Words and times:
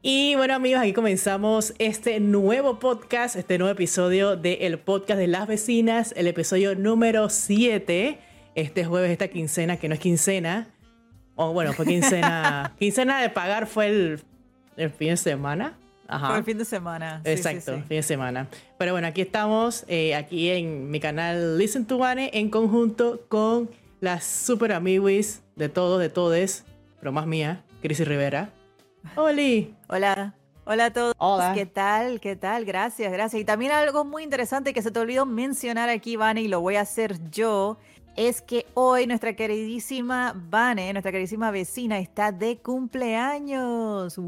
Y 0.00 0.36
bueno 0.36 0.54
amigos, 0.54 0.80
aquí 0.80 0.92
comenzamos 0.92 1.74
este 1.80 2.20
nuevo 2.20 2.78
podcast, 2.78 3.34
este 3.34 3.58
nuevo 3.58 3.72
episodio 3.72 4.36
del 4.36 4.78
podcast 4.78 5.18
de 5.18 5.26
las 5.26 5.48
vecinas, 5.48 6.14
el 6.16 6.28
episodio 6.28 6.76
número 6.76 7.28
7. 7.28 8.16
Este 8.54 8.84
jueves, 8.84 9.10
esta 9.10 9.26
quincena, 9.26 9.76
que 9.76 9.88
no 9.88 9.94
es 9.94 10.00
quincena, 10.00 10.68
o 11.34 11.52
bueno, 11.52 11.72
fue 11.72 11.84
quincena, 11.84 12.74
quincena 12.78 13.20
de 13.20 13.28
pagar 13.30 13.66
fue 13.66 13.88
el, 13.88 14.20
el 14.76 14.90
fin 14.90 15.08
de 15.08 15.16
semana. 15.16 15.76
Ajá. 16.06 16.28
Fue 16.28 16.38
el 16.38 16.44
fin 16.44 16.58
de 16.58 16.64
semana. 16.64 17.20
Exacto, 17.24 17.72
fin 17.72 17.96
de 17.96 18.02
semana. 18.04 18.48
Pero 18.78 18.92
bueno, 18.92 19.08
aquí 19.08 19.22
estamos, 19.22 19.84
eh, 19.88 20.14
aquí 20.14 20.48
en 20.48 20.92
mi 20.92 21.00
canal 21.00 21.58
Listen 21.58 21.84
to 21.84 21.96
One, 21.96 22.30
en 22.34 22.50
conjunto 22.50 23.26
con 23.28 23.68
las 24.00 24.24
super 24.24 24.72
amiguis 24.72 25.42
de 25.56 25.68
todos, 25.68 26.00
de 26.00 26.08
todes, 26.08 26.64
pero 27.00 27.10
más 27.10 27.26
mía, 27.26 27.64
Cris 27.82 27.98
Rivera. 28.06 28.52
Oli. 29.16 29.74
Hola. 29.88 30.34
Hola 30.64 30.86
a 30.86 30.92
todos. 30.92 31.14
Hola. 31.18 31.52
¿Qué 31.54 31.64
tal? 31.66 32.20
¿Qué 32.20 32.36
tal? 32.36 32.64
Gracias, 32.64 33.10
gracias. 33.10 33.40
Y 33.40 33.44
también 33.44 33.72
algo 33.72 34.04
muy 34.04 34.22
interesante 34.22 34.74
que 34.74 34.82
se 34.82 34.90
te 34.90 35.00
olvidó 35.00 35.24
mencionar 35.24 35.88
aquí, 35.88 36.16
Vane, 36.16 36.42
y 36.42 36.48
lo 36.48 36.60
voy 36.60 36.76
a 36.76 36.82
hacer 36.82 37.30
yo, 37.30 37.78
es 38.16 38.42
que 38.42 38.66
hoy 38.74 39.06
nuestra 39.06 39.34
queridísima 39.34 40.34
Vane, 40.36 40.92
nuestra 40.92 41.10
queridísima 41.10 41.50
vecina, 41.50 41.98
está 41.98 42.32
de 42.32 42.58
cumpleaños. 42.58 44.20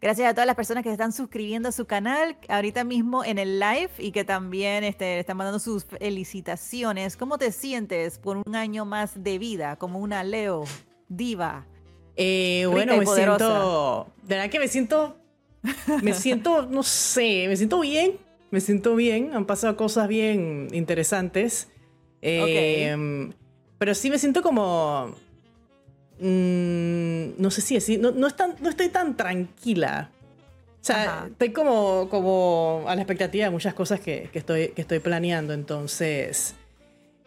Gracias 0.00 0.30
a 0.30 0.34
todas 0.34 0.46
las 0.46 0.56
personas 0.56 0.82
que 0.82 0.88
se 0.88 0.94
están 0.94 1.12
suscribiendo 1.12 1.68
a 1.68 1.72
su 1.72 1.86
canal 1.86 2.36
ahorita 2.48 2.82
mismo 2.82 3.24
en 3.24 3.38
el 3.38 3.60
live 3.60 3.90
y 3.98 4.10
que 4.10 4.24
también 4.24 4.84
este, 4.84 5.20
están 5.20 5.36
mandando 5.36 5.58
sus 5.58 5.84
felicitaciones. 5.84 7.16
¿Cómo 7.16 7.38
te 7.38 7.52
sientes 7.52 8.18
por 8.18 8.36
un 8.38 8.56
año 8.56 8.84
más 8.84 9.22
de 9.22 9.38
vida 9.38 9.76
como 9.76 9.98
una 9.98 10.24
Leo 10.24 10.64
diva? 11.08 11.66
Eh, 12.16 12.66
bueno, 12.70 12.96
me 12.96 13.06
siento. 13.06 14.06
De 14.22 14.34
verdad 14.36 14.50
que 14.50 14.58
me 14.58 14.68
siento. 14.68 15.16
Me 16.02 16.14
siento, 16.14 16.66
no 16.66 16.82
sé, 16.82 17.46
me 17.48 17.56
siento 17.56 17.80
bien. 17.80 18.18
Me 18.50 18.60
siento 18.60 18.94
bien. 18.94 19.30
Han 19.34 19.46
pasado 19.46 19.76
cosas 19.76 20.08
bien 20.08 20.68
interesantes. 20.72 21.68
Em, 22.20 23.32
pero 23.78 23.94
sí 23.94 24.10
me 24.10 24.18
siento 24.18 24.42
como. 24.42 25.14
Mm, 26.20 27.40
no 27.40 27.50
sé 27.50 27.60
si 27.60 27.76
así. 27.76 27.96
No, 27.98 28.10
no, 28.10 28.28
no 28.60 28.68
estoy 28.68 28.88
tan 28.88 29.16
tranquila. 29.16 30.10
O 30.80 30.84
sea, 30.84 31.28
estoy 31.30 31.52
como, 31.52 32.08
como 32.10 32.84
a 32.88 32.96
la 32.96 33.02
expectativa 33.02 33.44
de 33.44 33.50
muchas 33.50 33.72
cosas 33.72 34.00
que, 34.00 34.28
que 34.32 34.40
estoy, 34.40 34.68
que 34.68 34.82
estoy 34.82 34.98
planeando. 34.98 35.52
Entonces. 35.54 36.54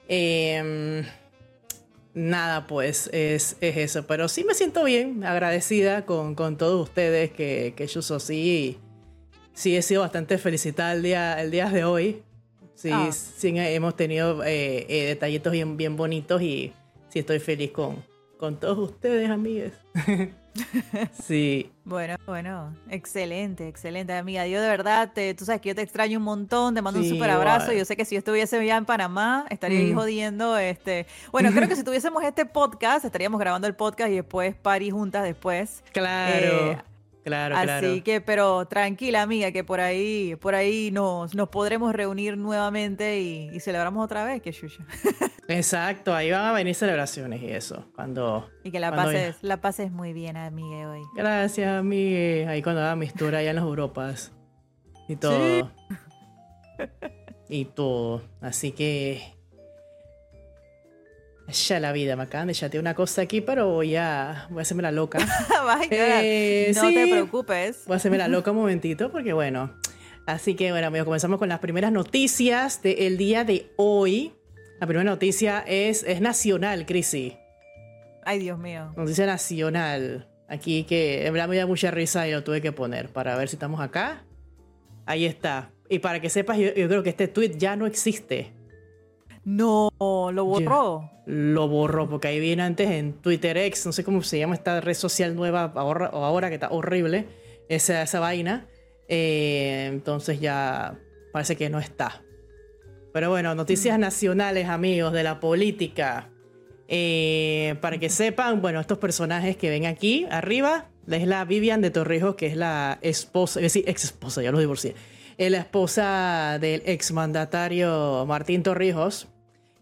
Eh, 0.07 1.03
nada, 2.15 2.65
pues 2.65 3.09
es, 3.13 3.57
es, 3.61 3.77
eso. 3.77 4.07
Pero 4.07 4.27
sí 4.27 4.43
me 4.43 4.55
siento 4.55 4.83
bien, 4.83 5.23
agradecida 5.23 6.05
con, 6.05 6.33
con 6.33 6.57
todos 6.57 6.81
ustedes 6.89 7.31
que, 7.31 7.73
que 7.77 7.85
yo 7.85 8.01
soy 8.01 8.19
sí. 8.19 8.79
Sí 9.53 9.77
he 9.77 9.81
sido 9.81 10.01
bastante 10.01 10.37
felicitada 10.37 10.93
el 10.93 11.03
día, 11.03 11.39
el 11.41 11.51
día 11.51 11.69
de 11.69 11.83
hoy. 11.83 12.23
Sí, 12.73 12.89
ah. 12.91 13.09
sí 13.11 13.53
hemos 13.55 13.95
tenido 13.95 14.43
eh, 14.43 14.85
eh, 14.89 15.05
detallitos 15.07 15.53
bien, 15.53 15.77
bien 15.77 15.95
bonitos 15.95 16.41
y 16.41 16.73
sí 17.09 17.19
estoy 17.19 17.39
feliz 17.39 17.71
con, 17.71 18.03
con 18.45 18.59
todos 18.59 18.77
ustedes, 18.77 19.27
amigas. 19.31 19.73
sí. 21.23 21.71
Bueno, 21.83 22.15
bueno, 22.27 22.75
excelente, 22.91 23.67
excelente, 23.67 24.13
amiga. 24.13 24.45
Yo 24.45 24.61
de 24.61 24.67
verdad, 24.67 25.11
te, 25.15 25.33
tú 25.33 25.45
sabes 25.45 25.61
que 25.61 25.69
yo 25.69 25.75
te 25.75 25.81
extraño 25.81 26.19
un 26.19 26.25
montón, 26.25 26.75
te 26.75 26.83
mando 26.83 26.99
un 26.99 27.09
súper 27.09 27.31
abrazo. 27.31 27.73
Yo 27.73 27.83
sé 27.85 27.95
que 27.95 28.05
si 28.05 28.13
yo 28.13 28.19
estuviese 28.19 28.63
ya 28.63 28.77
en 28.77 28.85
Panamá, 28.85 29.47
estaría 29.49 29.79
ahí 29.79 29.93
mm. 29.93 29.95
jodiendo. 29.95 30.57
Este... 30.59 31.07
Bueno, 31.31 31.51
creo 31.53 31.67
que 31.67 31.75
si 31.75 31.83
tuviésemos 31.83 32.23
este 32.23 32.45
podcast, 32.45 33.03
estaríamos 33.03 33.39
grabando 33.39 33.65
el 33.67 33.73
podcast 33.73 34.11
y 34.11 34.17
después 34.17 34.53
París 34.53 34.93
juntas 34.93 35.23
después. 35.23 35.83
Claro. 35.91 36.73
Eh, 36.73 36.77
Claro, 37.25 37.55
Así 37.57 38.01
que, 38.01 38.21
pero 38.21 38.67
tranquila, 38.67 39.23
amiga, 39.23 39.51
que 39.51 39.63
por 39.63 39.79
ahí, 39.79 40.35
por 40.35 40.53
ahí 40.53 40.91
nos, 40.91 41.33
nos 41.33 41.49
podremos 41.49 41.91
reunir 41.91 42.37
nuevamente 42.37 43.19
y, 43.19 43.59
celebramos 43.59 44.05
otra 44.05 44.23
vez, 44.23 44.43
que 44.43 44.53
chucha. 44.53 44.85
Exacto, 45.47 46.13
ahí 46.13 46.29
van 46.29 46.45
a 46.45 46.51
venir 46.51 46.75
celebraciones 46.75 47.41
y 47.41 47.47
eso. 47.47 47.83
Cuando. 47.95 48.47
Y 48.63 48.69
que 48.69 48.79
la 48.79 48.95
pases, 48.95 49.37
la 49.41 49.59
pases 49.59 49.91
muy 49.91 50.13
bien, 50.13 50.37
amiga, 50.37 50.91
hoy. 50.91 51.01
Gracias, 51.15 51.67
amiga. 51.67 52.51
Ahí 52.51 52.61
cuando 52.61 52.81
haga 52.81 52.95
mis 52.95 53.11
tour 53.11 53.33
allá 53.33 53.49
en 53.49 53.55
las 53.55 53.65
Europas. 53.65 54.31
Y 55.07 55.15
todo. 55.15 55.71
y 57.49 57.65
todo. 57.65 58.21
Así 58.39 58.71
que 58.71 59.34
ya 61.53 61.79
la 61.79 61.91
vida, 61.91 62.15
me 62.15 62.23
acaban 62.23 62.47
de 62.47 62.53
chatear 62.53 62.81
una 62.81 62.95
cosa 62.95 63.21
aquí, 63.21 63.41
pero 63.41 63.69
voy 63.69 63.95
a, 63.95 64.47
voy 64.49 64.59
a 64.59 64.61
hacerme 64.63 64.83
la 64.83 64.91
loca. 64.91 65.19
eh, 65.91 66.71
no 66.75 66.89
te 66.89 67.07
preocupes. 67.07 67.83
Voy 67.85 67.93
a 67.93 67.97
hacerme 67.97 68.17
la 68.17 68.27
loca 68.27 68.51
un 68.51 68.57
momentito, 68.61 69.11
porque 69.11 69.33
bueno. 69.33 69.73
Así 70.25 70.55
que 70.55 70.71
bueno, 70.71 70.87
amigos, 70.87 71.05
comenzamos 71.05 71.37
con 71.37 71.49
las 71.49 71.59
primeras 71.59 71.91
noticias 71.91 72.81
del 72.81 73.17
día 73.17 73.43
de 73.43 73.71
hoy. 73.77 74.33
La 74.79 74.87
primera 74.87 75.09
noticia 75.09 75.63
es, 75.67 76.03
es 76.03 76.19
nacional, 76.19 76.85
Crisi. 76.85 77.37
Ay, 78.23 78.39
Dios 78.39 78.57
mío. 78.57 78.91
Noticia 78.97 79.27
nacional. 79.27 80.27
Aquí 80.47 80.83
que 80.83 81.27
en 81.27 81.33
verdad 81.33 81.47
me 81.47 81.57
da 81.57 81.67
mucha 81.67 81.91
risa 81.91 82.27
y 82.27 82.31
lo 82.31 82.43
tuve 82.43 82.61
que 82.61 82.71
poner 82.71 83.09
para 83.09 83.35
ver 83.37 83.49
si 83.49 83.55
estamos 83.55 83.79
acá. 83.81 84.25
Ahí 85.05 85.25
está. 85.25 85.71
Y 85.89 85.99
para 85.99 86.19
que 86.19 86.29
sepas, 86.29 86.57
yo 86.57 86.73
creo 86.73 87.03
que 87.03 87.09
este 87.09 87.27
tweet 87.27 87.57
ya 87.57 87.75
no 87.75 87.85
existe. 87.85 88.54
No, 89.45 89.91
lo 89.99 90.45
borró. 90.45 91.11
lo 91.27 91.67
borró, 91.67 92.09
porque 92.09 92.27
ahí 92.27 92.39
viene 92.39 92.63
antes 92.63 92.89
en 92.89 93.13
Twitter 93.13 93.57
X, 93.57 93.85
no 93.85 93.91
sé 93.91 94.03
cómo 94.03 94.23
se 94.23 94.39
llama 94.39 94.55
esta 94.55 94.81
red 94.81 94.95
social 94.95 95.35
nueva 95.35 95.71
ahora, 95.75 96.07
ahora 96.07 96.49
que 96.49 96.55
está 96.55 96.69
horrible, 96.69 97.27
esa, 97.69 98.01
esa 98.01 98.19
vaina. 98.19 98.67
Eh, 99.07 99.87
entonces 99.91 100.39
ya 100.39 100.99
parece 101.31 101.55
que 101.55 101.69
no 101.69 101.79
está. 101.79 102.23
Pero 103.13 103.29
bueno, 103.29 103.55
noticias 103.55 103.97
nacionales, 103.99 104.67
amigos, 104.67 105.13
de 105.13 105.23
la 105.23 105.39
política. 105.39 106.31
Eh, 106.87 107.75
para 107.81 107.97
que 107.97 108.09
sepan, 108.09 108.61
bueno, 108.61 108.79
estos 108.79 108.97
personajes 108.97 109.57
que 109.57 109.69
ven 109.69 109.85
aquí 109.85 110.27
arriba 110.29 110.89
es 111.09 111.27
la 111.27 111.45
Vivian 111.45 111.81
de 111.81 111.91
Torrijos, 111.91 112.35
que 112.35 112.47
es 112.47 112.57
la 112.57 112.99
esposa, 113.01 113.59
es 113.59 113.63
decir, 113.63 113.85
ex 113.87 114.05
esposa, 114.05 114.41
ya 114.41 114.51
lo 114.51 114.59
divorcié. 114.59 114.95
Es 115.37 115.51
la 115.51 115.59
esposa 115.59 116.57
del 116.59 116.83
exmandatario 116.85 118.25
Martín 118.27 118.63
Torrijos, 118.63 119.27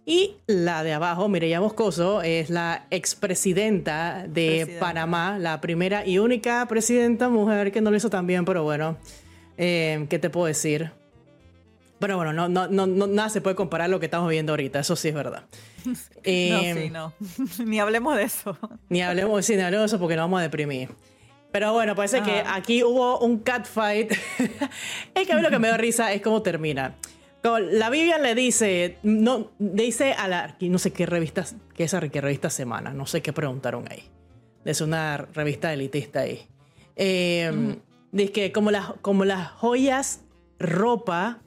y 0.06 0.36
la 0.48 0.84
de 0.84 0.92
abajo, 0.92 1.30
Mireya 1.30 1.62
Moscoso, 1.62 2.22
es 2.22 2.50
la 2.50 2.88
expresidenta 2.90 4.26
de 4.28 4.78
Panamá, 4.80 5.40
la 5.40 5.62
primera 5.62 6.06
y 6.06 6.20
única 6.20 6.66
presidenta 6.68 7.30
mujer 7.30 7.72
que 7.72 7.80
no 7.80 7.90
lo 7.90 7.96
hizo 7.96 8.10
tan 8.10 8.28
bien, 8.28 8.44
pero 8.44 8.64
bueno, 8.64 8.98
eh, 9.58 10.06
¿qué 10.10 10.20
te 10.20 10.30
puedo 10.30 10.48
decir? 10.48 10.92
Pero 12.00 12.18
bueno, 12.18 12.34
no, 12.34 12.50
no, 12.50 12.68
no, 12.68 12.86
nada 12.86 13.30
se 13.30 13.40
puede 13.40 13.56
comparar 13.56 13.86
a 13.86 13.88
lo 13.88 14.02
que 14.02 14.08
estamos 14.08 14.30
viendo 14.30 14.52
ahorita, 14.52 14.80
eso 14.80 14.98
sí 14.98 15.08
es 15.08 15.14
verdad. 15.14 15.46
no, 15.86 15.94
sí, 16.26 16.90
no. 16.92 17.14
ni 17.66 17.80
hablemos 17.80 18.18
de 18.18 18.24
eso. 18.24 18.58
Ni 18.90 19.02
hablemos, 19.02 19.46
sí, 19.46 19.56
ni 19.56 19.62
hablemos 19.62 19.90
de 19.90 19.96
eso 19.96 20.00
porque 20.00 20.18
nos 20.18 20.24
vamos 20.24 20.40
a 20.40 20.44
deprimir. 20.44 20.90
Pero 21.54 21.72
bueno, 21.72 21.96
parece 21.96 22.22
que 22.24 22.40
ah. 22.40 22.56
aquí 22.56 22.84
hubo 22.84 23.20
un 23.20 23.40
catfight. 23.40 24.12
es 25.16 25.28
que 25.28 25.32
a 25.32 25.36
mí 25.38 25.42
lo 25.42 25.50
que 25.50 25.60
me 25.60 25.70
da 25.70 25.78
risa 25.78 26.12
es 26.12 26.22
cómo 26.22 26.42
termina 26.42 26.96
la 27.44 27.90
Biblia 27.90 28.18
le 28.18 28.36
dice, 28.36 28.98
no, 29.04 29.52
dice 29.60 30.14
a 30.14 30.28
la, 30.28 30.56
no 30.62 30.78
sé 30.78 30.94
qué 30.94 31.06
revista, 31.06 31.46
qué 31.76 31.84
esa 31.84 32.00
qué 32.10 32.22
revista 32.22 32.50
semana, 32.50 32.94
no 32.94 33.06
sé 33.06 33.22
qué 33.22 33.34
preguntaron 33.34 33.86
ahí. 33.90 34.04
Es 34.64 34.80
una 34.80 35.18
revista 35.18 35.74
elitista 35.74 36.22
ahí. 36.22 36.48
Em, 36.96 37.80
dice 38.12 38.32
que 38.32 38.52
como 38.54 38.72
las, 38.72 38.94
como 39.02 39.26
las 39.26 39.50
joyas, 39.52 40.22
ropa, 40.58 41.42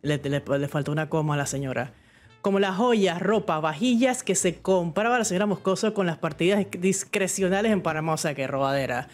le, 0.00 0.16
le, 0.18 0.68
falta 0.68 0.90
una 0.90 1.10
coma 1.10 1.34
a 1.34 1.36
la 1.36 1.46
señora. 1.46 1.92
Como 2.40 2.58
las 2.58 2.76
joyas, 2.76 3.20
ropa, 3.20 3.60
vajillas 3.60 4.22
que 4.22 4.34
se 4.34 4.56
compraba 4.56 5.18
la 5.18 5.24
señora 5.24 5.46
Moscoso 5.46 5.92
con 5.92 6.06
las 6.06 6.16
partidas 6.16 6.66
discrecionales 6.78 7.72
en 7.72 7.82
Panamá, 7.82 8.14
o 8.14 8.16
sea 8.16 8.34
que 8.34 8.46
robadera. 8.46 9.08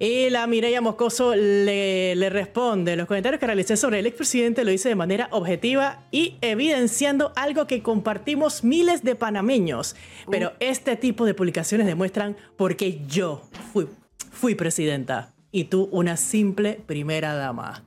Y 0.00 0.30
la 0.30 0.46
Mireya 0.46 0.80
Moscoso 0.80 1.34
le, 1.34 2.14
le, 2.14 2.30
responde, 2.30 2.94
los 2.94 3.08
comentarios 3.08 3.40
que 3.40 3.46
realicé 3.46 3.76
sobre 3.76 3.98
el 3.98 4.06
expresidente 4.06 4.64
lo 4.64 4.70
hice 4.70 4.88
de 4.88 4.94
manera 4.94 5.28
objetiva 5.32 6.04
y 6.12 6.36
evidenciando 6.40 7.32
algo 7.34 7.66
que 7.66 7.82
compartimos 7.82 8.62
miles 8.62 9.02
de 9.02 9.16
panameños. 9.16 9.96
Pero 10.30 10.52
este 10.60 10.94
tipo 10.94 11.24
de 11.24 11.34
publicaciones 11.34 11.88
demuestran 11.88 12.36
por 12.56 12.76
qué 12.76 13.00
yo 13.08 13.42
fui, 13.72 13.88
fui 14.30 14.54
presidenta 14.54 15.34
y 15.50 15.64
tú 15.64 15.88
una 15.90 16.16
simple 16.16 16.80
primera 16.86 17.34
dama. 17.34 17.82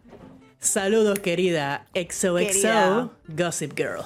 Saludos 0.60 1.20
querida 1.20 1.88
XOXO 1.94 3.14
Gossip 3.30 3.72
Girl. 3.78 4.02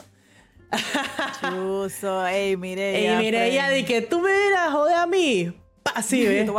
Chuso, 1.42 2.28
ey 2.28 2.56
Mireya. 2.56 3.20
Ey 3.20 3.26
Mireya, 3.26 3.70
di 3.70 3.84
que 3.84 4.02
tú 4.02 4.22
me 4.22 4.30
a 4.56 4.72
joder 4.72 4.96
a 4.96 5.08
mí 5.08 5.54
Así 5.94 6.26
ve. 6.28 6.50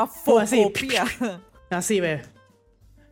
así. 0.40 0.72
Así 1.70 2.00
ve. 2.00 2.22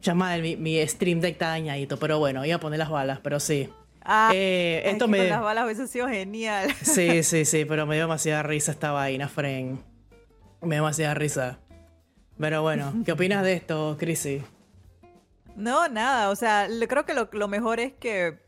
Ya 0.00 0.14
mi, 0.14 0.56
mi 0.56 0.87
Stream 0.87 1.20
Deck 1.20 1.32
está 1.32 1.49
dañadito, 1.49 1.99
pero 1.99 2.19
bueno, 2.19 2.44
iba 2.44 2.56
a 2.56 2.61
poner 2.61 2.78
las 2.78 2.90
balas, 2.90 3.20
pero 3.22 3.40
sí. 3.40 3.70
Ah, 4.02 4.32
eh, 4.34 4.82
esto 4.84 5.08
me. 5.08 5.19
Con 5.19 5.28
las 5.31 5.40
balas 5.40 5.64
hubiese 5.64 5.88
sido 5.88 6.08
genial. 6.08 6.70
Sí, 6.82 7.22
sí, 7.22 7.46
sí, 7.46 7.64
pero 7.64 7.87
me 7.87 7.94
dio 7.94 8.05
demasiada 8.05 8.43
risa 8.43 8.72
esta 8.72 8.93
vaina, 8.93 9.28
friend. 9.28 9.78
Me 10.61 10.76
dio 10.76 10.82
demasiada 10.82 11.14
risa. 11.14 11.58
Pero 12.38 12.62
bueno, 12.62 12.93
¿qué 13.05 13.12
opinas 13.12 13.43
de 13.44 13.55
esto, 13.55 13.96
Chrissy? 13.99 14.43
No, 15.56 15.88
nada, 15.88 16.31
o 16.31 16.37
sea, 16.37 16.69
creo 16.88 17.06
que 17.06 17.14
lo, 17.14 17.49
mejor 17.49 17.78
es 17.78 17.93
que, 17.93 18.40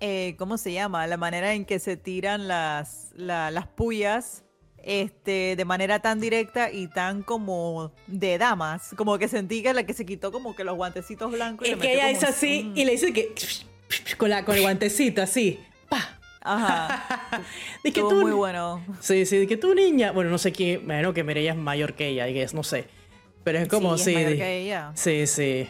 eh, 0.00 0.34
¿cómo 0.38 0.56
se 0.56 0.72
llama? 0.72 1.06
La 1.06 1.18
manera 1.18 1.52
en 1.52 1.66
que 1.66 1.78
se 1.78 1.98
tiran 1.98 2.48
las, 2.48 3.12
las 3.16 3.66
pullas 3.68 4.43
este, 4.84 5.56
de 5.56 5.64
manera 5.64 6.00
tan 6.00 6.20
directa 6.20 6.70
y 6.70 6.86
tan 6.88 7.22
como 7.22 7.92
de 8.06 8.38
damas. 8.38 8.94
Como 8.96 9.18
que 9.18 9.28
sentí 9.28 9.62
que 9.62 9.72
la 9.72 9.84
que 9.84 9.94
se 9.94 10.04
quitó 10.04 10.30
como 10.30 10.54
que 10.54 10.64
los 10.64 10.76
guantecitos 10.76 11.32
blancos. 11.32 11.66
Es 11.66 11.76
que 11.76 11.94
ella 11.94 12.10
es 12.10 12.22
así 12.22 12.72
y 12.74 12.84
le 12.84 12.92
dice 12.92 13.12
que 13.12 13.34
con, 14.18 14.30
la, 14.30 14.44
con 14.44 14.56
el 14.56 14.62
guantecito 14.62 15.22
así. 15.22 15.60
¡Pa! 15.88 16.18
Ajá. 16.42 17.40
de 17.84 17.92
que 17.92 18.00
tú, 18.00 18.12
muy 18.12 18.32
bueno. 18.32 18.84
Sí, 19.00 19.24
sí, 19.24 19.38
de 19.38 19.46
que 19.46 19.56
tú 19.56 19.74
niña, 19.74 20.12
bueno, 20.12 20.30
no 20.30 20.38
sé 20.38 20.52
quién, 20.52 20.86
bueno, 20.86 21.14
que 21.14 21.24
Mireya 21.24 21.52
es 21.52 21.58
mayor 21.58 21.94
que 21.94 22.08
ella, 22.08 22.28
es, 22.28 22.52
no 22.52 22.62
sé. 22.62 22.86
Pero 23.42 23.58
es 23.58 23.68
como, 23.68 23.96
sí. 23.98 24.14
sí, 24.14 24.70
sí, 24.94 25.26
sí. 25.26 25.68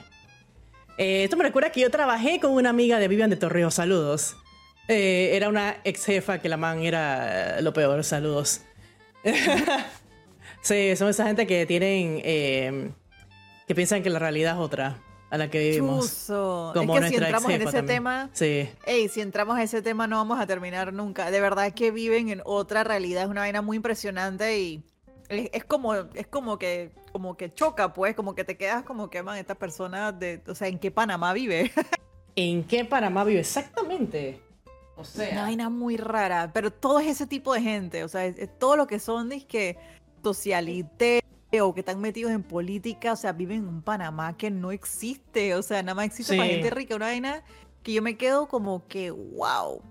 Eh, 0.97 1.25
esto 1.25 1.37
me 1.37 1.45
recuerda 1.45 1.71
que 1.71 1.81
yo 1.81 1.91
trabajé 1.91 2.39
con 2.39 2.53
una 2.53 2.71
amiga 2.71 2.99
de 2.99 3.09
Vivian 3.09 3.31
de 3.31 3.37
Torreo, 3.37 3.71
saludos. 3.71 4.37
Eh, 4.87 5.31
era 5.33 5.49
una 5.49 5.77
ex 5.85 6.05
jefa 6.05 6.39
que 6.39 6.49
la 6.49 6.57
man 6.57 6.83
era 6.83 7.61
lo 7.63 7.73
peor, 7.73 8.05
saludos. 8.05 8.61
sí, 10.63 10.97
son 10.97 11.09
esa 11.09 11.27
gente 11.27 11.47
que 11.47 11.67
tienen. 11.67 12.21
Eh, 12.25 12.91
que 13.67 13.75
piensan 13.75 14.03
que 14.03 14.11
la 14.11 14.19
realidad 14.19 14.55
es 14.55 14.61
otra 14.61 14.99
a 15.31 15.39
la 15.39 15.51
que 15.51 15.59
vivimos. 15.59 16.27
Como 16.29 16.97
es 16.97 17.03
que 17.03 17.09
si 17.09 17.15
entramos 17.17 17.51
en 17.51 17.63
ese 17.63 17.83
tema. 17.83 18.31
Sí. 18.33 18.69
Ey, 18.87 19.09
si 19.09 19.21
entramos 19.21 19.57
en 19.57 19.63
ese 19.63 19.83
tema 19.83 20.07
no 20.07 20.17
vamos 20.17 20.39
a 20.39 20.47
terminar 20.47 20.93
nunca. 20.93 21.31
De 21.31 21.41
verdad 21.41 21.73
que 21.73 21.91
viven 21.91 22.29
en 22.29 22.41
otra 22.45 22.85
realidad. 22.85 23.25
Es 23.25 23.29
una 23.29 23.41
vaina 23.41 23.63
muy 23.63 23.77
impresionante 23.77 24.59
y. 24.59 24.85
Es, 25.29 25.65
como, 25.65 25.95
es 25.95 26.27
como 26.27 26.59
que, 26.59 26.93
como 27.11 27.37
que 27.37 27.53
choca, 27.53 27.95
pues, 27.95 28.15
como 28.15 28.35
que 28.35 28.45
te 28.45 28.59
quedas 28.59 28.85
como 28.85 29.09
que, 29.09 29.23
man, 29.23 29.39
esta 29.39 29.55
persona 29.55 30.13
de, 30.13 30.43
o 30.47 30.55
sea, 30.55 30.69
¿en 30.69 30.79
qué 30.79 30.91
Panamá 30.91 31.33
vive? 31.33 31.73
¿En 32.37 32.63
qué 32.63 32.85
Panamá 32.85 33.25
vive? 33.25 33.41
Exactamente. 33.41 34.41
O 34.97 35.05
sea. 35.05 35.31
Una 35.33 35.43
vaina 35.43 35.71
muy 35.71 35.97
rara, 35.97 36.51
pero 36.53 36.73
todo 36.73 37.01
es 37.01 37.09
ese 37.09 37.27
tipo 37.27 37.53
de 37.53 37.63
gente, 37.63 38.05
o 38.05 38.09
sea, 38.09 38.27
es, 38.27 38.59
todo 38.59 38.77
lo 38.77 38.87
que 38.87 38.99
son, 38.99 39.33
es 39.33 39.45
que 39.45 39.77
socialité 40.23 41.21
o 41.61 41.75
que 41.75 41.81
están 41.81 42.01
metidos 42.01 42.33
en 42.33 42.43
política, 42.43 43.13
o 43.13 43.17
sea, 43.17 43.33
viven 43.33 43.59
en 43.59 43.69
un 43.69 43.83
Panamá 43.83 44.37
que 44.37 44.51
no 44.51 44.73
existe, 44.73 45.55
o 45.55 45.63
sea, 45.63 45.83
nada 45.83 45.95
más 45.95 46.07
existe 46.07 46.37
para 46.37 46.49
gente 46.49 46.71
rica, 46.71 46.97
una 46.97 47.07
vaina 47.07 47.45
que 47.83 47.93
yo 47.93 48.03
me 48.03 48.17
quedo 48.17 48.49
como 48.49 48.87
que, 48.87 49.11
wow. 49.11 49.83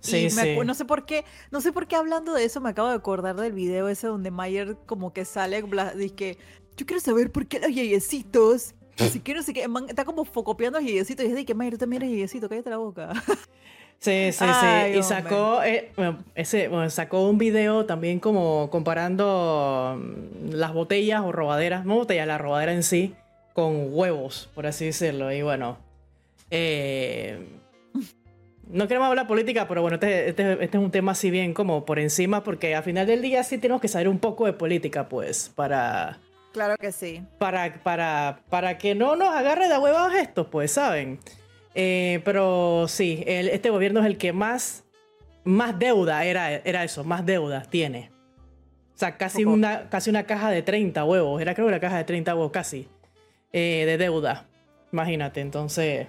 Sí, 0.00 0.30
sí. 0.30 0.56
no 0.64 0.74
sé 0.74 0.86
por 0.86 1.04
qué, 1.04 1.26
no 1.50 1.60
sé 1.60 1.72
por 1.72 1.86
qué 1.86 1.94
hablando 1.94 2.32
de 2.32 2.44
eso 2.44 2.60
me 2.62 2.70
acabo 2.70 2.88
de 2.88 2.94
acordar 2.94 3.36
del 3.36 3.52
video 3.52 3.86
ese 3.88 4.06
donde 4.06 4.30
Mayer 4.30 4.78
como 4.86 5.12
que 5.12 5.26
sale, 5.26 5.62
dice 5.94 6.14
que 6.14 6.38
yo 6.78 6.86
quiero 6.86 7.00
saber 7.00 7.30
por 7.30 7.46
qué 7.46 7.60
los 7.60 7.70
yeyecitos 7.70 8.74
Así 8.98 9.20
que 9.20 9.34
no 9.34 9.42
sé 9.42 9.52
qué, 9.52 9.66
está 9.88 10.04
como 10.04 10.24
focopiando 10.24 10.78
a 10.78 10.82
yeyecitos 10.82 11.24
y 11.24 11.28
dice 11.28 11.44
que 11.44 11.54
Mayer, 11.54 11.74
tú 11.74 11.78
también 11.78 12.02
eres 12.02 12.12
yeyecito, 12.12 12.48
cállate 12.48 12.70
la 12.70 12.78
boca. 12.78 13.12
Sí, 14.00 14.32
sí, 14.32 14.44
sí. 14.46 14.98
y 14.98 15.02
sacó, 15.02 15.62
eh, 15.62 15.92
ese, 16.34 16.70
sacó 16.88 17.28
un 17.28 17.36
video 17.36 17.84
también 17.84 18.18
como 18.18 18.70
comparando 18.70 20.00
mm, 20.00 20.54
las 20.54 20.72
botellas 20.72 21.20
o 21.20 21.32
robaderas, 21.32 21.84
no 21.84 21.96
botellas, 21.96 22.26
la 22.26 22.38
robadera 22.38 22.72
en 22.72 22.82
sí, 22.82 23.14
con 23.52 23.94
huevos, 23.94 24.48
por 24.54 24.66
así 24.66 24.86
decirlo. 24.86 25.30
Y 25.30 25.42
bueno, 25.42 25.76
eh, 26.50 27.46
no 28.70 28.88
queremos 28.88 29.06
hablar 29.06 29.26
política, 29.26 29.68
pero 29.68 29.82
bueno, 29.82 29.96
este, 29.96 30.30
este, 30.30 30.52
este, 30.64 30.78
es 30.78 30.82
un 30.82 30.90
tema 30.90 31.12
así 31.12 31.30
bien 31.30 31.52
como 31.52 31.84
por 31.84 31.98
encima, 31.98 32.42
porque 32.42 32.74
al 32.74 32.82
final 32.82 33.06
del 33.06 33.20
día 33.20 33.44
sí 33.44 33.58
tenemos 33.58 33.82
que 33.82 33.88
saber 33.88 34.08
un 34.08 34.18
poco 34.18 34.46
de 34.46 34.54
política, 34.54 35.10
pues, 35.10 35.50
para... 35.54 36.18
Claro 36.52 36.76
que 36.78 36.90
sí. 36.90 37.22
Para, 37.38 37.74
para, 37.82 38.40
para 38.48 38.78
que 38.78 38.94
no 38.94 39.14
nos 39.14 39.28
agarre 39.28 39.68
de 39.68 39.76
huevos 39.78 40.14
esto, 40.14 40.50
pues, 40.50 40.72
¿saben? 40.72 41.20
Eh, 41.74 42.20
pero 42.24 42.86
sí, 42.88 43.22
este 43.26 43.70
gobierno 43.70 44.00
es 44.00 44.06
el 44.06 44.18
que 44.18 44.32
más, 44.32 44.84
más 45.44 45.78
deuda 45.78 46.24
era, 46.24 46.52
era 46.52 46.84
eso, 46.84 47.04
más 47.04 47.24
deuda 47.24 47.62
tiene. 47.62 48.10
O 48.94 48.98
sea, 49.00 49.16
casi 49.16 49.44
una, 49.44 49.88
casi 49.88 50.10
una 50.10 50.24
caja 50.24 50.50
de 50.50 50.62
30 50.62 51.04
huevos. 51.04 51.40
Era 51.40 51.54
creo 51.54 51.66
que 51.66 51.70
una 51.70 51.80
caja 51.80 51.96
de 51.96 52.04
30 52.04 52.34
huevos 52.34 52.52
casi. 52.52 52.86
Eh, 53.52 53.84
de 53.86 53.96
deuda. 53.96 54.46
Imagínate, 54.92 55.40
entonces. 55.40 56.06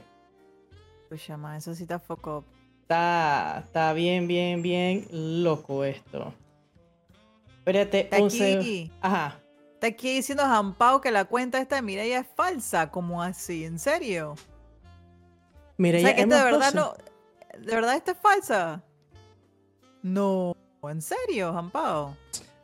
Pues 1.08 1.26
llama, 1.26 1.58
eso 1.58 1.74
sí 1.74 1.84
está 1.84 2.00
foco. 2.00 2.44
Está, 2.82 3.64
está 3.66 3.94
bien, 3.94 4.28
bien, 4.28 4.62
bien 4.62 5.08
loco 5.12 5.86
esto. 5.86 6.34
Espérate, 7.60 8.10
un 8.20 8.28
aquí, 8.28 8.92
Ajá. 9.00 9.40
Está 9.76 9.88
aquí 9.88 10.16
diciendo 10.16 10.44
Jampao 10.44 11.00
que 11.00 11.12
la 11.12 11.26
cuenta 11.26 11.60
esta 11.60 11.78
de 11.78 11.82
Mireia 11.84 12.20
es 12.20 12.28
falsa. 12.36 12.92
¿Cómo 12.92 13.22
así? 13.24 13.64
¿En 13.64 13.80
serio? 13.80 14.36
Mira, 15.82 15.98
o 15.98 16.02
sea, 16.02 16.16
que 16.16 16.28
de 16.28 16.44
verdad 16.44 16.74
no. 16.76 16.94
¿De 17.58 17.74
verdad 17.74 17.96
esta 17.96 18.12
es 18.12 18.18
falsa? 18.20 18.84
No, 20.04 20.56
¿en 20.84 21.02
serio, 21.02 21.52
Jampao? 21.54 22.16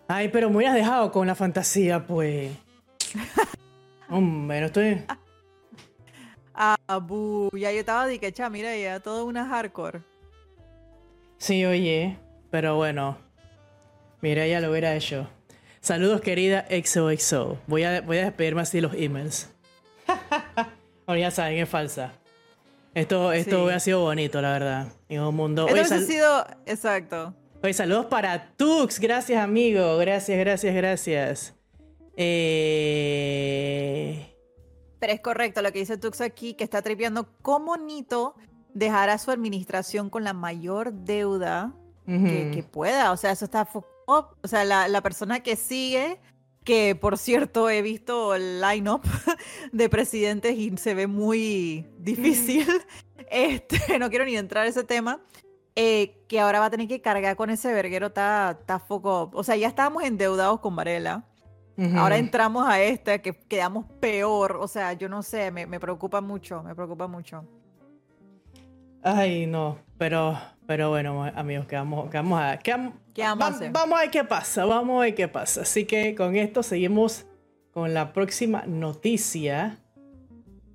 Ay, 0.07 0.27
pero 0.27 0.51
me 0.51 0.57
hubieras 0.57 0.75
dejado 0.75 1.11
con 1.11 1.25
la 1.25 1.33
fantasía, 1.33 2.05
pues. 2.05 2.51
Hombre, 4.09 4.59
no 4.59 4.67
estoy. 4.67 5.03
Ah, 6.53 6.77
bu, 7.01 7.49
ya 7.57 7.71
yo 7.71 7.79
estaba 7.79 8.05
de 8.05 8.19
que, 8.19 8.31
cha, 8.31 8.51
mira, 8.51 8.77
ya 8.77 8.99
todo 8.99 9.25
una 9.25 9.47
hardcore. 9.47 10.03
Sí, 11.39 11.65
oye, 11.65 12.19
pero 12.51 12.75
bueno. 12.75 13.17
Mira, 14.21 14.45
ya 14.45 14.59
lo 14.59 14.69
hubiera 14.69 14.93
hecho. 14.93 15.27
Saludos, 15.79 16.21
querida 16.21 16.67
XOXO. 16.69 17.57
Voy 17.65 17.83
a, 17.83 18.01
voy 18.01 18.19
a 18.19 18.25
despedirme 18.25 18.61
así 18.61 18.79
los 18.79 18.93
emails. 18.93 19.49
bueno, 21.07 21.19
ya 21.19 21.31
saben, 21.31 21.57
es 21.57 21.67
falsa. 21.67 22.13
Esto, 22.97 23.31
esto 23.31 23.67
ha 23.67 23.79
sido 23.79 24.01
bonito, 24.01 24.41
la 24.41 24.53
verdad. 24.53 24.87
En 25.07 25.21
un 25.21 25.35
mundo. 25.35 25.67
Esto 25.67 25.93
ha 25.93 25.99
sido. 25.99 26.47
Exacto. 26.65 27.31
Oye, 27.61 27.71
saludos 27.71 28.07
para 28.07 28.55
Tux. 28.57 28.99
Gracias, 28.99 29.39
amigo. 29.39 29.97
Gracias, 29.97 30.39
gracias, 30.39 30.73
gracias. 30.73 31.53
Eh... 32.15 32.75
Pero 34.97 35.13
es 35.13 35.19
correcto 35.19 35.61
lo 35.61 35.71
que 35.71 35.77
dice 35.77 35.99
Tux 35.99 36.21
aquí, 36.21 36.55
que 36.55 36.63
está 36.63 36.81
tripeando 36.81 37.29
cómo 37.43 37.77
Nito 37.77 38.33
dejará 38.73 39.19
su 39.19 39.29
administración 39.29 40.09
con 40.09 40.23
la 40.23 40.33
mayor 40.33 40.91
deuda 40.91 41.75
que, 42.07 42.65
pueda. 42.71 43.11
O 43.11 43.17
sea, 43.17 43.29
eso 43.31 43.45
está. 43.45 43.69
O 44.07 44.33
sea, 44.45 44.65
la, 44.65 44.87
la 44.87 45.01
persona 45.01 45.41
que 45.41 45.55
sigue 45.55 46.19
que 46.67 46.95
por 46.95 47.17
cierto 47.17 47.69
he 47.69 47.81
visto 47.81 48.35
el 48.35 48.59
line-up 48.59 49.01
de 49.71 49.87
presidentes 49.87 50.53
y 50.57 50.75
se 50.75 50.93
ve 50.93 51.07
muy 51.07 51.87
difícil. 51.97 52.67
Este, 53.31 53.97
no 53.99 54.09
quiero 54.09 54.25
ni 54.25 54.35
entrar 54.35 54.65
en 54.65 54.71
ese 54.71 54.83
tema. 54.83 55.21
Eh, 55.77 56.25
que 56.27 56.41
ahora 56.41 56.59
va 56.59 56.65
a 56.65 56.69
tener 56.69 56.89
que 56.89 56.99
cargar 56.99 57.37
con 57.37 57.51
ese 57.51 57.71
verguero, 57.71 58.07
está, 58.07 58.83
foco. 58.85 59.31
O 59.33 59.43
sea, 59.43 59.55
ya 59.55 59.69
estábamos 59.69 60.03
endeudados 60.03 60.59
con 60.59 60.75
Varela. 60.75 61.23
Ahora 61.95 62.17
entramos 62.17 62.67
a 62.67 62.81
este, 62.81 63.21
que 63.21 63.33
quedamos 63.33 63.85
peor. 64.01 64.57
O 64.59 64.67
sea, 64.67 64.91
yo 64.91 65.07
no 65.07 65.23
sé, 65.23 65.51
me, 65.51 65.67
me 65.67 65.79
preocupa 65.79 66.19
mucho, 66.19 66.63
me 66.63 66.75
preocupa 66.75 67.07
mucho. 67.07 67.45
Ay, 69.03 69.47
no, 69.47 69.77
pero, 69.97 70.37
pero 70.67 70.89
bueno, 70.89 71.23
amigos, 71.33 71.65
que 71.65 71.77
vamos, 71.77 72.09
que 72.09 72.17
vamos 72.17 72.41
a, 72.41 72.59
que, 72.59 72.71
vamos, 72.71 73.59
vamos 73.71 73.97
a 73.97 74.01
ver 74.01 74.11
qué 74.11 74.25
pasa, 74.25 74.65
vamos 74.65 74.97
a 74.97 75.05
ver 75.05 75.15
qué 75.15 75.29
pasa. 75.29 75.61
Así 75.61 75.85
que 75.85 76.13
con 76.13 76.35
esto 76.35 76.61
seguimos 76.61 77.25
con 77.71 77.93
la 77.93 78.11
próxima 78.11 78.63
noticia. 78.67 79.79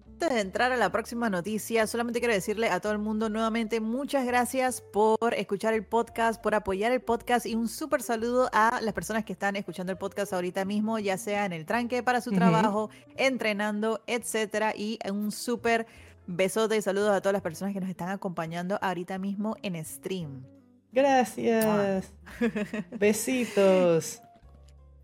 Antes 0.07 0.31
de 0.31 0.41
entrar 0.41 0.73
a 0.73 0.77
la 0.77 0.91
próxima 0.91 1.29
noticia, 1.29 1.87
solamente 1.87 2.21
quiero 2.21 2.33
decirle 2.33 2.71
a 2.71 2.81
todo 2.81 2.93
el 2.93 3.01
mundo 3.01 3.29
nuevamente 3.29 3.81
muchas 3.81 4.25
gracias 4.25 4.81
por 4.81 5.35
escuchar 5.35 5.75
el 5.75 5.85
podcast, 5.85 6.41
por 6.41 6.55
apoyar 6.55 6.93
el 6.93 7.03
podcast 7.03 7.45
y 7.45 7.55
un 7.55 7.69
súper 7.69 8.03
saludo 8.03 8.49
a 8.53 8.81
las 8.81 8.95
personas 8.95 9.25
que 9.25 9.33
están 9.33 9.57
escuchando 9.57 9.93
el 9.93 9.99
podcast 9.99 10.33
ahorita 10.33 10.65
mismo, 10.65 10.99
ya 11.01 11.19
sea 11.19 11.45
en 11.45 11.53
el 11.53 11.67
tranque 11.67 12.03
para 12.03 12.21
su 12.21 12.31
trabajo, 12.31 12.89
entrenando, 13.17 14.01
etcétera, 14.07 14.75
y 14.75 14.99
un 15.11 15.33
súper 15.33 15.87
Besote 16.27 16.77
y 16.77 16.83
saludos 16.83 17.11
a 17.11 17.21
todas 17.21 17.33
las 17.33 17.43
personas 17.43 17.75
que 17.75 17.81
nos 17.81 17.91
están 17.91 18.09
acompañando 18.09 18.79
ahorita 18.81 19.19
mismo 19.19 19.57
en 19.63 19.85
stream. 19.85 20.45
Gracias. 20.93 22.13
Besitos. 22.99 24.23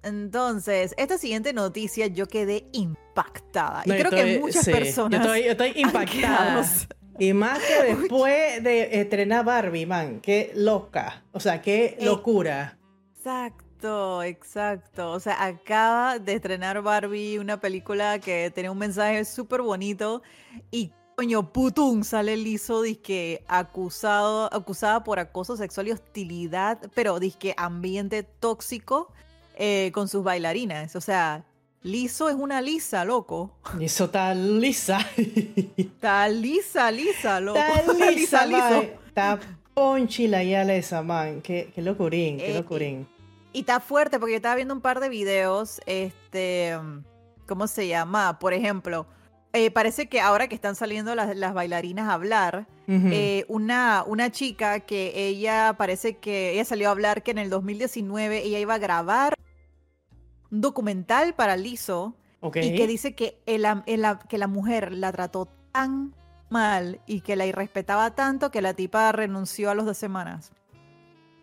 Entonces, 0.02 0.94
esta 0.96 1.18
siguiente 1.18 1.52
noticia 1.52 2.06
yo 2.06 2.26
quedé 2.26 2.66
impactada. 2.72 3.82
y 3.84 3.90
creo 3.90 4.10
que 4.10 4.38
muchas 4.38 4.64
personas. 4.64 5.26
Yo 5.26 5.34
estoy, 5.34 5.72
impactada. 5.76 6.64
Y 7.18 7.32
más 7.32 7.58
que 7.58 7.82
después 7.94 8.62
de 8.62 9.00
estrenar 9.00 9.44
Barbie, 9.44 9.86
man. 9.86 10.20
Qué 10.20 10.52
loca. 10.54 11.24
O 11.32 11.40
sea, 11.40 11.60
qué 11.60 11.96
locura. 12.00 12.78
Exacto, 13.16 14.22
exacto. 14.22 15.10
O 15.10 15.20
sea, 15.20 15.44
acaba 15.44 16.18
de 16.20 16.34
estrenar 16.34 16.80
Barbie, 16.80 17.38
una 17.38 17.60
película 17.60 18.20
que 18.20 18.52
tiene 18.54 18.70
un 18.70 18.78
mensaje 18.78 19.24
súper 19.24 19.62
bonito 19.62 20.22
y 20.70 20.92
Coño, 21.18 21.52
Putum 21.52 22.04
sale 22.04 22.36
liso, 22.36 22.80
disque 22.80 23.42
acusado, 23.48 24.48
acusada 24.54 25.02
por 25.02 25.18
acoso 25.18 25.56
sexual 25.56 25.88
y 25.88 25.90
hostilidad, 25.90 26.78
pero 26.94 27.18
disque 27.18 27.54
ambiente 27.56 28.22
tóxico 28.22 29.12
eh, 29.56 29.90
con 29.92 30.06
sus 30.06 30.22
bailarinas. 30.22 30.94
O 30.94 31.00
sea, 31.00 31.44
Liso 31.82 32.28
es 32.28 32.36
una 32.36 32.60
lisa, 32.60 33.04
loco. 33.04 33.50
Liso 33.76 34.04
está 34.04 34.32
lisa. 34.32 35.00
Está 35.76 36.28
lisa, 36.28 36.88
lisa, 36.92 37.40
loco. 37.40 37.58
Está 37.58 37.92
lisa, 38.10 38.46
liso. 38.46 38.82
Está 39.08 39.40
ponchila 39.74 40.44
y 40.44 40.54
esa, 40.54 41.02
man. 41.02 41.42
Qué, 41.42 41.72
qué 41.74 41.82
locurín, 41.82 42.36
qué 42.36 42.52
eh, 42.52 42.54
locurín. 42.54 43.08
Y, 43.52 43.60
está 43.60 43.80
fuerte 43.80 44.20
porque 44.20 44.34
yo 44.34 44.36
estaba 44.36 44.54
viendo 44.54 44.72
un 44.72 44.80
par 44.80 45.00
de 45.00 45.08
videos, 45.08 45.80
este, 45.84 46.78
¿cómo 47.48 47.66
se 47.66 47.88
llama? 47.88 48.38
Por 48.38 48.52
ejemplo, 48.52 49.08
eh, 49.52 49.70
parece 49.70 50.08
que 50.08 50.20
ahora 50.20 50.48
que 50.48 50.54
están 50.54 50.74
saliendo 50.74 51.14
las, 51.14 51.54
bailarinas 51.54 52.08
a 52.08 52.14
hablar, 52.14 52.66
eh, 52.86 53.44
una, 53.48 54.04
una 54.06 54.30
chica 54.30 54.80
que 54.80 55.12
ella 55.14 55.74
parece 55.76 56.16
que 56.16 56.52
ella 56.52 56.64
salió 56.64 56.88
a 56.88 56.92
hablar 56.92 57.22
que 57.22 57.30
en 57.30 57.38
el 57.38 57.50
2019 57.50 58.44
ella 58.44 58.58
iba 58.58 58.74
a 58.74 58.78
grabar 58.78 59.34
un 60.50 60.60
documental 60.60 61.34
para 61.34 61.56
Lizo 61.56 62.14
y 62.42 62.74
que 62.76 62.86
dice 62.86 63.14
que, 63.14 63.42
el, 63.46 63.66
que 64.28 64.38
la 64.38 64.46
mujer 64.46 64.92
la 64.92 65.12
trató 65.12 65.48
tan 65.72 66.14
mal 66.48 67.00
y 67.06 67.20
que 67.20 67.36
la 67.36 67.46
irrespetaba 67.46 68.14
tanto 68.14 68.50
que 68.50 68.62
la 68.62 68.74
tipa 68.74 69.12
renunció 69.12 69.70
a 69.70 69.74
los 69.74 69.84
dos 69.84 69.98
semanas. 69.98 70.52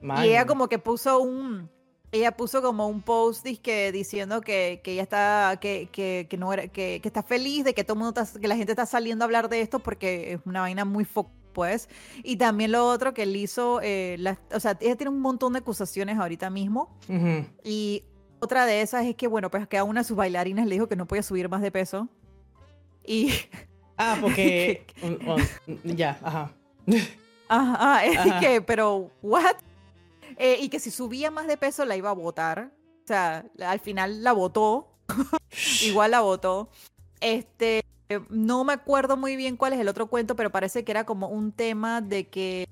Y 0.01 0.29
ella 0.29 0.45
como 0.45 0.67
que 0.67 0.79
puso 0.79 1.19
un 1.19 1.69
ella 2.11 2.35
puso 2.35 2.61
como 2.61 2.87
un 2.87 3.01
post 3.01 3.45
diciendo 3.45 4.41
que, 4.41 4.81
que 4.83 4.93
ella 4.93 5.03
está 5.03 5.57
que, 5.59 5.89
que, 5.91 6.27
que 6.29 6.37
no 6.37 6.53
era 6.53 6.67
que, 6.67 6.99
que, 7.01 7.07
está 7.07 7.23
feliz 7.23 7.63
de 7.63 7.73
que 7.73 7.83
todo 7.83 7.97
mundo 7.97 8.21
que 8.39 8.47
la 8.47 8.55
gente 8.55 8.71
está 8.71 8.85
saliendo 8.85 9.23
a 9.23 9.25
hablar 9.25 9.49
de 9.49 9.61
esto 9.61 9.79
porque 9.79 10.33
es 10.33 10.39
una 10.45 10.61
vaina 10.61 10.85
muy 10.85 11.07
pues 11.53 11.89
y 12.23 12.37
también 12.37 12.71
lo 12.71 12.87
otro 12.87 13.13
que 13.13 13.23
él 13.23 13.35
hizo 13.35 13.79
eh, 13.81 14.17
o 14.53 14.59
sea 14.59 14.77
ella 14.81 14.95
tiene 14.95 15.09
un 15.09 15.21
montón 15.21 15.53
de 15.53 15.59
acusaciones 15.59 16.17
ahorita 16.17 16.49
mismo 16.49 16.97
y 17.63 18.03
otra 18.45 18.65
de 18.65 18.81
esas 18.81 19.05
es 19.05 19.15
que, 19.15 19.27
bueno, 19.27 19.49
pues 19.49 19.67
que 19.67 19.77
a 19.77 19.83
una 19.83 20.01
de 20.01 20.03
sus 20.03 20.15
bailarinas 20.15 20.67
le 20.67 20.75
dijo 20.75 20.87
que 20.87 20.95
no 20.95 21.07
podía 21.07 21.23
subir 21.23 21.49
más 21.49 21.61
de 21.61 21.71
peso. 21.71 22.07
Y. 23.05 23.31
Ah, 23.97 24.17
porque. 24.19 24.85
ya, 25.85 26.19
ajá. 26.21 26.51
Ajá, 27.47 28.05
es 28.27 28.33
que, 28.41 28.61
pero, 28.61 29.09
¿what? 29.21 29.55
Eh, 30.37 30.57
y 30.61 30.69
que 30.69 30.79
si 30.79 30.91
subía 30.91 31.31
más 31.31 31.47
de 31.47 31.57
peso 31.57 31.85
la 31.85 31.95
iba 31.95 32.09
a 32.09 32.13
votar. 32.13 32.71
O 33.03 33.07
sea, 33.07 33.45
al 33.65 33.79
final 33.79 34.23
la 34.23 34.33
votó. 34.33 34.87
Igual 35.83 36.11
la 36.11 36.21
votó. 36.21 36.69
Este. 37.19 37.83
No 38.29 38.63
me 38.63 38.73
acuerdo 38.73 39.17
muy 39.17 39.35
bien 39.35 39.57
cuál 39.57 39.73
es 39.73 39.79
el 39.79 39.87
otro 39.87 40.05
cuento, 40.05 40.35
pero 40.35 40.51
parece 40.51 40.83
que 40.83 40.91
era 40.91 41.07
como 41.07 41.27
un 41.27 41.51
tema 41.51 42.01
de 42.01 42.27
que, 42.27 42.67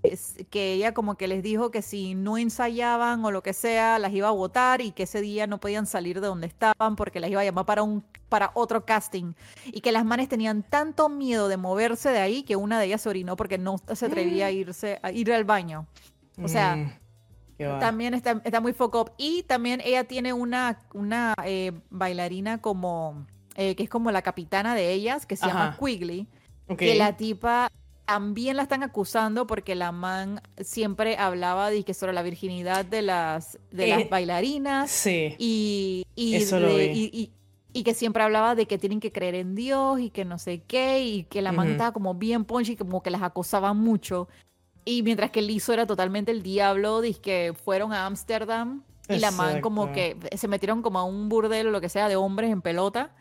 que 0.52 0.74
ella 0.74 0.94
como 0.94 1.16
que 1.16 1.28
les 1.28 1.42
dijo 1.42 1.72
que 1.72 1.82
si 1.82 2.14
no 2.14 2.38
ensayaban 2.38 3.26
o 3.26 3.32
lo 3.32 3.42
que 3.42 3.54
sea, 3.54 3.98
las 3.98 4.14
iba 4.14 4.28
a 4.28 4.32
votar 4.32 4.82
y 4.82 4.92
que 4.92 5.04
ese 5.04 5.22
día 5.22 5.48
no 5.48 5.60
podían 5.60 5.88
salir 5.88 6.22
de 6.22 6.28
donde 6.28 6.46
estaban 6.46 6.96
porque 6.96 7.20
las 7.20 7.32
iba 7.32 7.42
a 7.42 7.46
llamar 7.46 7.66
para 7.66 7.82
un 7.82 8.04
para 8.30 8.50
otro 8.56 8.84
casting 8.84 9.34
y 9.66 9.82
que 9.82 9.92
las 9.92 10.06
manes 10.06 10.28
tenían 10.28 10.64
tanto 10.64 11.08
miedo 11.10 11.48
de 11.48 11.58
moverse 11.58 12.10
de 12.10 12.20
ahí 12.20 12.42
que 12.42 12.56
una 12.56 12.80
de 12.80 12.88
ellas 12.88 13.02
se 13.02 13.10
orinó 13.10 13.36
porque 13.36 13.60
no 13.60 13.78
se 13.94 14.06
atrevía 14.06 14.48
a 14.48 14.52
irse 14.52 15.00
a 15.02 15.12
ir 15.12 15.32
al 15.32 15.46
baño. 15.46 15.88
O 16.42 16.48
sea, 16.48 16.76
mm, 16.76 16.92
también 17.58 18.14
está, 18.14 18.42
está 18.44 18.62
muy 18.62 18.74
foco 18.74 19.14
y 19.18 19.44
también 19.44 19.82
ella 19.84 20.04
tiene 20.04 20.34
una 20.34 20.80
una 20.94 21.34
eh, 21.46 21.72
bailarina 21.90 22.62
como 22.62 23.26
eh, 23.56 23.76
que 23.76 23.84
es 23.84 23.90
como 23.90 24.12
la 24.12 24.22
capitana 24.22 24.74
de 24.76 24.92
ellas, 24.92 25.26
que 25.26 25.36
se 25.36 25.46
llama 25.46 25.78
Quigley, 25.80 26.28
que 26.78 26.96
la 26.96 27.16
tipa 27.16 27.70
también 28.06 28.58
la 28.58 28.64
están 28.64 28.84
acusando 28.84 29.48
porque 29.48 29.76
la 29.76 29.92
man 29.92 30.42
siempre 30.60 31.18
hablaba 31.18 31.70
de 31.70 31.84
que 31.84 31.94
sobre 31.94 32.14
la 32.14 32.24
virginidad 32.24 32.84
de 32.84 33.02
las, 33.02 33.60
de 33.72 33.88
las 33.88 34.02
eh, 34.02 34.08
bailarinas. 34.10 34.90
Sí. 34.90 35.36
Y, 35.38 36.06
y, 36.16 37.84
que 37.84 37.94
siempre 37.94 38.24
hablaba 38.24 38.56
de 38.56 38.66
que 38.66 38.78
tienen 38.78 39.00
que 39.00 39.12
creer 39.12 39.36
en 39.36 39.56
Dios 39.56 40.00
y 40.00 40.10
que 40.10 40.26
no 40.26 40.38
sé 40.38 40.62
qué, 40.62 41.04
y 41.04 41.24
que 41.24 41.42
la 41.42 41.52
man 41.52 41.70
estaba 41.70 41.92
como 41.92 42.16
bien 42.16 42.46
ponche 42.46 42.74
y 42.74 42.76
como 42.76 43.04
que 43.04 43.12
las 43.12 43.22
acosaba 43.22 43.74
mucho. 43.74 44.28
Y 44.86 45.04
mientras 45.04 45.32
que 45.32 45.42
Lizo 45.42 45.74
era 45.74 45.86
totalmente 45.86 46.32
el 46.32 46.44
diablo, 46.44 47.02
que 47.22 47.54
fueron 47.64 47.94
a 47.94 48.06
Ámsterdam 48.06 48.84
y 49.10 49.20
la 49.20 49.32
man 49.32 49.62
como 49.62 49.92
que 49.92 50.18
se 50.36 50.48
metieron 50.48 50.82
como 50.82 51.00
a 51.00 51.04
un 51.04 51.30
burdel 51.30 51.68
o 51.68 51.72
lo 51.72 51.82
que 51.82 51.90
sea 51.90 52.08
de 52.08 52.16
hombres 52.16 52.52
en 52.52 52.62
pelota 52.62 53.12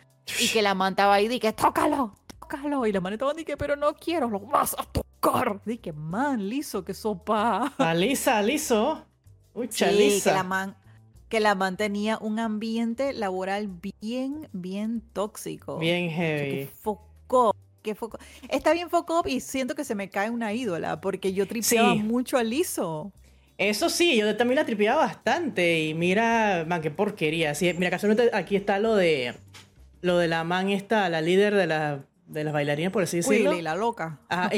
y 0.40 0.48
que 0.48 0.62
la 0.62 0.74
man 0.74 0.92
estaba 0.92 1.14
ahí, 1.14 1.28
dije, 1.28 1.52
tócalo, 1.52 2.14
tócalo. 2.40 2.86
Y 2.86 2.92
la 2.92 3.00
man 3.00 3.12
estaba, 3.12 3.34
dije, 3.34 3.56
pero 3.56 3.76
no 3.76 3.94
quiero, 3.94 4.28
lo 4.28 4.40
vas 4.40 4.76
a 4.78 4.84
tocar. 4.84 5.60
Dije, 5.64 5.92
man, 5.92 6.48
liso, 6.48 6.84
que 6.84 6.94
sopa. 6.94 7.72
Alisa, 7.78 8.40
liso. 8.42 9.04
Uy, 9.54 9.68
sí, 9.70 10.20
que 10.22 10.32
la 10.32 10.44
man, 10.44 10.76
que 11.28 11.40
la 11.40 11.54
man 11.54 11.76
tenía 11.76 12.18
un 12.18 12.38
ambiente 12.38 13.12
laboral 13.12 13.68
bien, 14.00 14.48
bien 14.52 15.02
tóxico. 15.12 15.78
Bien 15.78 16.10
heavy. 16.10 16.50
Que 16.50 16.66
focó, 16.80 17.54
que 17.82 17.94
focó. 17.94 18.18
Está 18.48 18.72
bien 18.72 18.88
focó 18.88 19.22
y 19.26 19.40
siento 19.40 19.74
que 19.74 19.84
se 19.84 19.94
me 19.94 20.08
cae 20.08 20.30
una 20.30 20.52
ídola 20.52 21.00
porque 21.00 21.32
yo 21.32 21.46
tripeaba 21.46 21.94
mucho 21.94 22.38
a 22.38 22.42
Liso. 22.42 23.12
Eso 23.58 23.90
sí, 23.90 24.16
yo 24.16 24.36
también 24.36 24.56
la 24.56 24.64
tripeaba 24.64 25.02
bastante 25.02 25.82
y 25.82 25.94
mira, 25.94 26.64
man, 26.66 26.80
qué 26.80 26.90
porquería. 26.90 27.54
Sí, 27.54 27.72
mira, 27.74 27.90
casualmente 27.90 28.30
aquí 28.32 28.56
está 28.56 28.78
lo 28.78 28.96
de 28.96 29.34
lo 30.02 30.18
de 30.18 30.28
la 30.28 30.44
man 30.44 30.68
esta, 30.68 31.08
la 31.08 31.20
líder 31.20 31.54
de, 31.54 31.66
la, 31.66 32.04
de 32.26 32.44
las 32.44 32.52
bailarinas, 32.52 32.92
por 32.92 33.04
así 33.04 33.18
decirlo. 33.18 33.50
Quigley, 33.50 33.62
la 33.62 33.76
loca. 33.76 34.18
a 34.28 34.50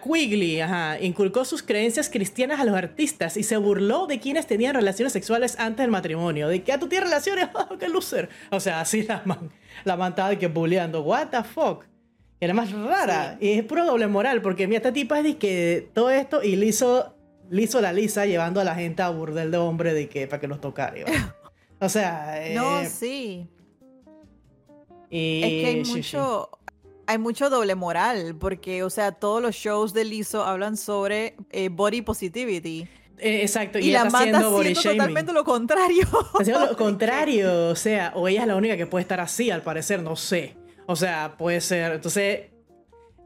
Quigley, 0.00 0.60
ajá, 0.60 0.98
inculcó 1.00 1.44
sus 1.44 1.62
creencias 1.62 2.08
cristianas 2.08 2.58
a 2.58 2.64
los 2.64 2.74
artistas 2.74 3.36
y 3.36 3.42
se 3.42 3.58
burló 3.58 4.06
de 4.06 4.18
quienes 4.18 4.46
tenían 4.46 4.74
relaciones 4.74 5.12
sexuales 5.12 5.58
antes 5.58 5.84
del 5.84 5.90
matrimonio. 5.90 6.48
De 6.48 6.62
que, 6.62 6.72
ah, 6.72 6.78
tú 6.78 6.88
tienes 6.88 7.10
relaciones, 7.10 7.48
oh, 7.54 7.76
qué 7.78 7.88
loser. 7.88 8.30
O 8.50 8.60
sea, 8.60 8.80
así 8.80 9.02
la 9.02 9.22
man, 9.26 9.50
la 9.84 9.96
man 9.96 10.12
estaba 10.12 10.30
de 10.30 10.38
que 10.38 10.46
bulleando, 10.48 11.02
what 11.02 11.28
the 11.28 11.44
fuck. 11.44 11.84
Era 12.40 12.54
más 12.54 12.72
rara. 12.72 13.36
Y 13.40 13.50
es 13.50 13.64
puro 13.64 13.84
doble 13.84 14.06
moral, 14.06 14.42
porque 14.42 14.66
mira, 14.66 14.78
esta 14.78 14.92
tipa 14.92 15.18
es 15.18 15.24
de 15.24 15.36
que 15.36 15.88
todo 15.92 16.10
esto 16.10 16.42
y 16.42 16.56
le 16.56 16.66
hizo, 16.66 17.14
le 17.50 17.62
hizo 17.62 17.80
la 17.80 17.92
lisa 17.92 18.26
llevando 18.26 18.60
a 18.60 18.64
la 18.64 18.74
gente 18.74 19.02
a 19.02 19.10
burdel 19.10 19.50
de 19.50 19.56
hombre 19.56 19.94
de 19.94 20.08
que 20.08 20.26
para 20.26 20.40
que 20.40 20.48
los 20.48 20.60
tocara. 20.60 20.94
O 21.80 21.88
sea. 21.88 22.40
no, 22.56 22.80
eh, 22.80 22.86
sí 22.86 23.48
es 25.10 25.50
que 25.50 25.66
hay 25.66 25.84
mucho, 25.84 26.50
hay 27.06 27.18
mucho 27.18 27.50
doble 27.50 27.74
moral, 27.74 28.36
porque, 28.38 28.82
o 28.82 28.90
sea, 28.90 29.12
todos 29.12 29.42
los 29.42 29.54
shows 29.54 29.92
de 29.94 30.04
Lizzo 30.04 30.44
hablan 30.44 30.76
sobre 30.76 31.36
eh, 31.50 31.68
body 31.70 32.02
positivity. 32.02 32.88
Eh, 33.18 33.42
exacto, 33.42 33.78
y, 33.78 33.90
la 33.90 34.04
manda 34.04 34.38
haciendo 34.38 34.82
totalmente 34.82 35.32
lo 35.32 35.44
contrario. 35.44 36.06
Haciendo 36.38 36.66
lo 36.66 36.76
contrario, 36.76 37.68
o 37.70 37.74
sea, 37.74 38.12
o 38.14 38.28
ella 38.28 38.42
es 38.42 38.46
la 38.46 38.56
única 38.56 38.76
que 38.76 38.86
puede 38.86 39.02
estar 39.02 39.20
así, 39.20 39.50
al 39.50 39.62
parecer, 39.62 40.02
no 40.02 40.14
sé. 40.14 40.56
O 40.90 40.96
sea, 40.96 41.36
puede 41.36 41.60
ser. 41.60 41.92
Entonces, 41.92 42.46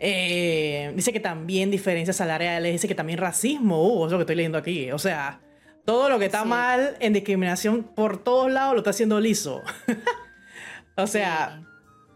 eh, 0.00 0.92
dice 0.96 1.12
que 1.12 1.20
también 1.20 1.70
diferencias 1.70 2.16
salariales, 2.16 2.72
dice 2.72 2.88
que 2.88 2.94
también 2.94 3.18
racismo 3.18 3.80
hubo, 3.82 4.08
eso 4.08 4.16
que 4.16 4.22
estoy 4.22 4.34
leyendo 4.36 4.58
aquí. 4.58 4.90
O 4.90 4.98
sea, 4.98 5.40
todo 5.84 6.08
lo 6.08 6.18
que 6.18 6.26
está 6.26 6.44
mal 6.44 6.96
en 6.98 7.12
discriminación 7.12 7.84
por 7.84 8.18
todos 8.18 8.50
lados 8.50 8.74
lo 8.74 8.78
está 8.78 8.90
haciendo 8.90 9.20
Lizzo. 9.20 9.62
o 10.96 11.06
sea, 11.06 11.62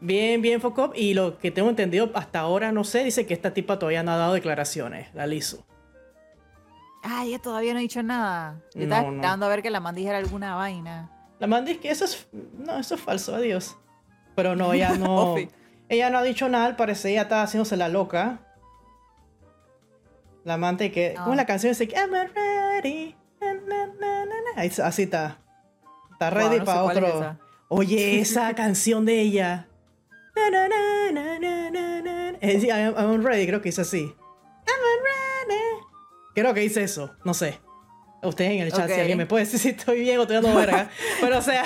Bien, 0.00 0.43
bien, 0.43 0.61
Focop. 0.61 0.95
Y 0.97 1.15
lo 1.15 1.38
que 1.38 1.50
tengo 1.50 1.71
entendido 1.71 2.11
hasta 2.15 2.41
ahora, 2.41 2.73
no 2.73 2.85
sé, 2.85 3.05
dice 3.05 3.26
que 3.26 3.35
esta 3.35 3.55
tipa 3.55 3.79
todavía 3.79 4.03
no 4.03 4.12
ha 4.12 4.17
dado 4.17 4.35
declaraciones, 4.35 5.15
la 5.15 5.26
Lizo. 5.26 5.65
Ah, 7.03 7.25
ella 7.25 7.38
todavía 7.38 7.73
no 7.73 7.79
ha 7.79 7.83
dicho 7.83 8.03
nada. 8.03 8.61
Yo 8.75 8.83
estaba 8.83 9.09
esperando 9.09 9.47
a 9.47 9.49
ver 9.49 9.62
que 9.62 9.71
la 9.71 9.81
man 9.81 9.95
dijera 9.95 10.19
alguna 10.19 10.57
vaina. 10.57 11.11
La 11.38 11.47
man 11.47 11.65
dice 11.65 11.79
que 11.79 11.91
eso 11.91 12.05
es. 12.05 12.29
No, 12.59 12.79
eso 12.79 12.97
es 12.97 13.00
falso, 13.00 13.35
adiós. 13.35 13.76
Pero 14.37 14.55
no, 14.55 14.73
ella 14.73 14.90
no. 14.99 15.35
ella 15.88 16.11
no 16.11 16.19
ha 16.19 16.23
dicho 16.23 16.49
nada, 16.49 16.66
al 16.66 16.76
parecer 16.76 17.11
ella 17.11 17.23
está 17.23 17.43
haciéndose 17.43 17.76
la 17.76 17.88
loca. 17.88 18.38
La 20.45 20.55
amante 20.55 20.93
que. 20.93 21.14
¿Cómo 21.16 21.33
es 21.33 21.37
la 21.37 21.47
canción? 21.47 21.73
Dice 21.73 21.88
que 21.88 21.97
I'm 21.97 22.12
ready. 22.12 23.16
así 24.81 25.02
está. 25.02 25.38
Está 26.12 26.31
ready 26.31 26.61
para 26.61 26.85
otro. 26.85 27.38
Oye, 27.69 28.21
esa 28.21 28.55
canción 28.55 29.05
de 29.05 29.21
ella. 29.21 29.66
I'm 32.40 33.25
ready, 33.25 33.47
creo 33.47 33.61
que 33.61 33.71
dice 33.71 33.81
así. 33.81 34.14
Creo 36.37 36.52
que 36.52 36.61
dice 36.61 36.83
eso, 36.83 37.16
no 37.25 37.33
sé. 37.33 37.59
Ustedes 38.23 38.52
en 38.52 38.61
el 38.61 38.73
chat, 38.73 38.90
si 38.90 39.00
alguien 39.00 39.16
me 39.16 39.25
puede 39.26 39.45
decir 39.45 39.59
si 39.59 39.69
estoy 39.71 40.00
bien 40.00 40.19
o 40.19 40.23
estoy 40.23 40.37
dando 40.37 40.55
verga. 40.55 40.90
Pero 41.21 41.38
o 41.38 41.43
sea. 41.43 41.64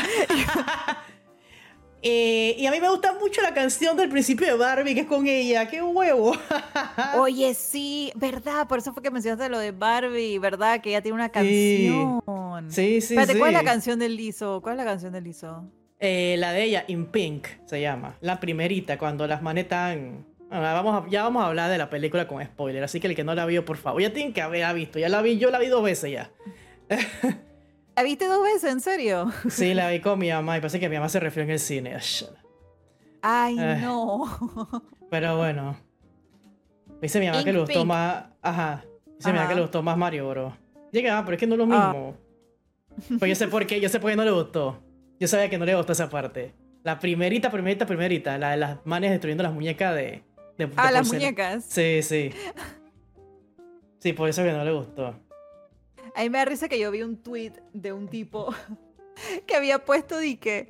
Eh, 2.02 2.56
y 2.58 2.66
a 2.66 2.70
mí 2.70 2.80
me 2.80 2.88
gusta 2.88 3.12
mucho 3.12 3.42
la 3.42 3.52
canción 3.52 3.96
del 3.96 4.08
principio 4.08 4.46
de 4.46 4.54
Barbie, 4.54 4.94
que 4.94 5.00
es 5.00 5.06
con 5.06 5.26
ella. 5.26 5.68
¡Qué 5.68 5.82
huevo! 5.82 6.32
Oye, 7.18 7.52
sí, 7.54 8.10
¿verdad? 8.14 8.66
Por 8.66 8.78
eso 8.78 8.92
fue 8.94 9.02
que 9.02 9.10
mencionaste 9.10 9.50
lo 9.50 9.58
de 9.58 9.72
Barbie, 9.72 10.38
¿verdad? 10.38 10.80
Que 10.80 10.90
ella 10.90 11.02
tiene 11.02 11.16
una 11.16 11.28
canción. 11.28 12.22
Sí, 12.68 13.00
sí, 13.00 13.16
sí. 13.16 13.38
¿cuál 13.38 13.50
es 13.50 13.54
la 13.54 13.64
canción 13.64 13.98
del 13.98 14.16
Liso? 14.16 14.60
¿Cuál 14.62 14.74
es 14.74 14.78
la 14.78 14.90
canción 14.90 15.12
del 15.12 15.24
Liso? 15.24 15.64
Eh, 15.98 16.36
la 16.38 16.52
de 16.52 16.64
ella, 16.64 16.84
In 16.88 17.06
Pink, 17.06 17.46
se 17.66 17.80
llama. 17.82 18.16
La 18.22 18.40
primerita, 18.40 18.96
cuando 18.96 19.26
las 19.26 19.42
manetan. 19.42 20.24
vamos 20.48 21.10
ya 21.10 21.22
vamos 21.22 21.42
a 21.42 21.48
hablar 21.48 21.70
de 21.70 21.76
la 21.76 21.90
película 21.90 22.26
con 22.26 22.42
spoiler, 22.42 22.82
así 22.82 22.98
que 22.98 23.08
el 23.08 23.14
que 23.14 23.24
no 23.24 23.34
la 23.34 23.44
vio, 23.44 23.66
por 23.66 23.76
favor, 23.76 24.00
ya 24.00 24.10
tienen 24.10 24.32
que 24.32 24.40
haber 24.40 24.74
visto. 24.74 24.98
Ya 24.98 25.10
la 25.10 25.20
vi, 25.20 25.36
yo 25.36 25.50
la 25.50 25.58
vi 25.58 25.66
dos 25.66 25.82
veces 25.82 26.12
ya. 26.12 26.30
¿La 28.00 28.04
viste 28.04 28.28
dos 28.28 28.42
veces, 28.42 28.72
en 28.72 28.80
serio? 28.80 29.30
Sí, 29.50 29.74
la 29.74 29.90
vi 29.90 30.00
con 30.00 30.18
mi 30.18 30.30
mamá 30.30 30.56
y 30.56 30.60
parece 30.62 30.80
que 30.80 30.88
mi 30.88 30.96
mamá 30.96 31.10
se 31.10 31.20
refirió 31.20 31.44
en 31.44 31.50
el 31.50 31.58
cine. 31.58 31.98
Ay, 33.20 33.56
no. 33.56 34.24
Pero 35.10 35.36
bueno. 35.36 35.76
Dice 37.02 37.20
mi 37.20 37.26
mamá 37.26 37.44
que 37.44 37.52
le 37.52 37.60
gustó 37.60 37.84
más. 37.84 38.24
Ajá. 38.40 38.86
Dice 39.18 39.30
mi 39.30 39.36
mamá 39.36 39.50
que 39.50 39.54
le 39.54 39.60
gustó 39.60 39.82
más 39.82 39.98
Mario 39.98 40.30
Bros. 40.30 40.54
Llega, 40.90 41.18
ah, 41.18 41.24
pero 41.26 41.34
es 41.34 41.40
que 41.40 41.46
no 41.46 41.56
es 41.56 41.58
lo 41.58 41.74
ah. 41.74 41.92
mismo. 41.92 42.16
Pues 43.18 43.28
yo 43.28 43.34
sé 43.34 43.48
por 43.48 43.66
qué, 43.66 43.82
yo 43.82 43.90
sé 43.90 44.00
por 44.00 44.08
qué 44.08 44.16
no 44.16 44.24
le 44.24 44.30
gustó. 44.30 44.82
Yo 45.18 45.28
sabía 45.28 45.50
que 45.50 45.58
no 45.58 45.66
le 45.66 45.74
gustó 45.74 45.92
esa 45.92 46.08
parte. 46.08 46.54
La 46.82 46.98
primerita, 46.98 47.50
primerita, 47.50 47.84
primerita, 47.84 48.38
la 48.38 48.52
de 48.52 48.56
las 48.56 48.78
manes 48.86 49.10
destruyendo 49.10 49.42
las 49.42 49.52
muñecas 49.52 49.94
de. 49.94 50.22
de 50.56 50.70
ah, 50.76 50.90
las 50.90 51.06
muñecas. 51.06 51.66
Sí, 51.66 52.00
sí. 52.02 52.30
Sí, 53.98 54.14
por 54.14 54.30
eso 54.30 54.42
que 54.42 54.52
no 54.52 54.64
le 54.64 54.72
gustó. 54.72 55.14
A 56.14 56.22
mí 56.22 56.30
me 56.30 56.38
da 56.38 56.44
risa 56.44 56.68
que 56.68 56.78
yo 56.78 56.90
vi 56.90 57.02
un 57.02 57.16
tweet 57.16 57.52
de 57.72 57.92
un 57.92 58.08
tipo 58.08 58.54
que 59.46 59.56
había 59.56 59.84
puesto 59.84 60.18
di 60.18 60.36
que, 60.36 60.68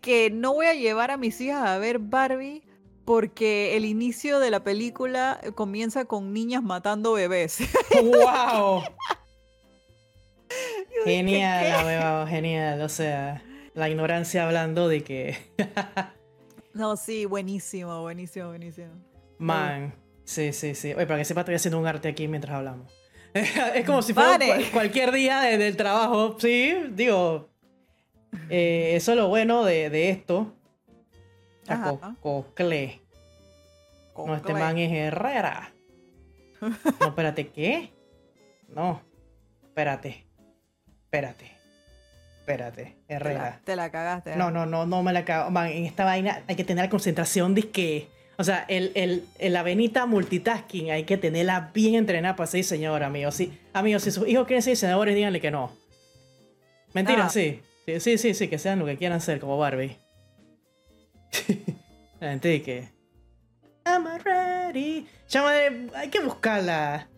que 0.00 0.30
no 0.30 0.54
voy 0.54 0.66
a 0.66 0.74
llevar 0.74 1.10
a 1.10 1.16
mis 1.16 1.40
hijas 1.40 1.68
a 1.68 1.78
ver 1.78 1.98
Barbie 1.98 2.62
porque 3.04 3.76
el 3.76 3.84
inicio 3.84 4.40
de 4.40 4.50
la 4.50 4.64
película 4.64 5.40
comienza 5.54 6.06
con 6.06 6.32
niñas 6.32 6.62
matando 6.62 7.12
bebés. 7.12 7.58
¡Wow! 8.02 8.82
genial, 11.04 12.26
genial. 12.28 12.80
O 12.80 12.88
sea, 12.88 13.42
la 13.74 13.90
ignorancia 13.90 14.46
hablando 14.46 14.88
de 14.88 15.04
que. 15.04 15.36
no, 16.72 16.96
sí, 16.96 17.26
buenísimo, 17.26 18.00
buenísimo, 18.00 18.48
buenísimo. 18.48 18.92
Man, 19.38 19.94
sí, 20.24 20.52
sí, 20.52 20.74
sí. 20.74 20.94
Oye, 20.94 21.06
para 21.06 21.18
que 21.18 21.24
sepa, 21.24 21.40
estoy 21.40 21.56
haciendo 21.56 21.78
un 21.78 21.86
arte 21.86 22.08
aquí 22.08 22.28
mientras 22.28 22.56
hablamos. 22.56 23.03
es 23.74 23.84
como 23.84 24.00
si 24.00 24.14
fuera 24.14 24.38
cualquier 24.72 25.10
día 25.10 25.40
del 25.40 25.76
trabajo, 25.76 26.36
sí, 26.38 26.74
digo. 26.92 27.48
Eh, 28.48 28.92
eso 28.94 29.12
es 29.12 29.18
lo 29.18 29.28
bueno 29.28 29.64
de, 29.64 30.10
esto. 30.10 30.54
Cocle. 32.20 33.00
No, 34.16 34.36
este 34.36 34.54
man 34.54 34.78
es 34.78 34.92
Herrera. 34.92 35.70
No, 37.00 37.08
espérate, 37.08 37.48
¿qué? 37.48 37.92
No, 38.68 39.02
espérate. 39.64 40.24
Espérate. 41.04 41.50
Espérate, 42.40 42.96
Herrera. 43.08 43.60
Te 43.64 43.76
la, 43.76 43.90
cagaste. 43.90 44.36
No, 44.36 44.50
no, 44.50 44.64
no, 44.64 44.86
no 44.86 45.02
me 45.02 45.12
la 45.12 45.24
cago. 45.24 45.50
Man, 45.50 45.66
en 45.68 45.84
esta 45.84 46.04
vaina 46.04 46.42
hay 46.46 46.56
que 46.56 46.64
tener 46.64 46.88
concentración 46.88 47.54
de 47.54 47.70
que. 47.70 48.08
O 48.36 48.44
sea, 48.44 48.64
el, 48.68 48.92
el, 48.94 49.52
la 49.52 49.62
venita 49.62 50.06
multitasking 50.06 50.90
hay 50.90 51.04
que 51.04 51.16
tenerla 51.16 51.70
bien 51.72 51.94
entrenada 51.94 52.34
para 52.36 52.46
ser 52.46 52.58
diseñador, 52.58 53.02
amigo. 53.02 53.30
Sí, 53.30 53.52
amigos, 53.72 54.02
si 54.02 54.10
sus 54.10 54.26
hijos 54.28 54.46
quieren 54.46 54.62
ser 54.62 54.72
diseñadores, 54.72 55.14
díganle 55.14 55.40
que 55.40 55.50
no. 55.50 55.72
Mentira, 56.92 57.26
ah. 57.26 57.30
sí. 57.30 57.60
sí. 57.86 58.18
Sí, 58.18 58.34
sí, 58.34 58.48
que 58.48 58.58
sean 58.58 58.78
lo 58.78 58.86
que 58.86 58.96
quieran 58.96 59.20
ser, 59.20 59.40
como 59.40 59.58
Barbie. 59.58 59.98
la 62.20 62.30
gente 62.30 62.62
que. 62.62 62.88
I'm 63.86 64.06
ready. 64.24 65.06
hay 65.94 66.08
que 66.08 66.20
buscarla. 66.20 67.08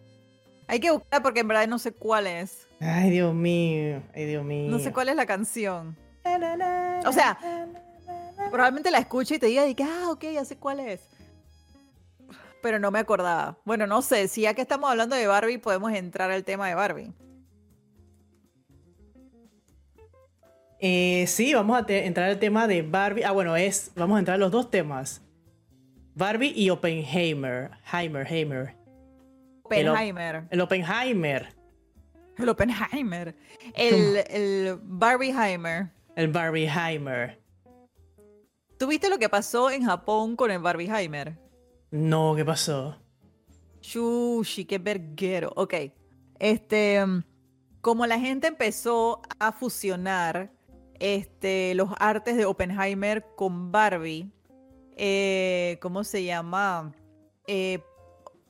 Hay 0.67 0.81
que 0.81 0.91
buscarla 0.91 1.23
porque 1.23 1.41
en 1.41 1.49
verdad 1.49 1.69
no 1.69 1.79
sé 1.79 1.93
cuál 1.93 2.27
es. 2.27 2.67
Ay, 2.81 3.11
Dios 3.11 3.33
mío. 3.35 4.03
Ay, 4.15 4.25
Dios 4.27 4.45
mío. 4.45 4.69
No 4.71 4.79
sé 4.81 4.93
cuál 4.93 5.09
es 5.09 5.17
la 5.17 5.27
canción. 5.27 5.97
O 7.07 7.13
sea, 7.13 7.39
probablemente 8.51 8.91
la 8.91 8.99
escuche 8.99 9.37
y 9.37 9.39
te 9.39 9.47
diga, 9.47 9.63
que, 9.75 9.85
ah, 9.85 10.11
ok, 10.11 10.25
ya 10.33 10.45
sé 10.45 10.57
cuál 10.57 10.81
es. 10.81 11.09
Pero 12.63 12.79
no 12.79 12.91
me 12.91 12.99
acordaba. 12.99 13.59
Bueno, 13.65 13.87
no 13.87 14.03
sé, 14.03 14.29
si 14.29 14.43
ya 14.43 14.55
que 14.55 14.63
estamos 14.63 14.91
hablando 14.91 15.15
de 15.17 15.27
Barbie, 15.27 15.59
podemos 15.59 15.93
entrar 15.93 16.31
al 16.31 16.45
tema 16.45 16.69
de 16.69 16.75
Barbie. 16.75 17.13
Eh, 20.79 21.25
sí, 21.27 21.55
vamos 21.55 21.77
a 21.79 21.85
entrar 21.89 22.31
al 22.31 22.39
tema 22.39 22.67
de 22.67 22.83
Barbie. 22.83 23.25
Ah, 23.25 23.33
bueno, 23.33 23.57
es. 23.57 23.93
Vamos 23.95 24.17
a 24.17 24.19
entrar 24.19 24.35
a 24.35 24.39
los 24.39 24.51
dos 24.51 24.71
temas. 24.71 25.23
Barbie 26.15 26.53
y 26.55 26.71
Oppenheimer. 26.71 27.71
Heimer, 27.93 28.27
Heimer. 28.31 28.75
Oppenheimer. 29.63 30.45
El, 30.51 30.61
Oppenheimer. 30.61 31.49
El 32.39 32.49
Oppenheimer. 32.49 33.35
El, 33.75 34.17
el 34.29 34.79
Barbieheimer. 34.83 35.89
El 36.15 36.29
Barbieheimer. 36.29 37.46
¿Tuviste 38.79 39.09
lo 39.09 39.19
que 39.19 39.29
pasó 39.29 39.71
en 39.71 39.85
Japón 39.85 40.37
con 40.37 40.51
el 40.51 40.59
Barbieheimer? 40.61 41.39
No, 41.91 42.35
¿qué 42.37 42.45
pasó? 42.45 42.97
Shushi, 43.81 44.65
qué 44.65 44.79
verguero. 44.79 45.53
Ok. 45.57 45.75
Este. 46.39 47.05
Como 47.81 48.05
la 48.07 48.19
gente 48.19 48.49
empezó 48.49 49.23
a 49.39 49.53
fusionar 49.53 50.51
este, 50.99 51.75
los 51.75 51.91
artes 51.99 52.37
de 52.37 52.45
Oppenheimer 52.45 53.25
con 53.37 53.71
Barbie, 53.71 54.31
eh, 54.97 55.79
¿cómo 55.81 56.03
se 56.03 56.25
llama? 56.25 56.93
Eh, 57.47 57.81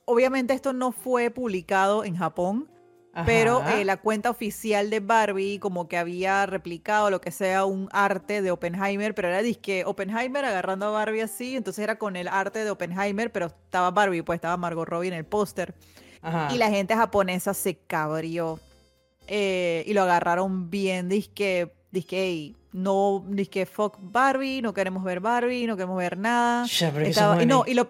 obviamente 0.05 0.53
esto 0.53 0.73
no 0.73 0.91
fue 0.91 1.29
publicado 1.29 2.03
en 2.03 2.15
Japón, 2.15 2.67
pero 3.25 3.63
eh, 3.67 3.85
la 3.85 3.97
cuenta 3.97 4.29
oficial 4.29 4.89
de 4.89 4.99
Barbie 4.99 5.59
como 5.59 5.87
que 5.87 5.97
había 5.97 6.45
replicado 6.45 7.09
lo 7.09 7.21
que 7.21 7.31
sea 7.31 7.65
un 7.65 7.89
arte 7.91 8.41
de 8.41 8.51
Oppenheimer, 8.51 9.15
pero 9.15 9.29
era 9.29 9.41
disque 9.41 9.83
Oppenheimer 9.85 10.45
agarrando 10.45 10.87
a 10.87 10.91
Barbie 10.91 11.21
así, 11.21 11.55
entonces 11.55 11.83
era 11.83 11.97
con 11.97 12.15
el 12.15 12.27
arte 12.27 12.63
de 12.63 12.71
Oppenheimer, 12.71 13.31
pero 13.31 13.47
estaba 13.47 13.91
Barbie, 13.91 14.21
pues 14.21 14.37
estaba 14.37 14.57
Margot 14.57 14.87
Robbie 14.87 15.09
en 15.09 15.13
el 15.13 15.25
póster. 15.25 15.75
Y 16.51 16.57
la 16.57 16.69
gente 16.69 16.93
japonesa 16.93 17.53
se 17.53 17.77
cabrió 17.77 18.59
y 19.29 19.93
lo 19.93 20.01
agarraron 20.01 20.69
bien, 20.69 21.07
disque, 21.07 21.71
disque, 21.91 22.53
no, 22.73 23.25
que 23.49 23.65
fuck 23.65 23.97
Barbie, 23.99 24.61
no 24.61 24.73
queremos 24.73 25.03
ver 25.03 25.19
Barbie, 25.19 25.65
no 25.65 25.75
queremos 25.75 25.97
ver 25.97 26.17
nada. 26.17 26.65
no, 27.45 27.63
y 27.65 27.73
lo, 27.73 27.89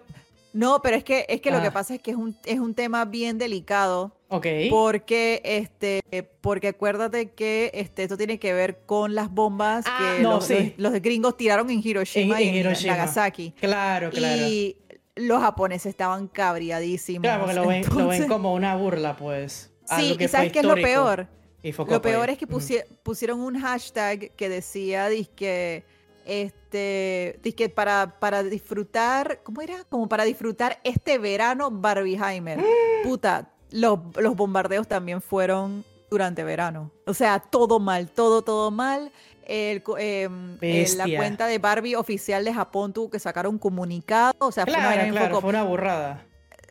no, 0.52 0.80
pero 0.82 0.96
es 0.96 1.04
que, 1.04 1.26
es 1.28 1.40
que 1.40 1.50
lo 1.50 1.60
que 1.60 1.68
ah. 1.68 1.72
pasa 1.72 1.94
es 1.94 2.00
que 2.00 2.12
es 2.12 2.16
un, 2.16 2.36
es 2.44 2.58
un 2.58 2.74
tema 2.74 3.04
bien 3.04 3.38
delicado. 3.38 4.12
Ok. 4.28 4.46
Porque, 4.70 5.40
este, 5.44 6.02
porque 6.40 6.68
acuérdate 6.68 7.30
que 7.30 7.70
este, 7.74 8.02
esto 8.02 8.16
tiene 8.16 8.38
que 8.38 8.52
ver 8.52 8.80
con 8.84 9.14
las 9.14 9.30
bombas 9.30 9.84
ah, 9.88 10.16
que 10.16 10.22
los, 10.22 10.48
los, 10.76 10.92
gringos 11.00 11.36
tiraron 11.36 11.70
en 11.70 11.80
Hiroshima 11.82 12.40
y 12.42 12.58
en 12.58 12.64
Nagasaki. 12.64 13.52
Claro, 13.52 14.10
claro. 14.10 14.42
Y 14.46 14.76
los 15.16 15.40
japoneses 15.40 15.86
estaban 15.86 16.28
cabriadísimos. 16.28 17.22
Claro, 17.22 17.44
porque 17.44 17.54
lo 17.54 17.66
ven, 17.66 17.84
lo 17.96 18.08
ven 18.08 18.28
como 18.28 18.54
una 18.54 18.76
burla, 18.76 19.16
pues. 19.16 19.72
Sí, 19.96 20.16
y 20.18 20.28
¿sabes 20.28 20.52
qué 20.52 20.60
es 20.60 20.64
lo 20.64 20.74
peor? 20.74 21.28
Lo 21.62 22.02
peor 22.02 22.30
es 22.30 22.38
que 22.38 22.46
pusieron 22.46 23.40
un 23.40 23.58
hashtag 23.58 24.30
que 24.36 24.48
decía, 24.48 25.08
que 25.34 25.84
este, 26.24 27.40
que 27.56 27.68
para, 27.68 28.18
para 28.20 28.42
disfrutar, 28.42 29.40
¿cómo 29.42 29.62
era? 29.62 29.84
Como 29.84 30.08
para 30.08 30.24
disfrutar 30.24 30.78
este 30.84 31.18
verano 31.18 31.70
Barbieheimer. 31.70 32.60
Puta, 33.02 33.50
los, 33.70 33.98
los 34.16 34.36
bombardeos 34.36 34.86
también 34.88 35.20
fueron 35.20 35.84
durante 36.10 36.44
verano. 36.44 36.90
O 37.06 37.14
sea, 37.14 37.40
todo 37.40 37.78
mal, 37.78 38.10
todo, 38.10 38.42
todo 38.42 38.70
mal. 38.70 39.12
El, 39.46 39.82
em, 39.98 40.58
la 40.96 41.04
cuenta 41.16 41.46
de 41.46 41.58
Barbie 41.58 41.94
oficial 41.94 42.44
de 42.44 42.52
Japón 42.52 42.92
tuvo 42.92 43.10
que 43.10 43.18
sacar 43.18 43.46
un 43.46 43.58
comunicado. 43.58 44.34
O 44.38 44.52
sea, 44.52 44.66
fue, 44.66 44.74
una, 44.74 45.30
fue 45.40 45.50
una 45.50 45.62
burrada. 45.62 46.24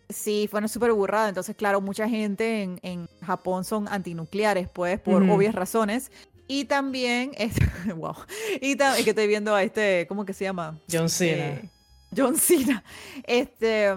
Sí, 0.10 0.48
fue 0.50 0.60
una 0.60 0.68
súper 0.68 0.94
burrada. 0.94 1.28
Entonces, 1.28 1.56
claro, 1.56 1.82
mucha 1.82 2.08
gente 2.08 2.78
en, 2.82 3.08
Japón 3.22 3.66
son 3.66 3.88
antinucleares, 3.90 4.70
pues, 4.70 5.00
por 5.00 5.24
obvias 5.24 5.56
razones. 5.56 6.12
Y 6.48 6.66
también, 6.66 7.32
es, 7.38 7.56
wow, 7.96 8.16
y 8.62 8.76
también, 8.76 9.04
que 9.04 9.10
estoy 9.10 9.28
viendo 9.28 9.54
a 9.54 9.64
este, 9.64 10.06
¿cómo 10.08 10.26
que 10.26 10.34
se 10.34 10.46
llama? 10.46 10.80
John 10.90 11.10
Cena. 11.10 11.46
Eh, 11.46 11.70
John 12.16 12.38
Cena. 12.38 12.84
Este, 13.24 13.94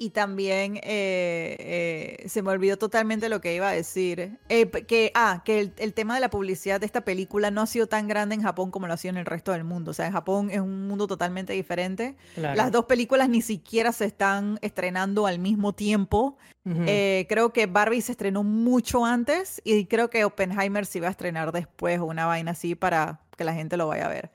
y 0.00 0.10
también 0.10 0.76
eh, 0.76 1.56
eh, 1.58 2.24
se 2.26 2.40
me 2.40 2.50
olvidó 2.50 2.78
totalmente 2.78 3.28
lo 3.28 3.42
que 3.42 3.54
iba 3.54 3.68
a 3.68 3.72
decir. 3.72 4.38
Eh, 4.48 4.70
que, 4.70 5.12
ah, 5.14 5.42
que 5.44 5.72
el, 5.76 5.92
tema 5.92 6.14
de 6.14 6.22
la 6.22 6.30
publicidad 6.30 6.80
de 6.80 6.86
esta 6.86 7.02
película 7.02 7.50
no 7.50 7.60
ha 7.60 7.66
sido 7.66 7.86
tan 7.86 8.08
grande 8.08 8.34
en 8.34 8.42
Japón 8.42 8.70
como 8.70 8.86
lo 8.86 8.94
ha 8.94 8.96
sido 8.96 9.10
en 9.10 9.18
el 9.18 9.26
resto 9.26 9.52
del 9.52 9.62
mundo. 9.62 9.90
O 9.90 9.94
sea, 9.94 10.06
en 10.06 10.12
Japón 10.12 10.48
es 10.50 10.60
un 10.60 10.88
mundo 10.88 11.06
totalmente 11.06 11.52
diferente. 11.52 12.16
Las 12.34 12.72
dos 12.72 12.86
películas 12.86 13.28
ni 13.28 13.42
siquiera 13.42 13.92
se 13.92 14.06
están 14.06 14.58
estrenando 14.62 15.26
al 15.26 15.38
mismo 15.38 15.74
tiempo. 15.74 16.38
creo 16.64 17.52
que 17.52 17.66
Barbie 17.66 18.00
se 18.00 18.12
estrenó 18.12 18.42
mucho 18.42 19.04
antes 19.04 19.60
y 19.64 19.84
creo 19.84 20.08
que 20.08 20.24
Oppenheimer 20.24 20.86
se 20.86 20.96
iba 20.96 21.08
a 21.08 21.10
estrenar 21.10 21.52
después 21.52 22.00
o 22.00 22.06
una 22.06 22.24
vaina 22.24 22.52
así 22.52 22.74
para 22.74 23.20
que 23.36 23.44
la 23.44 23.52
gente 23.52 23.76
lo 23.76 23.86
vaya 23.86 24.06
a 24.06 24.08
ver. 24.08 24.30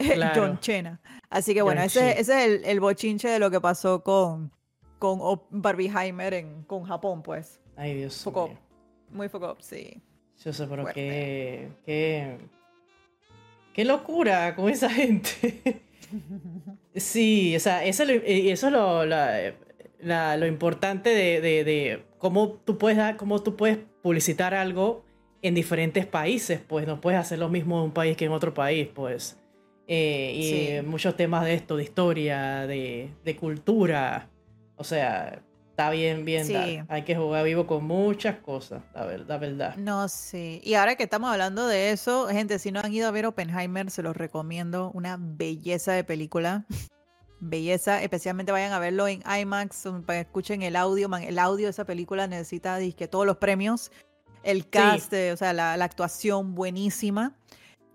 John 0.34 0.58
Chena. 0.58 1.00
Así 1.30 1.54
que 1.54 1.62
bueno, 1.62 1.80
ese, 1.82 2.18
ese, 2.18 2.20
es 2.20 2.28
el, 2.28 2.64
el 2.64 2.80
bochinche 2.80 3.28
de 3.28 3.38
lo 3.38 3.52
que 3.52 3.60
pasó 3.60 4.02
con, 4.02 4.50
con 4.98 5.40
Barbieheimer 5.50 6.34
en, 6.34 6.62
con 6.64 6.84
Japón, 6.84 7.22
pues. 7.22 7.60
Ay, 7.76 7.94
Dios 7.94 8.26
mío. 8.26 8.58
Muy 9.10 9.28
foco, 9.28 9.56
sí. 9.60 10.02
Yo 10.44 10.52
sé, 10.52 10.66
pero 10.66 10.84
qué, 10.86 11.68
qué, 11.84 12.38
qué 13.72 13.84
locura 13.84 14.54
con 14.54 14.68
esa 14.68 14.90
gente. 14.90 15.82
sí, 16.94 17.56
o 17.56 17.60
sea, 17.60 17.84
eso, 17.84 18.02
eso 18.04 18.66
es 18.66 18.72
lo, 18.72 19.04
lo 20.36 20.46
importante 20.46 21.10
de, 21.10 21.40
de, 21.40 21.64
de, 21.64 22.02
cómo, 22.18 22.50
tú 22.64 22.78
puedes 22.78 23.16
cómo 23.16 23.42
tú 23.42 23.56
puedes 23.56 23.78
publicitar 24.02 24.54
algo 24.54 25.04
en 25.42 25.54
diferentes 25.54 26.06
países, 26.06 26.60
pues 26.66 26.86
no 26.86 27.00
puedes 27.00 27.20
hacer 27.20 27.38
lo 27.38 27.48
mismo 27.48 27.78
en 27.78 27.84
un 27.84 27.92
país 27.92 28.16
que 28.16 28.24
en 28.24 28.32
otro 28.32 28.52
país, 28.52 28.88
pues. 28.92 29.38
Eh, 29.88 30.80
y 30.82 30.86
muchos 30.86 31.16
temas 31.16 31.44
de 31.44 31.54
esto, 31.54 31.76
de 31.76 31.84
historia, 31.84 32.66
de, 32.66 33.10
de 33.24 33.36
cultura. 33.36 34.28
O 34.76 34.84
sea, 34.84 35.42
está 35.70 35.90
bien, 35.90 36.24
bien. 36.24 36.86
Hay 36.88 37.02
que 37.02 37.16
jugar 37.16 37.44
vivo 37.44 37.66
con 37.66 37.84
muchas 37.84 38.38
cosas, 38.38 38.82
la 38.94 39.04
verdad, 39.04 39.40
verdad. 39.40 39.76
No, 39.76 40.08
sí. 40.08 40.60
Y 40.64 40.74
ahora 40.74 40.96
que 40.96 41.02
estamos 41.02 41.30
hablando 41.30 41.66
de 41.66 41.90
eso, 41.90 42.28
gente, 42.28 42.58
si 42.58 42.72
no 42.72 42.80
han 42.80 42.92
ido 42.92 43.08
a 43.08 43.10
ver 43.10 43.26
Oppenheimer, 43.26 43.90
se 43.90 44.02
los 44.02 44.16
recomiendo. 44.16 44.90
Una 44.94 45.18
belleza 45.18 45.92
de 45.92 46.04
película. 46.04 46.64
belleza, 47.40 48.02
especialmente 48.02 48.52
vayan 48.52 48.72
a 48.72 48.78
verlo 48.78 49.06
en 49.06 49.22
IMAX, 49.26 49.84
para 50.06 50.20
que 50.20 50.28
escuchen 50.28 50.62
el 50.62 50.76
audio. 50.76 51.10
el 51.16 51.38
audio 51.38 51.66
de 51.66 51.70
esa 51.70 51.84
película 51.84 52.26
necesita 52.26 52.78
que 52.96 53.08
todos 53.08 53.26
los 53.26 53.36
premios. 53.36 53.92
El 54.42 54.68
cast, 54.68 55.12
o 55.12 55.36
sea, 55.36 55.52
la, 55.52 55.76
la 55.76 55.84
actuación 55.84 56.54
buenísima 56.54 57.36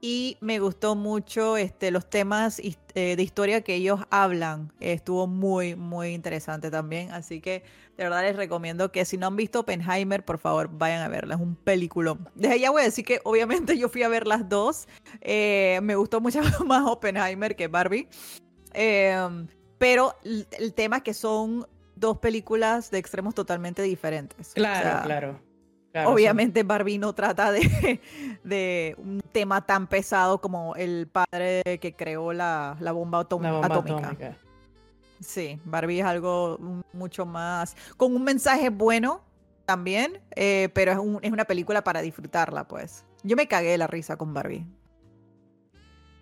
y 0.04 0.38
me 0.42 0.58
gustó 0.58 0.96
mucho 0.96 1.58
este, 1.58 1.92
los 1.92 2.10
temas 2.10 2.60
eh, 2.60 3.16
de 3.16 3.24
historia 3.24 3.62
que 3.62 3.76
ellos 3.76 4.02
hablan. 4.10 4.74
Estuvo 4.80 5.28
muy, 5.28 5.76
muy 5.76 6.10
interesante 6.10 6.72
también. 6.72 7.12
Así 7.12 7.40
que 7.40 7.64
de 7.98 8.04
verdad 8.06 8.24
les 8.24 8.36
recomiendo 8.36 8.92
que 8.92 9.06
si 9.06 9.18
no 9.18 9.28
han 9.28 9.36
visto 9.36 9.60
Oppenheimer, 9.60 10.26
por 10.26 10.40
favor, 10.40 10.70
vayan 10.72 11.04
a 11.04 11.08
verla. 11.08 11.36
Es 11.36 11.42
un 11.42 11.56
película. 11.56 12.18
Desde 12.36 12.60
ya 12.60 12.72
voy 12.72 12.82
a 12.82 12.86
decir 12.86 13.06
que 13.06 13.22
obviamente 13.24 13.78
yo 13.78 13.90
fui 13.90 14.02
a 14.02 14.10
ver 14.10 14.26
las 14.26 14.50
dos. 14.50 14.88
Eh, 15.22 15.80
me 15.84 15.96
gustó 15.96 16.20
mucho 16.20 16.42
más 16.66 16.84
Oppenheimer 16.84 17.56
que 17.56 17.68
Barbie. 17.68 18.08
Em, 18.74 19.46
pero 19.78 20.16
el, 20.24 20.74
tema 20.74 20.98
es 20.98 21.04
que 21.04 21.14
son 21.14 21.68
dos 21.96 22.18
películas 22.18 22.90
de 22.90 22.98
extremos 22.98 23.36
totalmente 23.36 23.84
diferentes. 23.84 24.54
Claro, 24.56 25.04
claro. 25.04 25.51
Obviamente 26.06 26.64
Barbie 26.64 26.98
no 26.98 27.14
trata 27.14 27.52
de, 28.44 28.96
un 28.98 29.22
tema 29.32 29.66
tan 29.66 29.88
pesado 29.88 30.40
como 30.40 30.76
el 30.76 31.08
padre 31.08 31.80
que 31.82 31.94
creó 31.96 32.34
la, 32.34 32.78
bomba, 32.94 33.20
atómica. 33.20 34.38
Sí, 35.20 35.60
Barbie 35.66 36.00
es 36.00 36.06
algo 36.06 36.58
mucho 36.94 37.26
más, 37.26 37.76
con 37.98 38.16
un 38.16 38.24
mensaje 38.24 38.70
bueno 38.70 39.22
también, 39.66 40.20
eh, 40.36 40.70
pero 40.74 40.92
es, 40.92 40.98
es 41.22 41.32
una 41.32 41.46
película 41.46 41.84
para 41.84 42.02
disfrutarla, 42.02 42.68
pues. 42.68 43.06
Yo 43.24 43.36
me 43.36 43.48
cagué 43.48 43.72
de 43.72 43.78
la 43.78 43.88
risa 43.88 44.18
con 44.18 44.34
Barbie. 44.34 44.66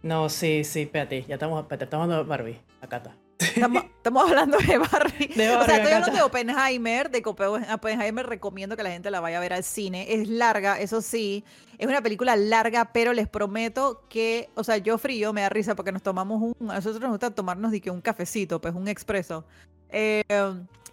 No, 0.01 0.29
sí, 0.29 0.63
sí, 0.63 0.81
espérate, 0.81 1.23
ya 1.25 1.35
estamos, 1.35 1.61
espérate, 1.61 1.85
estamos 1.85 2.03
hablando 2.05 2.23
de 2.23 2.29
Barbie, 2.29 2.61
acá 2.81 2.97
está. 2.97 3.28
Estamos, 3.59 4.29
hablando 4.29 4.57
de 4.57 4.77
Barbie. 4.77 5.31
o 5.31 5.63
sea, 5.65 5.77
estoy 5.77 5.93
hablando 5.93 6.15
de 6.15 6.21
Oppenheimer. 6.21 7.09
De 7.09 7.23
Oppenheimer 7.25 8.25
recomiendo 8.25 8.75
que 8.75 8.83
la 8.83 8.91
gente 8.91 9.11
la 9.11 9.19
vaya 9.19 9.37
a 9.37 9.41
ver 9.41 9.53
al 9.53 9.63
cine. 9.63 10.13
Es 10.13 10.27
larga, 10.27 10.79
eso 10.79 11.01
sí. 11.01 11.43
Es 11.77 11.87
una 11.87 12.01
película 12.01 12.35
larga, 12.35 12.91
pero 12.91 13.13
les 13.13 13.27
prometo 13.27 14.03
que, 14.09 14.49
o 14.55 14.63
sea, 14.63 14.77
yo 14.77 14.97
frío 14.97 15.33
me 15.33 15.41
da 15.41 15.49
risa 15.49 15.75
porque 15.75 15.91
nos 15.91 16.03
tomamos 16.03 16.41
un. 16.41 16.71
A 16.71 16.75
nosotros 16.75 17.01
nos 17.01 17.11
gusta 17.11 17.31
tomarnos 17.31 17.73
que 17.81 17.91
un 17.91 18.01
cafecito, 18.01 18.59
pues 18.59 18.73
un 18.73 18.87
expreso. 18.87 19.45
Eh, 19.89 20.23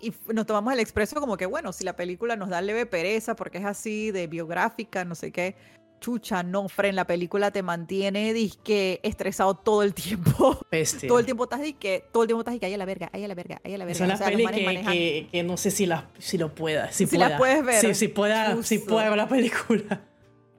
y 0.00 0.12
nos 0.32 0.46
tomamos 0.46 0.72
el 0.72 0.80
expreso 0.80 1.20
como 1.20 1.36
que, 1.36 1.46
bueno, 1.46 1.72
si 1.72 1.84
la 1.84 1.96
película 1.96 2.36
nos 2.36 2.50
da 2.50 2.60
leve 2.60 2.86
pereza 2.86 3.34
porque 3.34 3.58
es 3.58 3.64
así, 3.64 4.10
de 4.10 4.26
biográfica, 4.26 5.04
no 5.04 5.14
sé 5.14 5.32
qué 5.32 5.56
chucha, 6.00 6.42
no, 6.42 6.68
Fren, 6.68 6.96
la 6.96 7.06
película 7.06 7.50
te 7.50 7.62
mantiene 7.62 8.32
disque 8.32 9.00
estresado 9.02 9.54
todo 9.54 9.82
el 9.82 9.94
tiempo. 9.94 10.58
Todo 11.08 11.18
el 11.18 11.24
tiempo 11.24 11.44
estás 11.44 11.60
disque, 11.60 12.04
todo 12.12 12.22
el 12.22 12.26
tiempo 12.28 12.40
estás 12.40 12.52
disque, 12.52 12.66
ahí 12.66 12.74
a 12.74 12.78
la 12.78 12.84
verga, 12.84 13.08
ahí 13.12 13.24
a 13.24 13.28
la 13.28 13.34
verga, 13.34 13.60
ahí 13.64 13.74
a 13.74 13.78
la 13.78 13.84
verga. 13.84 13.98
Son 13.98 14.08
las 14.08 14.20
pelis 14.20 14.48
que, 14.86 15.28
que, 15.32 15.42
no 15.42 15.56
sé 15.56 15.70
si, 15.70 15.86
la, 15.86 16.08
si 16.18 16.38
lo 16.38 16.54
pueda, 16.54 16.92
si, 16.92 17.06
puedes 17.06 17.64
ver. 17.64 17.80
Sí, 17.80 17.94
si 17.94 18.08
pueda, 18.08 18.62
si 18.62 18.78
pueda 18.78 19.08
ver 19.08 19.16
la 19.16 19.28
película 19.28 20.02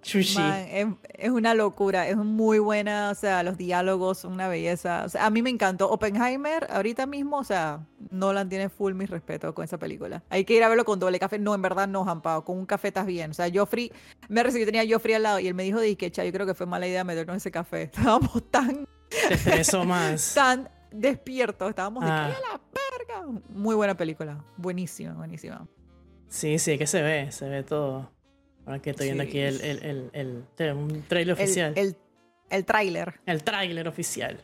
es, 0.03 1.29
una 1.29 1.53
locura, 1.53 2.07
es 2.07 2.17
muy 2.17 2.59
buena, 2.59 3.09
o 3.11 3.15
sea, 3.15 3.43
los 3.43 3.57
diálogos 3.57 4.19
son 4.19 4.33
una 4.33 4.47
belleza. 4.47 5.03
O 5.05 5.09
sea, 5.09 5.25
a 5.25 5.29
mí 5.29 5.41
me 5.41 5.49
encantó. 5.49 5.89
Oppenheimer, 5.89 6.67
ahorita 6.69 7.05
mismo, 7.05 7.37
o 7.37 7.43
sea, 7.43 7.85
Nolan 8.11 8.49
tiene 8.49 8.69
full 8.69 8.93
mi 8.93 9.05
respeto 9.05 9.53
con 9.53 9.65
esa 9.65 9.77
película. 9.77 10.23
Hay 10.29 10.45
que 10.45 10.53
ir 10.53 10.63
a 10.63 10.69
verlo 10.69 10.85
con 10.85 10.99
doble 10.99 11.19
café. 11.19 11.39
No, 11.39 11.55
en 11.55 11.61
verdad 11.61 11.87
no, 11.87 12.05
Jampao, 12.05 12.43
con 12.43 12.57
un 12.57 12.65
café 12.65 12.89
estás 12.89 13.05
bien. 13.05 13.31
O 13.31 13.33
sea, 13.33 13.47
Joffrey, 13.53 13.91
me 14.29 14.43
recibió, 14.43 14.65
tenía 14.65 14.83
Joffrey 14.87 15.15
al 15.15 15.23
lado 15.23 15.39
y 15.39 15.47
él 15.47 15.53
me 15.53 15.63
dijo, 15.63 15.79
que 15.79 16.11
yo 16.11 16.31
creo 16.31 16.45
que 16.45 16.53
fue 16.53 16.65
mala 16.65 16.87
idea 16.87 17.03
meternos 17.03 17.37
ese 17.37 17.51
café. 17.51 17.83
Estábamos 17.93 18.49
tan... 18.51 18.87
Eso 19.45 19.85
más. 19.85 20.33
tan 20.35 20.69
despiertos, 20.91 21.69
estábamos 21.69 22.03
de 22.03 22.11
ah. 22.11 22.29
la 22.29 22.61
verga. 22.73 23.39
Muy 23.49 23.75
buena 23.75 23.95
película, 23.95 24.43
buenísima, 24.57 25.13
buenísima. 25.13 25.67
Sí, 26.27 26.59
sí, 26.59 26.77
que 26.77 26.87
se 26.87 27.01
ve, 27.01 27.31
se 27.31 27.47
ve 27.47 27.63
todo. 27.63 28.11
Ahora 28.67 28.81
que 28.81 28.89
estoy 28.89 29.07
viendo 29.07 29.23
aquí 29.23 29.39
el, 29.39 29.61
el, 29.61 30.09
el, 30.11 30.73
un 30.73 31.01
trailer 31.07 31.33
oficial. 31.33 31.71
El, 31.77 31.95
el, 32.49 32.65
trailer. 32.65 33.13
El 33.25 33.41
trailer 33.41 33.87
oficial. 33.87 34.41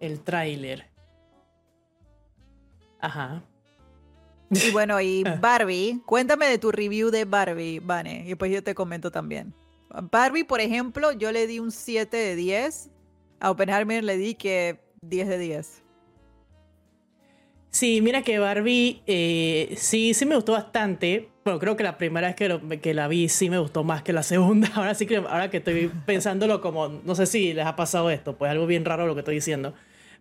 El 0.00 0.20
trailer. 0.20 0.84
Ajá. 2.98 3.44
Y 4.50 4.72
bueno, 4.72 5.00
y 5.00 5.22
Barbie, 5.40 6.02
cuéntame 6.04 6.46
de 6.46 6.58
tu 6.58 6.72
review 6.72 7.10
de 7.10 7.24
Barbie, 7.24 7.78
Vane, 7.78 8.24
y 8.26 8.34
pues 8.34 8.50
yo 8.50 8.60
te 8.64 8.74
comento 8.74 9.12
también. 9.12 9.54
Barbie, 10.10 10.42
por 10.42 10.60
ejemplo, 10.60 11.12
yo 11.12 11.30
le 11.30 11.46
di 11.46 11.60
un 11.60 11.70
7 11.70 12.16
de 12.16 12.34
10. 12.34 12.90
A 13.38 13.52
Oppenheimer 13.52 14.02
le 14.02 14.16
di 14.16 14.34
que 14.34 14.80
10 15.02 15.28
de 15.28 15.38
10. 15.38 15.82
Sí, 17.70 18.00
mira 18.00 18.22
que 18.22 18.38
Barbie 18.38 19.02
eh, 19.06 19.74
sí, 19.76 20.14
sí 20.14 20.26
me 20.26 20.34
gustó 20.34 20.52
bastante. 20.52 21.28
Bueno, 21.44 21.58
creo 21.58 21.76
que 21.76 21.84
la 21.84 21.98
primera 21.98 22.28
vez 22.28 22.36
que, 22.36 22.80
que, 22.80 22.94
la 22.94 23.08
vi 23.08 23.28
sí 23.28 23.50
me 23.50 23.58
gustó 23.58 23.84
más 23.84 24.02
que 24.02 24.12
la 24.12 24.22
segunda. 24.22 24.68
Ahora 24.74 24.94
sí 24.94 25.06
que, 25.06 25.16
ahora 25.16 25.50
que 25.50 25.58
estoy 25.58 25.90
pensándolo 26.06 26.60
como, 26.60 26.88
no 26.88 27.14
sé 27.14 27.26
si 27.26 27.52
les 27.52 27.66
ha 27.66 27.76
pasado 27.76 28.10
esto, 28.10 28.36
pues 28.36 28.50
algo 28.50 28.66
bien 28.66 28.84
raro 28.84 29.06
lo 29.06 29.14
que 29.14 29.20
estoy 29.20 29.34
diciendo. 29.34 29.74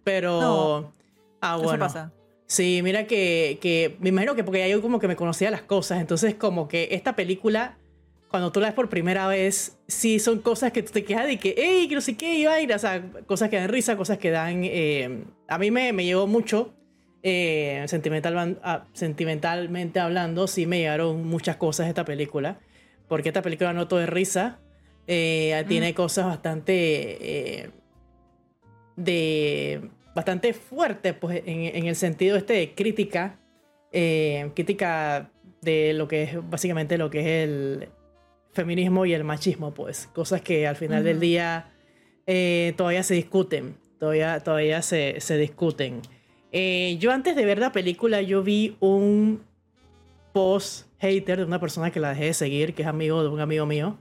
Pero... 0.04 0.94
ah, 1.42 1.58
bueno. 1.58 1.80
pasa. 1.80 2.12
Sí, 2.46 2.82
mira 2.82 3.08
que, 3.08 3.60
que 3.62 3.98
me 4.00 4.10
imagino 4.10 4.34
que 4.34 4.44
porque 4.44 4.70
yo 4.70 4.82
como 4.82 5.00
que 5.00 5.10
me 5.10 5.18
conocía 5.18 5.52
las 5.52 5.64
cosas, 5.64 6.00
entonces 6.00 6.36
como 6.36 6.70
que 6.70 6.88
esta 6.92 7.14
película, 7.14 7.78
cuando 8.30 8.54
tú 8.54 8.62
la 8.62 8.68
ves 8.68 8.76
por 8.76 8.88
primera 8.88 9.28
vez, 9.28 9.78
sí 9.88 10.20
son 10.20 10.40
cosas 10.40 10.72
que 10.72 10.82
tú 10.82 10.94
te 10.94 11.04
quedas 11.04 11.28
de 11.28 11.38
que, 11.40 11.56
hey, 11.58 11.88
que 11.90 11.96
no 11.96 12.00
sé 12.00 12.16
qué, 12.16 12.36
iba 12.36 12.54
a 12.54 12.62
ir, 12.62 12.74
o 12.74 12.80
sea, 12.80 13.04
cosas 13.26 13.50
que 13.50 13.58
dan 13.58 13.68
risa, 13.68 13.98
cosas 13.98 14.18
que 14.18 14.32
dan... 14.32 14.62
Eh, 14.64 15.26
a 15.50 15.58
mí 15.58 15.72
me, 15.72 15.92
me 15.92 16.06
llevó 16.06 16.26
mucho 16.26 16.77
eh, 17.30 17.84
sentimental, 17.90 18.58
ah, 18.64 18.86
sentimentalmente 18.94 20.00
hablando, 20.00 20.48
sí 20.48 20.66
me 20.66 20.78
llegaron 20.78 21.28
muchas 21.28 21.58
cosas 21.58 21.88
de 21.88 21.90
esta 21.90 22.06
película. 22.06 22.62
Porque 23.10 23.28
esta 23.28 23.42
película 23.42 23.74
no 23.74 23.90
todo 23.90 24.02
es 24.02 24.08
risa. 24.08 24.60
Eh, 25.08 25.62
tiene 25.68 25.94
cosas 25.94 26.26
bastante. 26.26 26.78
Eh, 27.20 27.70
de. 28.96 29.90
bastante 30.16 30.54
fuertes, 30.54 31.16
pues, 31.16 31.44
en, 31.46 31.86
el 31.86 31.98
sentido 31.98 32.38
este 32.38 32.54
de 32.54 32.74
crítica. 32.74 33.38
crítica 33.92 35.30
de 35.62 35.94
lo 35.94 36.08
que 36.08 36.24
es 36.24 36.50
básicamente 36.50 36.98
lo 36.98 37.10
que 37.10 37.20
es 37.20 37.50
el 37.50 37.90
feminismo 38.54 39.06
y 39.06 39.14
el 39.14 39.26
machismo, 39.26 39.74
pues. 39.74 40.08
Cosas 40.08 40.40
que 40.40 40.66
al 40.66 40.78
final 40.78 41.04
del 41.04 41.20
día 41.20 41.74
todavía 42.78 43.04
se 43.04 43.16
discuten. 43.16 43.76
Todavía, 44.00 44.40
todavía 44.40 44.82
se, 44.82 45.20
se 45.20 45.38
discuten. 45.38 46.02
Eh, 46.52 46.98
yo 47.00 47.12
antes 47.12 47.36
de 47.36 47.46
ver 47.46 47.60
la 47.60 47.72
película, 47.72 48.22
yo 48.22 48.44
vi 48.44 48.76
un 48.80 49.42
post 50.34 50.88
hater 51.00 51.40
de 51.40 51.46
una 51.46 51.60
persona 51.60 51.92
que 51.92 52.00
la 52.00 52.10
dejé 52.10 52.26
de 52.26 52.34
seguir, 52.34 52.74
que 52.74 52.84
es 52.84 52.88
amigo 52.88 53.22
de 53.24 53.30
un 53.30 53.40
amigo 53.40 53.66
mío. 53.66 53.98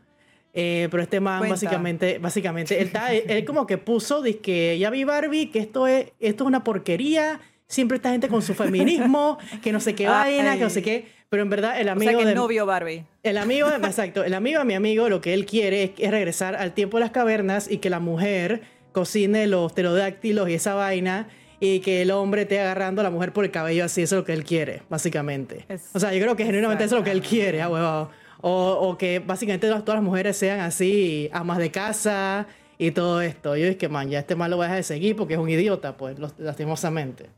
Eh, 0.59 0.89
pero 0.91 1.03
este 1.03 1.21
man 1.21 1.47
básicamente, 1.49 2.19
básicamente, 2.19 2.81
él, 2.81 2.91
él, 3.29 3.45
como 3.45 3.67
que 3.67 3.77
puso, 3.77 4.23
dice 4.23 4.39
que 4.39 4.79
ya 4.79 4.89
vi 4.89 5.05
Barbie, 5.05 5.51
que 5.51 5.59
esto 5.59 5.87
es, 5.87 6.13
esto 6.19 6.45
es 6.45 6.49
una 6.49 6.65
porquería, 6.65 7.41
siempre 7.67 7.97
esta 7.97 8.11
gente 8.11 8.29
con 8.29 8.41
su 8.41 8.55
feminismo, 8.55 9.37
que 9.63 9.71
no 9.71 9.81
sé 9.81 9.95
qué 9.95 10.07
vaina, 10.09 10.57
que 10.57 10.63
no 10.63 10.71
sé 10.71 10.83
qué. 10.83 11.09
Pero 11.29 11.43
en 11.43 11.51
verdad 11.51 11.79
el 11.81 11.89
amigo... 11.89 12.13
O 12.13 12.23
sea, 12.23 12.29
que 12.29 12.35
novio 12.35 12.65
Barbie. 12.67 13.05
El 13.23 13.37
amigo, 13.37 13.69
exacto, 13.69 14.25
el 14.25 14.33
amigo 14.33 14.61
de 14.61 14.65
mi 14.65 14.75
amigo 14.75 15.09
lo 15.09 15.21
que 15.21 15.35
él 15.35 15.45
quiere 15.45 15.95
es, 15.99 16.11
regresar 16.11 16.55
al 16.55 16.73
tiempo 16.73 16.97
de 16.99 17.03
las 17.03 17.11
cavernas 17.11 17.71
y 17.71 17.79
que 17.79 17.91
la 17.91 18.01
mujer 18.01 18.63
cocine 18.93 19.47
los 19.47 19.73
pterodáctilos 19.73 20.49
y 20.49 20.55
esa 20.55 20.75
vaina 20.75 21.29
y 21.61 21.81
que 21.81 22.03
el 22.03 22.11
hombre 22.11 22.43
esté 22.43 22.61
agarrando 22.61 23.01
a 23.01 23.05
la 23.05 23.11
mujer 23.11 23.33
por 23.33 23.45
el 23.45 23.51
cabello 23.51 23.85
así, 23.85 24.03
eso 24.03 24.17
es 24.17 24.21
lo 24.21 24.25
que 24.25 24.33
él 24.33 24.45
quiere, 24.45 24.83
básicamente. 24.89 25.67
o 25.95 26.01
sea, 26.01 26.13
yo 26.13 26.21
creo 26.21 26.37
que 26.37 26.45
genuinamente 26.45 26.85
eso 26.85 26.97
es 26.97 27.01
lo 27.01 27.05
que 27.05 27.13
él 27.13 27.23
quiere, 27.23 27.63
ah, 27.63 28.09
o, 28.41 28.51
o, 28.51 28.99
que 28.99 29.19
básicamente 29.19 29.67
todas, 29.69 29.87
las 29.87 30.03
mujeres 30.03 30.37
sean 30.37 30.61
así, 30.61 31.31
amas 31.33 31.59
de 31.59 31.71
casa 31.71 32.47
y 32.79 32.91
todo 32.91 33.21
esto. 33.23 33.57
Yo 33.57 33.67
es 33.67 33.77
que, 33.77 33.89
man, 33.89 34.09
ya 34.11 34.21
este 34.21 34.37
mal 34.37 34.51
lo 34.51 34.57
voy 34.57 34.65
a 34.65 34.69
dejar 34.69 34.79
de 34.79 34.83
seguir 34.85 35.17
porque 35.17 35.35
es 35.35 35.41
un 35.41 35.49
idiota, 35.49 35.97
pues, 35.97 36.17
lastimosamente. 36.39 37.31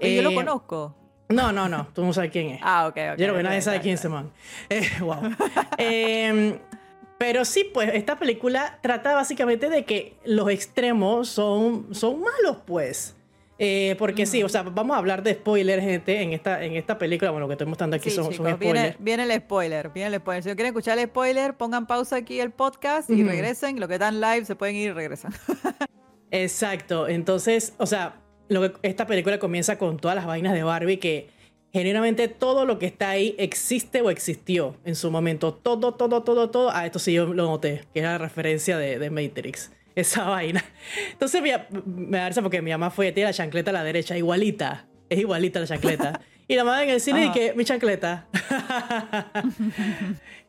yo 0.00 0.22
lo 0.22 0.30
eh, 0.30 0.34
conozco. 0.34 0.94
No, 1.30 1.52
no, 1.52 1.68
no, 1.68 1.88
tú 1.94 2.04
no 2.04 2.12
sabes 2.12 2.30
quién 2.30 2.50
es. 2.50 2.60
Ah, 2.62 2.86
ok, 2.86 2.96
ok. 3.12 3.18
Yo 3.18 3.24
creo 3.24 3.36
que 3.36 3.42
nadie 3.42 3.62
sabe 3.62 3.80
quién 3.80 3.94
es 3.94 4.00
ese 4.00 4.08
man. 4.08 4.30
Eh, 4.68 4.86
wow. 5.00 5.22
Em, 5.78 6.58
pero 7.18 7.44
sí, 7.44 7.64
pues 7.72 7.90
esta 7.94 8.18
película 8.18 8.78
trata 8.82 9.14
básicamente 9.14 9.70
de 9.70 9.84
que 9.84 10.16
los 10.24 10.50
extremos 10.50 11.28
son, 11.28 11.94
son 11.94 12.20
malos, 12.20 12.58
pues. 12.66 13.16
Eh, 13.58 13.94
porque 13.98 14.26
sí, 14.26 14.42
o 14.42 14.48
sea, 14.48 14.62
vamos 14.62 14.96
a 14.96 14.98
hablar 14.98 15.22
de 15.22 15.34
spoilers, 15.34 15.82
gente, 15.82 16.20
en 16.20 16.32
esta, 16.32 16.64
en 16.64 16.74
esta 16.74 16.98
película. 16.98 17.30
Bueno, 17.30 17.44
lo 17.44 17.48
que 17.48 17.54
estoy 17.54 17.68
mostrando 17.68 17.96
aquí 17.96 18.10
son, 18.10 18.32
spoilers. 18.32 18.58
Viene, 18.58 18.96
viene, 18.98 19.22
el 19.22 19.40
spoiler, 19.40 19.90
viene 19.90 20.14
el 20.14 20.20
spoiler. 20.20 20.42
Si 20.42 20.48
no 20.48 20.56
quieren 20.56 20.72
escuchar 20.72 20.98
el 20.98 21.06
spoiler, 21.06 21.54
pongan 21.54 21.86
pausa 21.86 22.16
aquí 22.16 22.40
el 22.40 22.50
podcast 22.50 23.10
y 23.10 23.22
regresen. 23.22 23.78
Lo 23.78 23.86
que 23.86 23.94
están 23.94 24.20
live 24.20 24.44
se 24.44 24.56
pueden 24.56 24.74
ir 24.76 24.88
y 24.88 24.92
regresan. 24.92 25.32
Exacto. 26.32 27.06
Entonces, 27.06 27.74
o 27.78 27.86
sea, 27.86 28.16
lo 28.48 28.60
que, 28.62 28.88
esta 28.88 29.06
película 29.06 29.38
comienza 29.38 29.78
con 29.78 29.98
todas 29.98 30.16
las 30.16 30.26
vainas 30.26 30.52
de 30.52 30.64
Barbie 30.64 30.98
que 30.98 31.28
generalmente 31.72 32.26
todo 32.26 32.66
lo 32.66 32.80
que 32.80 32.86
está 32.86 33.10
ahí 33.10 33.36
existe 33.38 34.00
o 34.02 34.10
existió 34.10 34.76
en 34.84 34.96
su 34.96 35.12
momento. 35.12 35.54
Todo, 35.54 35.94
todo, 35.94 36.24
todo, 36.24 36.50
todo. 36.50 36.70
Ah, 36.72 36.86
esto 36.86 36.98
sí 36.98 37.12
yo 37.12 37.26
lo 37.26 37.44
noté, 37.44 37.84
que 37.92 38.00
era 38.00 38.12
la 38.12 38.18
referencia 38.18 38.78
de, 38.78 38.98
de 38.98 39.10
Matrix 39.10 39.70
esa 39.94 40.24
vaina. 40.24 40.64
Entonces 41.12 41.42
me, 41.42 42.18
da 42.18 42.28
risa 42.28 42.42
porque 42.42 42.62
mi 42.62 42.70
mamá 42.70 42.90
fue, 42.90 43.12
tiene 43.12 43.30
la 43.30 43.34
chancleta 43.34 43.70
a 43.70 43.74
la 43.74 43.84
derecha, 43.84 44.16
igualita. 44.16 44.86
Es 45.08 45.18
igualita 45.18 45.60
la 45.60 45.66
chancleta. 45.66 46.20
Y 46.46 46.56
la 46.56 46.64
mamá 46.64 46.82
en 46.84 46.90
el 46.90 47.00
cine 47.00 47.24
y 47.24 47.32
que, 47.32 47.54
mi 47.54 47.64
chancleta. 47.64 48.26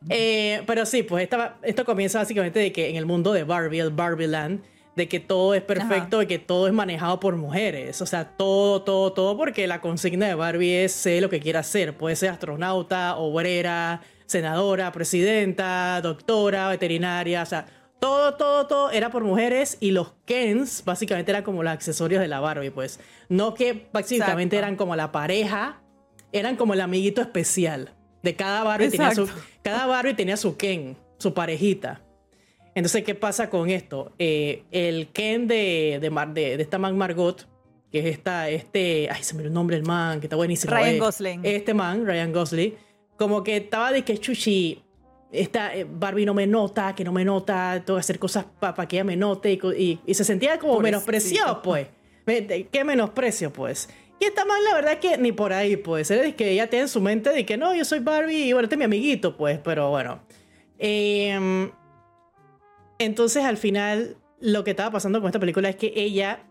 Eh, 0.08 0.62
pero 0.66 0.86
sí, 0.86 1.02
pues 1.02 1.24
esta, 1.24 1.56
esto 1.62 1.84
comienza 1.84 2.18
básicamente 2.18 2.60
de 2.60 2.70
que 2.70 2.90
en 2.90 2.96
el 2.96 3.06
mundo 3.06 3.32
de 3.32 3.42
Barbie, 3.42 3.80
el 3.80 3.90
Barbie 3.90 4.28
Land, 4.28 4.62
de 4.94 5.08
que 5.08 5.20
todo 5.20 5.54
es 5.54 5.62
perfecto 5.62 6.22
y 6.22 6.26
que 6.26 6.38
todo 6.38 6.68
es 6.68 6.72
manejado 6.72 7.18
por 7.18 7.34
mujeres. 7.36 8.00
O 8.00 8.06
sea, 8.06 8.24
todo, 8.36 8.82
todo, 8.82 9.12
todo, 9.12 9.36
porque 9.36 9.66
la 9.66 9.80
consigna 9.80 10.26
de 10.26 10.34
Barbie 10.34 10.84
es 10.84 10.92
ser 10.92 11.22
lo 11.22 11.28
que 11.28 11.40
quiera 11.40 11.62
ser. 11.62 11.96
Puede 11.96 12.14
ser 12.14 12.30
astronauta, 12.30 13.16
obrera, 13.16 14.00
senadora, 14.26 14.92
presidenta, 14.92 16.00
doctora, 16.02 16.68
veterinaria, 16.68 17.42
o 17.42 17.46
sea, 17.46 17.66
todo, 18.00 18.34
todo, 18.34 18.66
todo 18.66 18.90
era 18.90 19.10
por 19.10 19.24
mujeres 19.24 19.78
y 19.80 19.90
los 19.90 20.12
Kens 20.24 20.82
básicamente 20.84 21.30
eran 21.30 21.42
como 21.42 21.62
los 21.62 21.72
accesorios 21.72 22.20
de 22.20 22.28
la 22.28 22.40
Barbie, 22.40 22.70
pues. 22.70 23.00
No 23.28 23.54
que 23.54 23.88
básicamente 23.92 24.56
eran 24.56 24.76
como 24.76 24.96
la 24.96 25.12
pareja, 25.12 25.82
eran 26.32 26.56
como 26.56 26.74
el 26.74 26.80
amiguito 26.80 27.20
especial. 27.20 27.94
De 28.22 28.34
cada 28.34 28.64
Barbie, 28.64 28.90
tenía 28.90 29.14
su, 29.14 29.28
cada 29.62 29.86
Barbie 29.86 30.14
tenía 30.14 30.36
su 30.36 30.56
Ken, 30.56 30.96
su 31.18 31.32
parejita. 31.32 32.02
Entonces, 32.74 33.04
¿qué 33.04 33.14
pasa 33.14 33.48
con 33.48 33.70
esto? 33.70 34.12
Eh, 34.18 34.64
el 34.70 35.08
Ken 35.08 35.46
de, 35.46 35.98
de, 36.00 36.10
de, 36.34 36.62
esta 36.62 36.78
man 36.78 36.98
Margot, 36.98 37.48
que 37.90 38.00
es 38.00 38.06
esta, 38.06 38.50
este, 38.50 39.08
ay, 39.10 39.22
se 39.22 39.34
me 39.34 39.40
dio 39.40 39.48
el 39.48 39.54
nombre 39.54 39.76
del 39.76 39.86
man, 39.86 40.20
que 40.20 40.26
está 40.26 40.36
buenísimo. 40.36 40.74
Ryan 40.74 40.98
Gosling. 40.98 41.40
Este 41.44 41.72
man, 41.72 42.04
Ryan 42.04 42.32
Gosling, 42.32 42.74
como 43.16 43.42
que 43.42 43.56
estaba 43.56 43.92
de 43.92 44.02
que 44.02 44.18
chuchi, 44.18 44.82
esta 45.32 45.74
eh, 45.74 45.86
Barbie 45.88 46.26
no 46.26 46.34
me 46.34 46.46
nota, 46.46 46.94
que 46.94 47.04
no 47.04 47.12
me 47.12 47.24
nota, 47.24 47.82
tengo 47.84 47.96
que 47.96 48.00
hacer 48.00 48.18
cosas 48.18 48.46
para 48.60 48.86
que 48.86 48.96
ella 48.96 49.04
me 49.04 49.16
note 49.16 49.52
y, 49.52 50.00
y, 50.06 50.14
se 50.14 50.24
sentía 50.24 50.58
como 50.58 50.80
menospreciado, 50.80 51.62
pues. 51.62 51.88
¿Qué 52.24 52.84
menosprecio, 52.84 53.52
pues? 53.52 53.88
Y 54.18 54.24
esta 54.24 54.44
man, 54.44 54.62
la 54.64 54.74
verdad 54.74 54.98
que 54.98 55.18
ni 55.18 55.32
por 55.32 55.52
ahí, 55.52 55.76
pues. 55.76 56.10
Es 56.10 56.34
que 56.34 56.50
ella 56.50 56.68
tiene 56.68 56.84
en 56.84 56.88
su 56.88 57.00
mente 57.00 57.30
de 57.30 57.44
que 57.44 57.56
no, 57.56 57.74
yo 57.74 57.84
soy 57.84 58.00
Barbie 58.00 58.48
y 58.48 58.52
bueno, 58.52 58.66
este 58.66 58.74
es 58.74 58.78
mi 58.78 58.84
amiguito, 58.84 59.36
pues, 59.36 59.58
pero 59.58 59.90
bueno. 59.90 60.20
Em, 60.78 61.70
entonces, 62.98 63.44
al 63.44 63.56
final, 63.56 64.16
lo 64.40 64.64
que 64.64 64.70
estaba 64.70 64.90
pasando 64.90 65.20
con 65.20 65.28
esta 65.28 65.40
película 65.40 65.68
es 65.68 65.76
que 65.76 65.92
ella, 65.94 66.44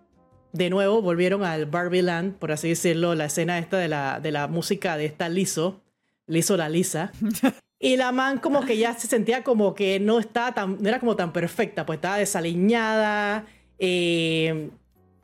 de 0.53 0.69
nuevo, 0.69 1.01
volvieron 1.01 1.43
al 1.43 1.65
Barbie 1.65 2.03
Land, 2.03 2.37
por 2.37 2.51
así 2.51 2.69
decirlo, 2.69 3.15
la 3.15 3.25
escena 3.25 3.57
esta 3.57 3.77
de 3.77 3.87
la, 3.87 4.19
de 4.19 4.31
la 4.31 4.47
música 4.47 4.95
de 4.97 5.05
esta 5.05 5.27
Liso, 5.29 5.81
Liso 6.27 6.57
la 6.57 6.69
Lisa. 6.69 7.11
Y 7.85 7.97
la 7.97 8.11
man 8.11 8.39
como 8.39 8.65
que 8.65 8.77
ya 8.77 8.95
se 8.95 9.05
sentía 9.05 9.43
como 9.43 9.75
que 9.75 9.99
no 9.99 10.17
estaba 10.17 10.55
tan, 10.55 10.81
no 10.81 10.89
era 10.89 10.99
como 10.99 11.15
tan 11.15 11.31
perfecta, 11.31 11.85
pues 11.85 11.97
estaba 11.97 12.17
desaliñada. 12.17 13.45
Eh, 13.77 14.71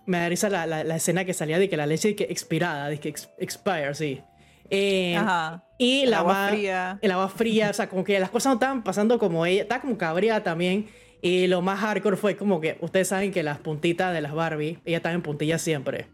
me 0.06 0.20
da 0.20 0.30
risa 0.30 0.48
la, 0.48 0.68
la, 0.68 0.96
escena 0.96 1.26
que 1.26 1.34
salía 1.34 1.58
de 1.58 1.68
que 1.68 1.76
la 1.76 1.88
leche 1.88 2.16
que 2.16 2.26
expirada, 2.26 2.90
de 2.90 3.00
que 3.00 3.16
expire, 3.40 3.96
sí. 3.96 4.22
Eh, 4.70 5.16
Ajá. 5.18 5.64
Y 5.80 6.02
el 6.02 6.14
agua 6.14 6.50
fría. 6.50 7.00
El 7.02 7.10
agua 7.10 7.30
fría, 7.30 7.72
o 7.72 7.74
sea, 7.74 7.90
como 7.90 8.04
que 8.04 8.20
las 8.20 8.30
cosas 8.30 8.52
no 8.52 8.54
estaban 8.54 8.84
pasando 8.84 9.18
como 9.18 9.44
ella, 9.48 9.64
estaba 9.64 9.82
como 9.82 9.98
cabreada 9.98 10.44
también. 10.44 10.88
Y 11.20 11.48
lo 11.48 11.64
más 11.64 11.80
hardcore 11.80 12.16
fue 12.16 12.36
como 12.36 12.62
que 12.62 12.78
ustedes 12.82 13.08
saben 13.08 13.32
que 13.32 13.42
las 13.42 13.58
puntitas 13.58 14.14
de 14.14 14.22
las 14.22 14.36
Barbie, 14.36 14.78
ella 14.86 14.98
estaba 14.98 15.16
en 15.16 15.24
puntillas 15.24 15.64
siempre. 15.64 16.10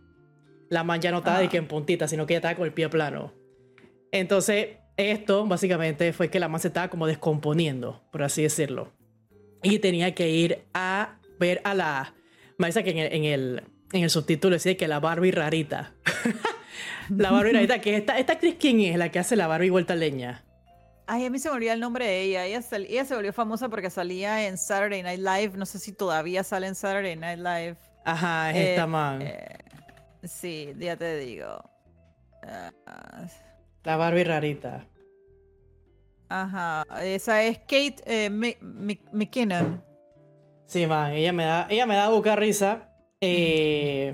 La 0.70 0.86
man 0.86 1.02
ya 1.02 1.12
no 1.12 1.18
estaba 1.18 1.40
de 1.40 1.50
que 1.50 1.58
en 1.58 1.68
puntitas, 1.68 2.10
sino 2.10 2.26
que 2.26 2.36
ella 2.36 2.40
estaba 2.40 2.56
con 2.56 2.68
el 2.68 2.72
pie 2.72 2.88
plano. 2.88 3.34
Entonces, 4.14 4.78
esto 4.98 5.46
básicamente 5.46 6.12
fue 6.12 6.30
que 6.30 6.40
la 6.40 6.48
man 6.48 6.60
se 6.60 6.70
estaba 6.70 6.90
como 6.90 7.08
descomponiendo, 7.08 8.02
por 8.12 8.24
así 8.24 8.42
decirlo. 8.42 8.92
Y 9.64 9.80
tenía 9.80 10.14
que 10.14 10.30
ir 10.30 10.66
a 10.74 11.18
ver 11.40 11.62
a 11.64 11.74
la... 11.74 12.14
Me 12.58 12.72
que 12.72 12.90
en 12.90 12.98
el, 12.98 13.14
en 13.14 13.24
el, 13.24 13.64
en 13.92 14.04
el 14.04 14.10
subtítulo 14.10 14.56
decía 14.56 14.76
que 14.76 14.88
la 14.88 15.00
Barbie 15.00 15.32
rarita. 15.32 15.94
la 17.10 17.32
Barbie 17.32 17.54
rarita, 17.54 17.80
que 17.80 17.96
esta, 17.96 18.18
esta 18.18 18.34
actriz 18.34 18.56
quién 18.60 18.82
es 18.82 18.98
la 18.98 19.12
que 19.12 19.20
hace 19.20 19.36
la 19.36 19.46
Barbie 19.46 19.70
vuelta 19.70 19.96
leña. 19.96 20.44
Ay, 21.06 21.26
a 21.26 21.30
mí 21.30 21.40
se 21.40 21.50
me 21.50 21.56
olvidó 21.56 21.74
el 21.74 21.80
nombre 21.80 22.06
de 22.06 22.22
ella. 22.22 22.46
Ella, 22.46 22.62
ella, 22.72 23.06
se 23.06 23.16
volvió 23.16 23.32
famosa 23.32 23.70
porque 23.70 23.90
salía 23.90 24.48
en 24.48 24.58
Saturday 24.58 25.04
Night 25.04 25.20
Live. 25.20 25.52
No 25.56 25.66
sé 25.66 25.80
si 25.80 25.94
todavía 25.94 26.44
sale 26.44 26.68
en 26.68 26.76
Saturday 26.76 27.16
Night 27.16 27.40
Live. 27.40 27.78
Ajá, 28.04 28.52
es 28.52 28.70
esta 28.70 28.84
eh, 28.84 28.88
man. 28.88 29.22
Eh, 29.22 29.58
sí, 30.24 30.74
ya 30.78 30.98
te 30.98 31.18
digo. 31.18 31.64
Uh, 32.44 33.47
la 33.88 33.96
Barbie 33.96 34.26
rarita. 34.26 34.86
Ajá, 36.28 36.84
esa 37.02 37.42
es 37.44 37.58
Kate 37.60 37.96
eh, 38.06 38.30
McKinnon. 38.30 39.82
Sí, 40.66 40.86
man, 40.86 41.14
ella 41.14 41.32
me 41.32 41.46
da, 41.46 41.68
ella 41.70 41.86
me 41.86 41.96
da 41.96 42.10
boca 42.10 42.36
risa. 42.36 42.90
Eh, 43.22 44.14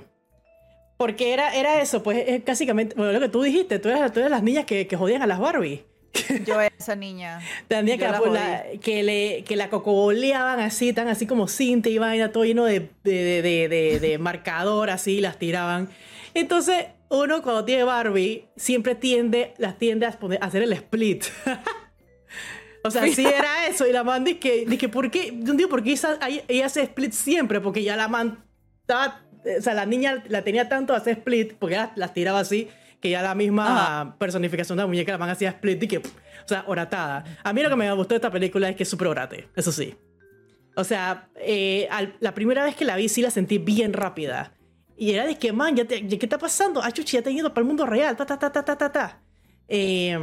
porque 0.95 1.33
era, 1.33 1.55
era 1.55 1.81
eso, 1.81 2.03
pues 2.03 2.23
es 2.27 2.45
básicamente 2.45 2.95
lo 2.95 3.19
que 3.19 3.29
tú 3.29 3.41
dijiste, 3.41 3.79
tú 3.79 3.89
eras, 3.89 4.13
tú 4.13 4.19
eras 4.19 4.29
las 4.29 4.43
niñas 4.43 4.65
que, 4.65 4.85
que 4.85 4.95
jodían 4.95 5.23
a 5.23 5.27
las 5.27 5.39
Barbie. 5.39 5.83
Yo 6.45 6.61
era 6.61 6.71
esa 6.77 6.95
niña. 6.95 7.41
También 7.67 7.97
que 7.97 8.07
la, 8.07 8.63
que, 8.79 9.01
le, 9.01 9.43
que 9.43 9.55
la 9.55 9.71
cocoboleaban 9.71 10.59
así, 10.59 10.93
tan 10.93 11.07
así 11.07 11.25
como 11.25 11.47
cinta 11.47 11.89
y 11.89 11.97
vaina, 11.97 12.31
todo 12.31 12.45
lleno 12.45 12.65
de, 12.65 12.91
de, 13.03 13.41
de, 13.41 13.99
de 13.99 14.17
marcador, 14.19 14.91
así, 14.91 15.19
las 15.19 15.39
tiraban. 15.39 15.89
Entonces, 16.35 16.85
uno 17.09 17.41
cuando 17.41 17.65
tiene 17.65 17.83
Barbie, 17.83 18.47
siempre 18.55 18.95
tiende, 18.95 19.53
las 19.57 19.77
tiende 19.77 20.05
a, 20.05 20.17
hacer 20.41 20.63
el 20.63 20.73
split. 20.73 21.25
o 22.83 22.91
sea, 22.91 23.07
sí 23.07 23.25
era 23.25 23.67
eso. 23.67 23.87
Y 23.87 23.91
la 23.91 24.03
man 24.03 24.23
dice 24.23 24.39
que, 24.39 24.65
dije, 24.65 24.89
¿por 24.89 25.11
qué? 25.11 25.31
No 25.31 25.53
digo, 25.53 25.69
¿por 25.69 25.83
qué 25.83 25.97
ella, 26.47 26.65
hace 26.65 26.81
split 26.83 27.13
siempre? 27.13 27.61
Porque 27.61 27.83
ya 27.83 27.95
la 27.95 28.07
man 28.07 28.43
estaba, 28.81 29.21
o 29.57 29.61
sea, 29.61 29.73
la 29.73 29.85
niña 29.85 30.23
la 30.27 30.43
tenía 30.43 30.69
tanto 30.69 30.93
a 30.93 30.97
hacer 30.97 31.17
split, 31.17 31.53
porque 31.59 31.75
ella 31.75 31.91
las 31.95 32.13
tiraba 32.13 32.39
así, 32.39 32.67
que 32.99 33.09
ya 33.09 33.21
la 33.21 33.35
misma 33.35 34.15
personificación 34.17 34.77
de 34.77 34.83
la 34.83 34.87
muñeca 34.87 35.11
la 35.11 35.17
man 35.17 35.29
hacía 35.29 35.49
split 35.49 35.83
y 35.83 35.87
que, 35.87 35.97
o 35.97 36.47
sea, 36.47 36.63
oratada. 36.67 37.23
A 37.43 37.53
mí 37.53 37.61
lo 37.61 37.69
que 37.69 37.75
me 37.75 37.91
gustó 37.93 38.13
de 38.13 38.17
esta 38.17 38.31
película 38.31 38.69
es 38.69 38.75
que 38.75 38.83
es 38.83 38.89
súper 38.89 39.07
orate, 39.07 39.49
eso 39.55 39.71
sí. 39.71 39.95
O 40.75 40.83
sea, 40.83 41.29
eh, 41.35 41.87
la 42.19 42.33
primera 42.33 42.63
vez 42.63 42.75
que 42.75 42.85
la 42.85 42.95
vi 42.95 43.07
sí 43.09 43.21
la 43.21 43.29
sentí 43.29 43.57
bien 43.59 43.93
rápida. 43.93 44.53
Y 45.03 45.11
era 45.11 45.25
de 45.25 45.37
que, 45.37 45.51
man, 45.51 45.75
ya 45.75 45.85
¿qué 45.85 46.07
está 46.09 46.37
pasando? 46.37 46.81
Ah, 46.81 46.89
chuchi, 46.89 47.17
ya 47.17 47.21
te 47.21 47.29
he 47.29 47.33
ido 47.33 47.53
para 47.53 47.63
el 47.63 47.67
mundo 47.67 47.85
real, 47.85 48.15
ta, 48.15 48.25
ta, 48.25 48.39
ta, 48.39 48.49
ta, 48.49 48.63
ta, 48.63 48.77
ta, 48.77 48.89
ta. 48.89 49.21
Eh, 49.67 50.17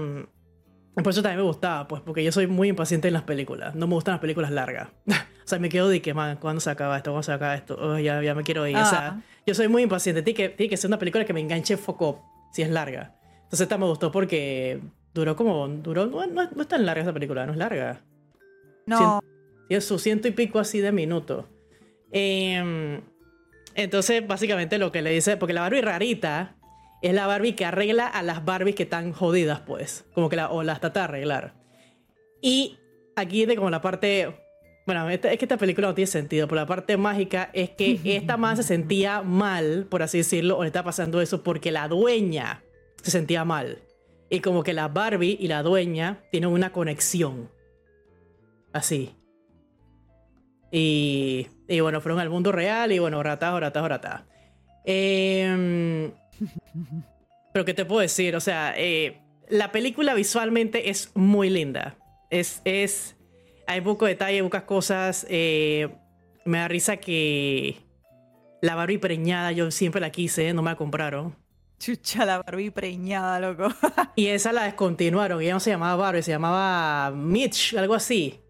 por 0.94 1.08
eso 1.10 1.20
también 1.20 1.36
me 1.36 1.46
gustaba, 1.46 1.86
pues, 1.86 2.00
porque 2.00 2.24
yo 2.24 2.32
soy 2.32 2.46
muy 2.46 2.68
impaciente 2.68 3.08
en 3.08 3.12
las 3.12 3.24
películas. 3.24 3.74
No 3.74 3.86
me 3.86 3.92
gustan 3.92 4.12
las 4.12 4.22
películas 4.22 4.50
largas. 4.50 4.88
o 5.06 5.12
sea, 5.44 5.58
me 5.58 5.68
quedo 5.68 5.90
de 5.90 6.00
que, 6.00 6.14
man, 6.14 6.38
¿cuándo 6.40 6.62
se 6.62 6.70
acaba 6.70 6.96
esto? 6.96 7.10
¿Cuándo 7.10 7.24
se 7.24 7.32
acaba 7.32 7.54
esto? 7.56 7.76
Oh, 7.78 7.98
ya, 7.98 8.22
ya 8.22 8.34
me 8.34 8.42
quiero 8.42 8.66
ir. 8.66 8.74
O 8.74 8.86
sea, 8.86 9.08
ah. 9.08 9.22
yo 9.46 9.54
soy 9.54 9.68
muy 9.68 9.82
impaciente. 9.82 10.22
Tiene 10.22 10.34
que, 10.34 10.48
tiene 10.48 10.70
que 10.70 10.78
ser 10.78 10.88
una 10.88 10.98
película 10.98 11.26
que 11.26 11.34
me 11.34 11.40
enganche 11.40 11.76
foco 11.76 12.24
si 12.50 12.62
es 12.62 12.70
larga. 12.70 13.18
Entonces, 13.34 13.60
esta 13.60 13.76
me 13.76 13.84
gustó 13.84 14.10
porque 14.10 14.80
duró 15.12 15.36
como. 15.36 15.68
Duró, 15.68 16.06
no, 16.06 16.26
no, 16.26 16.42
es 16.42 16.68
tan 16.68 16.86
larga 16.86 17.02
esa 17.02 17.12
película, 17.12 17.44
no 17.44 17.52
es 17.52 17.58
larga. 17.58 18.00
No. 18.86 19.20
Tiene 19.68 19.82
su 19.82 19.98
ciento 19.98 20.26
y 20.26 20.30
pico 20.30 20.58
así 20.58 20.80
de 20.80 20.90
minutos. 20.90 21.44
Eh, 22.12 23.02
entonces, 23.74 24.26
básicamente 24.26 24.78
lo 24.78 24.92
que 24.92 25.02
le 25.02 25.10
dice, 25.10 25.36
porque 25.36 25.52
la 25.52 25.62
Barbie 25.62 25.80
rarita 25.80 26.56
es 27.02 27.14
la 27.14 27.26
Barbie 27.26 27.54
que 27.54 27.64
arregla 27.64 28.06
a 28.06 28.22
las 28.22 28.44
Barbies 28.44 28.74
que 28.74 28.82
están 28.82 29.12
jodidas, 29.12 29.60
pues. 29.60 30.04
Como 30.14 30.28
que 30.28 30.36
la, 30.36 30.50
o 30.50 30.62
las 30.62 30.80
trata 30.80 31.00
de 31.00 31.04
arreglar. 31.04 31.54
Y 32.42 32.78
aquí 33.16 33.46
de 33.46 33.56
como 33.56 33.70
la 33.70 33.80
parte. 33.80 34.34
Bueno, 34.86 35.08
es 35.08 35.20
que 35.20 35.38
esta 35.44 35.56
película 35.56 35.88
no 35.88 35.94
tiene 35.94 36.10
sentido, 36.10 36.48
pero 36.48 36.60
la 36.62 36.66
parte 36.66 36.96
mágica 36.96 37.50
es 37.52 37.70
que 37.70 38.00
esta 38.04 38.36
man 38.36 38.56
se 38.56 38.62
sentía 38.62 39.22
mal, 39.22 39.86
por 39.88 40.02
así 40.02 40.18
decirlo, 40.18 40.58
o 40.58 40.62
le 40.62 40.68
está 40.68 40.82
pasando 40.82 41.20
eso 41.20 41.42
porque 41.42 41.70
la 41.70 41.88
dueña 41.88 42.62
se 43.02 43.10
sentía 43.10 43.44
mal. 43.44 43.78
Y 44.30 44.40
como 44.40 44.62
que 44.62 44.72
la 44.72 44.88
Barbie 44.88 45.36
y 45.40 45.48
la 45.48 45.62
dueña 45.62 46.22
tienen 46.30 46.50
una 46.50 46.72
conexión. 46.72 47.50
Así. 48.72 49.14
Y, 50.70 51.48
y 51.70 51.78
bueno, 51.78 52.00
fueron 52.00 52.18
al 52.18 52.28
mundo 52.28 52.50
real 52.50 52.90
y 52.90 52.98
bueno, 52.98 53.22
rata, 53.22 53.58
rata, 53.58 53.86
rata. 53.86 54.26
Eh, 54.84 56.10
pero 57.52 57.64
¿qué 57.64 57.74
te 57.74 57.84
puedo 57.84 58.00
decir? 58.00 58.34
O 58.34 58.40
sea, 58.40 58.74
eh, 58.76 59.20
la 59.48 59.70
película 59.70 60.14
visualmente 60.14 60.90
es 60.90 61.12
muy 61.14 61.48
linda. 61.48 61.96
Es, 62.28 62.60
es, 62.64 63.16
hay 63.68 63.82
poco 63.82 64.06
detalle, 64.06 64.42
pocas 64.42 64.64
cosas. 64.64 65.24
Eh, 65.30 65.88
me 66.44 66.58
da 66.58 66.66
risa 66.66 66.96
que 66.96 67.76
La 68.60 68.74
Barbie 68.74 68.98
preñada, 68.98 69.52
yo 69.52 69.70
siempre 69.70 70.00
la 70.00 70.10
quise, 70.10 70.52
no 70.52 70.62
me 70.62 70.70
la 70.70 70.76
compraron. 70.76 71.36
Chucha, 71.78 72.26
la 72.26 72.42
Barbie 72.42 72.72
preñada, 72.72 73.38
loco. 73.38 73.68
y 74.16 74.26
esa 74.26 74.52
la 74.52 74.64
descontinuaron. 74.64 75.40
Y 75.40 75.44
ella 75.44 75.54
no 75.54 75.60
se 75.60 75.70
llamaba 75.70 75.94
Barbie, 75.94 76.22
se 76.22 76.32
llamaba 76.32 77.12
Mitch, 77.12 77.74
algo 77.74 77.94
así. 77.94 78.40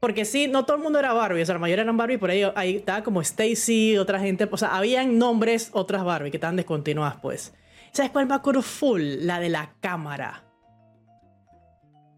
Porque 0.00 0.24
sí, 0.24 0.46
no 0.46 0.64
todo 0.64 0.76
el 0.76 0.82
mundo 0.82 0.98
era 0.98 1.12
Barbie, 1.12 1.42
o 1.42 1.46
sea, 1.46 1.54
la 1.54 1.58
mayoría 1.58 1.82
eran 1.82 1.96
Barbie, 1.96 2.18
por 2.18 2.30
ahí, 2.30 2.44
ahí 2.54 2.76
estaba 2.76 3.02
como 3.02 3.20
Stacy, 3.20 3.98
otra 3.98 4.20
gente, 4.20 4.48
o 4.50 4.56
sea, 4.56 4.76
habían 4.76 5.18
nombres 5.18 5.70
otras 5.72 6.04
Barbie 6.04 6.30
que 6.30 6.36
estaban 6.36 6.56
descontinuadas, 6.56 7.16
pues. 7.20 7.54
¿Sabes 7.92 8.12
cuál 8.12 8.26
me 8.26 8.34
acuerdo 8.34 8.62
full? 8.62 9.02
La 9.20 9.40
de 9.40 9.48
la 9.48 9.74
cámara. 9.80 10.44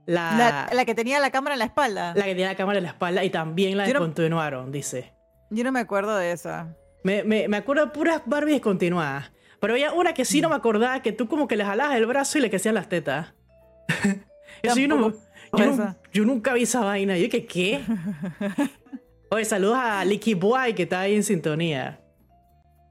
La, 0.07 0.69
la, 0.73 0.85
que 0.85 0.95
tenía 0.95 1.21
la 1.21 1.31
cámara 1.31 1.55
en 1.55 1.61
la 1.61 1.67
espalda. 1.67 2.15
La 2.17 2.25
que 2.25 2.31
tenía 2.31 2.49
la 2.49 2.57
cámara 2.57 2.79
en 2.79 2.85
la 2.85 2.91
espalda 2.91 3.23
y 3.23 3.31
también 3.31 3.77
la 3.77 3.85
descontinuaron, 3.85 4.73
dice. 4.73 5.15
Yo 5.51 5.63
no 5.63 5.71
me 5.71 5.81
acuerdo 5.81 6.17
de 6.17 6.33
esa. 6.33 6.75
Me, 7.05 7.23
me, 7.23 7.47
me 7.49 7.59
acuerdo 7.59 7.87
de 7.87 7.93
puras 7.93 8.23
Barbie 8.27 8.55
descontinuadas. 8.55 9.31
Pero 9.61 9.75
había 9.75 9.93
una 9.93 10.15
que 10.15 10.25
sí 10.25 10.41
no 10.41 10.49
me 10.49 10.57
acordaba, 10.57 11.01
que 11.01 11.13
tú 11.13 11.29
como 11.29 11.47
que 11.47 11.57
le 11.57 11.65
jalabas 11.65 11.97
el 11.97 12.07
brazo 12.07 12.39
y 12.39 12.41
le 12.41 12.51
crecían 12.51 12.75
las 12.75 12.89
tetas. 12.89 13.35
Eso 14.63 14.79
yo, 14.81 14.89
no, 14.89 15.13
yo, 16.13 16.25
nunca 16.25 16.55
vi 16.55 16.63
esa 16.63 16.81
vaina. 16.81 17.17
Yo 17.17 17.29
que, 17.29 17.47
¿qué? 17.47 17.81
Oye, 19.31 19.45
saludos 19.45 19.79
a 19.81 20.05
Licky 20.05 20.35
Boy 20.35 20.75
que 20.75 20.85
está 20.85 21.01
ahí 21.01 21.15
en 21.15 21.23
sintonía. 21.23 22.01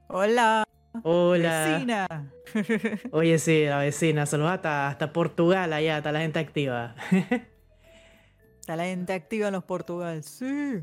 Hola. 0.08 0.64
Hola. 1.02 1.66
Vecina. 1.68 2.06
Oye, 3.12 3.38
sí, 3.38 3.64
la 3.64 3.78
vecina. 3.78 4.26
Saludos 4.26 4.52
hasta, 4.52 4.88
hasta 4.88 5.12
Portugal 5.12 5.72
allá, 5.72 5.98
está 5.98 6.12
la 6.12 6.20
gente 6.20 6.38
activa. 6.38 6.94
está 8.60 8.76
la 8.76 8.84
gente 8.84 9.12
activa 9.12 9.48
en 9.48 9.52
los 9.52 9.64
Portugal, 9.64 10.22
sí. 10.24 10.80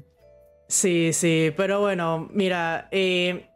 Sí, 0.67 1.13
sí, 1.13 1.53
pero 1.55 1.79
bueno, 1.79 2.27
mira, 2.31 2.89
eh, 2.91 3.49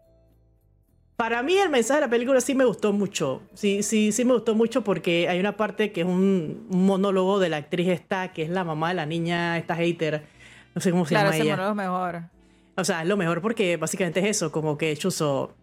para 1.22 1.44
mí 1.44 1.56
el 1.56 1.70
mensaje 1.70 2.00
de 2.00 2.08
la 2.08 2.10
película 2.10 2.42
sí 2.42 2.56
me 2.56 2.66
gustó 2.66 2.94
mucho. 2.94 3.44
Sí, 3.54 3.84
sí, 3.84 4.12
sí 4.12 4.26
me 4.26 4.34
gustó 4.34 4.56
mucho 4.56 4.84
porque 4.84 5.30
hay 5.30 5.40
una 5.40 5.56
parte 5.56 5.92
que 5.92 6.02
es 6.02 6.08
un, 6.08 6.66
monólogo 6.72 7.38
de 7.38 7.48
la 7.48 7.58
actriz 7.58 7.90
esta, 7.90 8.32
que 8.32 8.42
es 8.42 8.50
la 8.50 8.64
mamá 8.64 8.88
de 8.88 8.96
la 8.96 9.06
niña, 9.06 9.56
esta 9.60 9.76
hater. 9.76 10.24
No 10.74 10.82
sé 10.82 10.90
cómo 10.90 11.06
se 11.06 11.14
llama 11.14 11.28
ella. 11.28 11.44
Claro, 11.44 11.44
ese 11.44 11.52
monólogo 11.52 11.70
es 11.70 11.76
mejor. 11.76 12.24
O 12.76 12.84
sea, 12.84 13.04
es 13.04 13.08
lo 13.08 13.18
mejor 13.18 13.40
porque 13.40 13.78
básicamente 13.78 14.20
es 14.22 14.36
eso, 14.36 14.52
como 14.52 14.80
que 14.80 14.98
Chuso, 14.98 15.54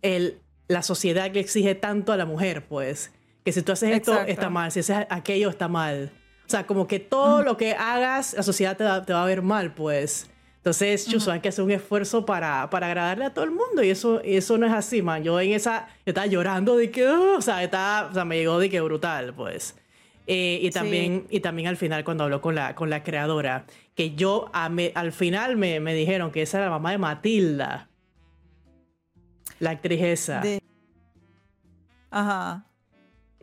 el, 0.00 0.40
la 0.68 0.82
sociedad 0.82 1.30
que 1.32 1.40
exige 1.40 1.74
tanto 1.74 2.10
a 2.10 2.16
la 2.16 2.24
mujer, 2.24 2.64
pues, 2.66 3.12
que 3.44 3.52
si 3.52 3.60
tú 3.60 3.72
haces 3.72 3.90
esto 3.90 4.18
está 4.22 4.48
mal, 4.48 4.72
si 4.72 4.80
haces 4.80 5.06
aquello 5.10 5.50
está 5.50 5.68
mal. 5.68 6.12
O 6.46 6.48
sea, 6.48 6.66
como 6.66 6.86
que 6.86 6.98
todo 6.98 7.42
lo 7.42 7.58
que 7.58 7.74
hagas, 7.74 8.32
la 8.32 8.42
sociedad 8.42 8.74
te 8.74 8.84
te 9.04 9.12
va 9.12 9.22
a 9.22 9.26
ver 9.26 9.42
mal, 9.42 9.74
pues. 9.74 10.30
Entonces, 10.64 11.06
Chuso, 11.06 11.30
hay 11.30 11.40
que 11.40 11.50
hacer 11.50 11.62
un 11.62 11.72
esfuerzo 11.72 12.24
para, 12.24 12.70
para 12.70 12.86
agradarle 12.86 13.26
a 13.26 13.34
todo 13.34 13.44
el 13.44 13.50
mundo 13.50 13.82
y 13.82 13.90
eso, 13.90 14.22
eso 14.24 14.56
no 14.56 14.64
es 14.64 14.72
así, 14.72 15.02
man. 15.02 15.22
Yo 15.22 15.38
en 15.38 15.52
esa, 15.52 15.88
yo 16.06 16.12
estaba 16.12 16.26
llorando 16.26 16.78
de 16.78 16.90
que, 16.90 17.06
oh", 17.06 17.36
o, 17.36 17.42
sea, 17.42 17.62
estaba, 17.62 18.08
o 18.08 18.14
sea, 18.14 18.24
me 18.24 18.38
llegó 18.38 18.58
de 18.58 18.70
que 18.70 18.80
brutal, 18.80 19.34
pues. 19.34 19.76
Eh, 20.26 20.60
y, 20.62 20.70
también, 20.70 21.26
y 21.28 21.40
también 21.40 21.68
al 21.68 21.76
final 21.76 22.02
cuando 22.02 22.24
habló 22.24 22.40
con 22.40 22.54
la, 22.54 22.74
con 22.74 22.88
la 22.88 23.02
creadora, 23.02 23.66
que 23.94 24.14
yo 24.14 24.50
al 24.54 25.12
final 25.12 25.58
me, 25.58 25.80
me, 25.80 25.92
dijeron 25.92 26.30
que 26.30 26.40
esa 26.40 26.56
era 26.56 26.68
la 26.68 26.70
mamá 26.70 26.92
de 26.92 26.98
Matilda, 26.98 27.90
la 29.58 29.68
actriz 29.68 30.00
esa. 30.00 30.42
Ajá. 32.10 32.64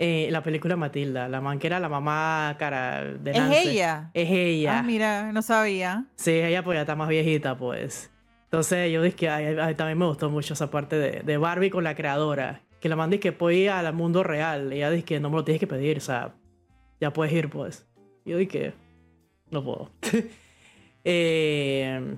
Eh, 0.03 0.29
la 0.31 0.41
película 0.41 0.75
Matilda, 0.75 1.29
la 1.29 1.41
man 1.41 1.59
que 1.59 1.67
era 1.67 1.79
la 1.79 1.87
mamá 1.87 2.55
cara 2.57 3.03
de 3.03 3.33
Nancy. 3.33 3.55
¿Es 3.55 3.65
ella? 3.67 4.09
Es 4.15 4.31
ella. 4.31 4.79
Ah, 4.79 4.81
mira, 4.81 5.31
no 5.31 5.43
sabía. 5.43 6.05
Sí, 6.15 6.31
ella 6.31 6.63
pues 6.63 6.77
ya 6.77 6.81
está 6.81 6.95
más 6.95 7.07
viejita, 7.07 7.55
pues. 7.55 8.09
Entonces 8.45 8.91
yo 8.91 9.03
dije 9.03 9.15
que 9.15 9.29
ay, 9.29 9.75
también 9.75 9.99
me 9.99 10.07
gustó 10.07 10.31
mucho 10.31 10.55
esa 10.55 10.71
parte 10.71 10.95
de, 10.97 11.21
de 11.21 11.37
Barbie 11.37 11.69
con 11.69 11.83
la 11.83 11.93
creadora. 11.93 12.63
Que 12.79 12.89
la 12.89 12.95
man 12.95 13.11
que 13.11 13.31
puede 13.31 13.57
ir 13.57 13.69
al 13.69 13.93
mundo 13.93 14.23
real. 14.23 14.73
Y 14.73 14.77
ella 14.77 14.89
dice 14.89 15.05
que 15.05 15.19
no 15.19 15.29
me 15.29 15.35
lo 15.35 15.43
tienes 15.43 15.59
que 15.59 15.67
pedir, 15.67 15.97
o 15.97 16.01
sea, 16.01 16.33
ya 16.99 17.13
puedes 17.13 17.31
ir, 17.31 17.51
pues. 17.51 17.85
yo 18.25 18.37
dije, 18.37 18.73
no 19.51 19.63
puedo. 19.63 19.91
eh, 21.03 22.17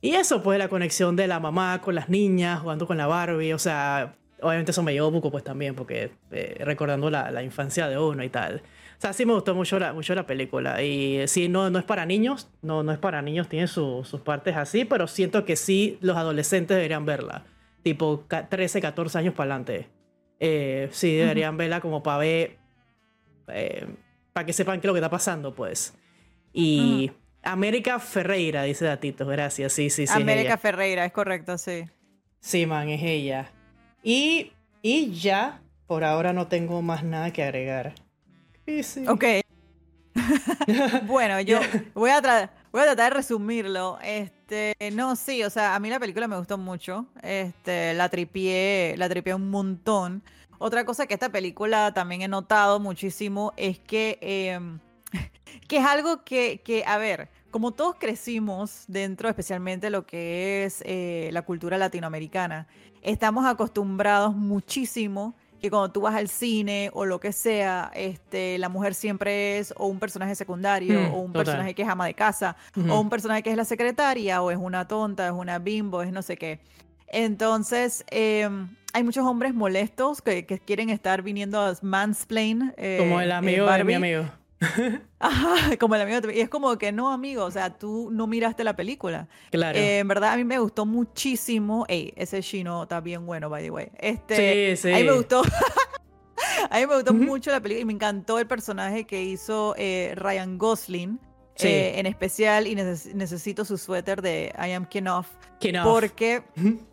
y 0.00 0.10
eso, 0.14 0.44
pues, 0.44 0.60
la 0.60 0.68
conexión 0.68 1.16
de 1.16 1.26
la 1.26 1.40
mamá 1.40 1.80
con 1.80 1.96
las 1.96 2.08
niñas, 2.08 2.60
jugando 2.60 2.86
con 2.86 2.98
la 2.98 3.08
Barbie, 3.08 3.52
o 3.52 3.58
sea, 3.58 4.14
obviamente 4.42 4.70
eso 4.70 4.82
me 4.82 4.92
llevó 4.92 5.12
poco 5.12 5.30
pues 5.30 5.44
también, 5.44 5.74
porque 5.74 6.10
eh, 6.30 6.56
recordando 6.60 7.10
la, 7.10 7.30
la, 7.30 7.42
infancia 7.42 7.88
de 7.88 7.98
uno 7.98 8.22
y 8.22 8.28
tal. 8.28 8.62
O 8.98 9.00
sea, 9.00 9.12
sí 9.12 9.24
me 9.24 9.32
gustó 9.32 9.54
mucho 9.54 9.78
la, 9.78 9.92
mucho 9.92 10.14
la 10.14 10.26
película. 10.26 10.82
Y 10.82 11.26
sí, 11.28 11.48
no, 11.48 11.70
no 11.70 11.78
es 11.78 11.84
para 11.84 12.04
niños, 12.04 12.48
no, 12.62 12.82
no 12.82 12.92
es 12.92 12.98
para 12.98 13.22
niños, 13.22 13.48
tiene 13.48 13.68
sus 13.68 14.08
partes 14.24 14.56
así, 14.56 14.84
pero 14.84 15.06
siento 15.06 15.44
que 15.44 15.56
sí 15.56 15.98
los 16.00 16.16
adolescentes 16.16 16.76
deberían 16.76 17.04
verla. 17.04 17.44
Tipo 17.82 18.26
13, 18.28 18.80
14 18.80 19.18
años 19.18 19.34
para 19.34 19.54
adelante. 19.54 19.88
Eh, 20.40 20.88
sí, 20.90 21.14
deberían 21.16 21.56
verla 21.56 21.80
como 21.80 22.02
para 22.02 22.18
ver, 22.18 22.58
eh, 23.48 23.86
para 24.32 24.46
que 24.46 24.52
sepan 24.52 24.80
qué 24.80 24.86
es 24.86 24.88
lo 24.88 24.94
que 24.94 25.00
está 25.00 25.10
pasando, 25.10 25.54
pues. 25.54 25.94
Y 26.52 27.10
América 27.42 28.00
Ferreira, 28.00 28.64
dice 28.64 28.84
Datito, 28.84 29.26
gracias, 29.26 29.72
sí, 29.72 29.90
sí, 29.90 30.06
sí. 30.06 30.12
América 30.12 30.58
Ferreira, 30.58 31.04
es 31.04 31.12
correcto, 31.12 31.56
sí. 31.56 31.84
Sí, 32.40 32.66
man, 32.66 32.88
es 32.88 33.02
ella. 33.02 33.52
Y, 34.08 34.52
y 34.80 35.10
ya, 35.12 35.60
por 35.86 36.02
ahora 36.02 36.32
no 36.32 36.48
tengo 36.48 36.80
más 36.80 37.04
nada 37.04 37.30
que 37.30 37.42
agregar. 37.42 37.94
sí. 38.82 39.06
Ok. 39.06 39.22
bueno, 41.06 41.38
yo 41.42 41.60
voy 41.94 42.08
a, 42.08 42.22
voy 42.72 42.80
a 42.80 42.84
tratar 42.84 43.12
de 43.12 43.18
resumirlo. 43.18 43.98
Este, 44.02 44.74
no, 44.94 45.14
sí, 45.14 45.44
o 45.44 45.50
sea, 45.50 45.74
a 45.74 45.78
mí 45.78 45.90
la 45.90 46.00
película 46.00 46.26
me 46.26 46.38
gustó 46.38 46.56
mucho. 46.56 47.04
Este, 47.20 47.92
la 47.92 48.08
tripié, 48.08 48.94
la 48.96 49.10
tripié 49.10 49.34
un 49.34 49.50
montón. 49.50 50.22
Otra 50.56 50.86
cosa 50.86 51.06
que 51.06 51.12
esta 51.12 51.28
película 51.28 51.92
también 51.92 52.22
he 52.22 52.28
notado 52.28 52.80
muchísimo 52.80 53.52
es 53.58 53.78
que, 53.78 54.18
em, 54.22 54.78
que 55.68 55.76
es 55.76 55.84
algo 55.84 56.24
que, 56.24 56.62
que, 56.64 56.82
a 56.86 56.96
ver, 56.96 57.28
como 57.50 57.72
todos 57.72 57.96
crecimos 57.98 58.84
dentro, 58.88 59.28
especialmente 59.28 59.90
lo 59.90 60.06
que 60.06 60.64
es 60.64 60.82
eh, 60.84 61.30
la 61.32 61.42
cultura 61.42 61.78
latinoamericana, 61.78 62.66
estamos 63.02 63.46
acostumbrados 63.46 64.34
muchísimo 64.34 65.34
que 65.60 65.70
cuando 65.70 65.90
tú 65.90 66.02
vas 66.02 66.14
al 66.14 66.28
cine 66.28 66.90
o 66.92 67.04
lo 67.04 67.18
que 67.18 67.32
sea, 67.32 67.90
este, 67.94 68.58
la 68.58 68.68
mujer 68.68 68.94
siempre 68.94 69.58
es 69.58 69.74
o 69.76 69.86
un 69.86 69.98
personaje 69.98 70.34
secundario, 70.34 71.00
mm, 71.00 71.14
o 71.14 71.18
un 71.18 71.32
personaje 71.32 71.74
que 71.74 71.82
es 71.82 71.88
ama 71.88 72.06
de 72.06 72.14
casa, 72.14 72.56
o 72.88 73.00
un 73.00 73.10
personaje 73.10 73.42
que 73.42 73.50
es 73.50 73.56
la 73.56 73.64
secretaria, 73.64 74.40
o 74.40 74.50
es 74.50 74.58
una 74.58 74.86
tonta, 74.86 75.26
es 75.26 75.32
una 75.32 75.58
bimbo, 75.58 76.02
es 76.02 76.12
no 76.12 76.22
sé 76.22 76.36
qué. 76.36 76.60
Entonces, 77.08 78.04
em, 78.10 78.68
hay 78.92 79.02
muchos 79.02 79.24
hombres 79.26 79.52
molestos 79.54 80.22
que, 80.22 80.46
quieren 80.46 80.90
estar 80.90 81.22
viniendo 81.22 81.60
a 81.60 81.74
mansplain. 81.82 82.72
Eh, 82.76 82.98
Como 83.00 83.20
el 83.20 83.32
amigo 83.32 83.66
de 83.66 83.84
mi 83.84 83.94
amigo. 83.94 84.24
Ajá, 85.20 85.76
como 85.76 85.94
el 85.94 86.02
amigo. 86.02 86.30
Y 86.30 86.40
es 86.40 86.48
como 86.48 86.76
que 86.78 86.92
no, 86.92 87.12
amigo, 87.12 87.44
o 87.44 87.50
sea, 87.50 87.76
tú 87.76 88.10
no 88.12 88.26
miraste 88.26 88.64
la 88.64 88.74
película. 88.74 89.28
Claro. 89.50 89.78
Eh, 89.78 90.00
en 90.00 90.08
verdad, 90.08 90.32
a 90.32 90.36
mí 90.36 90.44
me 90.44 90.58
gustó 90.58 90.86
muchísimo. 90.86 91.84
Ey, 91.88 92.12
ese 92.16 92.42
chino 92.42 92.82
está 92.82 93.00
bien 93.00 93.26
bueno, 93.26 93.48
by 93.48 93.62
the 93.62 93.70
way. 93.70 93.88
Este, 93.98 94.76
sí, 94.76 94.88
sí. 94.88 94.92
A 94.94 94.98
mí 94.98 95.04
me 95.04 95.12
gustó. 95.12 95.42
a 96.70 96.78
mí 96.78 96.86
me 96.86 96.94
gustó 96.94 97.14
mucho 97.14 97.50
la 97.50 97.60
película 97.60 97.82
y 97.82 97.84
me 97.84 97.92
encantó 97.92 98.38
el 98.38 98.46
personaje 98.46 99.04
que 99.04 99.22
hizo 99.22 99.74
eh, 99.76 100.14
Ryan 100.16 100.58
Gosling. 100.58 101.20
Eh, 101.60 101.98
en 101.98 102.06
especial, 102.06 102.66
y 102.66 102.74
necesito 102.74 103.64
su 103.64 103.78
suéter 103.78 104.22
de 104.22 104.54
I 104.56 104.72
Am 104.72 104.86
Kenoff. 104.86 105.28
Porque 105.82 106.42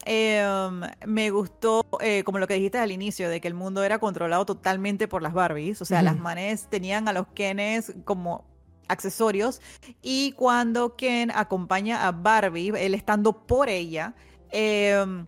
em, 0.06 0.82
me 1.06 1.30
gustó, 1.30 1.86
eh, 2.02 2.24
como 2.24 2.40
lo 2.40 2.48
que 2.48 2.56
dijiste 2.56 2.80
al 2.80 2.92
inicio, 2.92 3.30
de 3.30 3.40
que 3.40 3.48
el 3.48 3.54
mundo 3.54 3.84
era 3.84 4.00
controlado 4.00 4.46
totalmente 4.46 5.08
por 5.08 5.22
las 5.22 5.34
Barbies. 5.34 5.82
O 5.82 5.86
sea, 5.86 6.02
las 6.02 6.18
manes 6.18 6.68
tenían 6.70 7.08
a 7.08 7.14
los 7.14 7.28
Kenes 7.28 7.94
como 8.06 8.46
accesorios. 8.88 9.62
Y 10.02 10.32
cuando 10.34 10.96
Ken 10.96 11.32
acompaña 11.32 12.08
a 12.08 12.12
Barbie, 12.12 12.74
él 12.78 12.94
estando 12.94 13.46
por 13.46 13.70
ella, 13.70 14.16
eh, 14.52 15.26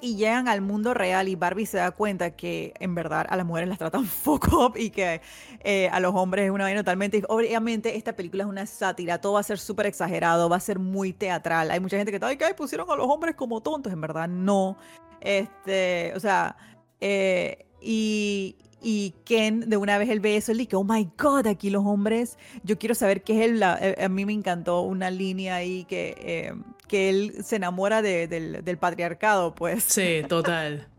y 0.00 0.16
llegan 0.16 0.48
al 0.48 0.60
mundo 0.60 0.92
real 0.94 1.28
y 1.28 1.34
Barbie 1.34 1.66
se 1.66 1.78
da 1.78 1.90
cuenta 1.90 2.30
que 2.32 2.74
en 2.78 2.94
verdad 2.94 3.26
a 3.28 3.36
las 3.36 3.46
mujeres 3.46 3.68
las 3.68 3.78
tratan 3.78 4.04
fuck 4.06 4.52
up 4.52 4.76
y 4.76 4.90
que 4.90 5.20
eh, 5.60 5.88
a 5.88 6.00
los 6.00 6.14
hombres 6.14 6.46
es 6.46 6.50
una 6.50 6.64
vaina 6.64 6.80
totalmente. 6.80 7.22
Obviamente, 7.28 7.96
esta 7.96 8.14
película 8.14 8.44
es 8.44 8.48
una 8.50 8.66
sátira, 8.66 9.20
todo 9.20 9.34
va 9.34 9.40
a 9.40 9.44
ser 9.44 9.58
súper 9.58 9.86
exagerado, 9.86 10.48
va 10.48 10.56
a 10.56 10.60
ser 10.60 10.78
muy 10.78 11.12
teatral. 11.12 11.70
Hay 11.70 11.80
mucha 11.80 11.96
gente 11.96 12.12
que 12.12 12.16
está, 12.16 12.26
ay, 12.28 12.36
que 12.36 12.54
pusieron 12.54 12.90
a 12.90 12.96
los 12.96 13.06
hombres 13.08 13.34
como 13.34 13.62
tontos. 13.62 13.92
En 13.92 14.00
verdad, 14.00 14.28
no. 14.28 14.76
Este, 15.20 16.12
o 16.14 16.20
sea, 16.20 16.56
eh, 17.00 17.66
y, 17.80 18.56
y 18.84 19.14
Ken, 19.24 19.68
de 19.68 19.76
una 19.76 19.98
vez 19.98 20.10
él 20.10 20.20
ve 20.20 20.36
eso, 20.36 20.52
él 20.52 20.58
dice, 20.58 20.76
oh 20.76 20.84
my 20.84 21.08
God, 21.18 21.46
aquí 21.46 21.70
los 21.70 21.84
hombres, 21.84 22.38
yo 22.62 22.78
quiero 22.78 22.94
saber 22.94 23.22
qué 23.22 23.40
es 23.40 23.50
él. 23.50 23.62
Eh, 23.80 23.96
a 24.04 24.08
mí 24.08 24.24
me 24.26 24.32
encantó 24.32 24.82
una 24.82 25.10
línea 25.10 25.56
ahí 25.56 25.84
que, 25.84 26.54
que 26.86 27.08
él 27.08 27.42
se 27.42 27.56
enamora 27.56 28.02
del, 28.02 28.78
patriarcado, 28.78 29.54
pues. 29.54 29.84
Sí, 29.84 30.22
total. 30.28 30.88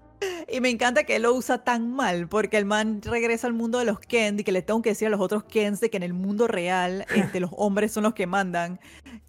Y 0.47 0.61
me 0.61 0.69
encanta 0.69 1.03
que 1.03 1.15
él 1.17 1.23
lo 1.23 1.33
usa 1.33 1.63
tan 1.63 1.91
mal, 1.91 2.27
porque 2.27 2.57
el 2.57 2.65
man 2.65 3.01
regresa 3.03 3.47
al 3.47 3.53
mundo 3.53 3.79
de 3.79 3.85
los 3.85 3.99
Ken 3.99 4.39
y 4.39 4.43
que 4.43 4.51
le 4.51 4.61
tengo 4.61 4.81
que 4.81 4.89
decir 4.89 5.07
a 5.07 5.11
los 5.11 5.19
otros 5.19 5.43
Kens 5.43 5.79
de 5.79 5.89
que 5.89 5.97
en 5.97 6.03
el 6.03 6.13
mundo 6.13 6.47
real 6.47 7.05
este, 7.15 7.39
los 7.39 7.51
hombres 7.55 7.91
son 7.91 8.03
los 8.03 8.13
que 8.13 8.27
mandan. 8.27 8.79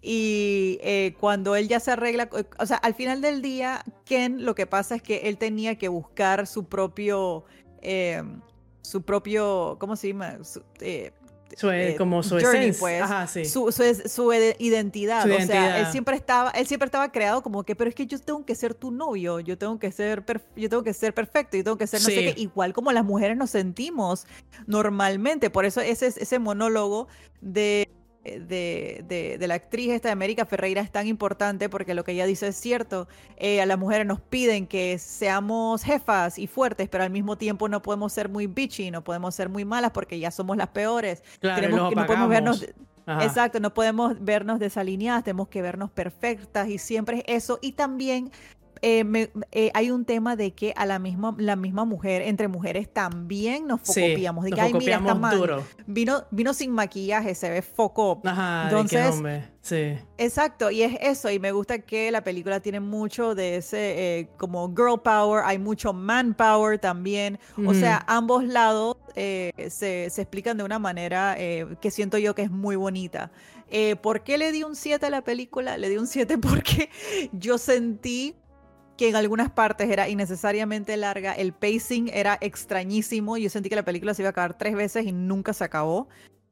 Y 0.01 0.79
eh, 0.81 1.15
cuando 1.19 1.55
él 1.55 1.67
ya 1.67 1.79
se 1.79 1.91
arregla, 1.91 2.29
o 2.59 2.65
sea, 2.65 2.77
al 2.77 2.93
final 2.93 3.21
del 3.21 3.41
día, 3.41 3.83
Ken 4.05 4.45
lo 4.45 4.55
que 4.55 4.65
pasa 4.65 4.95
es 4.95 5.01
que 5.01 5.21
él 5.27 5.37
tenía 5.37 5.77
que 5.77 5.87
buscar 5.87 6.47
su 6.47 6.65
propio... 6.65 7.45
Eh, 7.81 8.23
su 8.87 9.01
propio, 9.01 9.75
¿cómo 9.81 9.97
se 9.97 10.07
llama? 10.07 10.37
Eh, 10.79 11.11
su, 11.57 11.69
eh, 11.69 11.95
como 11.97 12.23
su 12.23 12.39
journey, 12.39 12.71
pues, 12.71 13.03
su, 13.51 13.69
su, 13.71 14.33
identidad. 14.59 15.29
o 15.29 15.45
sea, 15.45 15.79
él 15.79 15.87
siempre 15.91 16.15
estaba, 16.15 16.51
él 16.51 16.67
siempre 16.67 16.85
estaba 16.85 17.11
creado 17.11 17.43
como 17.43 17.63
que, 17.63 17.75
pero 17.75 17.89
es 17.89 17.95
que 17.95 18.05
yo 18.05 18.17
tengo 18.17 18.45
que 18.45 18.55
ser 18.55 18.73
tu 18.73 18.91
novio, 18.91 19.41
yo 19.41 19.57
tengo 19.57 19.77
que 19.77 19.91
ser, 19.91 20.23
yo 20.55 20.69
tengo 20.69 20.83
que 20.83 20.93
ser 20.93 21.13
perfecto, 21.13 21.57
yo 21.57 21.65
tengo 21.65 21.77
que 21.77 21.87
ser 21.87 22.01
no 22.01 22.05
sé 22.05 22.33
qué, 22.33 22.41
igual 22.41 22.71
como 22.71 22.93
las 22.93 23.03
mujeres 23.03 23.35
nos 23.35 23.49
sentimos 23.49 24.25
normalmente. 24.67 25.49
Por 25.49 25.65
eso 25.65 25.81
ese, 25.81 26.07
ese 26.07 26.39
monólogo 26.39 27.09
de 27.41 27.89
de, 28.47 29.37
la 29.39 29.55
actriz 29.55 29.91
esta 29.91 30.09
de 30.09 30.13
América 30.13 30.45
Ferreira 30.45 30.81
es 30.81 30.91
tan 30.91 31.07
importante 31.07 31.69
porque 31.69 31.93
lo 31.93 32.03
que 32.03 32.11
ella 32.13 32.25
dice 32.25 32.47
es 32.47 32.55
cierto. 32.55 33.07
Eh, 33.37 33.61
a 33.61 33.65
las 33.65 33.77
mujeres 33.77 34.05
nos 34.05 34.19
piden 34.19 34.67
que 34.67 34.97
seamos 34.97 35.83
jefas 35.83 36.37
y 36.37 36.47
fuertes, 36.47 36.89
pero 36.89 37.03
al 37.03 37.09
mismo 37.09 37.37
tiempo 37.37 37.69
no 37.69 37.81
podemos 37.81 38.13
ser 38.13 38.29
muy 38.29 38.47
bitchy, 38.47 38.91
no 38.91 39.03
podemos 39.03 39.35
ser 39.35 39.49
muy 39.49 39.65
malas 39.65 39.91
porque 39.91 40.19
ya 40.19 40.31
somos 40.31 40.57
las 40.57 40.69
peores. 40.69 41.23
Tenemos 41.39 41.89
que 41.89 41.95
no 41.95 42.05
podemos 42.05 42.29
vernos. 42.29 42.65
Exacto, 43.21 43.61
no 43.61 43.73
podemos 43.73 44.21
vernos 44.21 44.59
desalineadas, 44.59 45.23
tenemos 45.23 45.47
que 45.47 45.61
vernos 45.61 45.89
perfectas 45.89 46.67
y 46.67 46.77
siempre 46.77 47.23
es 47.25 47.43
eso. 47.43 47.59
Y 47.61 47.71
también 47.71 48.31
eh, 48.81 49.29
eh, 49.51 49.71
hay 49.73 49.91
un 49.91 50.05
tema 50.05 50.35
de 50.35 50.51
que 50.51 50.73
a 50.75 50.85
la 50.85 50.99
misma, 50.99 51.35
la 51.37 51.55
misma 51.55 51.85
mujer, 51.85 52.21
entre 52.21 52.47
mujeres 52.47 52.91
también 52.91 53.67
nos 53.67 53.81
focopiamos. 53.81 54.45
de 54.45 54.51
que, 54.51 54.61
ay, 54.61 54.73
mira, 54.73 54.97
está 54.97 55.63
Vino, 55.85 56.23
vino 56.31 56.53
sin 56.53 56.71
maquillaje, 56.71 57.35
se 57.35 57.49
ve 57.49 57.61
foco. 57.61 58.21
Ajá, 58.25 58.63
Entonces, 58.65 59.15
sí. 59.61 59.97
Exacto, 60.17 60.71
y 60.71 60.83
es 60.83 60.97
eso. 61.01 61.29
Y 61.29 61.39
me 61.39 61.51
gusta 61.51 61.79
que 61.79 62.11
la 62.11 62.23
película 62.23 62.59
tiene 62.59 62.79
mucho 62.79 63.35
de 63.35 63.57
ese, 63.57 64.19
eh, 64.19 64.29
como 64.37 64.69
girl 64.75 65.01
power, 65.01 65.43
hay 65.45 65.59
mucho 65.59 65.93
man 65.93 66.33
power 66.33 66.79
también. 66.79 67.39
O 67.65 67.73
sea, 67.73 68.03
ambos 68.07 68.43
lados 68.43 68.97
se, 69.15 69.53
se, 69.69 70.21
explican 70.21 70.57
de 70.57 70.63
una 70.63 70.79
manera 70.79 71.35
que 71.35 71.91
siento 71.91 72.17
yo 72.17 72.35
que 72.35 72.43
es 72.43 72.51
muy 72.51 72.75
bonita. 72.75 73.31
¿Por 74.01 74.23
qué 74.23 74.37
le 74.37 74.51
di 74.51 74.63
un 74.63 74.75
7 74.75 75.05
a 75.05 75.09
la 75.09 75.23
película? 75.23 75.77
Le 75.77 75.89
di 75.89 75.97
un 75.97 76.07
7 76.07 76.37
porque 76.39 76.89
yo 77.31 77.57
sentí 77.57 78.35
que 78.97 79.09
en 79.09 79.15
algunas 79.15 79.49
partes 79.51 79.89
era 79.89 80.09
innecesariamente 80.09 80.97
larga, 80.97 81.33
el 81.33 81.53
pacing 81.53 82.09
era 82.13 82.37
extrañísimo, 82.41 83.37
yo 83.37 83.49
sentí 83.49 83.69
que 83.69 83.75
la 83.75 83.85
película 83.85 84.13
se 84.13 84.23
iba 84.23 84.29
a 84.29 84.31
acabar 84.31 84.57
tres 84.57 84.75
veces 84.75 85.05
y 85.05 85.11
nunca 85.11 85.53
se 85.53 85.63
acabó. 85.63 86.07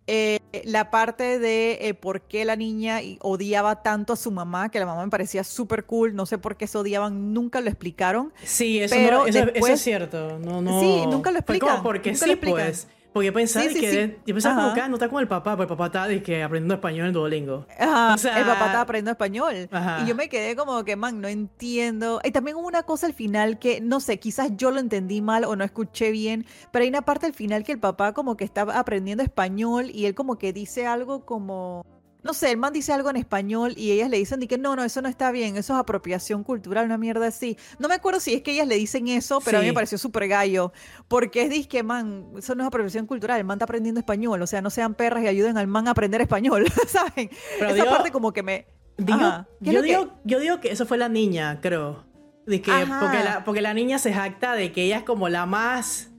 Eh, 0.08 0.40
la 0.66 0.92
parte 0.92 1.40
de 1.40 1.80
eh, 1.82 1.96
por 1.96 2.22
qué 2.22 2.46
la 2.46 2.56
niña 2.56 3.00
odiaba 3.22 3.82
tanto 3.82 4.14
a 4.14 4.16
su 4.16 4.30
mamá, 4.30 4.70
que 4.70 4.80
la 4.80 4.86
mamá 4.86 5.04
me 5.04 5.10
parecía 5.10 5.44
súper 5.44 5.86
cool, 5.86 6.14
no 6.14 6.28
sé 6.28 6.38
por 6.38 6.58
qué 6.58 6.68
se 6.68 6.78
odiaban, 6.78 7.34
nunca 7.34 7.60
lo 7.60 7.70
explicaron. 7.70 8.32
Sí, 8.44 8.80
eso, 8.80 8.96
pero 8.96 9.26
eso, 9.26 9.50
es 9.68 9.82
cierto. 9.82 10.38
No, 10.38 10.62
no, 10.62 10.80
sí, 10.80 11.08
nunca 11.08 11.32
lo 11.32 11.40
explican. 11.40 11.82
porque 11.82 12.16
sí, 12.16 12.36
pues. 12.36 12.88
Porque 13.16 13.28
yo 13.28 13.34
pensaba 13.34 13.66
que 13.66 14.20
yo 14.26 14.36
pensaba 14.36 14.62
como 14.62 14.74
que 14.74 14.82
ah, 14.82 14.90
no 14.90 14.96
está 14.96 15.08
como 15.08 15.22
el 15.22 15.28
papá, 15.30 15.56
pues 15.56 15.70
el 15.70 15.78
papá 15.78 15.86
está 15.86 16.22
que 16.22 16.44
aprendiendo 16.44 16.74
español 16.74 17.08
en 17.08 17.14
Duolingo. 17.14 17.66
Ajá, 17.80 18.16
el 18.16 18.46
papá 18.46 18.66
está 18.66 18.82
aprendiendo 18.82 19.12
español. 19.12 19.70
Y 20.04 20.06
yo 20.06 20.16
me 20.16 20.28
quedé 20.28 20.58
como 20.58 20.84
que, 20.84 20.98
man, 20.98 21.22
no 21.22 21.30
entiendo. 21.30 22.20
Y 22.26 22.32
también 22.32 22.58
hubo 22.58 22.68
una 22.68 22.84
cosa 22.84 23.08
al 23.08 23.14
final 23.14 23.58
que, 23.58 23.80
no 23.80 24.02
sé, 24.02 24.20
quizás 24.20 24.50
yo 24.58 24.70
lo 24.70 24.82
entendí 24.82 25.22
mal 25.22 25.46
o 25.46 25.56
no 25.56 25.64
escuché 25.64 26.12
bien, 26.12 26.46
pero 26.74 26.84
hay 26.84 26.90
una 26.90 27.04
parte 27.04 27.26
al 27.26 27.34
final 27.34 27.64
que 27.64 27.72
el 27.72 27.80
papá 27.80 28.12
como 28.12 28.36
que 28.36 28.44
está 28.44 28.64
aprendiendo 28.64 29.24
español 29.24 29.92
y 29.94 30.08
él 30.08 30.14
como 30.14 30.38
que 30.38 30.52
dice 30.52 30.86
algo 30.86 31.26
como 31.26 31.86
no 32.26 32.34
sé, 32.34 32.50
el 32.50 32.58
man 32.58 32.74
dice 32.74 32.92
algo 32.92 33.12
en 33.12 33.18
español 33.18 33.76
y 33.78 33.92
ellas 33.92 34.10
le 34.10 34.18
dicen 34.18 34.40
que 34.48 34.58
no, 34.58 34.76
no, 34.76 34.84
eso 34.84 35.00
no 35.00 35.08
está 35.08 35.30
bien, 35.30 35.58
eso 35.58 35.74
es 35.74 35.80
apropiación 35.80 36.44
cultural, 36.44 36.86
una 36.86 36.98
mierda 36.98 37.28
así. 37.28 37.56
No 37.78 37.88
me 37.88 37.94
acuerdo 37.94 38.20
si 38.20 38.34
es 38.34 38.42
que 38.42 38.54
ellas 38.54 38.68
le 38.68 38.78
dicen 38.78 39.08
eso, 39.08 39.40
pero 39.46 39.60
a 39.60 39.62
mí 39.62 39.68
me 39.68 39.74
pareció 39.74 40.00
súper 40.00 40.28
gallo, 40.28 40.74
porque 41.08 41.44
es 41.44 41.52
disque, 41.52 41.84
man, 41.84 42.26
eso 42.36 42.56
no 42.56 42.64
es 42.64 42.68
apropiación 42.68 43.06
cultural, 43.06 43.38
el 43.38 43.46
man 43.46 43.58
está 43.58 43.66
aprendiendo 43.66 44.00
español, 44.00 44.42
o 44.42 44.48
sea, 44.48 44.64
no 44.64 44.72
sean 44.72 44.96
perras 44.96 45.24
y 45.24 45.28
ayuden 45.28 45.56
al 45.56 45.68
man 45.68 45.88
a 45.88 45.92
aprender 45.92 46.20
español, 46.20 46.66
¿saben? 46.88 47.30
Esa 47.62 47.86
parte 47.86 48.10
como 48.10 48.34
que 48.34 48.42
me... 48.42 48.66
yo, 48.98 49.84
digo, 49.84 50.20
yo 50.24 50.40
digo 50.40 50.60
que 50.62 50.72
eso 50.72 50.88
fue 50.88 50.98
la 50.98 51.10
niña, 51.10 51.60
creo. 51.62 52.06
De 52.48 52.60
que, 52.60 52.72
porque, 52.72 53.24
la, 53.24 53.44
porque 53.46 53.62
la 53.62 53.76
niña 53.76 54.00
se 54.00 54.12
jacta 54.12 54.54
de 54.54 54.72
que 54.72 54.82
ella 54.82 54.98
es 54.98 55.04
como 55.04 55.30
la 55.30 55.46
más... 55.46 56.10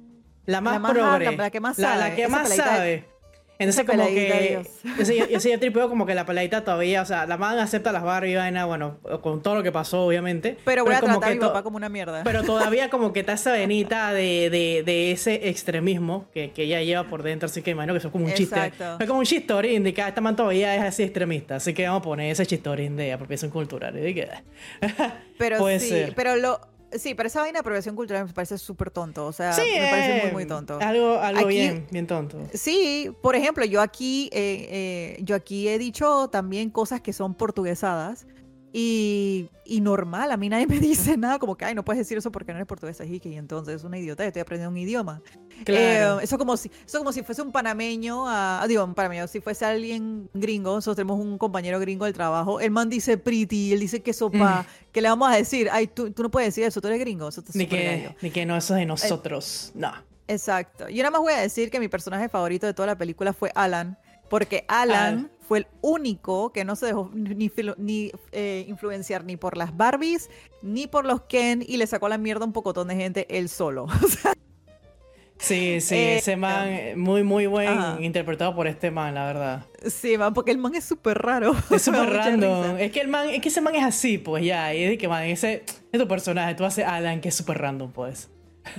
La 0.44 0.60
más, 0.60 0.80
la 0.80 1.18
la 1.18 1.50
que 1.50 1.58
más 1.58 1.76
sabe. 1.76 1.98
La, 1.98 2.14
que 2.14 2.28
más 2.28 2.54
sabe. 2.54 3.15
Entonces, 3.58 3.84
como 3.86 4.06
que. 4.06 4.62
Yo 4.98 5.04
sí, 5.40 5.50
yo 5.50 5.58
tripeo 5.58 5.88
como 5.88 6.06
que 6.06 6.14
la 6.14 6.26
peladita 6.26 6.64
todavía, 6.64 7.02
o 7.02 7.06
sea, 7.06 7.26
la 7.26 7.36
man 7.36 7.58
acepta 7.58 7.92
las 7.92 8.02
barras 8.02 8.30
y 8.30 8.34
vaina, 8.34 8.66
bueno, 8.66 8.98
con 9.22 9.42
todo 9.42 9.56
lo 9.56 9.62
que 9.62 9.72
pasó, 9.72 10.04
obviamente. 10.04 10.56
Pero 10.64 10.84
voy 10.84 10.94
a 10.94 11.00
tratar 11.00 11.30
a 11.30 11.34
mi 11.34 11.40
papá 11.40 11.62
como 11.62 11.76
una 11.76 11.88
mierda. 11.88 12.22
Pero 12.24 12.42
todavía 12.44 12.90
como 12.90 13.12
que 13.12 13.20
está 13.20 13.34
esa 13.34 13.52
venita 13.52 14.12
de, 14.12 14.50
de, 14.50 14.82
de 14.84 15.12
ese 15.12 15.48
extremismo 15.48 16.26
que, 16.32 16.50
que, 16.50 16.64
ella 16.64 16.82
lleva 16.82 17.04
por 17.04 17.22
dentro, 17.22 17.46
así 17.46 17.62
que 17.62 17.70
imagino 17.70 17.94
que 17.94 17.98
eso 17.98 18.08
es 18.08 18.12
como 18.12 18.26
un 18.26 18.32
chiste. 18.32 18.72
Es 18.98 19.06
como 19.06 19.20
un 19.20 19.24
chistorín 19.24 19.84
de 19.84 19.94
que 19.94 20.02
esta 20.02 20.20
man 20.20 20.36
todavía 20.36 20.74
es 20.74 20.82
así 20.82 21.02
extremista, 21.02 21.56
así 21.56 21.72
que 21.72 21.86
vamos 21.86 22.00
a 22.00 22.04
poner 22.04 22.30
ese 22.32 22.44
chistorín 22.46 22.96
de 22.96 23.12
apropiación 23.12 23.50
cultural. 23.50 23.94
pero 25.38 25.58
Puede 25.58 25.80
sí, 25.80 25.88
ser. 25.88 26.14
pero 26.14 26.36
lo 26.36 26.60
Sí, 26.92 27.14
pero 27.14 27.26
esa 27.26 27.40
vaina 27.40 27.54
de 27.54 27.60
apropiación 27.60 27.96
cultural 27.96 28.26
me 28.26 28.32
parece 28.32 28.58
súper 28.58 28.90
tonto. 28.90 29.26
O 29.26 29.32
sea, 29.32 29.56
me 29.56 29.90
parece 29.90 30.22
muy, 30.22 30.32
muy 30.32 30.42
eh, 30.44 30.46
tonto. 30.46 30.78
Algo, 30.80 31.18
algo 31.18 31.46
bien, 31.46 31.86
bien 31.90 32.06
tonto. 32.06 32.38
Sí, 32.54 33.10
por 33.22 33.34
ejemplo, 33.34 33.64
yo 33.64 33.80
aquí, 33.80 34.30
eh, 34.32 34.68
eh, 34.70 35.18
yo 35.22 35.34
aquí 35.34 35.68
he 35.68 35.78
dicho 35.78 36.28
también 36.28 36.70
cosas 36.70 37.00
que 37.00 37.12
son 37.12 37.34
portuguesadas. 37.34 38.26
Y, 38.72 39.48
y, 39.64 39.80
normal, 39.80 40.30
a 40.32 40.36
mí 40.36 40.48
nadie 40.48 40.66
me 40.66 40.78
dice 40.80 41.16
nada 41.16 41.38
como 41.38 41.56
que, 41.56 41.64
ay, 41.64 41.74
no 41.74 41.84
puedes 41.84 41.98
decir 41.98 42.18
eso 42.18 42.30
porque 42.30 42.52
no 42.52 42.58
eres 42.58 42.68
portuguesa, 42.68 43.04
y 43.04 43.20
entonces 43.24 43.76
es 43.76 43.84
una 43.84 43.98
idiota, 43.98 44.24
estoy 44.24 44.42
aprendiendo 44.42 44.70
un 44.70 44.76
idioma. 44.76 45.22
Claro. 45.64 46.20
Eh, 46.20 46.24
eso, 46.24 46.36
como 46.36 46.56
si, 46.56 46.70
eso 46.84 46.98
como 46.98 47.12
si 47.12 47.22
fuese 47.22 47.42
un 47.42 47.52
panameño, 47.52 48.28
a, 48.28 48.64
digo, 48.68 48.84
un 48.84 48.94
panameño, 48.94 49.26
si 49.28 49.40
fuese 49.40 49.64
alguien 49.64 50.28
gringo, 50.34 50.74
nosotros 50.74 50.96
tenemos 50.96 51.18
un 51.18 51.38
compañero 51.38 51.80
gringo 51.80 52.04
del 52.04 52.14
trabajo, 52.14 52.60
el 52.60 52.70
man 52.70 52.90
dice 52.90 53.16
pretty, 53.16 53.72
él 53.72 53.80
dice 53.80 54.02
que 54.02 54.12
sopa, 54.12 54.62
mm. 54.62 54.92
que 54.92 55.00
le 55.00 55.08
vamos 55.08 55.30
a 55.30 55.36
decir, 55.36 55.68
ay, 55.72 55.86
tú, 55.86 56.10
tú, 56.10 56.22
no 56.22 56.30
puedes 56.30 56.48
decir 56.48 56.64
eso, 56.64 56.80
tú 56.80 56.88
eres 56.88 57.00
gringo, 57.00 57.28
eso 57.28 57.42
ni, 57.54 57.66
que, 57.66 58.14
ni 58.20 58.30
que 58.30 58.44
no, 58.44 58.56
eso 58.56 58.74
es 58.74 58.80
de 58.80 58.86
nosotros, 58.86 59.72
no. 59.74 59.92
Exacto. 60.28 60.88
Yo 60.88 60.98
nada 60.98 61.12
más 61.12 61.20
voy 61.20 61.32
a 61.32 61.40
decir 61.40 61.70
que 61.70 61.78
mi 61.78 61.88
personaje 61.88 62.28
favorito 62.28 62.66
de 62.66 62.74
toda 62.74 62.86
la 62.86 62.98
película 62.98 63.32
fue 63.32 63.52
Alan, 63.54 63.96
porque 64.28 64.64
Alan 64.68 65.30
fue 65.46 65.58
el 65.58 65.66
único 65.80 66.52
que 66.52 66.64
no 66.64 66.76
se 66.76 66.86
dejó 66.86 67.10
ni, 67.14 67.50
ni 67.78 68.12
eh, 68.32 68.64
influenciar 68.68 69.24
ni 69.24 69.36
por 69.36 69.56
las 69.56 69.76
Barbies 69.76 70.28
ni 70.62 70.86
por 70.86 71.04
los 71.04 71.22
Ken 71.22 71.64
y 71.66 71.76
le 71.76 71.86
sacó 71.86 72.08
la 72.08 72.18
mierda 72.18 72.44
a 72.44 72.46
un 72.46 72.52
pocotón 72.52 72.88
de 72.88 72.96
gente 72.96 73.26
él 73.30 73.48
solo. 73.48 73.86
sí, 75.38 75.80
sí, 75.80 75.94
eh, 75.94 76.16
ese 76.18 76.36
man 76.36 76.68
eh, 76.68 76.94
muy, 76.96 77.22
muy 77.22 77.46
buen 77.46 78.02
interpretado 78.02 78.54
por 78.54 78.66
este 78.66 78.90
man, 78.90 79.14
la 79.14 79.26
verdad. 79.26 79.66
Sí, 79.86 80.18
man, 80.18 80.34
porque 80.34 80.50
el 80.50 80.58
man 80.58 80.74
es 80.74 80.84
súper 80.84 81.18
raro. 81.18 81.54
Es 81.70 81.82
súper 81.82 82.10
random. 82.10 82.78
Es 82.78 82.90
que 82.90 83.00
el 83.00 83.08
man, 83.08 83.28
es 83.30 83.40
que 83.40 83.48
ese 83.48 83.60
man 83.60 83.74
es 83.74 83.84
así, 83.84 84.18
pues 84.18 84.44
ya. 84.44 84.74
Y 84.74 84.82
es 84.82 84.98
que, 84.98 85.08
man, 85.08 85.24
ese 85.24 85.64
es 85.92 86.00
tu 86.00 86.08
personaje. 86.08 86.54
Tú 86.54 86.64
haces 86.64 86.84
Alan, 86.84 87.20
que 87.20 87.28
es 87.28 87.34
súper 87.34 87.58
random, 87.58 87.92
pues. 87.92 88.30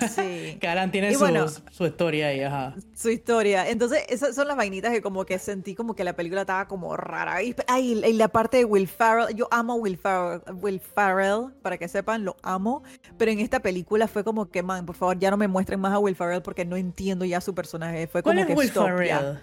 Sí. 0.09 0.57
que 0.61 0.89
tiene 0.91 1.13
su, 1.13 1.85
historia 1.85 2.27
ahí, 2.27 2.41
ajá. 2.41 2.75
Su 2.95 3.09
historia. 3.09 3.69
Entonces, 3.69 4.03
esas 4.09 4.35
son 4.35 4.47
las 4.47 4.57
vainitas 4.57 4.91
que 4.91 5.01
como 5.01 5.25
que 5.25 5.39
sentí 5.39 5.75
como 5.75 5.95
que 5.95 6.03
la 6.03 6.13
película 6.13 6.41
estaba 6.41 6.67
como 6.67 6.95
rara. 6.95 7.41
Y, 7.43 7.55
ay, 7.67 8.03
y 8.05 8.13
la 8.13 8.27
parte 8.27 8.57
de 8.57 8.65
Will 8.65 8.87
Farrell, 8.87 9.35
yo 9.35 9.47
amo 9.51 9.75
Will 9.75 9.97
Farrell, 9.97 10.41
Will 10.61 10.79
Farrell, 10.79 11.53
para 11.61 11.77
que 11.77 11.87
sepan, 11.87 12.25
lo 12.25 12.35
amo. 12.43 12.83
Pero 13.17 13.31
en 13.31 13.39
esta 13.39 13.59
película 13.59 14.07
fue 14.07 14.23
como 14.23 14.49
que, 14.49 14.63
man, 14.63 14.85
por 14.85 14.95
favor, 14.95 15.17
ya 15.19 15.31
no 15.31 15.37
me 15.37 15.47
muestren 15.47 15.79
más 15.79 15.93
a 15.93 15.99
Will 15.99 16.15
Farrell 16.15 16.41
porque 16.41 16.65
no 16.65 16.75
entiendo 16.75 17.25
ya 17.25 17.41
su 17.41 17.53
personaje. 17.53 18.07
Fue 18.07 18.23
como 18.23 18.35
¿Cuál 18.35 18.49
es 18.49 18.57
Will 18.57 18.71
Farrell? 18.71 19.39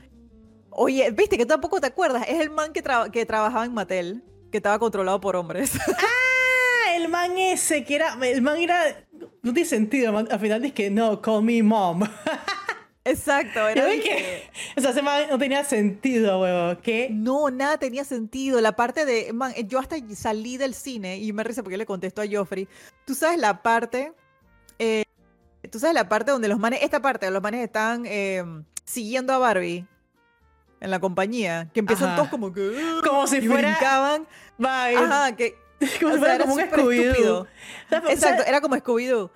Oye, 0.70 1.11
viste 1.12 1.38
que 1.38 1.47
tampoco 1.47 1.80
te 1.80 1.86
acuerdas, 1.86 2.24
es 2.28 2.40
el 2.40 2.51
man 2.51 2.72
que, 2.72 2.82
que 3.12 3.26
trabajaba 3.26 3.64
en 3.64 3.72
Mattel, 3.72 4.24
que 4.51 4.57
estaba 4.57 4.78
controlado 4.80 5.20
por 5.20 5.36
hombres. 5.36 5.78
¡Ah! 5.88 6.34
El 7.14 7.30
man 7.30 7.38
ese, 7.38 7.84
que 7.84 7.94
era. 7.94 8.18
El 8.20 8.42
man 8.42 8.58
era 8.58 9.04
no 9.42 9.52
tiene 9.52 9.68
sentido. 9.68 10.16
Al 10.16 10.40
final 10.40 10.62
dice 10.62 10.74
que 10.74 10.90
no, 10.90 11.20
call 11.20 11.42
me 11.44 11.62
mom. 11.62 12.02
Exacto, 13.06 13.68
era 13.68 13.84
que, 13.84 14.48
o 14.78 14.80
sea, 14.80 15.26
no 15.30 15.38
tenía 15.38 15.62
sentido, 15.62 16.40
huevo. 16.40 16.80
¿Qué? 16.80 17.10
No, 17.12 17.50
nada 17.50 17.76
tenía 17.76 18.02
sentido. 18.02 18.62
La 18.62 18.76
parte 18.76 19.04
de, 19.04 19.34
man, 19.34 19.52
yo 19.66 19.78
hasta 19.78 19.96
salí 20.16 20.56
del 20.56 20.74
cine 20.74 21.18
y 21.18 21.30
me 21.34 21.44
risa 21.44 21.62
porque 21.62 21.76
le 21.76 21.84
contesto 21.84 22.22
a 22.22 22.24
Joffrey. 22.26 22.66
Tú 23.04 23.14
sabes 23.14 23.38
la 23.38 23.62
parte, 23.62 24.14
eh, 24.78 25.04
tú 25.70 25.78
sabes 25.78 25.94
la 25.94 26.08
parte 26.08 26.30
donde 26.30 26.48
los 26.48 26.58
manes, 26.58 26.80
esta 26.82 27.02
parte, 27.02 27.30
los 27.30 27.42
manes 27.42 27.62
están 27.62 28.06
em, 28.06 28.64
siguiendo 28.84 29.34
a 29.34 29.38
Barbie 29.38 29.86
en 30.80 30.90
la 30.90 30.98
compañía, 30.98 31.68
que 31.74 31.80
empiezan 31.80 32.16
todos 32.16 32.28
como 32.28 32.54
que, 32.54 33.00
como 33.04 33.26
si 33.26 33.42
fuera, 33.42 33.68
brincaban. 33.72 34.26
Ajá, 34.58 35.36
que, 35.36 35.58
como, 36.01 36.24
era 36.24 36.39
como 36.39 36.55
un 36.55 36.61
Scooby-Doo. 36.61 37.47
Exacto, 38.11 38.43
era 38.47 38.61
como 38.61 38.76
Scooby-Doo. 38.76 39.30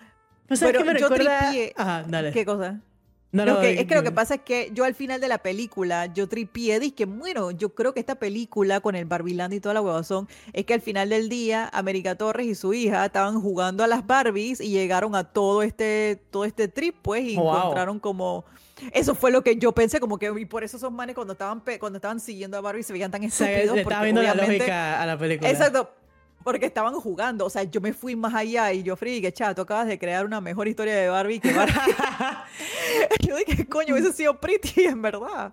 Pues 0.47 0.61
Pero 0.61 0.81
me 0.85 0.99
yo 0.99 1.09
recuerda... 1.09 1.53
tripié- 1.53 1.73
Ajá, 1.77 2.05
dale. 2.09 2.33
¿Qué 2.33 2.45
cosa? 2.47 2.81
No, 3.31 3.45
no, 3.45 3.61
que- 3.61 3.79
es 3.81 3.87
que 3.87 3.95
lo 3.95 4.03
que 4.03 4.11
pasa 4.11 4.37
es 4.37 4.41
que 4.41 4.71
yo 4.73 4.85
al 4.85 4.95
final 4.95 5.21
de 5.21 5.29
la 5.29 5.37
película, 5.39 6.07
yo 6.07 6.27
tripié, 6.31 6.81
dije, 6.81 7.05
bueno, 7.05 7.51
yo 7.51 7.75
creo 7.75 7.93
que 7.93 8.01
esta 8.01 8.15
película 8.15 8.81
con 8.81 8.95
el 8.97 9.05
Barbiland 9.05 9.53
y 9.53 9.61
toda 9.61 9.75
la 9.75 9.83
huevazón, 9.83 10.27
es 10.55 10.65
que 10.65 10.73
al 10.73 10.81
final 10.81 11.11
del 11.11 11.29
día, 11.29 11.69
América 11.75 12.15
Torres 12.15 12.47
y 12.47 12.55
su 12.55 12.73
hija 12.73 13.05
estaban 13.05 13.39
jugando 13.43 13.85
a 13.85 13.87
las 13.87 14.07
Barbies 14.07 14.63
y 14.63 14.71
llegaron 14.71 15.15
a 15.15 15.25
todo 15.25 15.63
este, 15.63 16.19
todo 16.31 16.47
este 16.47 16.69
trip, 16.69 16.97
pues, 17.03 17.23
y 17.25 17.37
Wow. 17.37 17.55
encontraron 17.59 18.01
como... 18.01 18.47
Eso 18.93 19.15
fue 19.15 19.31
lo 19.33 19.43
que 19.43 19.57
yo 19.57 19.73
pensé, 19.73 20.01
como 20.01 20.19
que, 20.19 20.33
y 20.39 20.45
por 20.47 20.65
eso 20.65 20.79
esos 20.79 20.91
manes 20.93 21.15
cuando 21.15 21.33
estaban, 21.35 21.63
cuando 21.81 21.99
estaban 21.99 22.21
siguiendo 22.21 22.57
a 22.57 22.61
Barbie 22.63 22.83
se 22.85 22.93
veían 22.95 23.11
tan 23.11 23.23
O 23.23 23.27
estúpidos. 23.27 23.59
le 23.61 23.67
porque 23.69 23.81
estaba 23.83 24.05
viendo 24.05 24.23
la 24.23 24.35
lógica 24.35 25.03
a 25.03 25.05
la 25.05 25.19
película. 25.19 25.51
Exacto. 25.51 25.91
Porque 26.45 26.67
estaban 26.67 26.95
jugando, 26.95 27.45
o 27.47 27.51
sea, 27.51 27.65
yo 27.65 27.81
me 27.81 27.93
fui 27.93 28.17
más 28.17 28.33
allá 28.35 28.73
y 28.73 28.83
yo 28.83 28.97
fui 28.97 29.21
que 29.21 29.33
chato, 29.33 29.63
acabas 29.63 29.87
de 29.87 29.99
crear 29.99 30.25
una 30.25 30.41
mejor 30.41 30.67
historia 30.69 30.95
de 30.97 31.09
Barbie 31.09 31.41
que 31.41 31.53
Barbie. 31.53 31.75
yo 33.27 33.37
dije, 33.47 33.67
coño, 33.67 33.95
hubiese 33.95 34.13
sido 34.13 34.39
pretty, 34.41 34.85
en 34.85 35.03
verdad. 35.03 35.53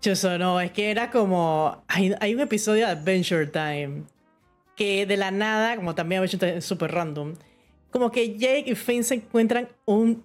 Chuso, 0.00 0.36
no, 0.38 0.60
es 0.60 0.70
que 0.72 0.90
era 0.90 1.10
como. 1.10 1.82
Hay, 1.88 2.14
hay 2.20 2.34
un 2.34 2.40
episodio 2.40 2.86
de 2.86 2.92
Adventure 2.92 3.46
Time 3.46 4.02
que 4.76 5.06
de 5.06 5.16
la 5.16 5.30
nada, 5.30 5.76
como 5.76 5.94
también 5.94 6.18
Adventure 6.20 6.46
Time 6.46 6.58
es 6.58 6.64
súper 6.64 6.90
random, 6.92 7.34
como 7.90 8.10
que 8.10 8.36
Jake 8.36 8.64
y 8.66 8.74
Finn 8.74 9.04
se 9.04 9.14
encuentran 9.14 9.68
un, 9.84 10.24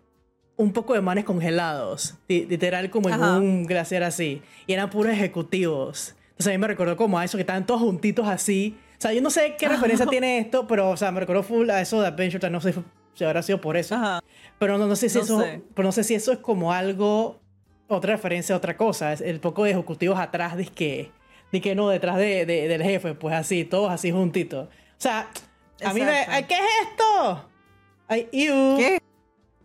un 0.56 0.74
poco 0.74 0.96
de 0.96 1.02
manes 1.02 1.24
congelados, 1.24 2.16
li- 2.28 2.46
literal 2.46 2.90
como 2.90 3.10
en 3.10 3.16
Ajá. 3.16 3.38
un 3.38 3.66
glaciar 3.66 4.02
así, 4.04 4.42
y 4.66 4.74
eran 4.74 4.90
puros 4.90 5.14
ejecutivos. 5.14 6.16
Entonces 6.32 6.48
a 6.48 6.52
mí 6.52 6.58
me 6.58 6.68
recordó 6.68 6.98
como 6.98 7.20
a 7.20 7.26
eso, 7.26 7.38
que 7.38 7.42
estaban 7.42 7.66
todos 7.66 7.82
juntitos 7.82 8.28
así. 8.28 8.78
O 9.00 9.02
sea, 9.02 9.14
yo 9.14 9.22
no 9.22 9.30
sé 9.30 9.56
qué 9.58 9.68
referencia 9.70 10.06
tiene 10.10 10.40
esto, 10.40 10.68
pero, 10.68 10.90
o 10.90 10.98
sea, 10.98 11.12
me 11.12 11.22
recordó 11.22 11.42
full 11.42 11.70
a 11.70 11.80
eso 11.82 12.02
de 12.02 12.08
Adventure 12.08 12.40
Time, 12.40 12.52
no 12.52 12.62
sé 12.62 12.74
si- 13.16 13.24
habrá 13.24 13.42
sido 13.42 13.60
por 13.60 13.76
eso. 13.78 13.96
Ajá. 13.96 14.22
Pero 14.60 14.78
no, 14.78 14.88
no 14.88 14.96
sé 14.96 15.10
si 15.10 15.18
No 15.18 15.24
eso, 15.24 15.42
sé. 15.42 15.62
pero 15.74 15.86
no 15.88 15.92
sé 15.92 16.04
si 16.04 16.16
eso 16.16 16.32
es 16.34 16.38
como 16.40 16.72
algo, 16.74 17.40
otra 17.88 18.14
referencia 18.14 18.54
a 18.56 18.58
otra 18.58 18.78
cosa. 18.78 19.12
Es 19.14 19.22
el 19.22 19.40
poco 19.40 19.64
de 19.64 19.72
ejecutivos 19.72 20.20
atrás 20.20 20.56
de 20.58 20.66
que, 20.68 21.12
de 21.52 21.62
que 21.62 21.76
no, 21.76 21.90
detrás 21.90 22.18
de, 22.18 22.46
de- 22.46 22.68
del 22.68 22.84
jefe, 22.84 23.14
pues 23.16 23.34
así, 23.36 23.64
todos 23.66 23.90
así 23.92 24.12
juntitos. 24.12 24.68
O 24.68 24.72
sea, 24.98 25.30
a 25.84 25.94
mí 25.94 26.02
me, 26.02 26.26
¿qué 26.48 26.56
es 26.56 26.90
esto? 26.90 27.50
Ay, 28.08 28.28
iu. 28.32 28.78
¿Qué? 28.78 29.00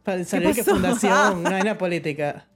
Para 0.04 0.22
salir 0.24 0.54
que 0.54 0.62
fundación, 0.64 1.38
una 1.40 1.50
vaina 1.50 1.76
política. 1.78 2.46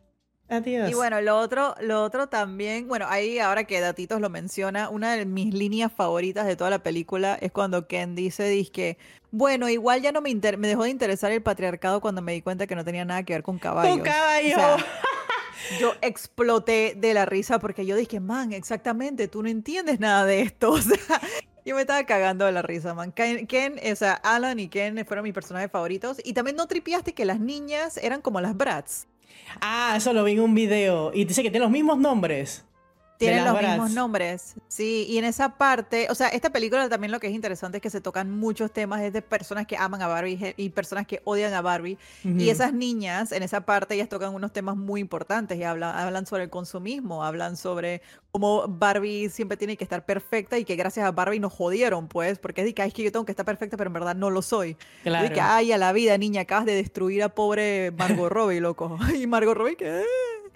Adiós. 0.48 0.90
Y 0.90 0.94
bueno, 0.94 1.20
lo 1.20 1.38
otro, 1.38 1.74
lo 1.80 2.02
otro 2.02 2.28
también, 2.28 2.88
bueno, 2.88 3.06
ahí 3.08 3.38
ahora 3.38 3.64
que 3.64 3.80
Datitos 3.80 4.20
lo 4.20 4.30
menciona, 4.30 4.88
una 4.88 5.14
de 5.14 5.26
mis 5.26 5.52
líneas 5.52 5.92
favoritas 5.92 6.46
de 6.46 6.56
toda 6.56 6.70
la 6.70 6.78
película 6.82 7.36
es 7.40 7.52
cuando 7.52 7.86
Ken 7.86 8.14
dice, 8.14 8.66
que 8.72 8.96
bueno, 9.30 9.68
igual 9.68 10.00
ya 10.00 10.10
no 10.10 10.20
me, 10.22 10.30
inter- 10.30 10.56
me 10.56 10.68
dejó 10.68 10.84
de 10.84 10.90
interesar 10.90 11.32
el 11.32 11.42
patriarcado 11.42 12.00
cuando 12.00 12.22
me 12.22 12.32
di 12.32 12.40
cuenta 12.40 12.66
que 12.66 12.74
no 12.74 12.84
tenía 12.84 13.04
nada 13.04 13.22
que 13.24 13.34
ver 13.34 13.42
con 13.42 13.58
caballos. 13.58 13.96
Un 13.96 14.02
caballo. 14.02 14.56
O 14.56 14.58
sea, 14.58 14.76
yo 15.80 15.92
exploté 16.00 16.94
de 16.96 17.12
la 17.12 17.26
risa 17.26 17.58
porque 17.58 17.84
yo 17.84 17.94
dije, 17.96 18.20
man, 18.20 18.52
exactamente, 18.52 19.28
tú 19.28 19.42
no 19.42 19.48
entiendes 19.50 20.00
nada 20.00 20.24
de 20.24 20.40
esto. 20.42 20.70
O 20.78 20.80
sea, 20.80 21.20
yo 21.66 21.74
me 21.74 21.82
estaba 21.82 22.02
cagando 22.04 22.46
de 22.46 22.52
la 22.52 22.62
risa, 22.62 22.94
man. 22.94 23.12
Ken, 23.12 23.46
Ken, 23.46 23.78
o 23.92 23.96
sea, 23.96 24.14
Alan 24.14 24.58
y 24.58 24.68
Ken 24.68 25.04
fueron 25.04 25.24
mis 25.24 25.34
personajes 25.34 25.70
favoritos. 25.70 26.16
Y 26.24 26.32
también 26.32 26.56
no 26.56 26.66
tripiaste 26.66 27.12
que 27.12 27.26
las 27.26 27.40
niñas 27.40 27.98
eran 27.98 28.22
como 28.22 28.40
las 28.40 28.56
brats. 28.56 29.06
Ah, 29.60 29.94
eso 29.96 30.12
lo 30.12 30.24
vi 30.24 30.32
en 30.32 30.40
un 30.40 30.54
video. 30.54 31.12
Y 31.14 31.24
dice 31.24 31.42
que 31.42 31.50
tiene 31.50 31.64
los 31.64 31.72
mismos 31.72 31.98
nombres. 31.98 32.64
Tienen 33.18 33.44
los 33.44 33.60
mismos 33.60 33.90
nombres, 33.90 34.54
sí, 34.68 35.04
y 35.08 35.18
en 35.18 35.24
esa 35.24 35.56
parte, 35.58 36.06
o 36.08 36.14
sea, 36.14 36.28
esta 36.28 36.50
película 36.50 36.88
también 36.88 37.10
lo 37.10 37.18
que 37.18 37.26
es 37.26 37.32
interesante 37.34 37.78
es 37.78 37.82
que 37.82 37.90
se 37.90 38.00
tocan 38.00 38.30
muchos 38.30 38.70
temas 38.72 39.02
es 39.02 39.12
de 39.12 39.22
personas 39.22 39.66
que 39.66 39.76
aman 39.76 40.00
a 40.02 40.06
Barbie 40.06 40.54
y 40.56 40.68
personas 40.70 41.06
que 41.06 41.20
odian 41.24 41.52
a 41.52 41.60
Barbie, 41.60 41.98
y 42.24 42.28
Ujú. 42.28 42.50
esas 42.50 42.72
niñas 42.72 43.32
en 43.32 43.42
esa 43.42 43.62
parte 43.62 43.94
ellas 43.94 44.08
tocan 44.08 44.32
unos 44.34 44.52
temas 44.52 44.76
muy 44.76 45.00
importantes 45.00 45.58
y 45.58 45.64
hablan, 45.64 45.96
hablan 45.96 46.26
sobre 46.26 46.44
el 46.44 46.50
consumismo, 46.50 47.24
hablan 47.24 47.56
sobre 47.56 48.02
cómo 48.30 48.66
Barbie 48.68 49.28
siempre 49.30 49.56
tiene 49.56 49.76
que 49.76 49.82
estar 49.84 50.04
perfecta 50.06 50.56
y 50.58 50.64
que 50.64 50.76
gracias 50.76 51.04
a 51.04 51.10
Barbie 51.10 51.40
nos 51.40 51.52
jodieron, 51.52 52.06
pues, 52.08 52.38
porque 52.38 52.60
es 52.60 52.66
de 52.66 52.74
que, 52.74 52.82
"Ay, 52.82 52.88
es 52.88 52.94
que 52.94 53.02
yo 53.02 53.10
tengo 53.10 53.24
que 53.24 53.32
estar 53.32 53.44
perfecta, 53.46 53.76
pero 53.76 53.88
en 53.88 53.94
verdad 53.94 54.14
no 54.14 54.30
lo 54.30 54.42
soy. 54.42 54.76
Claro. 55.02 55.28
De 55.28 55.34
que, 55.34 55.40
ay, 55.40 55.72
a 55.72 55.78
la 55.78 55.92
vida, 55.92 56.16
niña, 56.18 56.42
acabas 56.42 56.66
de 56.66 56.74
destruir 56.74 57.22
a 57.24 57.30
pobre 57.30 57.90
Margot 57.96 58.30
Robbie, 58.30 58.60
loco. 58.60 58.96
Y 59.16 59.26
Margot 59.26 59.56
Robbie, 59.56 59.76
¿qué? 59.76 60.04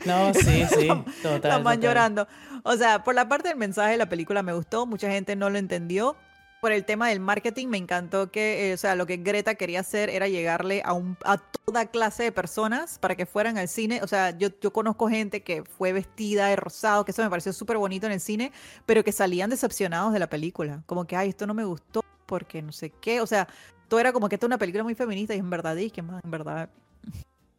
No, 0.04 0.32
sí, 0.34 0.64
sí. 0.78 0.88
Total. 1.22 1.62
total. 1.62 1.80
llorando. 1.80 2.28
O 2.62 2.76
sea, 2.76 3.02
por 3.02 3.14
la 3.14 3.28
parte 3.28 3.48
del 3.48 3.58
mensaje 3.58 3.92
de 3.92 3.98
la 3.98 4.08
película 4.08 4.42
me 4.42 4.52
gustó, 4.52 4.86
mucha 4.86 5.10
gente 5.10 5.36
no 5.36 5.50
lo 5.50 5.58
entendió. 5.58 6.16
Por 6.60 6.70
el 6.70 6.84
tema 6.84 7.08
del 7.08 7.18
marketing 7.18 7.66
me 7.66 7.76
encantó 7.76 8.30
que, 8.30 8.70
eh, 8.70 8.74
o 8.74 8.76
sea, 8.76 8.94
lo 8.94 9.04
que 9.04 9.16
Greta 9.16 9.56
quería 9.56 9.80
hacer 9.80 10.08
era 10.08 10.28
llegarle 10.28 10.80
a, 10.84 10.92
un, 10.92 11.16
a 11.24 11.36
toda 11.36 11.86
clase 11.86 12.22
de 12.22 12.30
personas 12.30 13.00
para 13.00 13.16
que 13.16 13.26
fueran 13.26 13.58
al 13.58 13.66
cine. 13.66 14.00
O 14.04 14.06
sea, 14.06 14.38
yo, 14.38 14.48
yo 14.60 14.72
conozco 14.72 15.08
gente 15.08 15.42
que 15.42 15.64
fue 15.64 15.92
vestida 15.92 16.46
de 16.46 16.54
rosado, 16.54 17.04
que 17.04 17.10
eso 17.10 17.22
me 17.24 17.30
pareció 17.30 17.52
súper 17.52 17.78
bonito 17.78 18.06
en 18.06 18.12
el 18.12 18.20
cine, 18.20 18.52
pero 18.86 19.02
que 19.02 19.10
salían 19.10 19.50
decepcionados 19.50 20.12
de 20.12 20.20
la 20.20 20.28
película. 20.28 20.84
Como 20.86 21.04
que, 21.04 21.16
ay, 21.16 21.30
esto 21.30 21.48
no 21.48 21.54
me 21.54 21.64
gustó 21.64 22.04
porque 22.26 22.62
no 22.62 22.70
sé 22.70 22.90
qué. 22.90 23.20
O 23.20 23.26
sea, 23.26 23.48
todo 23.88 23.98
era 23.98 24.12
como 24.12 24.28
que 24.28 24.36
esta 24.36 24.46
es 24.46 24.48
una 24.48 24.58
película 24.58 24.84
muy 24.84 24.94
feminista 24.94 25.34
y 25.34 25.38
en 25.38 25.50
verdad, 25.50 25.76
es 25.76 25.92
que 25.92 26.02
más, 26.02 26.22
en 26.22 26.30
verdad. 26.30 26.70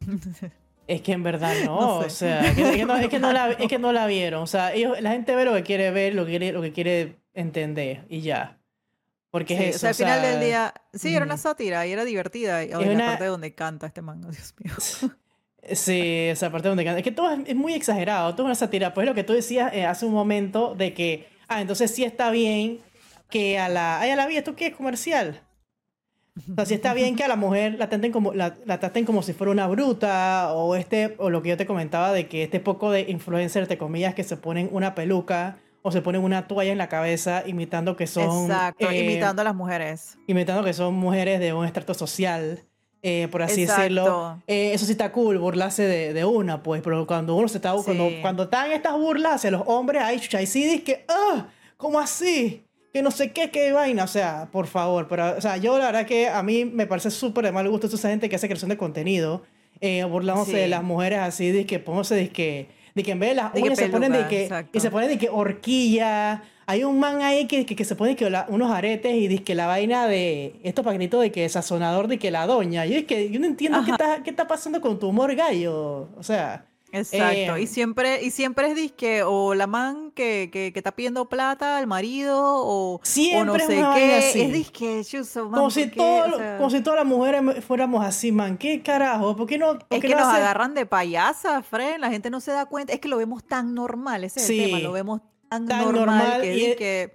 Es 0.86 1.00
que 1.00 1.12
en 1.12 1.22
verdad 1.22 1.54
no, 1.64 2.02
No 2.02 2.02
sé. 2.02 2.06
o 2.06 2.10
sea, 2.10 2.40
es 2.50 2.54
que, 2.54 2.84
no, 2.84 2.96
es 2.96 3.08
que 3.08 3.18
no 3.18 3.32
la, 3.32 3.50
es 3.58 3.68
que 3.68 3.78
no 3.78 3.92
la 3.92 4.06
vieron. 4.06 4.42
O 4.42 4.46
sea, 4.46 4.72
ellos, 4.74 5.00
la 5.00 5.12
gente 5.12 5.34
ve 5.34 5.44
lo 5.44 5.54
que 5.54 5.62
quiere 5.62 5.90
ver, 5.90 6.14
lo 6.14 6.24
que 6.24 6.30
quiere, 6.32 6.52
lo 6.52 6.62
que 6.62 6.72
quiere 6.72 7.16
entender 7.34 8.04
y 8.08 8.20
ya. 8.20 8.58
Porque 9.30 9.56
Sí, 9.56 9.64
es 9.64 9.68
o 9.68 9.70
eso. 9.70 9.78
sea, 9.80 9.88
al 9.90 9.94
final 10.20 10.22
del 10.22 10.40
día, 10.46 10.74
sí, 10.92 11.14
era 11.14 11.24
una 11.24 11.34
ujú. 11.34 11.42
sátira 11.42 11.86
y 11.86 11.92
era 11.92 12.04
divertida. 12.04 12.62
Y, 12.62 12.66
Es 12.70 12.78
y 12.80 12.84
la 12.84 12.90
una- 12.92 13.06
parte 13.06 13.24
donde 13.26 13.52
canta 13.54 13.86
este 13.88 14.00
man, 14.02 14.22
oh, 14.24 14.30
Dios 14.30 14.54
mío. 14.62 14.72
Sí, 15.72 16.26
esa 16.30 16.50
parte 16.52 16.68
donde 16.68 16.84
canta. 16.84 16.98
Es 16.98 17.04
que 17.04 17.10
todo 17.12 17.30
es, 17.32 17.40
es 17.46 17.56
muy 17.56 17.72
exagerado, 17.74 18.32
todo 18.34 18.42
es 18.42 18.48
una 18.48 18.54
sátira. 18.54 18.92
Pues 18.94 19.06
lo 19.06 19.14
que 19.14 19.24
tú 19.24 19.32
decías 19.32 19.72
eh, 19.72 19.86
hace 19.86 20.04
un 20.06 20.12
momento 20.12 20.74
de 20.74 20.92
que, 20.92 21.26
ah, 21.48 21.60
entonces 21.62 21.90
sí 21.94 22.04
está 22.04 22.30
bien 22.30 22.80
que 23.30 23.58
a 23.58 23.68
la. 23.68 24.00
Ay, 24.00 24.10
a 24.10 24.16
la 24.16 24.26
vida, 24.26 24.40
¿esto 24.40 24.54
qué 24.56 24.66
es 24.68 24.76
comercial? 24.76 25.40
O 26.36 26.54
sea, 26.56 26.66
sí 26.66 26.74
está 26.74 26.94
bien 26.94 27.14
que 27.14 27.22
a 27.22 27.28
la 27.28 27.36
mujer 27.36 27.76
la 27.78 27.88
traten 27.88 28.10
como, 28.10 28.34
la, 28.34 28.56
la 28.64 28.80
traten 28.80 29.04
como 29.04 29.22
si 29.22 29.32
fuera 29.32 29.52
una 29.52 29.68
bruta, 29.68 30.52
o 30.52 30.74
este, 30.74 31.14
o 31.18 31.30
lo 31.30 31.42
que 31.42 31.50
yo 31.50 31.56
te 31.56 31.64
comentaba 31.66 32.12
de 32.12 32.26
que 32.26 32.42
este 32.42 32.58
poco 32.58 32.90
de 32.90 33.02
influencer, 33.02 33.62
entre 33.62 33.78
comillas, 33.78 34.14
que 34.14 34.24
se 34.24 34.36
ponen 34.36 34.68
una 34.72 34.94
peluca 34.96 35.58
o 35.82 35.92
se 35.92 36.02
ponen 36.02 36.22
una 36.22 36.48
toalla 36.48 36.72
en 36.72 36.78
la 36.78 36.88
cabeza 36.88 37.44
imitando 37.46 37.94
que 37.96 38.06
son. 38.08 38.46
Exacto, 38.46 38.90
eh, 38.90 39.04
imitando 39.04 39.42
a 39.42 39.44
las 39.44 39.54
mujeres. 39.54 40.18
imitando 40.26 40.64
que 40.64 40.72
son 40.72 40.94
mujeres 40.94 41.38
de 41.38 41.52
un 41.52 41.66
estrato 41.66 41.94
social, 41.94 42.64
eh, 43.02 43.28
por 43.30 43.42
así 43.42 43.66
decirlo. 43.66 44.02
Exacto. 44.02 44.42
Eh, 44.48 44.72
eso 44.72 44.86
sí 44.86 44.92
está 44.92 45.12
cool, 45.12 45.38
burlarse 45.38 45.82
de, 45.86 46.14
de 46.14 46.24
una, 46.24 46.62
pues, 46.64 46.82
pero 46.82 47.06
cuando 47.06 47.36
uno 47.36 47.46
se 47.46 47.58
está, 47.58 47.74
cuando, 47.84 48.08
Sí. 48.08 48.18
cuando 48.22 48.44
están 48.44 48.72
estas 48.72 48.94
burlas 48.94 49.34
hacia 49.34 49.52
los 49.52 49.62
hombres, 49.66 50.02
hay 50.02 50.18
chucha, 50.18 50.42
y 50.42 50.46
sí, 50.46 50.80
que, 50.80 51.04
ah, 51.06 51.46
¿cómo 51.76 52.00
así? 52.00 52.64
Que 52.94 53.02
no 53.02 53.10
sé 53.10 53.32
qué, 53.32 53.50
qué 53.50 53.72
vaina, 53.72 54.04
o 54.04 54.06
sea, 54.06 54.48
por 54.52 54.68
favor, 54.68 55.08
pero, 55.08 55.36
o 55.36 55.40
sea, 55.40 55.56
yo 55.56 55.76
la 55.78 55.86
verdad 55.86 56.06
que 56.06 56.28
a 56.28 56.44
mí 56.44 56.64
me 56.64 56.86
parece 56.86 57.10
súper 57.10 57.44
de 57.44 57.50
mal 57.50 57.68
gusto 57.68 57.88
esa 57.88 58.08
gente 58.08 58.28
que 58.28 58.36
hace 58.36 58.46
creación 58.46 58.68
de 58.68 58.76
contenido, 58.76 59.42
eh, 59.80 60.04
burlándose 60.04 60.52
Sí. 60.52 60.56
de 60.58 60.68
las 60.68 60.84
mujeres 60.84 61.18
así, 61.18 61.50
de 61.50 61.66
que, 61.66 61.80
pónganse 61.80 62.14
de 62.14 62.28
que, 62.30 62.68
de 62.94 63.02
que 63.02 63.10
en 63.10 63.18
vez 63.18 63.30
de 63.30 63.34
las 63.34 63.52
De 63.52 63.62
uñas 63.62 63.76
se 63.80 63.88
ponen 63.88 64.12
de 64.12 64.28
que, 64.28 64.44
exacto. 64.44 64.78
y 64.78 64.80
se 64.80 64.92
ponen 64.92 65.08
de 65.08 65.18
que 65.18 65.28
horquilla, 65.28 66.44
hay 66.66 66.84
un 66.84 67.00
man 67.00 67.20
ahí 67.22 67.46
que, 67.48 67.66
que, 67.66 67.74
que 67.74 67.84
se 67.84 67.96
pone 67.96 68.14
que 68.14 68.30
la- 68.30 68.46
unos 68.48 68.70
aretes 68.70 69.12
y 69.12 69.26
dice 69.26 69.42
que 69.42 69.56
la 69.56 69.66
vaina 69.66 70.06
de 70.06 70.54
estos 70.62 70.84
paquetitos 70.84 71.20
de 71.20 71.32
que 71.32 71.48
sazonador 71.48 72.06
de 72.06 72.20
que 72.20 72.30
la 72.30 72.46
doña. 72.46 72.86
Yo 72.86 72.96
es 72.96 73.06
que 73.06 73.28
yo 73.28 73.40
no 73.40 73.46
entiendo 73.46 73.82
qué 73.84 73.90
está, 73.90 74.22
qué 74.22 74.30
está 74.30 74.46
pasando 74.46 74.80
con 74.80 75.00
tu 75.00 75.08
humor 75.08 75.34
gallo. 75.34 76.10
O 76.16 76.22
sea, 76.22 76.64
Exacto. 76.94 77.56
eh, 77.56 77.62
y 77.62 77.66
siempre, 77.66 78.22
y 78.22 78.30
siempre 78.30 78.68
es 78.68 78.74
disque, 78.76 79.22
o 79.22 79.54
la 79.54 79.66
man 79.66 80.12
que, 80.12 80.48
que, 80.52 80.72
que 80.72 80.78
está 80.78 80.92
pidiendo 80.92 81.28
plata 81.28 81.76
al 81.76 81.86
marido, 81.86 82.38
o, 82.42 83.00
o 83.34 83.44
no 83.44 83.56
es 83.56 83.64
sé 83.66 83.74
qué. 83.94 84.14
así. 84.16 84.40
Es 84.42 84.52
disque, 84.52 85.02
man, 85.36 85.50
como 85.52 85.70
si, 85.70 85.90
como 85.90 86.70
si 86.70 86.80
todas 86.80 86.98
las 87.00 87.06
mujeres 87.06 87.64
fuéramos 87.64 88.04
así, 88.04 88.32
man. 88.32 88.56
¿Qué 88.56 88.82
carajo? 88.82 89.36
¿Por 89.36 89.46
qué 89.46 89.58
no? 89.58 89.78
por 89.78 89.86
Es 89.90 90.00
qué 90.00 90.08
que 90.08 90.14
no 90.14 90.20
nos 90.20 90.28
hace- 90.28 90.38
agarran 90.42 90.74
de 90.74 90.86
payasa, 90.86 91.62
Fred. 91.62 91.98
La 91.98 92.10
gente 92.10 92.30
no 92.30 92.40
se 92.40 92.52
da 92.52 92.66
cuenta. 92.66 92.92
Es 92.92 93.00
que 93.00 93.08
lo 93.08 93.16
vemos 93.16 93.44
tan 93.44 93.74
normal, 93.74 94.24
ese 94.24 94.40
es 94.40 94.50
el 94.50 94.64
tema. 94.66 94.78
Lo 94.80 94.92
vemos 94.92 95.20
tan, 95.48 95.66
Tan 95.66 95.80
normal, 95.84 96.06
normal 96.06 96.42
que, 96.42 96.56
y 96.56 96.64
es- 96.64 96.76
que 96.76 97.14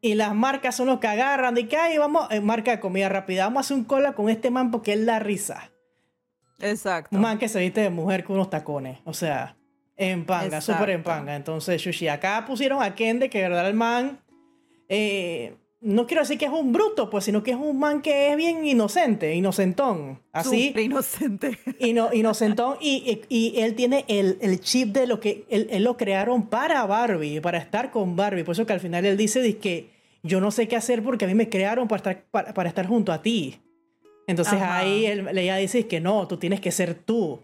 Y 0.00 0.14
las 0.16 0.34
marcas 0.34 0.76
son 0.76 0.86
los 0.88 1.00
que 1.00 1.06
agarran 1.06 1.54
de 1.54 1.66
que, 1.66 1.76
ay, 1.78 1.96
vamos, 1.98 2.26
eh, 2.30 2.40
marca 2.40 2.70
de 2.72 2.80
comida 2.80 3.08
rápida, 3.08 3.44
vamos 3.44 3.58
a 3.58 3.60
hacer 3.62 3.76
un 3.78 3.84
cola 3.84 4.12
con 4.14 4.28
este 4.28 4.50
man 4.50 4.70
porque 4.70 4.92
él 4.92 5.06
da 5.06 5.18
risa. 5.18 5.70
Exacto. 6.60 7.14
Un 7.16 7.22
man 7.22 7.38
que 7.38 7.48
se 7.48 7.60
viste 7.60 7.80
de 7.80 7.90
mujer 7.90 8.24
con 8.24 8.36
unos 8.36 8.50
tacones. 8.50 8.98
O 9.04 9.12
sea, 9.12 9.56
en 9.96 10.24
panga, 10.24 10.60
súper 10.60 10.90
en 10.90 11.02
panga. 11.02 11.36
Entonces, 11.36 11.80
Shushi, 11.82 12.08
acá 12.08 12.44
pusieron 12.46 12.82
a 12.82 12.94
Ken 12.94 13.18
de 13.18 13.28
que, 13.30 13.38
de 13.42 13.48
verdad, 13.48 13.68
el 13.68 13.74
man. 13.74 14.20
eh, 14.88 15.56
no 15.80 16.06
quiero 16.06 16.22
decir 16.22 16.38
que 16.38 16.46
es 16.46 16.50
un 16.50 16.72
bruto, 16.72 17.10
pues, 17.10 17.24
sino 17.24 17.42
que 17.42 17.50
es 17.50 17.58
un 17.58 17.78
man 17.78 18.00
que 18.00 18.30
es 18.30 18.36
bien 18.38 18.66
inocente, 18.66 19.34
inocentón. 19.34 20.22
Así. 20.32 20.68
Súper 20.68 20.82
inocente. 20.84 21.58
Ino- 21.78 22.08
inocentón. 22.14 22.78
Y, 22.80 23.20
y, 23.28 23.52
y 23.54 23.60
él 23.60 23.74
tiene 23.74 24.06
el, 24.08 24.38
el 24.40 24.60
chip 24.60 24.94
de 24.94 25.06
lo 25.06 25.20
que 25.20 25.44
él, 25.50 25.66
él 25.70 25.84
lo 25.84 25.98
crearon 25.98 26.46
para 26.48 26.86
Barbie, 26.86 27.40
para 27.40 27.58
estar 27.58 27.90
con 27.90 28.16
Barbie. 28.16 28.44
Por 28.44 28.52
eso 28.54 28.64
que 28.64 28.72
al 28.72 28.80
final 28.80 29.04
él 29.04 29.18
dice 29.18 29.58
que 29.58 29.90
yo 30.22 30.40
no 30.40 30.50
sé 30.50 30.68
qué 30.68 30.76
hacer 30.76 31.02
porque 31.02 31.26
a 31.26 31.28
mí 31.28 31.34
me 31.34 31.50
crearon 31.50 31.86
para 31.86 31.98
estar, 31.98 32.24
para, 32.30 32.54
para 32.54 32.68
estar 32.70 32.86
junto 32.86 33.12
a 33.12 33.20
ti. 33.20 33.60
Entonces 34.26 34.60
ahí 34.60 35.06
ella 35.06 35.56
dice 35.56 35.86
que 35.86 36.00
no, 36.00 36.26
tú 36.26 36.36
tienes 36.36 36.60
que 36.60 36.70
ser 36.70 36.94
tú. 36.94 37.40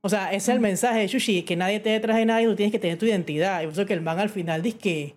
O 0.00 0.08
sea, 0.08 0.32
ese 0.32 0.50
es 0.50 0.56
el 0.56 0.60
mensaje 0.60 0.98
de 0.98 1.06
Shushi, 1.06 1.44
que 1.44 1.56
nadie 1.56 1.80
te 1.80 1.88
detrás 1.88 2.16
de 2.16 2.26
nadie, 2.26 2.46
tú 2.46 2.54
tienes 2.54 2.72
que 2.72 2.78
tener 2.78 2.98
tu 2.98 3.06
identidad. 3.06 3.62
Y 3.62 3.64
por 3.64 3.72
eso 3.72 3.86
que 3.86 3.94
el 3.94 4.02
man 4.02 4.18
al 4.18 4.28
final 4.28 4.62
dice 4.62 4.76
que, 4.76 5.14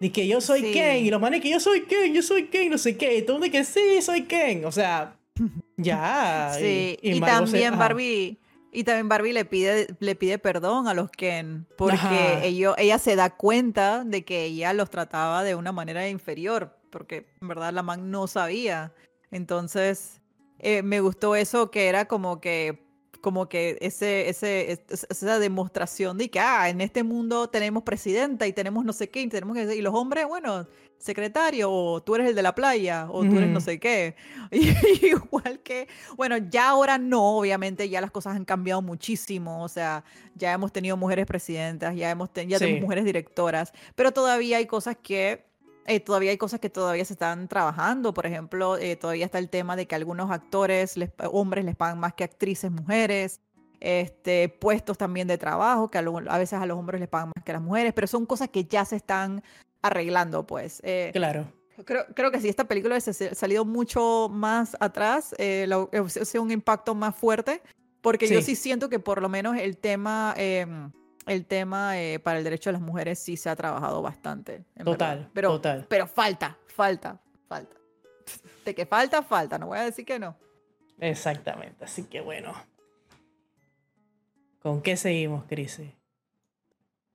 dice 0.00 0.12
que 0.12 0.28
yo 0.28 0.40
soy 0.40 0.70
Ken, 0.72 1.06
y 1.06 1.10
los 1.10 1.20
manes 1.20 1.40
que 1.40 1.50
yo 1.50 1.58
soy 1.60 1.82
Ken, 1.82 2.12
yo 2.12 2.22
soy 2.22 2.44
Ken, 2.48 2.70
no 2.70 2.76
sé 2.76 2.96
qué, 2.96 3.16
y 3.16 3.22
todo 3.22 3.36
el 3.36 3.40
mundo 3.40 3.52
que 3.52 3.64
sí, 3.64 4.02
soy 4.02 4.24
Ken. 4.24 4.66
O 4.66 4.72
sea, 4.72 5.16
ya. 5.78 6.52
Sí, 6.58 6.98
y, 7.00 7.20
también 7.20 7.78
Barbie... 7.78 8.38
Y 8.70 8.84
también 8.84 9.08
Barbie 9.08 9.32
le 9.32 9.46
pide, 9.46 9.86
le 9.98 10.14
pide 10.14 10.38
perdón 10.38 10.88
a 10.88 10.94
los 10.94 11.10
Ken, 11.10 11.66
porque 11.78 12.40
ello, 12.42 12.74
ella 12.76 12.98
se 12.98 13.16
da 13.16 13.30
cuenta 13.30 14.04
de 14.04 14.26
que 14.26 14.44
ella 14.44 14.74
los 14.74 14.90
trataba 14.90 15.42
de 15.42 15.54
una 15.54 15.72
manera 15.72 16.06
inferior, 16.06 16.76
porque 16.90 17.26
en 17.40 17.48
verdad 17.48 17.72
la 17.72 17.82
man 17.82 18.10
no 18.10 18.26
sabía. 18.26 18.92
Entonces, 19.30 20.20
eh, 20.58 20.82
me 20.82 21.00
gustó 21.00 21.36
eso 21.36 21.70
que 21.70 21.88
era 21.88 22.06
como 22.06 22.40
que 22.40 22.86
como 23.20 23.48
que 23.48 23.78
ese, 23.80 24.28
ese, 24.28 24.80
esa 24.88 25.38
demostración 25.38 26.18
de 26.18 26.30
que, 26.30 26.40
ah, 26.40 26.68
en 26.68 26.80
este 26.80 27.02
mundo 27.02 27.48
tenemos 27.48 27.82
presidenta 27.82 28.46
y 28.46 28.52
tenemos 28.52 28.84
no 28.84 28.92
sé 28.92 29.10
qué, 29.10 29.20
y, 29.20 29.28
tenemos 29.28 29.56
que, 29.56 29.74
y 29.74 29.82
los 29.82 29.94
hombres, 29.94 30.26
bueno, 30.26 30.66
secretario, 30.98 31.70
o 31.70 32.02
tú 32.02 32.14
eres 32.14 32.28
el 32.28 32.34
de 32.34 32.42
la 32.42 32.54
playa, 32.54 33.06
o 33.10 33.22
tú 33.22 33.36
eres 33.36 33.50
no 33.50 33.60
sé 33.60 33.78
qué. 33.78 34.14
igual 35.02 35.60
que, 35.60 35.88
bueno, 36.16 36.36
ya 36.38 36.68
ahora 36.68 36.98
no, 36.98 37.38
obviamente 37.38 37.88
ya 37.88 38.00
las 38.00 38.10
cosas 38.10 38.36
han 38.36 38.44
cambiado 38.44 38.82
muchísimo, 38.82 39.62
o 39.62 39.68
sea, 39.68 40.04
ya 40.34 40.52
hemos 40.52 40.72
tenido 40.72 40.96
mujeres 40.96 41.26
presidentas, 41.26 41.96
ya, 41.96 42.10
hemos 42.10 42.30
ya 42.46 42.58
tenemos 42.58 42.82
mujeres 42.82 43.04
directoras, 43.04 43.72
pero 43.94 44.12
todavía 44.12 44.58
hay 44.58 44.66
cosas 44.66 44.96
que 45.02 45.47
eh, 45.88 46.00
todavía 46.00 46.30
hay 46.30 46.38
cosas 46.38 46.60
que 46.60 46.70
todavía 46.70 47.04
se 47.04 47.14
están 47.14 47.48
trabajando. 47.48 48.14
Por 48.14 48.26
ejemplo, 48.26 48.76
eh, 48.76 48.96
todavía 48.96 49.24
está 49.24 49.38
el 49.38 49.48
tema 49.48 49.74
de 49.74 49.86
que 49.86 49.94
algunos 49.94 50.30
actores, 50.30 50.94
hombres, 51.32 51.64
les 51.64 51.76
pagan 51.76 51.98
más 51.98 52.14
que 52.14 52.24
actrices 52.24 52.70
mujeres. 52.70 53.40
Este, 53.80 54.48
puestos 54.48 54.98
también 54.98 55.28
de 55.28 55.38
trabajo, 55.38 55.90
que 55.90 55.98
a, 55.98 56.38
veces 56.38 56.54
a 56.54 56.66
los 56.66 56.76
hombres 56.76 57.00
les 57.00 57.08
pagan 57.08 57.28
más 57.34 57.44
que 57.44 57.52
a 57.52 57.54
las 57.54 57.62
mujeres, 57.62 57.92
pero 57.94 58.06
son 58.06 58.26
cosas 58.26 58.48
que 58.48 58.64
ya 58.64 58.84
se 58.84 58.96
están 58.96 59.42
arreglando, 59.82 60.46
pues. 60.46 60.80
Eh, 60.84 61.10
claro. 61.12 61.52
Creo, 61.84 62.06
creo, 62.12 62.32
que 62.32 62.40
si 62.40 62.48
esta 62.48 62.64
película 62.64 62.94
hubiese 62.94 63.34
salido 63.36 63.64
mucho 63.64 64.28
más 64.30 64.76
atrás, 64.80 65.32
eh, 65.38 65.68
hubiese 65.92 66.38
un 66.40 66.50
impacto 66.50 66.96
más 66.96 67.14
fuerte, 67.14 67.62
porque 68.00 68.28
yo 68.28 68.42
sí 68.42 68.56
siento 68.56 68.88
que 68.88 68.98
por 68.98 69.22
lo 69.22 69.28
menos 69.28 69.56
el 69.56 69.76
tema 69.76 70.34
em, 70.36 70.90
el 71.28 71.46
tema 71.46 71.98
eh, 72.00 72.18
para 72.18 72.38
el 72.38 72.44
derecho 72.44 72.70
de 72.70 72.74
las 72.74 72.82
mujeres 72.82 73.18
sí 73.18 73.36
se 73.36 73.50
ha 73.50 73.56
trabajado 73.56 74.02
bastante. 74.02 74.64
Total, 74.82 75.30
pero, 75.32 75.50
total. 75.50 75.86
Pero 75.88 76.06
falta, 76.06 76.56
falta, 76.66 77.20
falta. 77.48 77.76
De 78.64 78.74
que 78.74 78.86
falta, 78.86 79.22
falta, 79.22 79.58
no 79.58 79.68
voy 79.68 79.78
a 79.78 79.82
decir 79.82 80.04
que 80.04 80.18
no. 80.18 80.36
Exactamente, 81.00 81.84
así 81.84 82.04
que 82.04 82.20
bueno. 82.20 82.54
¿Con 84.60 84.82
qué 84.82 84.96
seguimos, 84.96 85.44
Cris? 85.44 85.80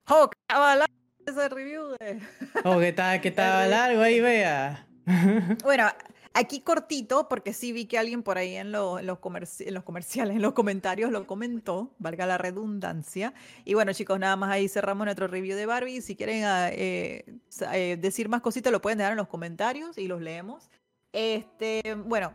Oh, 0.10 0.30
que 0.30 0.38
estaba 0.42 0.76
largo 0.76 0.94
ese 1.26 1.50
review 1.50 1.90
de... 2.00 2.22
Oh, 2.64 2.80
que 2.80 2.90
estaba, 2.90 3.20
que 3.20 3.30
estaba 3.30 3.68
largo 3.68 4.02
ahí, 4.02 4.20
vea. 4.20 4.88
bueno, 5.64 5.90
Aquí 6.36 6.62
cortito, 6.62 7.30
porque 7.30 7.54
sí 7.54 7.72
vi 7.72 7.86
que 7.86 8.00
alguien 8.00 8.24
por 8.24 8.40
ahí 8.40 8.56
en, 8.56 8.72
los, 8.72 9.00
en 9.00 9.06
los 9.06 9.20
comerciales, 9.20 10.36
en 10.36 10.42
los 10.42 10.54
comentarios 10.54 11.12
lo 11.12 11.28
comentó, 11.28 11.94
valga 12.00 12.26
la 12.26 12.40
redundancia. 12.40 13.36
Y 13.66 13.76
bueno, 13.76 13.94
chicos, 13.94 14.20
nada 14.20 14.36
más 14.36 14.50
ahí 14.50 14.68
cerramos 14.68 15.06
nuestro 15.06 15.28
review 15.28 15.56
de 15.56 15.68
Barbie. 15.68 16.02
Si 16.02 16.16
quieren 16.16 16.44
ah, 16.44 16.70
eh, 16.72 17.24
eh, 17.72 17.98
decir 18.02 18.30
más 18.30 18.42
cositas, 18.42 18.74
lo 18.74 18.82
pueden 18.82 18.98
dejar 18.98 19.12
en 19.12 19.18
los 19.18 19.28
comentarios 19.28 19.96
y 20.00 20.08
los 20.08 20.22
leemos. 20.22 20.72
Este, 21.12 21.96
bueno, 22.08 22.34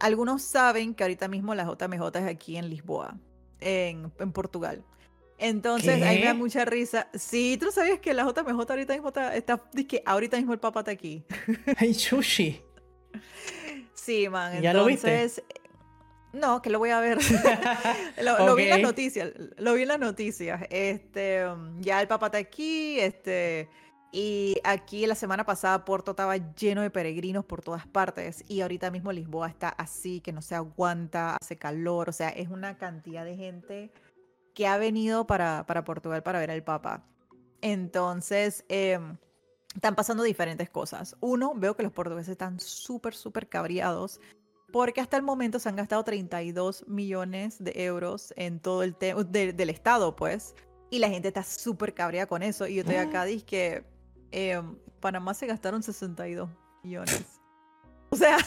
algunos 0.00 0.42
saben 0.42 0.92
que 0.92 1.04
ahorita 1.04 1.28
mismo 1.28 1.54
la 1.54 1.64
JMJ 1.64 2.18
es 2.18 2.26
aquí 2.26 2.56
en 2.56 2.68
Lisboa, 2.68 3.16
en, 3.60 4.10
Portugal. 4.32 4.84
Entonces, 5.38 6.02
ahí 6.02 6.18
me 6.18 6.24
da 6.24 6.34
mucha 6.34 6.64
risa. 6.64 7.08
Sí, 7.14 7.56
tú 7.60 7.70
sabías 7.70 8.00
que 8.00 8.12
la 8.12 8.24
JMJ 8.24 8.70
ahorita 8.70 8.92
mismo 8.94 9.08
está, 9.08 9.36
está 9.36 9.62
que 9.88 10.02
ahorita 10.04 10.36
mismo 10.36 10.52
el 10.52 10.58
papá 10.58 10.80
está 10.80 10.90
aquí. 10.90 11.22
Ay, 11.76 11.94
sushi. 11.94 12.65
Sí, 13.94 14.28
man. 14.28 14.60
¿Ya 14.60 14.72
lo 14.72 14.84
viste? 14.84 15.28
No, 16.32 16.60
que 16.60 16.70
lo 16.70 16.78
voy 16.78 16.90
a 16.90 17.00
ver. 17.00 17.18
lo, 18.22 18.54
vi 18.54 18.64
en 18.64 18.70
las 18.70 18.80
noticias. 18.80 19.32
Lo 19.56 19.74
vi 19.74 19.82
en 19.82 19.88
las 19.88 19.98
noticias. 19.98 20.66
Este, 20.70 21.44
ya 21.80 22.00
el 22.00 22.08
papá 22.08 22.26
está 22.26 22.38
aquí. 22.38 23.00
Este. 23.00 23.68
Y 24.12 24.60
aquí 24.64 25.06
la 25.06 25.14
semana 25.14 25.44
pasada 25.44 25.84
Porto 25.84 26.12
estaba 26.12 26.36
lleno 26.36 26.82
de 26.82 26.90
peregrinos 26.90 27.44
por 27.44 27.62
todas 27.62 27.86
partes 27.86 28.44
y 28.48 28.60
ahorita 28.60 28.90
mismo 28.90 29.12
Lisboa 29.12 29.48
está 29.48 29.68
así, 29.68 30.20
que 30.20 30.32
no 30.32 30.40
se 30.40 30.54
aguanta, 30.54 31.36
hace 31.36 31.58
calor, 31.58 32.08
o 32.08 32.12
sea, 32.12 32.30
es 32.30 32.48
una 32.48 32.78
cantidad 32.78 33.24
de 33.24 33.36
gente 33.36 33.90
que 34.54 34.66
ha 34.66 34.78
venido 34.78 35.26
para, 35.26 35.66
para 35.66 35.84
Portugal 35.84 36.22
para 36.22 36.38
ver 36.38 36.50
al 36.50 36.62
Papa. 36.62 37.04
Entonces, 37.60 38.64
eh, 38.70 38.98
están 39.76 39.94
pasando 39.94 40.22
diferentes 40.22 40.70
cosas. 40.70 41.16
Uno, 41.20 41.54
veo 41.54 41.76
que 41.76 41.82
los 41.82 41.92
portugueses 41.92 42.30
están 42.30 42.58
súper, 42.58 43.14
súper 43.14 43.48
cabreados 43.48 44.20
porque 44.72 45.00
hasta 45.00 45.16
el 45.16 45.22
momento 45.22 45.58
se 45.58 45.68
han 45.68 45.76
gastado 45.76 46.02
32 46.02 46.88
millones 46.88 47.62
de 47.62 47.72
euros 47.84 48.32
en 48.36 48.58
todo 48.58 48.82
el 48.82 48.96
tema 48.96 49.22
del 49.22 49.70
Estado, 49.70 50.16
pues. 50.16 50.54
Y 50.90 50.98
la 50.98 51.08
gente 51.08 51.28
está 51.28 51.42
súper 51.42 51.94
cabreada 51.94 52.26
con 52.26 52.42
eso. 52.42 52.66
Y 52.66 52.74
yo 52.74 52.80
estoy 52.80 52.96
acá, 52.96 53.24
dije 53.24 53.44
que 53.44 53.84
eh, 54.32 54.60
Panamá 55.00 55.34
se 55.34 55.46
gastaron 55.46 55.82
62 55.82 56.50
millones. 56.82 57.24
O 58.08 58.14
sea, 58.14 58.38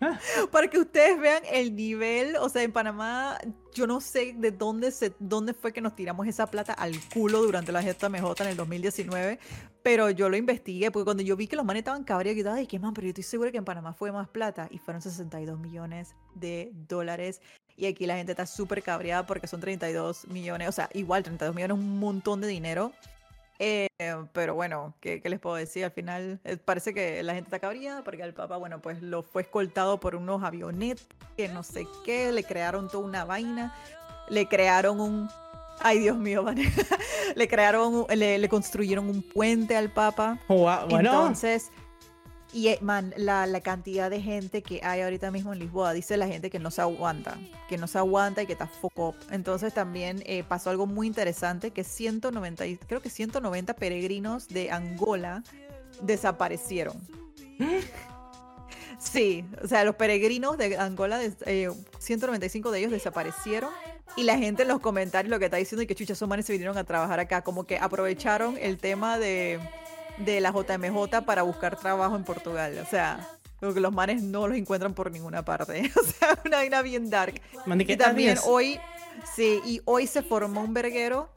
Para 0.50 0.68
que 0.68 0.78
ustedes 0.78 1.18
vean 1.20 1.42
el 1.50 1.74
nivel, 1.74 2.36
o 2.36 2.48
sea, 2.48 2.62
en 2.62 2.72
Panamá, 2.72 3.38
yo 3.74 3.86
no 3.86 4.00
sé 4.00 4.34
de 4.36 4.50
dónde, 4.50 4.90
se, 4.90 5.14
dónde 5.18 5.54
fue 5.54 5.72
que 5.72 5.80
nos 5.80 5.94
tiramos 5.94 6.26
esa 6.26 6.46
plata 6.46 6.72
al 6.72 6.94
culo 7.12 7.42
durante 7.42 7.72
la 7.72 7.82
gesta 7.82 8.08
MJ 8.08 8.42
en 8.42 8.48
el 8.48 8.56
2019, 8.56 9.38
pero 9.82 10.10
yo 10.10 10.28
lo 10.28 10.36
investigué, 10.36 10.90
porque 10.90 11.04
cuando 11.04 11.22
yo 11.22 11.36
vi 11.36 11.46
que 11.46 11.56
los 11.56 11.64
manes 11.64 11.80
estaban 11.80 12.04
cabreados, 12.04 12.42
yo 12.42 12.54
dije, 12.54 12.78
man, 12.78 12.94
pero 12.94 13.06
yo 13.06 13.10
estoy 13.10 13.24
segura 13.24 13.50
que 13.50 13.58
en 13.58 13.64
Panamá 13.64 13.92
fue 13.92 14.12
más 14.12 14.28
plata, 14.28 14.68
y 14.70 14.78
fueron 14.78 15.02
62 15.02 15.58
millones 15.58 16.14
de 16.34 16.70
dólares, 16.88 17.40
y 17.76 17.86
aquí 17.86 18.06
la 18.06 18.16
gente 18.16 18.32
está 18.32 18.46
súper 18.46 18.82
cabreada 18.82 19.26
porque 19.26 19.46
son 19.46 19.60
32 19.60 20.28
millones, 20.28 20.68
o 20.68 20.72
sea, 20.72 20.88
igual 20.92 21.22
32 21.22 21.54
millones 21.54 21.76
es 21.76 21.82
un 21.82 21.98
montón 21.98 22.40
de 22.40 22.48
dinero, 22.48 22.92
eh, 23.64 23.88
pero 24.32 24.56
bueno, 24.56 24.92
¿qué, 25.00 25.22
les 25.24 25.38
puedo 25.38 25.54
decir? 25.54 25.84
Al 25.84 25.92
final 25.92 26.40
eh, 26.42 26.56
parece 26.56 26.92
que 26.92 27.22
la 27.22 27.32
gente 27.34 27.46
está 27.46 27.60
cabría 27.60 28.02
porque 28.04 28.22
el 28.22 28.34
Papa, 28.34 28.56
bueno, 28.56 28.82
pues 28.82 29.00
lo 29.00 29.22
fue 29.22 29.42
escoltado 29.42 30.00
por 30.00 30.16
unos 30.16 30.42
avionetas 30.42 31.06
que 31.36 31.46
no 31.48 31.62
sé 31.62 31.86
qué, 32.04 32.32
le 32.32 32.42
crearon 32.42 32.88
toda 32.88 33.04
una 33.04 33.24
vaina, 33.24 33.72
le 34.28 34.46
crearon 34.46 35.00
un... 35.00 35.30
Ay, 35.78 36.00
Dios 36.00 36.16
mío, 36.16 36.44
le 37.36 37.46
crearon, 37.48 38.04
le, 38.08 38.38
le, 38.38 38.48
construyeron 38.48 39.08
un 39.08 39.22
puente 39.22 39.76
al 39.76 39.90
Papa. 39.90 40.40
bueno. 40.48 40.98
Entonces, 40.98 41.70
y, 42.52 42.68
eh, 42.68 42.78
man, 42.82 43.14
la, 43.16 43.46
la, 43.46 43.60
cantidad 43.60 44.10
de 44.10 44.20
gente 44.20 44.62
que 44.62 44.80
hay 44.82 45.00
ahorita 45.00 45.30
mismo 45.30 45.52
en 45.52 45.58
Lisboa, 45.58 45.94
dice 45.94 46.18
la 46.18 46.28
gente 46.28 46.50
que 46.50 46.58
no 46.58 46.70
se 46.70 46.82
aguanta, 46.82 47.38
que 47.68 47.78
no 47.78 47.86
se 47.86 47.96
aguanta 47.96 48.42
y 48.42 48.46
que 48.46 48.52
está 48.52 48.66
foco. 48.66 49.14
Entonces 49.30 49.72
también 49.72 50.22
eh, 50.26 50.44
pasó 50.44 50.68
algo 50.68 50.86
muy 50.86 51.06
interesante, 51.06 51.70
que 51.70 51.82
190, 51.82 52.64
creo 52.86 53.00
que 53.00 53.08
190 53.08 53.74
peregrinos 53.74 54.48
de 54.48 54.70
Angola 54.70 55.42
desaparecieron. 56.02 56.96
Sí, 58.98 59.44
o 59.60 59.66
sea, 59.66 59.82
los 59.82 59.96
peregrinos 59.96 60.56
de 60.56 60.76
Angola, 60.76 61.20
eh, 61.46 61.70
195 61.98 62.70
de 62.70 62.78
ellos 62.78 62.92
desaparecieron. 62.92 63.70
Y 64.14 64.22
la 64.22 64.38
gente 64.38 64.62
en 64.62 64.68
los 64.68 64.78
comentarios 64.78 65.28
lo 65.28 65.40
que 65.40 65.46
está 65.46 65.56
diciendo 65.56 65.82
es 65.82 65.88
que 65.88 65.96
chucha, 65.96 66.12
esos 66.12 66.28
manes 66.28 66.46
se 66.46 66.52
vinieron 66.52 66.78
a 66.78 66.84
trabajar 66.84 67.18
acá, 67.18 67.42
como 67.42 67.64
que 67.64 67.78
aprovecharon 67.78 68.56
el 68.60 68.78
tema 68.78 69.18
de 69.18 69.58
de 70.24 70.40
la 70.40 70.52
JMJ 70.52 71.22
para 71.24 71.42
buscar 71.42 71.78
trabajo 71.78 72.16
en 72.16 72.24
Portugal. 72.24 72.78
O 72.78 72.86
sea, 72.88 73.28
que 73.60 73.80
los 73.80 73.92
manes 73.92 74.22
no 74.22 74.48
los 74.48 74.56
encuentran 74.56 74.94
por 74.94 75.10
ninguna 75.10 75.44
parte. 75.44 75.90
O 76.00 76.04
sea, 76.04 76.38
una 76.44 76.58
vaina 76.58 76.82
bien 76.82 77.10
dark. 77.10 77.40
y 77.66 77.96
también 77.96 78.38
hoy, 78.44 78.80
sí, 79.36 79.60
y 79.64 79.80
hoy 79.84 80.06
se 80.06 80.22
formó 80.22 80.62
un 80.62 80.74
verguero 80.74 81.30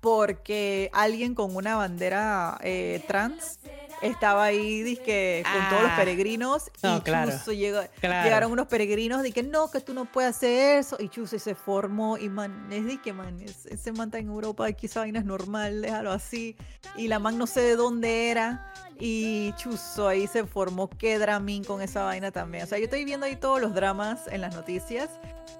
porque 0.00 0.90
alguien 0.92 1.34
con 1.34 1.56
una 1.56 1.76
bandera 1.76 2.58
eh, 2.62 3.02
trans 3.08 3.58
estaba 4.02 4.44
ahí 4.44 4.82
dizque, 4.82 5.42
con 5.44 5.68
todos 5.68 5.82
los 5.82 5.92
ah. 5.92 5.96
peregrinos. 5.96 6.70
Y 6.82 7.00
Chuso 7.02 7.52
llegaron 7.52 8.52
unos 8.52 8.66
peregrinos 8.66 9.22
de 9.22 9.32
que 9.32 9.42
no, 9.42 9.70
que 9.70 9.80
tú 9.80 9.94
no 9.94 10.04
puedes 10.04 10.36
hacer 10.36 10.78
eso 10.78 10.96
y 10.98 11.08
Chuso 11.08 11.38
se 11.38 11.54
formó 11.54 12.18
y 12.18 12.28
man, 12.28 12.68
es 12.70 12.84
de 12.86 13.00
que 13.00 13.12
man, 13.12 13.36
ese 13.40 13.92
man 13.92 14.08
está 14.08 14.18
en 14.18 14.28
Europa 14.28 14.66
aquí 14.66 14.86
esa 14.86 15.00
vaina 15.00 15.18
es 15.18 15.24
normal, 15.24 15.82
déjalo 15.82 16.12
así. 16.12 16.56
Y 16.96 17.08
la 17.08 17.18
man 17.18 17.38
no 17.38 17.46
sé 17.46 17.60
de 17.60 17.76
dónde 17.76 18.30
era 18.30 18.72
y 18.98 19.52
Chuso 19.56 20.08
ahí 20.08 20.26
se 20.26 20.44
formó 20.46 20.88
que 20.88 21.18
dramín 21.18 21.64
con 21.64 21.82
esa 21.82 22.04
vaina 22.04 22.30
también, 22.30 22.64
o 22.64 22.66
sea 22.66 22.78
yo 22.78 22.84
estoy 22.84 23.04
viendo 23.04 23.26
ahí 23.26 23.34
todos 23.34 23.60
los 23.60 23.74
dramas 23.74 24.28
en 24.28 24.40
las 24.40 24.54
noticias 24.54 25.10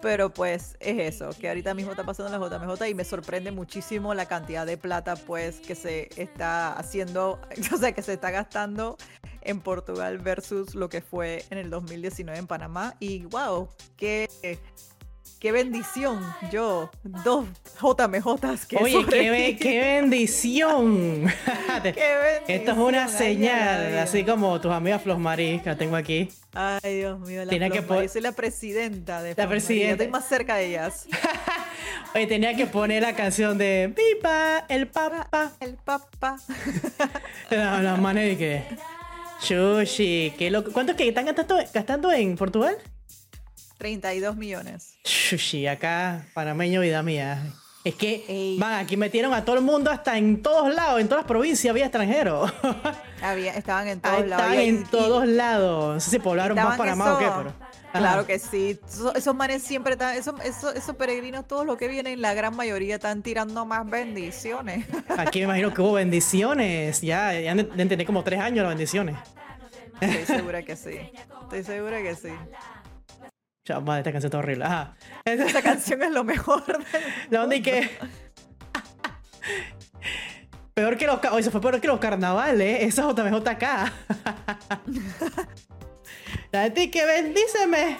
pero 0.04 0.28
pues 0.28 0.76
es 0.80 1.14
eso, 1.14 1.30
que 1.40 1.48
ahorita 1.48 1.72
mismo 1.72 1.92
está 1.92 2.04
pasando 2.04 2.34
en 2.34 2.38
la 2.38 2.58
JMJ 2.58 2.88
y 2.88 2.94
me 2.94 3.04
sorprende 3.04 3.52
muchísimo 3.52 4.12
la 4.12 4.26
cantidad 4.26 4.66
de 4.66 4.76
plata 4.76 5.16
pues 5.16 5.60
que 5.60 5.74
se 5.74 6.10
está 6.20 6.74
haciendo, 6.74 7.40
o 7.72 7.78
sea, 7.78 7.92
que 7.92 8.02
se 8.02 8.12
está 8.12 8.30
gastando 8.34 8.96
en 9.42 9.60
Portugal 9.60 10.18
versus 10.18 10.74
lo 10.74 10.88
que 10.88 11.00
fue 11.00 11.44
en 11.50 11.58
el 11.58 11.70
2019 11.70 12.38
en 12.38 12.46
Panamá. 12.46 12.94
Y 13.00 13.24
wow, 13.26 13.68
qué, 13.96 14.28
qué 15.38 15.52
bendición. 15.52 16.20
Yo, 16.50 16.90
dos 17.02 17.46
JMJs 17.80 18.66
que 18.66 18.76
Oye, 18.76 19.04
qué, 19.06 19.56
qué, 19.60 19.80
bendición. 20.00 21.26
qué 21.82 21.92
bendición. 21.92 22.42
Esto 22.48 22.72
es 22.72 22.78
una 22.78 23.08
señal, 23.08 23.98
así 23.98 24.24
como 24.24 24.60
tus 24.60 24.72
amigas 24.72 25.02
Flosmaris 25.02 25.62
que 25.62 25.70
la 25.70 25.76
tengo 25.76 25.96
aquí. 25.96 26.28
Ay, 26.54 26.96
Dios 26.98 27.20
mío, 27.20 27.44
la 27.44 27.50
Tiene 27.50 27.70
que 27.70 28.08
soy 28.08 28.20
la 28.20 28.32
presidenta 28.32 29.22
de 29.22 29.34
La 29.36 29.48
presidenta. 29.48 30.04
Estoy 30.04 30.08
más 30.08 30.28
cerca 30.28 30.56
de 30.56 30.66
ellas. 30.66 31.06
Oye, 32.14 32.28
tenía 32.28 32.54
que 32.54 32.66
poner 32.66 33.02
la 33.02 33.16
canción 33.16 33.58
de 33.58 33.92
Pipa, 33.92 34.64
el 34.68 34.86
papa. 34.86 35.50
El 35.58 35.74
papa. 35.74 36.36
no, 37.50 37.82
no, 37.82 37.96
manes 37.96 38.30
de 38.30 38.38
que. 38.38 38.64
Sushi, 39.40 40.32
qué 40.38 40.48
loco. 40.48 40.70
¿Cuánto 40.72 40.94
que 40.94 41.08
están 41.08 41.26
gastando, 41.26 42.12
en 42.12 42.36
Portugal? 42.36 42.76
32 43.78 44.36
millones. 44.36 44.94
Sushi, 45.02 45.66
acá, 45.66 46.24
panameño, 46.34 46.82
vida 46.82 47.02
mía. 47.02 47.42
Es 47.82 47.96
que, 47.96 48.56
van, 48.60 48.74
aquí 48.74 48.96
metieron 48.96 49.34
a 49.34 49.44
todo 49.44 49.56
el 49.56 49.62
mundo 49.62 49.90
hasta 49.90 50.16
en 50.16 50.40
todos 50.40 50.72
lados, 50.72 51.00
en 51.00 51.08
todas 51.08 51.24
las 51.24 51.28
provincias 51.28 51.68
había 51.68 51.86
extranjeros. 51.86 52.50
Había, 53.22 53.54
estaban 53.54 53.88
en 53.88 54.00
todos 54.00 54.24
lados. 54.24 54.44
Estaban 54.44 54.58
en 54.60 54.84
todos 54.84 55.26
lados. 55.26 55.94
No 55.94 56.00
sé 56.00 56.10
si 56.10 56.18
poblaron 56.20 56.56
más 56.56 56.78
Panamá 56.78 57.14
o 57.14 57.18
qué, 57.18 57.26
pero. 57.36 57.63
Claro 57.98 58.26
que 58.26 58.38
sí. 58.38 58.80
Esos, 59.14 59.34
manes 59.34 59.62
siempre 59.62 59.92
están, 59.92 60.16
esos, 60.16 60.34
esos, 60.42 60.96
peregrinos, 60.96 61.46
todos 61.46 61.64
los 61.64 61.76
que 61.76 61.86
vienen, 61.86 62.20
la 62.20 62.34
gran 62.34 62.56
mayoría 62.56 62.96
están 62.96 63.22
tirando 63.22 63.64
más 63.66 63.88
bendiciones. 63.88 64.86
Aquí 65.16 65.40
me 65.40 65.44
imagino 65.44 65.72
que 65.72 65.80
hubo 65.80 65.92
bendiciones. 65.92 67.00
Ya, 67.00 67.38
ya 67.38 67.52
entendí 67.52 68.04
como 68.04 68.24
tres 68.24 68.40
años 68.40 68.64
las 68.64 68.70
bendiciones. 68.70 69.16
Estoy 70.00 70.36
segura 70.36 70.62
que 70.62 70.74
sí. 70.74 71.12
Estoy 71.42 71.62
segura 71.62 72.02
que 72.02 72.16
sí. 72.16 72.30
Chao, 73.64 73.80
madre, 73.80 74.00
esta 74.00 74.12
canción 74.12 74.28
está 74.28 74.38
horrible. 74.38 74.64
Ajá. 74.64 74.96
Esta 75.24 75.62
canción 75.62 76.02
es 76.02 76.10
lo 76.10 76.24
mejor. 76.24 76.64
La 77.30 77.44
onda 77.44 77.56
y 77.56 77.62
que. 77.62 77.90
Peor 80.74 80.98
que 80.98 81.06
los. 81.06 81.18
Oye, 81.30 81.40
eso 81.40 81.50
fue 81.52 81.60
peor 81.60 81.80
que 81.80 81.86
los 81.86 82.00
carnavales. 82.00 82.82
Esa 82.82 83.08
es 83.08 83.46
acá. 83.46 83.92
La 86.52 86.62
gente 86.64 86.90
que 86.90 87.04
bendíceme. 87.04 87.98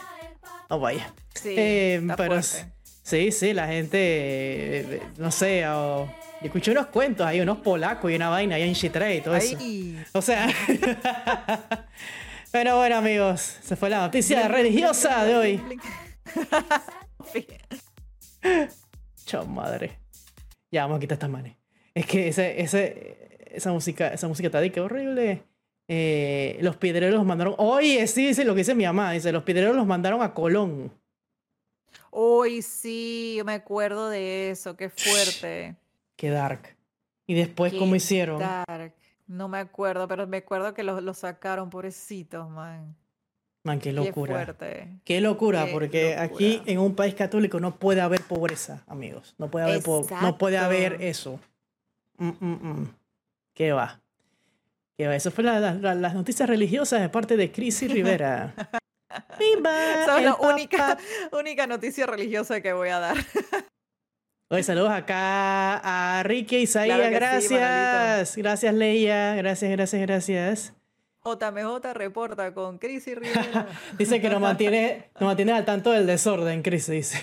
Oh, 0.68 0.78
vaya. 0.78 1.12
Sí, 1.34 1.54
eh, 1.56 2.02
pero 2.16 2.40
sí, 2.42 3.32
sí, 3.32 3.52
la 3.52 3.66
gente, 3.66 3.98
eh, 3.98 5.02
no 5.18 5.30
sé, 5.30 5.64
escuché 6.40 6.70
unos 6.70 6.86
cuentos, 6.86 7.26
hay 7.26 7.40
unos 7.40 7.58
polacos 7.58 8.10
y 8.10 8.16
una 8.16 8.28
vaina 8.28 8.56
ahí 8.56 8.62
en 8.62 8.74
Chitre 8.74 9.16
y 9.16 9.20
todo 9.20 9.36
eso. 9.36 9.58
O 10.12 10.22
sea, 10.22 10.48
pero 12.52 12.76
bueno, 12.78 12.96
amigos, 12.96 13.58
se 13.62 13.76
fue 13.76 13.90
la 13.90 13.98
noticia 13.98 14.48
religiosa 14.48 15.24
de 15.24 15.36
hoy. 15.36 15.60
Chao, 19.26 19.46
madre. 19.46 19.98
Ya, 20.70 20.82
vamos 20.82 20.98
a 20.98 21.00
quitar 21.00 21.16
estas 21.16 21.30
manes. 21.30 21.56
Es 21.94 22.06
que 22.06 22.28
ese, 22.28 22.60
ese, 22.60 23.28
esa 23.52 23.72
música, 23.72 24.08
esa 24.08 24.28
música 24.28 24.48
está 24.48 24.60
de 24.60 24.72
que 24.72 24.80
horrible. 24.80 25.44
Eh, 25.88 26.58
los 26.60 26.76
piedreros 26.76 27.14
los 27.14 27.26
mandaron. 27.26 27.54
Oye, 27.58 28.06
sí, 28.06 28.28
dice 28.28 28.44
lo 28.44 28.54
que 28.54 28.60
dice 28.60 28.74
mi 28.74 28.84
mamá. 28.84 29.12
Dice, 29.12 29.32
los 29.32 29.42
piedreros 29.42 29.76
los 29.76 29.86
mandaron 29.86 30.22
a 30.22 30.32
Colón. 30.32 30.90
Uy, 32.10 32.62
sí, 32.62 33.40
me 33.44 33.54
acuerdo 33.54 34.08
de 34.08 34.50
eso. 34.50 34.76
Qué 34.76 34.88
fuerte. 34.88 35.76
Qué 36.16 36.30
dark. 36.30 36.76
¿Y 37.26 37.34
después 37.34 37.72
cómo 37.74 37.96
hicieron? 37.96 38.38
Dark. 38.38 38.94
No 39.26 39.48
me 39.48 39.58
acuerdo, 39.58 40.06
pero 40.06 40.26
me 40.26 40.38
acuerdo 40.38 40.74
que 40.74 40.82
los, 40.82 41.18
sacaron, 41.18 41.70
pobrecitos, 41.70 42.48
man. 42.50 42.94
Man, 43.62 43.80
qué 43.80 43.92
locura. 43.92 44.34
Qué 44.34 44.44
fuerte. 44.44 44.88
Qué 45.04 45.20
locura, 45.22 45.66
porque 45.72 46.16
aquí 46.16 46.60
en 46.66 46.78
un 46.78 46.94
país 46.94 47.14
católico 47.14 47.58
no 47.60 47.76
puede 47.76 48.02
haber 48.02 48.20
pobreza, 48.20 48.84
amigos. 48.86 49.34
No 49.38 49.50
puede 49.50 49.64
haber, 49.64 49.82
no 50.20 50.36
puede 50.36 50.58
haber 50.58 51.00
eso. 51.00 51.40
Mm, 52.18 52.28
mm, 52.40 52.68
mm. 52.68 52.94
¿Qué 53.54 53.72
va? 53.72 54.03
Eso 54.96 55.30
fue 55.30 55.44
las 55.44 56.14
noticias 56.14 56.48
religiosas 56.48 57.00
de 57.00 57.08
parte 57.08 57.36
de 57.36 57.50
Cris 57.50 57.82
y 57.82 57.88
Rivera. 57.88 58.54
Esa 59.38 60.18
es 60.18 60.24
la 60.24 60.36
única, 60.36 60.98
única 61.32 61.66
noticia 61.66 62.06
religiosa 62.06 62.60
que 62.60 62.72
voy 62.72 62.88
a 62.88 62.98
dar. 62.98 63.16
Oye, 64.50 64.62
saludos 64.62 64.90
acá 64.90 65.78
a 66.18 66.22
Ricky 66.22 66.58
Isaías, 66.58 67.10
gracias. 67.10 68.36
gracias, 68.36 68.74
Leia. 68.74 69.34
Gracias, 69.34 69.70
gracias, 69.70 70.02
gracias. 70.02 70.74
JMJ 71.24 71.92
reporta 71.94 72.52
con 72.52 72.78
Cris 72.78 73.06
y 73.08 73.14
Rivera. 73.14 73.66
dice 73.98 74.20
que 74.20 74.28
nos 74.28 74.40
mantiene, 74.40 75.10
nos 75.18 75.28
mantiene 75.28 75.52
al 75.52 75.64
tanto 75.64 75.90
del 75.90 76.06
desorden, 76.06 76.62
Cris 76.62 76.88
dice. 76.88 77.22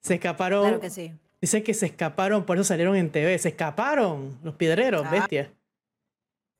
Se 0.00 0.14
escaparon. 0.14 0.62
Claro 0.62 0.80
que 0.80 0.90
sí. 0.90 1.12
Dice 1.40 1.62
que 1.62 1.72
se 1.72 1.86
escaparon, 1.86 2.44
por 2.44 2.56
eso 2.56 2.64
salieron 2.64 2.96
en 2.96 3.10
TV. 3.10 3.38
Se 3.38 3.48
escaparon 3.48 4.38
los 4.42 4.56
piedreros, 4.56 5.06
ah. 5.06 5.10
bestia. 5.10 5.50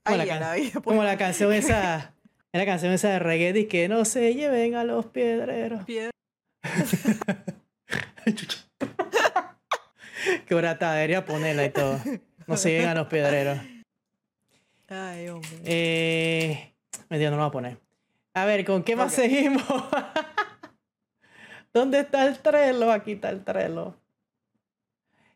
Como, 0.04 0.16
la, 0.16 0.56
como 0.82 1.04
la, 1.04 1.18
canción 1.18 1.52
esa. 1.52 2.14
la 2.52 2.64
canción 2.64 2.92
esa 2.92 3.10
de 3.10 3.18
reggae 3.18 3.68
que 3.68 3.88
no 3.88 4.06
se 4.06 4.34
lleven 4.34 4.74
a 4.74 4.84
los 4.84 5.06
piedreros. 5.06 5.84
Qué 10.46 10.54
brata, 10.54 10.94
debería 10.94 11.24
ponerla 11.24 11.64
y 11.64 11.70
todo. 11.70 12.00
No 12.46 12.56
se 12.56 12.70
lleven 12.70 12.88
a 12.88 12.94
los 12.94 13.08
piedreros. 13.08 13.58
Ay, 14.88 15.28
hombre. 15.28 15.50
Eh, 15.64 16.72
no 17.08 17.18
lo 17.18 17.36
voy 17.36 17.46
a 17.46 17.50
poner. 17.50 17.78
A 18.34 18.44
ver, 18.44 18.64
¿con 18.64 18.82
qué 18.82 18.96
más 18.96 19.12
seguimos? 19.12 19.62
¿Dónde 21.72 22.00
está 22.00 22.26
el 22.26 22.38
trelo? 22.38 22.90
Aquí 22.90 23.12
está 23.12 23.30
el 23.30 23.44
trelo. 23.44 23.94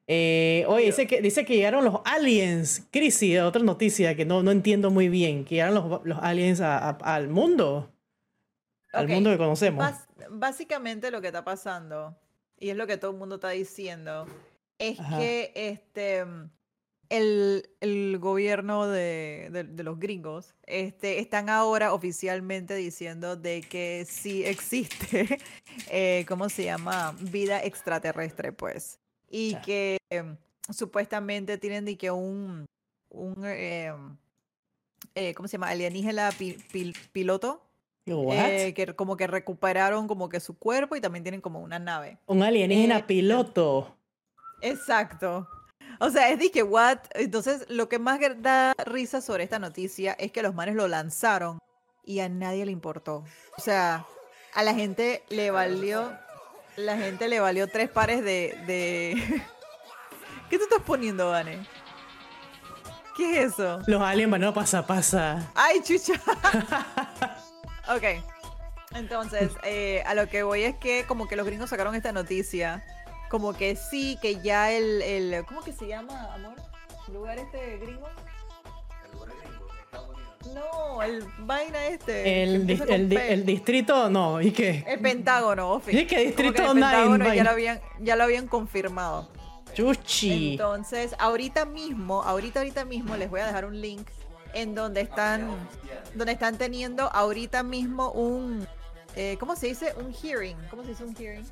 Eh, 0.07 0.65
oye, 0.69 0.87
dice 0.87 1.07
que, 1.07 1.23
dice 1.23 1.45
que 1.45 1.57
llegaron 1.57 1.85
los 1.85 2.01
aliens. 2.05 2.87
Crisis, 2.91 3.41
otra 3.41 3.63
noticia 3.63 4.15
que 4.15 4.25
no, 4.25 4.43
no 4.43 4.51
entiendo 4.51 4.91
muy 4.91 5.09
bien. 5.09 5.45
Que 5.45 5.57
llegaron 5.57 5.75
los, 5.75 6.05
los 6.05 6.19
aliens 6.21 6.61
al 6.61 7.29
mundo. 7.29 7.91
Al 8.93 9.09
mundo 9.09 9.31
que 9.31 9.39
conocemos. 9.39 9.87
básicamente 10.31 11.11
lo 11.11 11.21
que 11.21 11.29
está 11.29 11.45
pasando, 11.45 12.17
y 12.59 12.71
es 12.71 12.77
lo 12.77 12.87
que 12.87 12.97
todo 12.97 13.11
el 13.11 13.17
mundo 13.17 13.37
está 13.37 13.51
diciendo, 13.51 14.27
es 14.79 14.99
que 15.19 15.53
este 15.55 16.25
el, 17.09 17.69
el 17.81 18.19
gobierno 18.19 18.87
de, 18.87 19.49
de, 19.51 19.83
los 19.83 19.99
gringos 19.99 20.55
este, 20.67 21.19
están 21.19 21.49
ahora 21.49 21.93
oficialmente 21.93 22.75
diciendo 22.75 23.37
de 23.37 23.63
que 23.63 24.07
sí 24.09 24.45
existe, 24.45 25.39
eh, 25.91 26.25
¿cómo 26.27 26.49
se 26.49 26.65
llama? 26.65 27.17
Vida 27.21 27.63
extraterrestre, 27.63 28.53
pues 28.53 29.01
y 29.37 29.57
que 29.57 29.99
em, 30.11 30.37
supuestamente 30.71 31.59
tienen 31.59 31.85
de 31.85 31.97
que 31.97 32.13
un, 32.13 32.67
un 33.11 33.45
em, 33.45 34.17
eh, 35.17 35.35
¿cómo 35.35 35.49
se 35.49 35.53
llama? 35.53 35.71
Alienígena 35.71 36.31
piloto. 37.13 37.61
Eh, 38.07 38.75
que 38.77 38.95
como 38.95 39.17
que 39.17 39.27
recuperaron 39.27 40.07
como 40.07 40.29
que 40.29 40.39
su 40.39 40.57
cuerpo 40.57 40.95
y 40.95 41.01
también 41.01 41.25
tienen 41.25 41.41
como 41.41 41.61
una 41.61 41.79
nave. 41.79 42.19
Un 42.27 42.43
alienígena 42.43 42.99
eh, 42.99 43.05
piloto. 43.05 43.97
Exacto. 44.61 45.49
O 45.99 46.11
sea, 46.11 46.29
es 46.31 46.39
de 46.39 46.51
que 46.53 46.63
what? 46.63 46.99
Entonces, 47.15 47.65
lo 47.69 47.89
que 47.89 47.99
más 47.99 48.21
da 48.39 48.75
risa 48.85 49.21
sobre 49.21 49.43
esta 49.43 49.59
noticia 49.59 50.13
es 50.13 50.31
que 50.31 50.43
los 50.43 50.55
manes 50.55 50.77
lo 50.77 50.87
lanzaron 50.87 51.59
y 52.05 52.21
a 52.21 52.29
nadie 52.29 52.67
le 52.67 52.73
importó. 52.73 53.25
O 53.57 53.61
sea, 53.61 54.07
a 54.55 54.63
la 54.63 54.75
gente 54.75 55.25
le 55.29 55.51
valió 55.51 56.13
la 56.77 56.97
gente 56.97 57.29
le 57.29 57.41
valió 57.41 57.69
tres 57.69 57.89
pares 57.91 58.23
de. 58.23 58.59
de... 58.67 59.15
¿Qué 60.51 60.59
te 60.59 60.65
estás 60.65 60.83
poniendo, 60.83 61.31
Vane? 61.31 61.67
¿Qué 63.17 63.39
es 63.39 63.53
eso? 63.53 63.81
Los 63.87 64.03
aliens 64.03 64.31
van 64.31 64.45
a 64.45 64.53
pasa 64.53 64.87
pasa. 64.87 65.51
¡Ay, 65.55 65.81
chucha! 65.83 66.15
ok. 67.95 68.23
Entonces, 68.95 69.53
eh, 69.63 70.03
a 70.07 70.15
lo 70.15 70.29
que 70.29 70.43
voy 70.43 70.63
es 70.65 70.77
que 70.77 71.05
como 71.07 71.29
que 71.29 71.37
los 71.37 71.47
gringos 71.47 71.71
sacaron 71.71 71.95
esta 71.95 72.13
noticia. 72.13 72.85
Como 73.31 73.53
que 73.55 73.77
sí, 73.77 74.19
que 74.21 74.41
ya 74.41 74.71
el, 74.71 75.03
el 75.03 75.45
¿cómo 75.47 75.63
que 75.63 75.73
se 75.73 75.87
llama, 75.87 76.35
amor? 76.35 76.55
¿El 77.09 77.15
lugar 77.15 77.39
este 77.39 77.79
gringo? 77.79 78.09
No, 80.53 81.03
el 81.03 81.25
vaina 81.39 81.87
este. 81.87 82.43
El, 82.43 82.71
el, 82.71 83.47
distrito, 83.47 84.11
no, 84.11 84.41
¿y 84.41 84.51
qué? 84.51 84.85
El 84.87 85.01
Pentágono, 85.01 85.81
¿Y 85.87 86.07
qué 86.07 86.27
distrito 86.27 86.63
el 86.63 86.69
Pentágono 86.75 87.33
ya 87.33 87.45
lo, 87.45 87.51
habían, 87.51 87.81
ya 88.01 88.17
lo 88.17 88.25
habían 88.25 88.47
confirmado. 88.47 89.29
Chuchi. 89.73 90.53
Entonces, 90.53 91.15
ahorita 91.19 91.65
mismo, 91.65 92.23
ahorita, 92.23 92.61
ahorita 92.61 92.85
mismo 92.85 93.17
les 93.17 93.29
voy 93.31 93.41
a 93.41 93.47
dejar 93.47 93.65
un 93.65 93.81
link 93.81 94.07
en 94.53 94.75
donde 94.75 95.01
están, 95.01 95.51
donde 96.15 96.33
están 96.33 96.57
teniendo 96.59 97.11
ahorita 97.13 97.63
mismo 97.63 98.13
un, 98.13 98.67
eh, 99.17 99.37
¿cómo 99.41 99.57
se 99.57 99.67
dice? 99.67 99.95
Un 99.97 100.15
hearing. 100.15 100.57
¿Cómo 100.71 100.83
se 100.83 100.91
dice 100.91 101.05
un 101.05 101.15
hearing? 101.17 101.45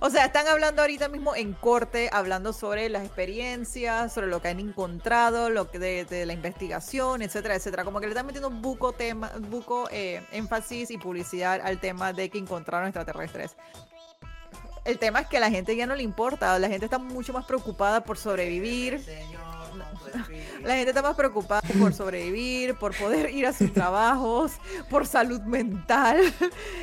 O 0.00 0.10
sea, 0.10 0.26
están 0.26 0.46
hablando 0.48 0.82
ahorita 0.82 1.08
mismo 1.08 1.34
en 1.34 1.52
corte, 1.52 2.10
hablando 2.12 2.52
sobre 2.52 2.88
las 2.88 3.04
experiencias, 3.04 4.12
sobre 4.12 4.26
lo 4.26 4.40
que 4.40 4.48
han 4.48 4.60
encontrado, 4.60 5.50
lo 5.50 5.70
que 5.70 5.78
de, 5.78 6.26
la 6.26 6.32
investigación, 6.32 7.22
etcétera, 7.22 7.54
etcétera. 7.54 7.84
Como 7.84 8.00
que 8.00 8.06
le 8.06 8.12
están 8.12 8.26
metiendo 8.26 8.50
buco 8.50 8.92
tema, 8.92 9.30
buco 9.50 9.88
eh, 9.90 10.26
énfasis 10.32 10.90
y 10.90 10.98
publicidad 10.98 11.60
al 11.62 11.80
tema 11.80 12.12
de 12.12 12.28
que 12.28 12.38
encontraron 12.38 12.88
extraterrestres. 12.88 13.56
El 14.84 14.98
tema 14.98 15.20
es 15.20 15.28
que 15.28 15.38
a 15.38 15.40
la 15.40 15.50
gente 15.50 15.74
ya 15.76 15.86
no 15.86 15.94
le 15.94 16.02
importa, 16.02 16.58
la 16.58 16.68
gente 16.68 16.84
está 16.84 16.98
mucho 16.98 17.32
más 17.32 17.46
preocupada 17.46 18.04
por 18.04 18.18
sobrevivir. 18.18 19.00
La 20.62 20.76
gente 20.76 20.90
está 20.90 21.02
más 21.02 21.16
preocupada 21.16 21.62
por 21.80 21.92
sobrevivir, 21.92 22.74
por 22.74 22.94
poder 22.96 23.30
ir 23.30 23.46
a 23.46 23.52
sus 23.52 23.72
trabajos, 23.72 24.52
por 24.90 25.06
salud 25.06 25.40
mental, 25.40 26.18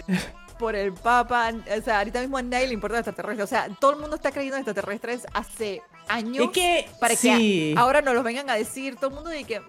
por 0.62 0.76
el 0.78 0.94
Papa. 0.94 1.52
O 1.78 1.82
sea, 1.82 1.98
ahorita 1.98 2.22
mismo 2.22 2.38
a 2.38 2.42
nadie 2.42 2.68
le 2.68 2.74
importa 2.76 2.98
el 2.98 3.00
extraterrestre. 3.00 3.44
O 3.44 3.48
sea, 3.48 3.68
todo 3.80 3.92
el 3.92 3.98
mundo 3.98 4.16
está 4.16 4.32
creyendo 4.32 4.56
en 4.56 4.62
extraterrestres 4.62 5.26
hace 5.34 5.82
años. 6.08 6.52
que, 6.52 6.88
para 7.00 7.16
que 7.18 7.74
ahora 7.76 8.02
nos 8.02 8.14
lo 8.14 8.24
vengan 8.24 8.50
a 8.50 8.56
decir. 8.56 8.96
Todo 8.96 9.10
el 9.10 9.16
mundo 9.16 9.30
dice 9.32 9.44
que. 9.46 9.62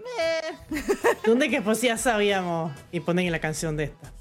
¿Dónde 1.27 1.51
que 1.51 1.61
pues 1.61 1.81
ya 1.83 1.99
sabíamos? 1.99 2.73
Y 2.93 3.01
ponen 3.01 3.33
la 3.33 3.41
canción 3.41 3.77
de 3.77 3.85
esta. 3.85 4.13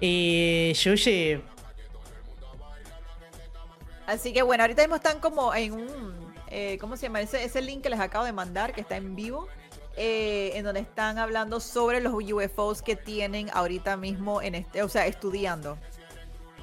Y 0.00 0.72
Shushi. 0.74 1.42
Así 4.06 4.32
que 4.32 4.42
bueno, 4.42 4.62
ahorita 4.62 4.82
mismo 4.82 4.96
están 4.96 5.20
como 5.20 5.54
en 5.54 5.72
un 5.72 6.30
eh, 6.50 6.78
¿cómo 6.80 6.96
se 6.96 7.04
llama? 7.04 7.20
Ese, 7.20 7.44
ese 7.44 7.62
link 7.62 7.82
que 7.82 7.90
les 7.90 8.00
acabo 8.00 8.24
de 8.24 8.32
mandar, 8.32 8.72
que 8.72 8.80
está 8.80 8.96
en 8.96 9.14
vivo, 9.14 9.46
eh, 9.96 10.52
en 10.54 10.64
donde 10.64 10.80
están 10.80 11.18
hablando 11.18 11.60
sobre 11.60 12.00
los 12.00 12.14
UFOs 12.14 12.82
que 12.82 12.96
tienen 12.96 13.50
ahorita 13.52 13.96
mismo, 13.96 14.42
en 14.42 14.54
este, 14.54 14.82
o 14.82 14.88
sea, 14.88 15.06
estudiando. 15.06 15.78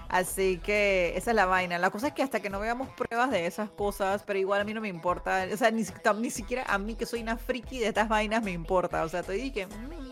Así 0.10 0.60
que 0.60 1.18
esa 1.18 1.32
es 1.32 1.36
la 1.36 1.46
vaina. 1.46 1.78
La 1.78 1.90
cosa 1.90 2.08
es 2.08 2.14
que 2.14 2.24
hasta 2.24 2.40
que 2.40 2.50
no 2.50 2.60
veamos 2.60 2.90
pruebas 2.90 3.30
de 3.30 3.46
esas 3.46 3.70
cosas, 3.70 4.24
pero 4.26 4.40
igual 4.40 4.62
a 4.62 4.64
mí 4.64 4.74
no 4.74 4.80
me 4.80 4.88
importa. 4.88 5.46
O 5.52 5.58
sea, 5.58 5.70
ni, 5.70 5.84
ni 6.18 6.30
siquiera 6.30 6.64
a 6.68 6.78
mí 6.78 6.96
que 6.96 7.06
soy 7.06 7.22
una 7.22 7.38
friki 7.38 7.80
de 7.80 7.88
estas 7.88 8.08
vainas 8.08 8.42
me 8.42 8.52
importa. 8.52 9.04
O 9.04 9.10
sea, 9.10 9.24
te 9.24 9.34
dije, 9.34 9.68
mm, 9.68 10.07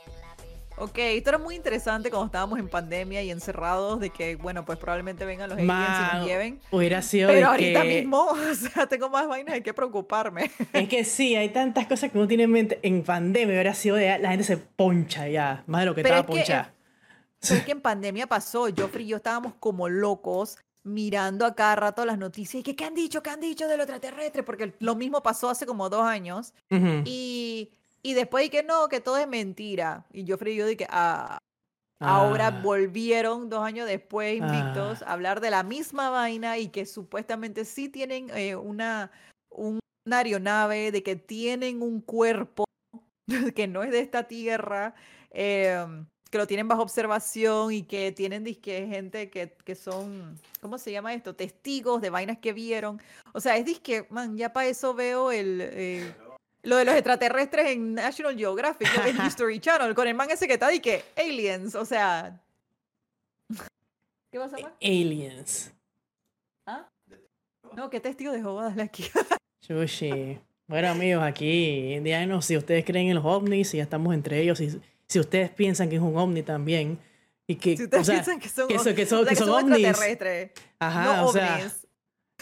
Ok, 0.78 0.98
esto 0.98 1.30
era 1.30 1.38
muy 1.38 1.56
interesante 1.56 2.10
cuando 2.10 2.26
estábamos 2.26 2.60
en 2.60 2.68
pandemia 2.68 3.24
y 3.24 3.32
encerrados 3.32 4.00
de 4.02 4.10
que, 4.10 4.36
bueno, 4.36 4.66
pues 4.66 4.78
probablemente 4.78 5.24
vengan 5.24 5.50
los 5.50 5.58
aliens 5.58 6.14
y 6.14 6.18
nos 6.18 6.26
lleven. 6.26 6.60
Hubiera 6.70 7.02
sido 7.02 7.30
Pero 7.30 7.48
ahorita 7.48 7.84
mismo, 7.86 8.26
o 8.52 8.56
sea, 8.56 8.86
tengo 8.86 9.10
más 9.10 9.28
vainas 9.28 9.56
de 9.56 9.64
qué 9.64 9.74
preocuparme. 9.74 10.52
Es 10.74 10.90
que 10.90 11.06
sí, 11.06 11.36
hay 11.36 11.50
tantas 11.50 11.88
cosas 11.88 12.12
que 12.12 12.18
uno 12.18 12.28
tiene 12.28 12.44
en 12.44 12.52
mente. 12.52 12.80
En 12.84 13.04
pandemia 13.04 13.54
hubiera 13.54 13.74
sido 13.74 13.96
de 13.96 14.20
la 14.20 14.30
gente 14.32 14.44
se 14.44 14.58
poncha 14.58 15.30
ya, 15.30 15.64
más 15.66 15.82
de 15.82 15.86
lo 15.86 15.96
que 15.96 16.02
estaba 16.02 16.26
ponchada. 16.26 16.74
Es 17.42 17.52
que 17.66 17.72
en 17.72 17.82
pandemia 17.82 18.28
pasó, 18.28 18.68
Joffrey 18.76 19.06
y 19.06 19.10
yo 19.10 19.18
estábamos 19.18 19.54
como 19.60 19.88
locos 19.88 20.58
mirando 20.84 21.46
a 21.46 21.56
cada 21.56 21.76
rato 21.78 22.06
las 22.06 22.18
noticias 22.18 22.60
y 22.60 22.64
que, 22.64 22.76
¿qué 22.76 22.86
han 22.86 22.94
dicho? 22.94 23.24
¿Qué 23.24 23.30
han 23.30 23.40
dicho 23.40 23.68
de 23.68 23.78
lo 23.78 23.84
extraterrestre? 23.84 24.44
Porque 24.44 24.76
lo 24.80 24.96
mismo 24.96 25.24
pasó 25.24 25.50
hace 25.50 25.66
como 25.66 25.90
dos 25.90 26.04
años. 26.04 26.54
Y 27.06 27.72
y 28.06 28.14
después 28.14 28.52
que 28.52 28.62
no, 28.62 28.88
que 28.88 29.02
todo 29.02 29.18
es 29.18 29.28
mentira. 29.28 30.06
Y 30.14 30.26
yo 30.26 30.38
y 30.46 30.56
yo 30.56 30.68
dije, 30.68 30.86
ah, 30.92 31.40
ahora 32.00 32.48
ah. 32.48 32.62
volvieron 32.62 33.50
dos 33.50 33.64
años 33.64 33.88
después 33.88 34.38
invictos 34.38 35.02
a 35.02 35.14
hablar 35.14 35.42
de 35.42 35.50
la 35.50 35.64
misma 35.64 36.12
vaina 36.12 36.60
y 36.60 36.68
que 36.68 36.86
supuestamente 36.86 37.66
sí 37.66 37.90
tienen 37.90 38.30
eh, 38.36 38.56
una, 38.56 39.10
una 39.50 39.80
aeronave, 40.20 40.92
de 40.92 41.02
que 41.02 41.16
tienen 41.16 41.82
un 41.82 42.00
cuerpo 42.00 42.66
que 43.56 43.66
no 43.66 43.82
es 43.82 43.90
de 43.90 44.02
esta 44.02 44.28
tierra. 44.28 44.94
Em, 45.32 46.06
que 46.30 46.38
lo 46.38 46.46
tienen 46.46 46.68
bajo 46.68 46.84
observación 46.84 47.72
y 47.72 47.84
que 47.84 48.12
tienen 48.12 48.44
disque 48.44 48.86
gente 48.88 49.32
que, 49.32 49.56
que, 49.64 49.74
son, 49.74 50.40
¿cómo 50.62 50.78
se 50.78 50.92
llama 50.92 51.14
esto? 51.14 51.36
Testigos 51.36 52.02
de 52.02 52.12
vainas 52.12 52.38
que 52.38 52.54
vieron. 52.54 53.02
O 53.34 53.40
sea, 53.40 53.58
es 53.58 53.66
disque, 53.66 54.06
man, 54.12 54.38
ya 54.38 54.54
para 54.54 54.68
eso 54.68 54.94
veo 54.94 55.32
el, 55.32 55.60
eh, 55.62 56.14
lo 56.66 56.78
de 56.78 56.86
los 56.86 56.96
extraterrestres 56.96 57.68
en 57.68 57.94
National 57.94 58.36
Geographic, 58.36 58.90
en 59.06 59.18
History 59.26 59.60
Channel, 59.60 59.94
con 59.96 60.08
el 60.08 60.16
man 60.16 60.30
ese 60.32 60.48
que 60.48 60.54
está 60.54 60.74
y 60.74 60.80
que 60.80 61.04
aliens, 61.16 61.76
o 61.76 61.86
sea. 61.86 62.42
¿Qué 64.32 64.38
vas 64.38 64.54
a 64.54 64.58
llamar? 64.58 64.74
Aliens. 64.82 65.72
¿Ah? 66.66 66.90
No, 67.76 67.90
qué 67.90 68.00
testigo 68.00 68.32
de 68.32 68.40
Jehová, 68.40 68.70
dale 68.70 68.84
aquí. 68.84 69.06
Chushi. 69.62 70.40
Bueno, 70.68 70.88
amigos, 70.88 71.24
aquí, 71.24 72.00
díganos 72.00 72.44
si 72.44 72.58
ustedes 72.58 72.84
creen 72.84 73.10
en 73.10 73.16
los 73.18 73.24
ovnis, 73.24 73.70
si 73.70 73.78
ya 73.78 73.84
estamos 73.84 74.16
entre 74.16 74.40
ellos, 74.42 74.58
si, 74.58 74.82
si 75.08 75.20
ustedes 75.20 75.52
piensan 75.52 75.90
que 75.90 75.98
es 75.98 76.02
un 76.02 76.18
ovni 76.18 76.42
también. 76.42 76.98
Y 77.46 77.58
que, 77.58 77.78
si 77.78 77.84
ustedes 77.84 78.10
piensan 78.10 78.40
que 78.40 78.50
son, 78.50 78.68
que 78.68 78.80
son, 78.80 78.96
que 78.96 79.06
son, 79.06 79.28
que 79.28 79.36
son, 79.36 79.50
ovnis. 79.52 79.86
extraterrestres. 79.86 80.52
Ajá, 80.80 81.18
no 81.18 81.28
o 81.28 81.32
sea. 81.32 81.72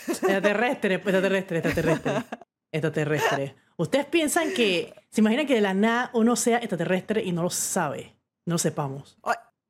Extraterrestre, 0.07 0.95
extraterrestre, 0.95 1.57
extraterrestre. 1.57 2.24
Extraterrestre. 2.71 3.55
¿Ustedes 3.78 4.05
piensan 4.05 4.53
que, 4.53 4.93
se 5.09 5.21
imaginan 5.21 5.47
que 5.47 5.55
de 5.55 5.61
la 5.61 5.74
nada 5.74 6.11
uno 6.13 6.36
sea 6.36 6.57
extraterrestre 6.57 7.24
y 7.24 7.32
no 7.32 7.43
lo 7.43 7.49
sabe? 7.49 8.15
No 8.45 8.55
lo 8.55 8.57
sepamos. 8.57 9.17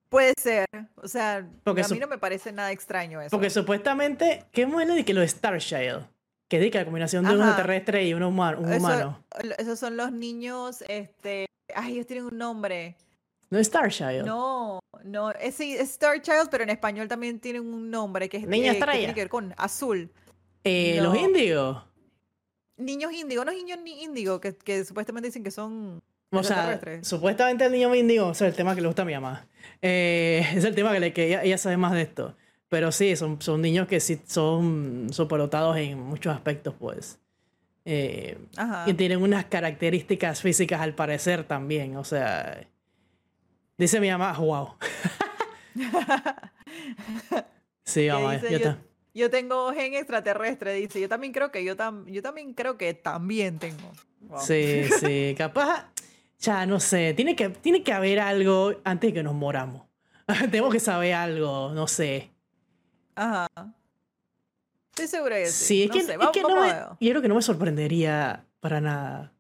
Puede 0.09 0.33
ser. 0.37 0.67
O 0.97 1.07
sea, 1.07 1.37
a 1.37 1.73
mí 1.73 1.99
no 1.99 2.07
me 2.07 2.19
parece 2.19 2.51
nada 2.51 2.71
extraño 2.71 3.19
eso. 3.19 3.31
Porque 3.31 3.49
supuestamente, 3.49 4.45
¿qué 4.51 4.67
modelo 4.67 4.93
de 4.93 5.03
que 5.03 5.13
los 5.13 5.27
Starchild? 5.27 6.05
Que 6.47 6.59
dice 6.59 6.77
la 6.77 6.85
combinación 6.85 7.25
de 7.25 7.31
un 7.31 7.41
extraterrestre 7.41 8.05
y 8.05 8.13
un, 8.13 8.21
humano. 8.21 9.23
esos 9.57 9.79
son 9.79 9.97
los 9.97 10.11
niños, 10.11 10.83
este... 10.87 11.47
Ay, 11.73 11.93
ellos 11.93 12.05
tienen 12.05 12.25
un 12.25 12.37
nombre. 12.37 12.95
¿No 13.49 13.57
es 13.57 13.65
Starchild? 13.67 14.23
No, 14.23 14.79
no. 15.03 15.31
Es, 15.31 15.59
es 15.59 15.93
Starchild, 15.93 16.49
pero 16.51 16.63
en 16.63 16.69
español 16.69 17.07
también 17.07 17.39
tienen 17.39 17.65
un 17.65 17.89
nombre 17.89 18.29
que 18.29 18.37
es... 18.37 18.47
Niña 18.47 18.73
eh, 18.73 18.79
que 18.79 18.85
tiene 18.85 19.13
que 19.15 19.21
ver 19.21 19.29
con 19.29 19.55
azul. 19.57 20.11
Eh, 20.63 20.99
¿Los 21.01 21.17
índigos? 21.17 21.81
Niños 22.83 23.11
índigo, 23.13 23.45
no 23.45 23.51
niños 23.51 23.79
ni 23.83 24.03
índigo, 24.03 24.39
que, 24.39 24.55
que 24.55 24.85
supuestamente 24.85 25.27
dicen 25.27 25.43
que 25.43 25.51
son 25.51 26.01
o 26.33 26.43
sea, 26.43 26.79
supuestamente 27.01 27.65
el 27.65 27.71
niño 27.71 27.93
índigo, 27.93 28.27
o 28.27 28.33
sea, 28.33 28.47
el 28.47 28.55
tema 28.55 28.75
que 28.75 28.81
le 28.81 28.87
gusta 28.87 29.03
a 29.03 29.05
mi 29.05 29.13
mamá. 29.13 29.45
Eh, 29.81 30.45
es 30.55 30.63
el 30.63 30.75
tema 30.75 30.91
que, 30.93 30.99
le, 30.99 31.13
que 31.13 31.39
ella, 31.43 31.57
sabe 31.57 31.77
más 31.77 31.93
de 31.93 32.01
esto. 32.01 32.35
Pero 32.69 32.91
sí, 32.91 33.15
son, 33.15 33.41
son 33.41 33.61
niños 33.61 33.87
que 33.87 33.99
sí 33.99 34.19
son 34.25 35.07
superdotados 35.11 35.77
en 35.77 35.99
muchos 35.99 36.33
aspectos, 36.33 36.73
pues. 36.79 37.19
Eh, 37.85 38.37
y 38.87 38.93
tienen 38.93 39.21
unas 39.21 39.45
características 39.45 40.41
físicas 40.41 40.81
al 40.81 40.95
parecer 40.95 41.43
también. 41.43 41.97
O 41.97 42.03
sea, 42.03 42.65
dice 43.77 43.99
mi 43.99 44.09
mamá, 44.09 44.33
wow. 44.33 44.69
sí, 47.83 48.07
mamá, 48.07 48.37
yo, 48.37 48.57
yo, 48.57 48.75
yo 49.13 49.29
tengo 49.29 49.71
gen 49.73 49.93
extraterrestre, 49.93 50.73
dice. 50.73 50.99
Yo 50.99 51.07
también 51.07 51.33
creo 51.33 51.51
que 51.51 51.63
yo, 51.63 51.75
yo 52.07 52.21
también 52.21 52.53
creo 52.53 52.77
que 52.77 52.93
también 52.93 53.59
tengo. 53.59 53.91
Sí, 54.39 54.85
sí. 54.99 55.35
Capaz, 55.37 55.87
ya 56.39 56.65
no 56.65 56.79
sé. 56.79 57.13
Tiene 57.13 57.35
que, 57.35 57.49
tiene 57.49 57.83
que 57.83 57.93
haber 57.93 58.19
algo 58.19 58.73
antes 58.83 59.09
de 59.09 59.13
que 59.13 59.23
nos 59.23 59.35
moramos. 59.35 59.83
Tenemos 60.51 60.73
que 60.73 60.79
saber 60.79 61.13
algo, 61.13 61.71
no 61.73 61.87
sé. 61.87 62.31
Ajá. 63.15 63.47
Estoy 64.91 65.07
segura 65.07 65.35
de 65.35 65.47
sí. 65.47 65.65
Sí, 65.65 65.83
es 65.83 65.91
que, 65.91 65.99
es 65.99 66.29
que 66.31 66.41
no 66.41 66.61
me, 66.61 66.69
yo 66.99 67.09
creo 67.11 67.21
que 67.21 67.27
no 67.27 67.35
me 67.35 67.41
sorprendería 67.41 68.45
para 68.59 68.79
nada. 68.79 69.33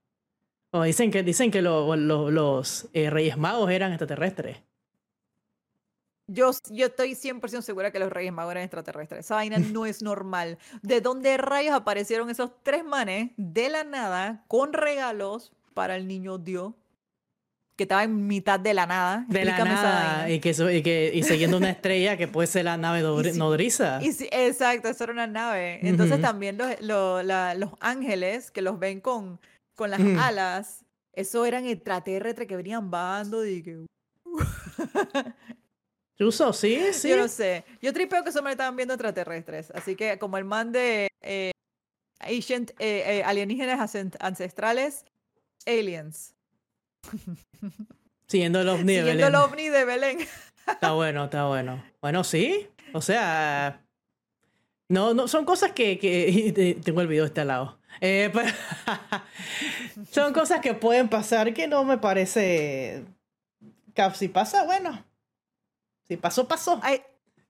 dicen 0.83 1.11
que, 1.11 1.23
dicen 1.23 1.51
que 1.51 1.61
los 1.61 2.89
eh, 2.93 3.09
Reyes 3.09 3.37
Magos 3.37 3.69
eran 3.71 3.91
extraterrestres. 3.91 4.57
Yo, 6.33 6.51
yo 6.69 6.87
estoy 6.87 7.11
100% 7.11 7.61
segura 7.61 7.91
que 7.91 7.99
los 7.99 8.11
Reyes 8.11 8.33
Magos 8.33 8.51
eran 8.51 8.63
extraterrestres. 8.63 9.25
Esa 9.25 9.35
vaina 9.35 9.59
no 9.59 9.85
es 9.85 10.01
normal. 10.01 10.57
¿De 10.81 10.99
dónde 10.99 11.37
rayos 11.37 11.75
aparecieron 11.75 12.29
esos 12.29 12.51
tres 12.63 12.83
manes 12.83 13.31
de 13.37 13.69
la 13.69 13.83
nada 13.83 14.43
con 14.47 14.73
regalos 14.73 15.51
para 15.73 15.95
el 15.95 16.07
niño 16.07 16.39
Dios? 16.39 16.73
Que 17.75 17.83
estaba 17.83 18.03
en 18.03 18.27
mitad 18.27 18.59
de 18.59 18.73
la 18.73 18.85
nada. 18.85 19.25
De 19.27 19.45
la 19.45 19.63
nada. 19.63 20.29
Y, 20.29 20.39
que, 20.39 20.51
y, 20.51 20.83
que, 20.83 21.11
y 21.13 21.23
siguiendo 21.23 21.57
una 21.57 21.69
estrella 21.69 22.17
que 22.17 22.27
puede 22.27 22.47
ser 22.47 22.65
la 22.65 22.77
nave 22.77 23.01
nodriza. 23.35 23.99
Y 24.01 24.09
exacto, 24.31 24.89
eso 24.89 25.03
era 25.03 25.13
una 25.13 25.27
nave. 25.27 25.79
Entonces 25.87 26.19
también 26.21 26.57
los, 26.57 27.23
los 27.25 27.69
ángeles 27.79 28.51
que 28.51 28.61
los 28.61 28.79
ven 28.79 29.01
con, 29.01 29.39
con 29.75 29.91
las 29.91 30.01
alas, 30.19 30.85
eso 31.13 31.45
eran 31.45 31.65
extraterrestres 31.65 32.47
que 32.47 32.55
venían 32.55 32.89
bando 32.89 33.45
y 33.45 33.61
que... 33.61 33.85
Uso, 36.19 36.53
sí, 36.53 36.93
sí. 36.93 37.09
Yo 37.09 37.17
no 37.17 37.27
sé. 37.27 37.65
Yo 37.81 37.91
tripeo 37.91 38.23
que 38.23 38.29
eso 38.29 38.41
me 38.41 38.51
estaban 38.51 38.75
viendo 38.75 38.93
extraterrestres. 38.93 39.71
Así 39.71 39.95
que 39.95 40.17
como 40.19 40.37
el 40.37 40.45
man 40.45 40.71
de 40.71 41.07
eh, 41.21 41.51
ancient, 42.19 42.71
eh, 42.79 43.19
eh, 43.19 43.23
alienígenas 43.23 43.95
ancestrales, 44.19 45.05
aliens. 45.65 46.35
Siguiendo 48.27 48.61
el 48.61 48.69
ovni 48.69 48.95
de 48.95 49.03
Belén. 49.03 49.27
el 49.27 49.35
ovni 49.35 49.69
de 49.69 49.85
Belén. 49.85 50.19
Está 50.67 50.93
bueno, 50.93 51.25
está 51.25 51.47
bueno. 51.47 51.83
Bueno, 52.01 52.23
sí. 52.23 52.69
O 52.93 53.01
sea, 53.01 53.83
no, 54.89 55.13
no, 55.13 55.27
son 55.27 55.45
cosas 55.45 55.71
que, 55.71 55.97
que 55.97 56.79
tengo 56.83 57.01
el 57.01 57.07
video 57.07 57.23
de 57.23 57.27
este 57.27 57.45
lado. 57.45 57.79
son 60.11 60.33
cosas 60.33 60.61
que 60.61 60.73
pueden 60.73 61.09
pasar 61.09 61.53
que 61.53 61.67
no 61.67 61.83
me 61.83 61.97
parece. 61.97 63.05
Si 64.15 64.27
pasa, 64.27 64.65
bueno, 64.65 65.05
si 66.07 66.17
pasó, 66.17 66.47
pasó. 66.47 66.81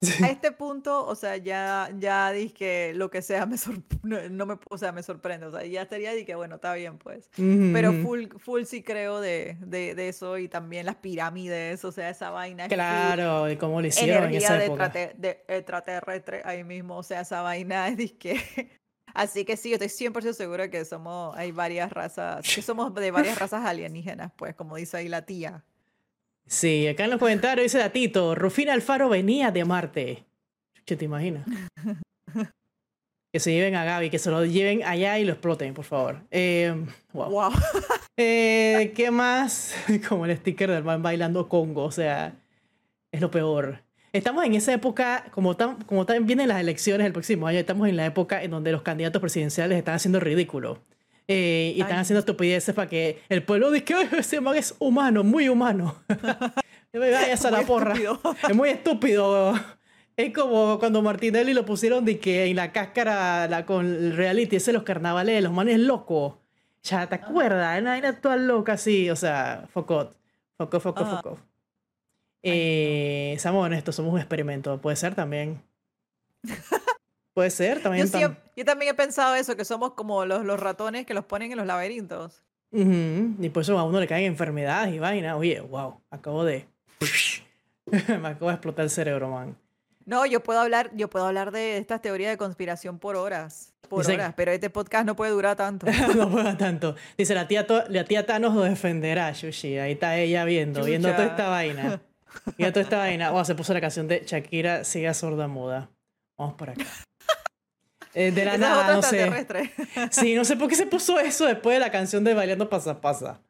a 0.23 0.27
este 0.27 0.51
punto, 0.51 1.05
o 1.05 1.15
sea, 1.15 1.37
ya, 1.37 1.89
ya 1.97 2.31
dije 2.31 2.53
que 2.53 2.93
lo 2.93 3.09
que 3.09 3.21
sea 3.21 3.45
me, 3.45 3.55
no, 4.03 4.45
me, 4.45 4.57
o 4.69 4.77
sea, 4.77 4.91
me 4.91 5.03
sorprende. 5.03 5.45
O 5.45 5.51
sea, 5.51 5.65
ya 5.65 5.83
estaría 5.83 6.13
de 6.13 6.25
que, 6.25 6.35
bueno, 6.35 6.55
está 6.55 6.73
bien, 6.73 6.97
pues. 6.97 7.29
Pero 7.35 7.93
full, 7.93 8.25
full 8.37 8.63
sí 8.63 8.83
creo 8.83 9.21
de, 9.21 9.57
de, 9.61 9.95
de, 9.95 10.09
eso 10.09 10.37
y 10.37 10.47
también 10.47 10.85
las 10.85 10.95
pirámides, 10.95 11.83
o 11.85 11.91
sea, 11.91 12.09
esa 12.09 12.29
vaina. 12.31 12.67
Claro, 12.67 13.49
y 13.49 13.57
cómo 13.57 13.81
lo 13.81 13.87
hicieron 13.87 14.25
en 14.25 14.35
esa 14.35 14.63
época. 14.63 14.89
De, 14.89 15.13
de 15.17 15.43
extraterrestre 15.47 16.41
ahí 16.45 16.63
mismo, 16.63 16.97
o 16.97 17.03
sea, 17.03 17.21
esa 17.21 17.41
vaina 17.41 17.87
es 17.97 18.13
que... 18.13 18.83
Así 19.15 19.45
que 19.45 19.57
sí, 19.57 19.69
yo 19.69 19.75
estoy 19.75 20.09
100% 20.09 20.33
segura 20.33 20.71
que 20.71 20.83
somos, 20.85 21.37
hay 21.37 21.51
varias 21.51 21.91
razas, 21.91 22.43
que 22.51 22.63
somos 22.63 22.95
de 22.95 23.11
varias 23.11 23.37
razas 23.37 23.63
alienígenas, 23.63 24.31
pues, 24.35 24.55
como 24.55 24.75
dice 24.75 24.97
ahí 24.97 25.07
la 25.07 25.23
tía. 25.23 25.63
Sí, 26.45 26.87
acá 26.87 27.05
en 27.05 27.11
los 27.11 27.19
comentarios 27.19 27.63
dice 27.63 27.79
Datito, 27.79 28.35
Rufina 28.35 28.73
Alfaro 28.73 29.09
venía 29.09 29.51
de 29.51 29.65
Marte. 29.65 30.23
¿Qué 30.85 30.95
te 30.95 31.05
imaginas? 31.05 31.45
que 33.33 33.39
se 33.39 33.51
lleven 33.51 33.75
a 33.75 33.83
Gaby, 33.83 34.11
que 34.11 34.19
se 34.19 34.29
lo 34.29 34.45
lleven 34.45 34.83
allá 34.83 35.17
y 35.17 35.25
lo 35.25 35.33
exploten, 35.33 35.73
por 35.73 35.85
favor. 35.85 36.21
Eh, 36.31 36.73
wow. 37.13 37.51
Eh, 38.15 38.93
¿Qué 38.95 39.09
más? 39.09 39.73
Como 40.07 40.27
el 40.27 40.37
sticker 40.37 40.69
del 40.69 40.83
man 40.83 41.01
bailando 41.01 41.49
Congo, 41.49 41.83
o 41.83 41.91
sea, 41.91 42.35
es 43.11 43.19
lo 43.19 43.31
peor. 43.31 43.79
Estamos 44.11 44.45
en 44.45 44.53
esa 44.53 44.71
época, 44.71 45.25
como, 45.31 45.57
tan, 45.57 45.81
como 45.85 46.05
tan, 46.05 46.27
vienen 46.27 46.47
las 46.47 46.59
elecciones 46.59 47.07
el 47.07 47.13
próximo 47.13 47.47
año, 47.47 47.57
estamos 47.57 47.89
en 47.89 47.97
la 47.97 48.05
época 48.05 48.43
en 48.43 48.51
donde 48.51 48.71
los 48.71 48.83
candidatos 48.83 49.19
presidenciales 49.19 49.75
están 49.79 49.95
haciendo 49.95 50.19
ridículo. 50.19 50.83
Eh, 51.27 51.73
y 51.75 51.81
están 51.81 51.99
haciendo 51.99 52.19
estupideces 52.19 52.75
para 52.75 52.89
que 52.89 53.21
el 53.29 53.43
pueblo 53.43 53.71
diga 53.71 54.07
que 54.09 54.17
ese 54.17 54.41
man 54.41 54.55
es 54.55 54.75
humano, 54.79 55.23
muy 55.23 55.49
humano. 55.49 55.95
Vaya 56.93 57.33
a 57.33 57.51
la 57.51 57.61
porra. 57.63 57.95
Es 58.49 58.55
muy 58.55 58.69
estúpido. 58.69 59.53
Es 60.15 60.31
como 60.33 60.77
cuando 60.77 61.01
Martinelli 61.01 61.53
lo 61.53 61.65
pusieron 61.65 62.05
de 62.05 62.19
que 62.19 62.45
en 62.45 62.55
la 62.55 62.71
cáscara 62.71 63.47
la, 63.47 63.65
con 63.65 63.85
el 63.85 64.15
reality, 64.15 64.57
ese 64.57 64.71
los 64.71 64.83
carnavales, 64.83 65.41
los 65.41 65.51
manes 65.51 65.79
locos. 65.79 66.35
Ya, 66.83 67.07
¿te 67.07 67.15
acuerdas? 67.15 67.81
Una 67.81 67.91
vaina 67.91 68.19
toda 68.19 68.35
loca 68.35 68.73
así, 68.73 69.09
o 69.09 69.15
sea, 69.15 69.65
focot. 69.73 70.15
Foco, 70.57 70.79
foco, 70.79 71.05
foco. 71.05 71.39
Eh, 72.43 73.35
seamos 73.39 73.65
honestos, 73.65 73.95
somos 73.95 74.13
un 74.13 74.19
experimento. 74.19 74.79
Puede 74.79 74.97
ser 74.97 75.15
también. 75.15 75.61
Puede 77.33 77.49
ser 77.49 77.81
también. 77.81 78.07
Yo, 78.55 78.65
también 78.65 78.91
he 78.91 78.93
pensado 78.93 79.35
eso, 79.35 79.55
que 79.55 79.65
somos 79.65 79.93
como 79.93 80.25
los, 80.25 80.45
los 80.45 80.59
ratones 80.59 81.05
que 81.05 81.13
los 81.13 81.25
ponen 81.25 81.51
en 81.51 81.57
los 81.57 81.65
laberintos. 81.65 82.43
Y 82.71 83.49
por 83.49 83.61
eso 83.61 83.77
a 83.77 83.83
uno 83.83 83.99
le 83.99 84.07
caen 84.07 84.25
enfermedades 84.25 84.95
y 84.95 84.99
vaina. 84.99 85.37
Oye, 85.37 85.61
wow, 85.61 86.01
acabo 86.09 86.43
de. 86.43 86.65
Me 87.85 88.27
acabo 88.27 88.47
de 88.47 88.53
explotar 88.53 88.85
el 88.85 88.89
cerebro, 88.89 89.29
man. 89.29 89.55
No, 90.05 90.25
yo 90.25 90.41
puedo 90.41 90.59
hablar, 90.59 90.91
yo 90.95 91.09
puedo 91.09 91.25
hablar 91.25 91.51
de 91.51 91.77
estas 91.77 92.01
teorías 92.01 92.31
de 92.31 92.37
conspiración 92.37 92.97
por 92.97 93.15
horas. 93.15 93.73
Por 93.87 94.05
horas, 94.09 94.33
pero 94.35 94.51
este 94.51 94.71
podcast 94.71 95.05
no 95.05 95.15
puede 95.15 95.31
durar 95.31 95.55
tanto. 95.55 95.85
no 96.15 96.29
puede 96.29 96.55
tanto. 96.55 96.95
Dice, 97.15 97.35
la 97.35 97.47
tía, 97.47 97.67
la 97.89 98.05
tía 98.05 98.25
Thanos 98.25 98.55
lo 98.55 98.61
defenderá, 98.63 99.31
Yushi. 99.31 99.77
Ahí 99.77 99.91
está 99.93 100.17
ella 100.17 100.43
viendo, 100.43 100.83
viendo 100.83 101.11
toda 101.11 101.25
esta 101.25 101.49
vaina. 101.49 102.01
viendo 102.57 102.73
toda 102.73 102.83
esta 102.83 102.97
vaina. 102.97 103.29
Wow, 103.29 103.45
se 103.45 103.53
puso 103.53 103.73
la 103.73 103.81
canción 103.81 104.07
de 104.07 104.23
Shakira, 104.25 104.83
siga 104.83 105.13
sorda 105.13 105.47
muda. 105.47 105.89
Vamos 106.37 106.55
por 106.55 106.71
acá. 106.71 106.85
Eh, 108.13 108.31
de 108.31 108.45
la 108.45 108.57
nada, 108.57 108.93
no 108.93 109.01
sé. 109.01 109.29
Sí, 110.11 110.35
no 110.35 110.45
sé 110.45 110.55
por 110.55 110.69
qué 110.69 110.75
se 110.75 110.85
puso 110.85 111.19
eso 111.19 111.45
después 111.45 111.75
de 111.75 111.79
la 111.79 111.91
canción 111.91 112.23
de 112.23 112.33
Bailando 112.33 112.69
Pasa 112.69 113.01
Pasa. 113.01 113.41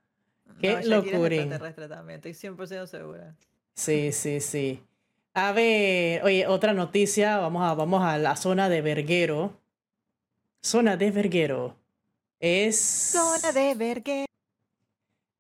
Qué 0.60 0.76
no, 0.86 1.02
locura. 1.02 1.60
también, 1.90 2.22
estoy 2.24 2.32
100% 2.32 2.88
segura. 2.88 3.36
Sí, 3.74 4.12
sí, 4.12 4.40
sí. 4.40 4.82
A 5.34 5.52
ver, 5.52 6.24
oye, 6.24 6.48
otra 6.48 6.74
noticia, 6.74 7.38
vamos 7.38 7.64
a, 7.64 7.74
vamos 7.74 8.04
a 8.04 8.18
la 8.18 8.36
zona 8.36 8.70
de 8.70 8.82
Verguero. 8.82 9.60
Zona 10.62 10.96
de 10.96 11.12
Verguero. 11.12 11.76
Es... 12.40 12.80
Zona 12.80 13.52
de 13.52 13.76
Verguero. 13.76 14.26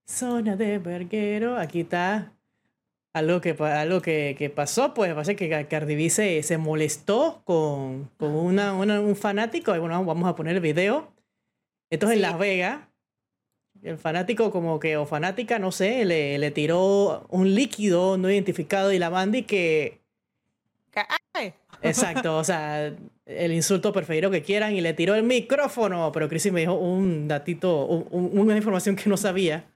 Zona 0.05 0.55
de 0.55 0.79
Verguero. 0.79 1.57
Aquí 1.57 1.81
está 1.81 2.33
algo 3.13 3.41
que, 3.41 3.51
algo 3.59 4.01
que, 4.01 4.35
que 4.37 4.49
pasó, 4.49 4.93
pues 4.95 5.13
parece 5.13 5.35
que 5.35 5.67
Cardi 5.67 5.95
B 5.95 6.09
se, 6.09 6.57
molestó 6.57 7.43
con, 7.45 8.09
con 8.17 8.31
una, 8.31 8.73
un 8.73 9.15
fanático. 9.15 9.75
Y 9.75 9.79
bueno, 9.79 10.03
vamos 10.03 10.27
a 10.27 10.35
poner 10.35 10.55
el 10.55 10.61
video. 10.61 11.13
Esto 11.91 12.07
es 12.07 12.13
en 12.13 12.21
Las 12.21 12.39
Vegas. 12.39 12.87
El 13.83 13.97
fanático, 13.97 14.49
como 14.49 14.79
que, 14.79 14.97
o 14.97 15.05
fanática, 15.05 15.59
no 15.59 15.71
sé, 15.71 16.05
le, 16.05 16.39
le 16.39 16.51
tiró 16.51 17.27
un 17.29 17.53
líquido 17.53 18.17
no 18.17 18.31
identificado 18.31 18.91
y 18.91 18.97
la 18.97 19.09
Mandy 19.09 19.43
que. 19.43 20.01
Exacto, 21.81 22.37
o 22.37 22.43
sea, 22.43 22.95
el 23.25 23.53
insulto 23.53 23.91
preferido 23.91 24.31
que 24.31 24.41
quieran 24.41 24.73
y 24.73 24.81
le 24.81 24.93
tiró 24.93 25.15
el 25.15 25.23
micrófono. 25.23 26.11
Pero 26.13 26.29
Chrissy 26.29 26.49
me 26.49 26.61
dijo 26.61 26.73
un 26.73 27.27
datito, 27.27 27.85
una 27.85 28.55
información 28.55 28.95
que 28.95 29.09
no 29.09 29.17
sabía. 29.17 29.69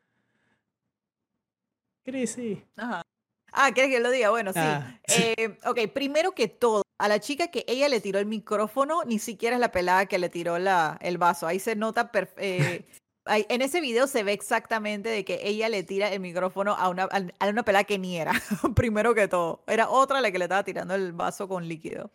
Chrissy. 2.04 2.64
Ajá. 2.78 3.04
Ah, 3.52 3.72
¿quieres 3.74 3.92
que 3.92 4.00
lo 4.00 4.12
diga? 4.12 4.30
Bueno, 4.30 4.54
sí. 4.54 4.60
Ah, 4.62 5.00
eh, 5.08 5.58
ok, 5.66 5.92
primero 5.94 6.34
que 6.34 6.48
todo, 6.48 6.84
a 7.00 7.08
la 7.08 7.20
chica 7.20 7.48
que 7.48 7.66
ella 7.68 7.90
le 7.90 8.02
tiró 8.02 8.20
el 8.20 8.26
micrófono, 8.26 9.04
ni 9.06 9.20
siquiera 9.20 9.56
es 9.56 9.60
la 9.60 9.72
pelada 9.72 10.06
que 10.06 10.20
le 10.20 10.30
tiró 10.30 10.60
la, 10.60 10.98
el 11.02 11.18
vaso. 11.18 11.48
Ahí 11.48 11.60
se 11.60 11.76
nota, 11.76 12.12
eh, 12.38 12.86
en 13.26 13.62
ese 13.62 13.82
video 13.82 14.08
se 14.08 14.24
ve 14.24 14.34
exactamente 14.34 15.10
de 15.10 15.26
que 15.26 15.40
ella 15.44 15.70
le 15.70 15.84
tira 15.84 16.12
el 16.12 16.20
micrófono 16.20 16.74
a 16.74 16.90
una, 16.90 17.04
a 17.04 17.48
una 17.48 17.64
pelada 17.64 17.84
que 17.84 17.98
ni 17.98 18.18
era, 18.18 18.34
primero 18.76 19.14
que 19.14 19.28
todo. 19.28 19.64
Era 19.68 19.90
otra 19.90 20.22
la 20.22 20.32
que 20.32 20.40
le 20.40 20.46
estaba 20.46 20.64
tirando 20.64 20.96
el 20.96 21.14
vaso 21.14 21.48
con 21.48 21.68
líquido. 21.68 22.12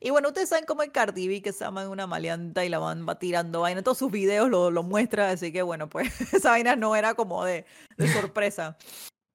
Y 0.00 0.10
bueno, 0.10 0.28
ustedes 0.28 0.48
saben 0.48 0.64
cómo 0.64 0.82
es 0.82 0.90
Cardi 0.90 1.28
B, 1.28 1.42
que 1.42 1.52
se 1.52 1.64
llama 1.64 1.88
una 1.88 2.08
maleanta 2.08 2.64
y 2.64 2.68
la 2.68 2.80
van 2.80 3.06
va 3.08 3.20
tirando 3.20 3.60
vaina. 3.60 3.82
Todos 3.82 3.98
sus 3.98 4.10
videos 4.10 4.50
lo, 4.50 4.70
lo 4.72 4.82
muestra, 4.82 5.30
así 5.30 5.52
que 5.52 5.62
bueno, 5.62 5.88
pues 5.88 6.08
esa 6.32 6.50
vaina 6.50 6.74
no 6.74 6.96
era 6.96 7.14
como 7.14 7.44
de, 7.44 7.66
de 7.96 8.12
sorpresa. 8.12 8.76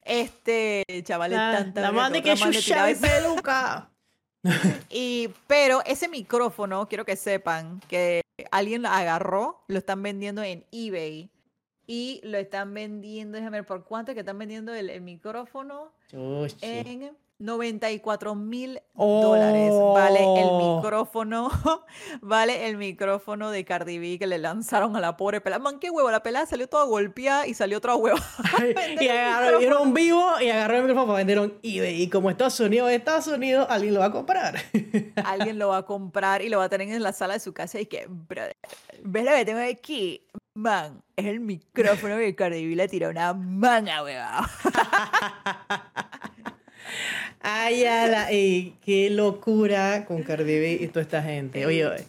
Este, 0.08 0.86
chavales, 1.03 1.38
la, 1.38 1.58
tanta 1.58 1.82
la 1.82 1.91
madre 1.91 2.22
que 2.22 2.34
chucha 2.36 2.88
peluca. 2.99 3.89
y, 4.89 5.30
pero 5.47 5.82
ese 5.86 6.08
micrófono, 6.08 6.88
quiero 6.88 7.03
que 7.05 7.16
sepan 7.16 7.82
que 7.89 8.22
alguien 8.51 8.82
lo 8.82 8.89
agarró, 8.89 9.64
lo 9.68 9.78
están 9.78 10.01
vendiendo 10.01 10.41
en 10.43 10.66
eBay. 10.72 11.30
Y 11.89 12.20
lo 12.24 12.38
están 12.38 12.74
vendiendo, 12.74 13.38
déjame 13.38 13.60
ver 13.60 13.66
por 13.66 13.86
cuánto 13.86 14.12
es 14.12 14.16
que 14.16 14.20
están 14.20 14.38
vendiendo 14.38 14.74
el, 14.74 14.89
el 14.89 15.01
micrófono. 15.01 15.93
En 16.12 17.16
94 17.40 18.34
mil 18.34 18.82
dólares 18.96 19.72
vale 19.72 20.20
el 20.20 20.48
oh. 20.50 20.78
micrófono, 20.78 21.52
vale 22.22 22.68
el 22.68 22.78
micrófono 22.78 23.52
de 23.52 23.64
Cardi 23.64 24.00
B 24.00 24.18
que 24.18 24.26
le 24.26 24.40
lanzaron 24.40 24.96
a 24.96 25.00
la 25.00 25.18
pobre 25.18 25.40
pelada. 25.40 25.62
Man, 25.62 25.80
qué 25.80 25.92
huevo, 25.92 26.10
la 26.10 26.24
pelada 26.24 26.48
salió 26.48 26.68
toda 26.68 26.86
golpeada 26.86 27.46
y 27.46 27.54
salió 27.54 27.78
otra 27.78 27.96
huevo. 27.96 28.18
y 29.00 29.08
agarraron 29.08 29.94
vivo 29.94 30.26
y 30.42 30.50
agarraron 30.50 30.82
el 30.82 30.88
micrófono 30.88 31.08
para 31.08 31.18
vender 31.18 31.40
un 31.40 31.60
eBay. 31.62 32.02
Y 32.02 32.10
como 32.10 32.32
Estados 32.32 32.60
Unidos 32.60 32.90
Estados 32.92 33.28
Unidos, 33.28 33.68
alguien 33.70 33.94
lo 33.94 34.00
va 34.00 34.08
a 34.08 34.12
comprar. 34.12 34.56
alguien 35.24 35.60
lo 35.60 35.70
va 35.70 35.78
a 35.78 35.86
comprar 35.86 36.42
y 36.42 36.50
lo 36.50 36.58
va 36.58 36.66
a 36.66 36.70
tener 36.70 36.90
en 36.90 37.04
la 37.04 37.14
sala 37.14 37.36
de 37.36 37.40
su 37.40 37.54
casa 37.54 37.80
y 37.80 37.86
que, 37.86 38.08
brother, 38.10 38.58
¿ves 39.04 39.26
lo 39.26 39.32
que 39.32 39.46
tengo 39.46 39.60
aquí? 39.60 40.26
Man, 40.56 41.04
es 41.16 41.26
el 41.28 41.40
micrófono 41.40 42.18
que 42.18 42.36
Cardi 42.36 42.68
B 42.68 42.76
le 42.76 42.88
tiró 42.88 43.10
una 43.10 43.32
manga, 43.34 44.04
hueva. 44.04 44.50
Ay, 47.42 47.86
ala, 47.86 48.32
ey, 48.32 48.78
qué 48.84 49.10
locura 49.10 50.06
con 50.06 50.24
Cardi 50.24 50.60
B 50.60 50.78
y 50.82 50.88
toda 50.88 51.02
esta 51.02 51.22
gente. 51.22 51.66
Oye, 51.66 51.86
oye, 51.86 52.06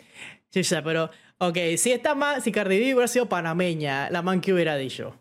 pero, 0.83 1.11
ok, 1.39 1.57
si 1.77 1.93
esta 1.93 2.15
man, 2.15 2.43
si 2.43 2.53
Cardi 2.53 2.79
B 2.79 2.95
hubiera 2.95 3.09
sido 3.09 3.29
panameña, 3.29 4.11
la 4.11 4.23
man 4.23 4.41
que 4.41 4.53
hubiera 4.53 4.77
dicho. 4.77 5.15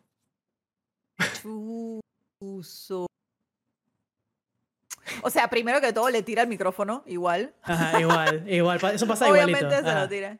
O 5.22 5.30
sea, 5.30 5.50
primero 5.50 5.82
que 5.82 5.94
todo 5.94 6.10
le 6.10 6.24
tira 6.24 6.44
el 6.44 6.48
micrófono, 6.48 7.04
igual. 7.06 7.54
Ajá, 7.64 8.00
igual, 8.00 8.44
igual. 8.52 8.80
Eso 8.94 9.08
pasa 9.08 9.28
igualito. 9.28 9.60
Obviamente 9.60 9.90
se 9.90 9.96
lo 9.96 10.10
tira. 10.10 10.38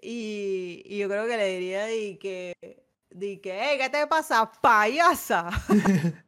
Y, 0.00 0.82
y, 0.86 0.98
yo 0.98 1.08
creo 1.08 1.26
que 1.26 1.36
le 1.36 1.58
diría 1.58 1.86
de 1.86 2.18
que, 2.18 2.84
de 3.10 3.40
que, 3.40 3.58
hey, 3.60 3.78
¿qué 3.80 3.88
te 3.88 4.06
pasa, 4.06 4.50
payasa? 4.60 5.50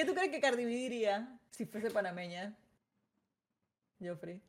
¿Qué 0.00 0.06
tú 0.06 0.14
crees 0.14 0.30
que 0.30 0.40
Cardi 0.40 0.64
B 0.64 0.70
diría 0.70 1.38
si 1.50 1.66
fuese 1.66 1.90
panameña? 1.90 2.56
Joffrey. 4.02 4.40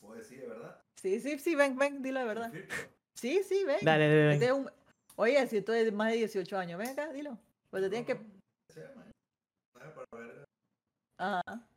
¿Puedo 0.00 0.14
decir 0.14 0.40
de 0.40 0.46
verdad? 0.46 0.82
Sí, 0.94 1.20
sí, 1.20 1.38
sí, 1.38 1.54
ven, 1.54 1.76
ven, 1.76 2.00
dilo 2.00 2.20
de 2.20 2.24
verdad. 2.24 2.50
Sí, 3.12 3.42
sí, 3.42 3.64
ven. 3.66 3.80
Dale, 3.82 4.08
dale, 4.08 4.32
este 4.32 4.50
un... 4.50 4.70
Oye, 5.16 5.46
si 5.46 5.60
tú 5.60 5.72
eres 5.72 5.92
más 5.92 6.10
de 6.10 6.16
18 6.16 6.56
años, 6.56 6.78
ven 6.78 6.88
acá, 6.88 7.12
dilo. 7.12 7.36
Pues 7.68 7.82
te 7.82 7.90
tienes 7.90 8.06
que... 8.06 8.18
Ajá. 11.18 11.68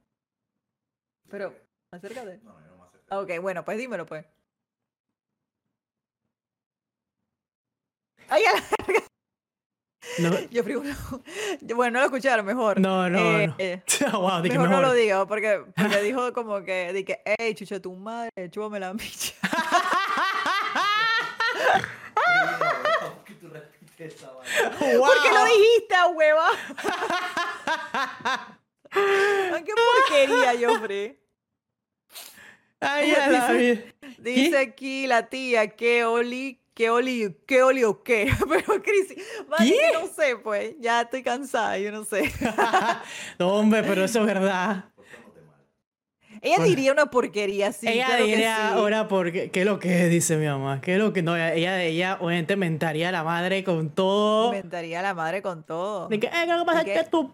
Pero, 1.29 1.53
acércate. 1.91 2.37
No, 2.37 2.57
no, 2.61 2.67
no 2.67 2.77
me 2.77 2.83
acerco. 2.85 3.19
Ok, 3.19 3.41
bueno, 3.41 3.65
pues 3.65 3.77
dímelo, 3.77 4.05
pues. 4.05 4.25
¡Ay, 8.29 8.45
a 8.45 8.53
la 8.53 9.10
Yo 10.51 10.63
bueno, 11.75 11.93
no 11.93 11.99
lo 11.99 12.05
escucharon 12.05 12.45
mejor. 12.45 12.79
No, 12.79 13.09
no, 13.09 13.19
eh, 13.19 13.47
no. 13.47 13.55
eh, 13.57 13.83
wow, 14.13 14.41
mejor, 14.41 14.69
no 14.69 14.81
lo 14.81 14.93
digo, 14.93 15.27
porque, 15.27 15.63
porque 15.75 16.01
dijo 16.03 16.33
como 16.33 16.63
que, 16.63 16.91
di 16.93 17.03
que, 17.03 17.21
hey, 17.25 17.53
chucha, 17.53 17.79
tu 17.79 17.93
madre, 17.93 18.49
chúpame 18.49 18.79
la 18.79 18.93
micha. 18.93 19.33
¿Por 24.79 25.23
qué 25.23 25.29
lo 25.31 25.45
dijiste, 25.45 25.95
hueva? 26.15 26.47
¡Qué 29.63 29.73
porquería, 29.73 30.67
Joffrey! 30.67 31.19
Ay, 32.79 33.11
ya 33.11 33.27
la 33.27 33.51
vi. 33.51 33.83
Dice 34.17 34.57
aquí 34.57 35.05
la 35.05 35.29
tía 35.29 35.67
que 35.67 36.03
Oli, 36.03 36.60
que 36.81 36.89
Oli, 36.89 37.35
que 37.45 37.61
Oli 37.61 37.83
o 37.83 38.01
qué. 38.01 38.31
Pero 38.49 38.81
Cris, 38.81 39.13
¿Qué? 39.59 39.75
no 39.93 40.07
sé, 40.07 40.35
pues. 40.43 40.73
Ya 40.79 41.01
estoy 41.01 41.21
cansada, 41.21 41.77
yo 41.77 41.91
no 41.91 42.03
sé. 42.03 42.31
no, 43.39 43.53
hombre, 43.53 43.83
pero 43.83 44.03
eso 44.03 44.21
es 44.21 44.25
verdad. 44.25 44.85
Ella 46.41 46.63
diría 46.63 46.91
una 46.91 47.05
porquería, 47.05 47.71
sí. 47.71 47.87
Ella 47.87 48.15
diría 48.15 48.73
ahora 48.73 49.07
porque 49.07 49.51
qué 49.51 49.59
es 49.59 49.65
lo 49.67 49.77
que 49.77 50.07
dice 50.07 50.37
mi 50.37 50.47
mamá, 50.47 50.81
qué 50.81 50.93
es 50.93 50.99
lo 50.99 51.13
que 51.13 51.21
no, 51.21 51.37
ella, 51.37 51.83
ella 51.83 52.17
obviamente 52.19 52.55
mentaría 52.55 53.09
a 53.09 53.11
la 53.11 53.23
madre 53.23 53.63
con 53.63 53.91
todo. 53.91 54.51
Mentaría 54.51 55.01
a 55.01 55.03
la 55.03 55.13
madre 55.13 55.43
con 55.43 55.63
todo. 55.63 56.07
De 56.07 56.19
que, 56.19 56.27
eh, 56.27 56.31
¿qué 56.31 56.65
pasa? 56.65 56.83
Que, 56.83 57.03
tú, 57.11 57.31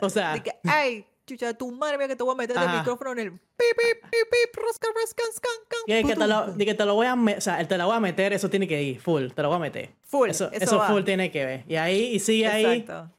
o 0.00 0.10
sea, 0.10 0.34
de 0.34 0.42
que, 0.44 0.52
ay, 0.62 1.04
chucha, 1.26 1.52
tu 1.54 1.70
madre, 1.72 1.98
mira 1.98 2.08
que 2.08 2.16
te 2.16 2.22
voy 2.22 2.32
a 2.32 2.36
meter 2.36 2.56
el 2.56 2.70
micrófono 2.78 3.12
en 3.12 3.18
el 3.18 3.32
pip, 3.32 3.40
pip, 3.58 4.02
pip, 4.02 4.28
pip, 4.30 4.56
rosca, 4.56 4.88
rosca, 4.94 5.22
scan, 5.34 5.52
Y 5.86 6.04
que 6.04 6.14
te 6.14 6.26
lo, 6.26 6.56
que 6.56 6.74
te 6.74 6.84
lo 6.84 6.94
voy 6.94 7.06
a, 7.06 7.14
o 7.14 7.40
sea, 7.40 7.66
te 7.66 7.76
lo 7.76 7.86
voy 7.86 7.96
a 7.96 8.00
meter, 8.00 8.32
eso 8.32 8.48
tiene 8.48 8.66
que 8.66 8.82
ir, 8.82 9.00
full, 9.00 9.28
te 9.28 9.42
lo 9.42 9.48
voy 9.48 9.56
a 9.56 9.60
meter. 9.60 9.90
Full, 10.02 10.30
eso, 10.30 10.50
eso, 10.52 10.80
full 10.86 11.02
tiene 11.02 11.30
que 11.30 11.44
ver. 11.44 11.64
Y 11.68 11.76
ahí, 11.76 12.14
y 12.14 12.20
sigue 12.20 12.46
ahí. 12.46 12.64
Exacto. 12.64 13.10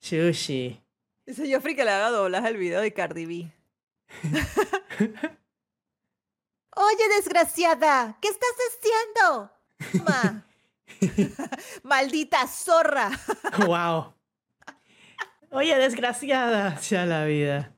Sushi. 0.00 0.80
Dice 1.24 1.52
Joffrey 1.52 1.74
que 1.74 1.84
le 1.84 1.90
haga 1.90 2.10
doblaje 2.10 2.48
el 2.48 2.56
video 2.56 2.80
de 2.80 2.92
Cardi 2.92 3.26
B. 3.26 3.50
Oye, 6.76 7.08
desgraciada, 7.16 8.18
¿qué 8.20 8.28
estás 8.28 8.54
haciendo? 8.68 9.50
Ma. 10.04 10.44
Maldita 11.82 12.46
zorra. 12.46 13.10
wow. 13.66 14.15
Oye, 15.56 15.74
desgraciada, 15.78 16.78
ya 16.80 17.06
la 17.06 17.24
vida. 17.24 17.72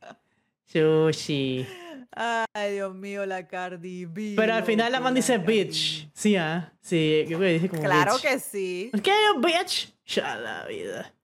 Sushi. 0.67 1.65
Ay, 2.11 2.73
Dios 2.73 2.93
mío, 2.93 3.25
la 3.25 3.47
Cardi 3.47 4.05
B. 4.05 4.35
Pero 4.35 4.55
al 4.55 4.65
final 4.65 4.91
la 4.91 4.99
man 4.99 5.15
dice 5.15 5.39
bitch. 5.39 6.11
Sí, 6.13 6.35
¿ah? 6.35 6.73
Sí, 6.81 7.25
yo 7.29 7.39
creo 7.39 7.49
que 7.49 7.53
dice 7.53 7.69
como 7.69 7.83
Claro 7.83 8.17
que 8.21 8.41
sí. 8.41 8.91
¿Qué, 9.01 9.13
bitch? 9.39 9.95
Ya 10.07 10.35
la 10.35 10.67
vida. 10.67 11.15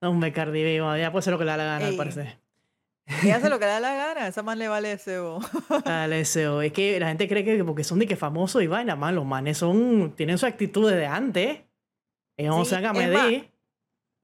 Hombre, 0.00 0.32
Cardi 0.32 0.62
B, 0.62 0.76
ya 0.76 1.10
puede 1.10 1.24
ser 1.24 1.32
lo 1.32 1.38
que 1.40 1.44
le 1.44 1.50
da 1.50 1.56
la 1.56 1.64
gana, 1.64 1.88
al 1.88 1.96
parecer. 1.96 2.38
Y 3.24 3.30
hace 3.30 3.48
lo 3.48 3.58
que 3.58 3.64
le 3.64 3.72
da 3.72 3.80
la 3.80 3.94
gana, 4.14 4.28
esa 4.28 4.44
man 4.44 4.60
le 4.60 4.68
vale 4.68 4.96
SEO. 4.98 5.40
Dale 5.84 6.24
SEO. 6.24 6.62
Es 6.62 6.72
que 6.72 7.00
la 7.00 7.08
gente 7.08 7.26
cree 7.26 7.44
que 7.44 7.64
porque 7.64 7.82
son 7.82 7.98
de 7.98 8.06
que 8.06 8.14
famosos 8.14 8.62
y 8.62 8.68
vaina, 8.68 8.94
más 8.94 9.12
los 9.12 9.26
manes 9.26 9.58
son, 9.58 10.14
tienen 10.14 10.38
su 10.38 10.46
actitud 10.46 10.88
desde 10.88 11.06
antes. 11.06 11.62
Ellos 12.36 12.56
no 12.56 12.64
se 12.64 12.76
hagan 12.76 12.96
medir. 12.96 13.55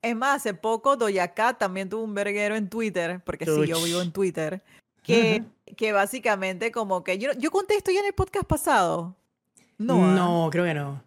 Es 0.03 0.17
más, 0.17 0.37
hace 0.37 0.53
poco 0.53 0.97
Doja 0.97 1.29
Cat 1.29 1.59
también 1.59 1.89
tuvo 1.89 2.03
un 2.03 2.15
verguero 2.15 2.57
en 2.57 2.69
Twitter, 2.69 3.21
porque 3.25 3.47
sí, 3.47 3.67
yo 3.67 3.83
vivo 3.83 4.03
en 4.03 4.13
Twitter, 4.13 4.63
que, 5.03 5.45
que 5.77 5.93
básicamente 5.93 6.73
como 6.73 7.05
que 7.05 7.19
yo, 7.19 7.33
yo 7.39 7.51
conté 7.51 7.77
esto 7.77 7.91
ya 7.93 8.01
en 8.01 8.07
el 8.07 8.13
podcast 8.13 8.47
pasado. 8.47 9.17
No, 9.79 10.05
¿ah? 10.05 10.15
no, 10.15 10.49
creo 10.51 10.65
que 10.65 10.75
no. 10.75 11.03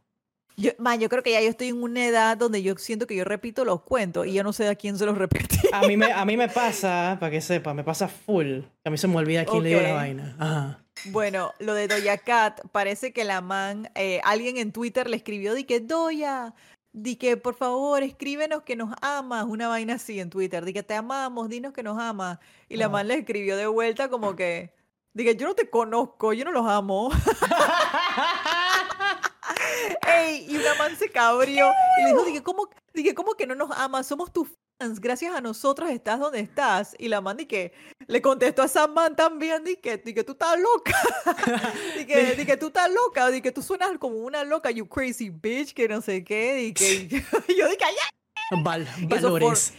Yo, 0.58 0.72
man, 0.78 1.00
yo 1.02 1.10
creo 1.10 1.22
que 1.22 1.32
ya 1.32 1.42
yo 1.42 1.50
estoy 1.50 1.68
en 1.68 1.84
una 1.84 2.06
edad 2.06 2.38
donde 2.38 2.64
yo 2.64 2.78
siento 2.78 3.08
que 3.08 3.16
yo 3.16 3.26
repito 3.26 3.66
los 3.66 3.82
cuentos 3.82 4.26
y 4.26 4.34
ya 4.34 4.44
no 4.44 4.54
sé 4.54 4.70
a 4.70 4.76
quién 4.76 4.98
se 4.98 5.06
los 5.06 5.18
repetí. 5.18 5.58
A 5.74 5.86
mí 5.86 5.98
me, 5.98 6.14
a 6.14 6.24
mí 6.24 6.38
me 6.38 6.48
pasa, 6.50 7.18
para 7.20 7.30
que 7.30 7.42
sepa, 7.42 7.74
me 7.74 7.84
pasa 7.84 8.08
full. 8.08 8.60
A 8.86 8.90
mí 8.90 8.98
se 8.98 9.10
me 9.10 9.18
olvida 9.18 9.44
quién 9.44 9.64
le 9.64 9.70
dio 9.70 9.82
la 9.82 9.94
vaina. 9.94 10.36
Ajá. 10.40 10.86
Bueno, 11.06 11.54
lo 11.60 11.74
de 11.74 11.88
Doya 11.88 12.18
Cat, 12.18 12.62
parece 12.72 13.12
que 13.12 13.26
la 13.26 13.42
man, 13.42 13.90
eh, 13.96 14.22
alguien 14.24 14.58
en 14.58 14.72
Twitter 14.72 15.10
le 15.10 15.18
escribió, 15.18 15.54
di 15.54 15.66
que 15.66 15.82
Doya, 15.82 16.54
di 16.96 17.18
que 17.18 17.36
por 17.36 17.56
favor 17.56 18.04
escríbenos 18.04 18.64
que 18.64 18.78
nos 18.78 18.96
amas, 19.02 19.46
una 19.46 19.68
vaina 19.68 19.96
así 19.96 20.22
en 20.22 20.30
Twitter, 20.30 20.64
di 20.64 20.72
que 20.72 20.82
te 20.82 20.94
amamos, 20.94 21.50
dinos 21.50 21.74
que 21.74 21.84
nos 21.84 22.00
amas. 22.00 22.40
Y 22.70 22.78
la 22.78 22.88
man 22.88 23.10
le 23.10 23.16
escribió 23.16 23.58
de 23.58 23.68
vuelta 23.68 24.10
como 24.10 24.36
que, 24.36 24.74
di 25.14 25.26
que 25.26 25.36
yo 25.36 25.46
no 25.46 25.56
te 25.56 25.70
conozco, 25.70 26.32
yo 26.32 26.46
no 26.46 26.52
los 26.52 26.66
amo. 26.66 27.12
Ey, 30.08 30.48
y 30.50 30.56
una 30.56 30.74
man 30.76 30.96
se 30.96 31.10
cabrió 31.10 31.70
y 31.98 32.04
le 32.04 32.10
dijo, 32.10 32.24
dije, 32.24 32.44
¿cómo, 32.44 32.70
dije, 32.94 33.14
¿cómo 33.14 33.34
que 33.34 33.46
no 33.46 33.56
nos 33.56 33.72
amas? 33.72 34.08
Somos 34.08 34.32
tus 34.32 34.48
gracias 34.80 35.34
a 35.34 35.42
nosotros 35.42 35.90
estás 35.90 36.20
donde 36.20 36.40
estás. 36.40 36.96
Y 37.00 37.08
la 37.08 37.22
man 37.22 37.38
dije, 37.38 37.74
le 38.08 38.22
contestó 38.22 38.62
a 38.62 38.66
esa 38.66 38.88
man 38.88 39.16
también, 39.16 39.64
dije, 39.64 39.98
dije 39.98 40.24
tú 40.24 40.34
estás 40.34 40.58
loca. 40.60 40.98
dije, 41.98 42.36
dije, 42.36 42.58
tú 42.58 42.68
estás 42.68 42.92
loca, 42.92 43.30
dije, 43.30 43.52
tú 43.52 43.62
suenas 43.62 43.98
como 44.00 44.18
una 44.18 44.44
loca, 44.44 44.72
you 44.72 44.88
crazy 44.88 45.30
bitch, 45.30 45.74
que 45.74 45.88
no 45.88 46.02
sé 46.02 46.24
qué. 46.24 46.74
Dije, 46.78 47.08
yo 47.58 47.70
dije, 47.70 47.86
¡ay! 47.86 48.64
valores. 49.08 49.74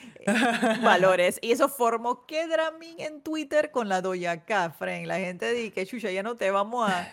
valores. 0.82 1.38
Y 1.40 1.52
eso 1.52 1.68
formó 1.68 2.26
que 2.26 2.46
Dramin 2.46 3.00
en 3.00 3.20
Twitter 3.22 3.70
con 3.70 3.88
la 3.88 4.00
Doya 4.00 4.44
Cafren. 4.44 5.06
La 5.06 5.18
gente 5.18 5.52
dice, 5.52 5.86
chucha, 5.86 6.10
ya 6.10 6.22
no 6.22 6.36
te 6.36 6.50
vamos 6.50 6.90
a 6.90 7.08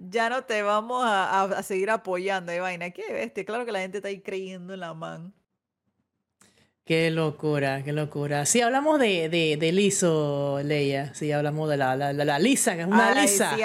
ya 0.00 0.30
no 0.30 0.44
te 0.44 0.62
vamos 0.62 1.02
a, 1.04 1.62
seguir 1.62 1.90
apoyando, 1.90 2.52
y 2.54 2.60
vaina. 2.60 2.90
Qué 2.90 3.12
bestia, 3.12 3.44
claro 3.44 3.64
que 3.66 3.72
la 3.72 3.80
gente 3.80 3.98
está 3.98 4.08
ahí 4.08 4.20
creyendo 4.20 4.74
en 4.74 4.80
la 4.80 4.94
man. 4.94 5.34
Qué 6.88 7.10
locura, 7.10 7.84
qué 7.84 7.92
locura. 7.92 8.46
Sí, 8.46 8.62
hablamos 8.62 8.98
de, 8.98 9.28
de, 9.28 9.58
de 9.58 9.72
Liso, 9.72 10.58
Leia. 10.64 11.12
Sí, 11.12 11.30
hablamos 11.30 11.68
de 11.68 11.76
la, 11.76 11.94
la, 11.94 12.14
la, 12.14 12.38
Lisa, 12.38 12.76
que 12.76 12.80
es 12.80 12.86
una 12.86 13.12
Lisa. 13.14 13.54
Sí, 13.54 13.62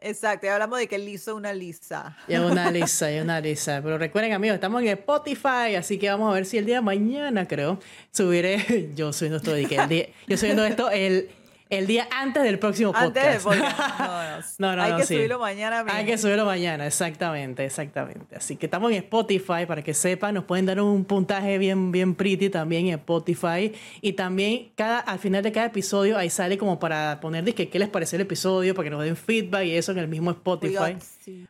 exacto, 0.00 0.50
hablamos 0.50 0.80
de 0.80 0.88
que 0.88 0.98
Liso 0.98 1.30
es 1.30 1.36
una 1.36 1.52
Lisa. 1.52 2.16
Es 2.26 2.40
una 2.40 2.68
Lisa, 2.72 3.08
es 3.08 3.22
una 3.22 3.40
Lisa. 3.40 3.80
Pero 3.84 3.98
recuerden, 3.98 4.32
amigos, 4.32 4.56
estamos 4.56 4.82
en 4.82 4.88
Spotify, 4.88 5.76
así 5.78 5.96
que 5.96 6.10
vamos 6.10 6.28
a 6.28 6.34
ver 6.34 6.44
si 6.44 6.58
el 6.58 6.66
día 6.66 6.74
de 6.74 6.80
mañana, 6.80 7.46
creo, 7.46 7.78
subiré. 8.10 8.90
Yo 8.96 9.12
subiendo 9.12 9.36
esto, 9.36 9.52
de 9.52 9.66
que 9.66 9.76
el 9.76 9.88
día, 9.88 10.08
yo 10.26 10.36
subiendo 10.36 10.64
esto 10.64 10.90
el 10.90 11.30
el 11.68 11.86
día 11.86 12.08
antes 12.10 12.42
del 12.42 12.58
próximo 12.58 12.92
podcast. 12.92 13.06
Antes 13.06 13.24
del 13.24 13.42
podcast. 13.42 14.56
No, 14.58 14.76
no, 14.76 14.82
Hay 14.82 14.96
que 14.96 15.06
subirlo 15.06 15.38
mañana 15.38 15.82
mismo. 15.82 15.98
Hay 15.98 16.06
que 16.06 16.18
subirlo 16.18 16.44
mañana, 16.44 16.86
exactamente, 16.86 17.64
exactamente. 17.64 18.36
Así 18.36 18.56
que 18.56 18.66
estamos 18.66 18.90
en 18.92 18.98
Spotify 18.98 19.66
para 19.66 19.82
que 19.82 19.94
sepan, 19.94 20.34
nos 20.34 20.44
pueden 20.44 20.66
dar 20.66 20.80
un 20.80 21.04
puntaje 21.04 21.58
bien, 21.58 21.90
bien 21.90 22.14
pretty 22.14 22.50
también 22.50 22.86
en 22.86 22.94
Spotify. 22.94 23.72
Y 24.00 24.12
también 24.12 24.72
cada, 24.74 25.00
al 25.00 25.18
final 25.18 25.42
de 25.42 25.52
cada 25.52 25.66
episodio 25.66 26.16
ahí 26.16 26.30
sale 26.30 26.58
como 26.58 26.78
para 26.78 27.18
poner 27.20 27.44
que 27.54 27.68
qué 27.68 27.78
les 27.78 27.88
pareció 27.88 28.16
el 28.16 28.22
episodio, 28.22 28.74
para 28.74 28.84
que 28.84 28.90
nos 28.90 29.02
den 29.02 29.16
feedback 29.16 29.64
y 29.64 29.76
eso 29.76 29.92
en 29.92 29.98
el 29.98 30.08
mismo 30.08 30.30
Spotify. 30.30 30.96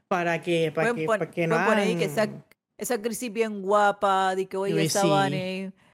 Para 0.08 0.40
que, 0.40 0.72
para 0.72 0.94
que, 0.94 1.06
para 1.06 1.30
que 1.30 1.46
no 1.46 1.56
ahí 1.56 1.96
que 1.96 2.04
esa, 2.04 2.28
esa 2.78 3.00
crisis 3.00 3.32
bien 3.32 3.62
guapa, 3.62 4.34
de 4.34 4.46
que 4.46 4.56
hoy 4.56 4.78
está, 4.78 5.28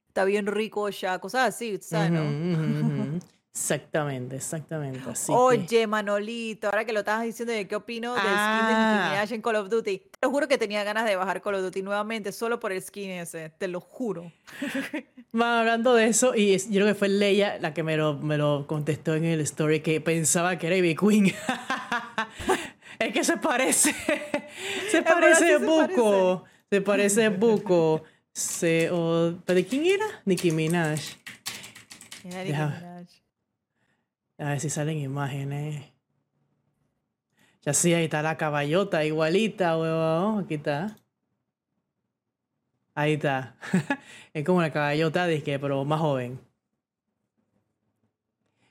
está 0.08 0.24
bien 0.24 0.46
rico 0.46 0.88
ya, 0.90 1.18
cosas 1.18 1.48
así, 1.48 1.78
¿sabes? 1.80 2.10
no? 2.10 3.20
Exactamente, 3.54 4.36
exactamente. 4.36 4.98
Así 5.10 5.30
Oye, 5.30 5.86
Manolito, 5.86 6.68
ahora 6.68 6.86
que 6.86 6.92
lo 6.94 7.00
estabas 7.00 7.24
diciendo, 7.24 7.52
¿qué 7.68 7.76
opino 7.76 8.14
del 8.14 8.22
skin 8.22 8.30
de 8.30 8.72
Nicki 8.72 8.96
ah. 8.96 9.08
Minaj 9.10 9.32
en 9.32 9.42
Call 9.42 9.56
of 9.56 9.68
Duty? 9.68 10.02
Te 10.18 10.26
juro 10.26 10.48
que 10.48 10.56
tenía 10.56 10.82
ganas 10.84 11.04
de 11.04 11.16
bajar 11.16 11.42
Call 11.42 11.56
of 11.56 11.62
Duty 11.62 11.82
nuevamente 11.82 12.32
solo 12.32 12.58
por 12.58 12.72
el 12.72 12.80
skin 12.80 13.10
ese, 13.10 13.50
te 13.50 13.68
lo 13.68 13.80
juro. 13.80 14.32
Va 15.38 15.60
hablando 15.60 15.94
de 15.94 16.06
eso, 16.06 16.34
y 16.34 16.56
yo 16.56 16.80
creo 16.80 16.86
que 16.86 16.94
fue 16.94 17.10
Leia 17.10 17.58
la 17.58 17.74
que 17.74 17.82
me 17.82 17.98
lo, 17.98 18.14
me 18.14 18.38
lo 18.38 18.66
contestó 18.66 19.14
en 19.14 19.24
el 19.24 19.42
story 19.42 19.80
que 19.80 20.00
pensaba 20.00 20.56
que 20.56 20.68
era 20.68 20.76
Ivy 20.76 20.96
Queen. 20.96 21.26
es 22.98 23.12
que 23.12 23.22
se 23.22 23.36
parece. 23.36 23.94
se 24.90 25.02
parece 25.02 25.58
Buco. 25.58 26.44
Se 26.70 26.80
parece 26.80 27.28
Buco. 27.28 28.02
Se, 28.32 28.88
¿Pero 29.44 29.68
quién 29.68 29.84
era? 29.84 30.06
Nicki 30.24 30.52
Minaj. 30.52 31.00
Era 32.24 32.44
Nicki 32.44 32.52
Minaj. 32.52 32.91
A 34.42 34.48
ver 34.48 34.60
si 34.60 34.70
salen 34.70 34.98
imágenes. 34.98 35.84
Ya 37.64 37.72
sí, 37.72 37.94
ahí 37.94 38.04
está 38.04 38.22
la 38.22 38.36
caballota, 38.36 39.04
igualita, 39.04 39.78
huevón. 39.78 40.44
Aquí 40.44 40.54
está. 40.54 40.96
Ahí 42.92 43.12
está. 43.12 43.54
es 44.34 44.44
como 44.44 44.60
la 44.60 44.72
caballota, 44.72 45.28
que 45.44 45.60
pero 45.60 45.84
más 45.84 46.00
joven. 46.00 46.40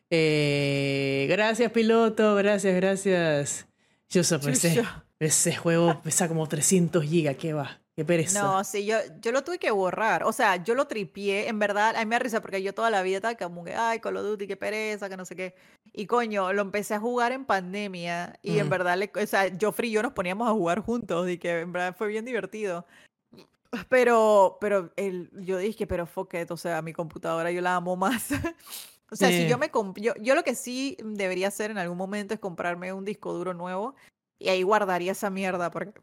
Eh, 0.10 1.28
gracias, 1.30 1.72
piloto. 1.72 2.36
Gracias, 2.36 2.76
gracias. 2.76 3.68
Yo 4.10 4.26
sé, 4.26 4.40
ese, 4.52 4.84
ese 5.20 5.56
juego 5.56 6.02
pesa 6.02 6.28
como 6.28 6.50
300 6.50 7.02
gigas. 7.06 7.38
¿Qué 7.38 7.54
va? 7.54 7.81
Qué 7.96 8.06
pereza. 8.06 8.42
No, 8.42 8.64
sí, 8.64 8.86
yo, 8.86 8.98
yo 9.20 9.34
lo 9.34 9.44
tuve 9.44 9.60
que 9.60 9.70
borrar. 9.70 10.24
O 10.24 10.32
sea, 10.32 10.64
yo 10.64 10.76
lo 10.76 10.88
tripié, 10.88 11.50
en 11.50 11.60
verdad, 11.60 11.96
a 11.96 12.00
mí 12.00 12.06
me 12.06 12.16
da 12.16 12.20
risa 12.20 12.42
porque 12.42 12.64
yo 12.64 12.74
toda 12.74 12.90
la 12.90 13.02
vida 13.02 13.18
estaba 13.18 13.36
como 13.36 13.66
que, 13.66 13.76
ay, 13.76 14.00
Call 14.00 14.16
of 14.16 14.24
Duty, 14.24 14.48
qué 14.48 14.56
pereza, 14.56 15.10
que 15.10 15.18
no 15.18 15.26
sé 15.26 15.36
qué. 15.36 15.56
Y 15.92 16.06
coño, 16.06 16.54
lo 16.54 16.62
empecé 16.62 16.94
a 16.94 17.00
jugar 17.00 17.34
en 17.34 17.46
pandemia 17.46 18.40
y 18.42 18.60
en 18.60 18.70
verdad, 18.70 18.98
le, 18.98 19.12
o 19.14 19.28
sea, 19.28 19.52
Joffrey 19.60 19.90
y 19.90 19.94
yo 19.94 20.04
nos 20.04 20.14
poníamos 20.14 20.48
a 20.48 20.54
jugar 20.54 20.80
juntos 20.80 21.30
y 21.30 21.38
que 21.38 21.60
en 21.60 21.74
verdad 21.74 21.96
fue 21.98 22.08
bien 22.08 22.24
divertido. 22.24 22.86
Pero, 23.90 24.58
pero 24.60 24.92
el, 24.98 25.32
yo 25.46 25.58
dije, 25.58 25.88
pero 25.88 26.06
fuck 26.06 26.34
it, 26.34 26.52
o 26.52 26.58
sea, 26.58 26.82
mi 26.82 26.92
computadora 26.92 27.52
yo 27.52 27.62
la 27.62 27.78
amo 27.78 27.96
más. 27.96 28.28
o 29.10 29.16
sea, 29.16 29.30
si 29.30 29.48
yo 29.48 29.58
me 29.58 29.72
yo, 29.96 30.14
yo 30.20 30.36
lo 30.36 30.44
que 30.44 30.56
sí 30.56 30.98
debería 31.02 31.48
hacer 31.48 31.72
en 31.72 31.78
algún 31.78 31.98
momento 31.98 32.34
es 32.34 32.40
comprarme 32.42 32.92
un 32.92 33.06
disco 33.06 33.32
duro 33.32 33.54
nuevo 33.54 33.96
y 34.40 34.50
ahí 34.50 34.64
guardaría 34.64 35.14
esa 35.14 35.30
mierda 35.30 35.72
porque 35.72 36.02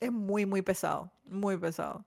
es 0.00 0.12
muy, 0.12 0.46
muy 0.46 0.62
pesado, 0.62 1.10
muy 1.24 1.56
pesado. 1.56 2.04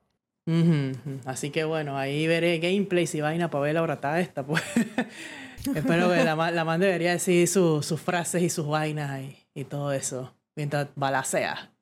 Así 1.24 1.50
que 1.50 1.64
bueno, 1.64 1.96
ahí 1.96 2.26
veré 2.26 2.58
gameplays 2.58 3.14
y 3.14 3.20
vaina 3.20 3.48
para 3.50 3.62
ver 3.62 3.74
la 3.74 3.82
bratada 3.82 4.20
esta, 4.20 4.44
pues. 4.44 4.62
Espero 5.74 6.10
que 6.10 6.24
la, 6.24 6.50
la 6.50 6.64
man 6.64 6.80
debería 6.80 7.12
decir 7.12 7.46
sus 7.46 8.00
frases 8.00 8.42
y 8.42 8.50
sus 8.50 8.66
vainas 8.66 9.22
y, 9.22 9.38
y 9.54 9.64
todo 9.64 9.92
eso 9.92 10.34
mientras 10.56 10.88
balacea 10.96 11.72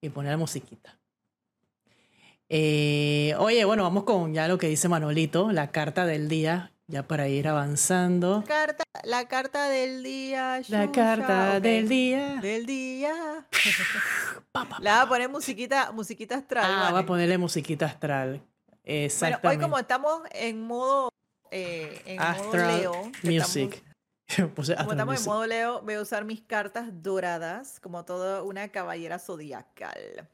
y 0.00 0.08
poner 0.08 0.36
musiquita. 0.38 0.98
Eh, 2.48 3.34
oye, 3.38 3.64
bueno, 3.64 3.82
vamos 3.82 4.04
con 4.04 4.32
ya 4.32 4.48
lo 4.48 4.56
que 4.56 4.68
dice 4.68 4.88
Manolito, 4.88 5.52
la 5.52 5.70
carta 5.70 6.06
del 6.06 6.28
día, 6.28 6.72
ya 6.88 7.06
para 7.06 7.28
ir 7.28 7.46
avanzando. 7.46 8.42
Carta, 8.46 8.84
la 9.04 9.28
carta 9.28 9.68
del 9.68 10.02
día. 10.02 10.62
la 10.68 10.90
carta 10.90 11.60
del 11.60 11.88
día. 11.88 12.38
Del 12.40 12.66
día. 12.66 13.46
Le 14.80 14.90
va 14.90 15.02
a 15.02 15.08
poner 15.08 15.28
musiquita, 15.28 15.92
musiquita 15.92 16.36
astral. 16.36 16.64
Ah, 16.66 16.90
va 16.90 17.00
a 17.00 17.06
ponerle 17.06 17.36
musiquita 17.36 17.86
astral. 17.86 18.42
Exactamente. 18.82 19.46
Bueno, 19.46 19.58
hoy 19.58 19.70
como 19.70 19.78
estamos 19.78 20.22
en 20.32 20.62
modo, 20.62 21.12
eh, 21.50 22.02
en 22.06 22.20
astral 22.20 22.78
Leo. 22.78 23.12
Music. 23.22 23.84
como 24.54 24.62
estamos 24.62 25.20
en 25.20 25.24
modo 25.26 25.46
Leo, 25.46 25.82
voy 25.82 25.94
a 25.94 26.00
usar 26.00 26.24
mis 26.24 26.40
cartas 26.40 26.86
doradas 27.02 27.80
como 27.80 28.04
toda 28.06 28.42
una 28.42 28.68
caballera 28.68 29.18
zodiacal. 29.18 30.26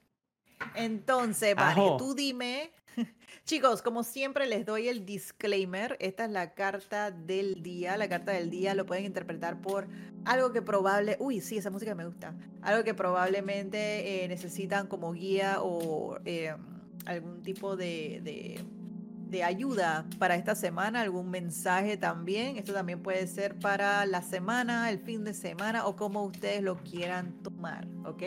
Entonces, 0.75 1.55
vale, 1.55 1.83
tú 1.99 2.15
dime. 2.15 2.71
Chicos, 3.45 3.83
como 3.83 4.03
siempre 4.03 4.47
les 4.47 4.65
doy 4.65 4.89
el 4.89 5.05
disclaimer. 5.05 5.97
Esta 6.01 6.25
es 6.25 6.31
la 6.31 6.55
carta 6.55 7.11
del 7.11 7.63
día. 7.63 7.97
La 7.97 8.09
carta 8.09 8.33
del 8.33 8.51
día 8.51 8.75
lo 8.75 8.87
pueden 8.87 9.05
interpretar 9.05 9.61
por 9.61 9.89
algo 10.25 10.53
que 10.53 10.63
probable. 10.63 11.17
Uy, 11.21 11.41
sí, 11.41 11.59
esa 11.59 11.71
música 11.71 11.95
me 11.95 12.07
gusta. 12.07 12.35
Algo 12.63 12.85
que 12.85 12.95
probablemente 12.95 14.25
eh, 14.25 14.29
necesitan 14.29 14.87
como 14.87 15.13
guía 15.13 15.59
o 15.61 16.19
em, 16.25 16.57
algún 17.07 17.43
tipo 17.43 17.77
de, 17.77 18.21
de, 18.23 18.65
de 19.35 19.43
ayuda 19.43 20.07
para 20.21 20.37
esta 20.37 20.55
semana, 20.55 21.01
algún 21.01 21.29
mensaje 21.29 21.97
también. 21.97 22.57
Esto 22.57 22.73
también 22.73 23.03
puede 23.03 23.27
ser 23.27 23.59
para 23.59 24.07
la 24.07 24.23
semana, 24.23 24.89
el 24.91 25.01
fin 25.01 25.25
de 25.25 25.35
semana 25.35 25.87
o 25.87 25.97
como 25.97 26.23
ustedes 26.23 26.63
lo 26.63 26.77
quieran 26.77 27.33
tomar, 27.43 27.89
¿ok? 28.07 28.23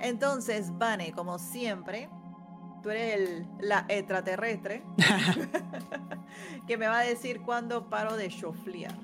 Entonces, 0.00 0.70
Vane, 0.76 1.12
como 1.12 1.38
siempre, 1.38 2.10
tú 2.82 2.90
eres 2.90 3.14
el, 3.14 3.46
la 3.60 3.86
extraterrestre 3.88 4.82
que 6.66 6.76
me 6.76 6.86
va 6.86 6.98
a 6.98 7.04
decir 7.04 7.40
cuándo 7.40 7.88
paro 7.88 8.18
de 8.18 8.28
choflear. 8.28 8.94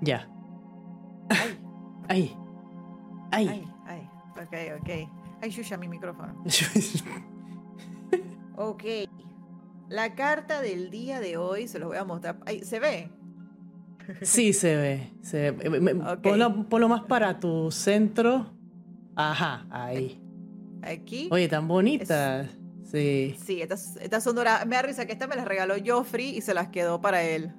Ya. 0.00 0.26
Ay. 1.28 1.58
Ay. 2.08 2.36
Ay. 3.30 3.48
Ay. 3.48 3.72
Ay. 3.86 4.10
Ok, 4.42 4.80
ok. 4.80 4.90
Ay, 5.42 5.50
Shusha, 5.50 5.76
mi 5.76 5.86
micrófono. 5.86 6.42
ok. 8.56 8.84
La 9.88 10.14
carta 10.14 10.60
del 10.60 10.90
día 10.90 11.20
de 11.20 11.36
hoy 11.36 11.68
se 11.68 11.78
los 11.78 11.88
voy 11.88 11.98
a 11.98 12.04
mostrar. 12.04 12.38
Ay, 12.46 12.60
¿Se 12.64 12.80
ve? 12.80 13.10
Sí, 14.22 14.52
se 14.52 14.76
ve. 14.76 15.12
Se 15.22 15.52
Ponlo, 16.68 16.88
más 16.88 17.04
para 17.04 17.40
tu 17.40 17.70
centro. 17.70 18.52
Ajá, 19.16 19.66
ahí. 19.70 20.20
Aquí. 20.82 21.28
Oye, 21.30 21.48
tan 21.48 21.68
bonitas. 21.68 22.48
Sí. 22.84 23.36
Sí, 23.42 23.62
estas, 23.62 24.22
son 24.22 24.36
doradas. 24.36 24.66
Me 24.66 24.76
da 24.76 24.82
risa 24.82 25.06
que 25.06 25.12
esta 25.12 25.26
me 25.26 25.36
las 25.36 25.46
regaló 25.46 25.74
Joffrey 25.84 26.36
y 26.36 26.40
se 26.40 26.54
las 26.54 26.68
quedó 26.68 27.00
para 27.00 27.22
él. 27.22 27.52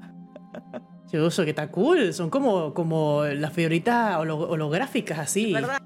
Yo 1.11 1.25
uso 1.25 1.43
que 1.43 1.51
está 1.51 1.71
cool. 1.71 2.13
Son 2.13 2.29
como, 2.29 2.73
como 2.73 3.23
las 3.23 3.53
figuritas 3.53 4.17
holográficas 4.17 5.19
así. 5.19 5.53
¿Verdad? 5.53 5.81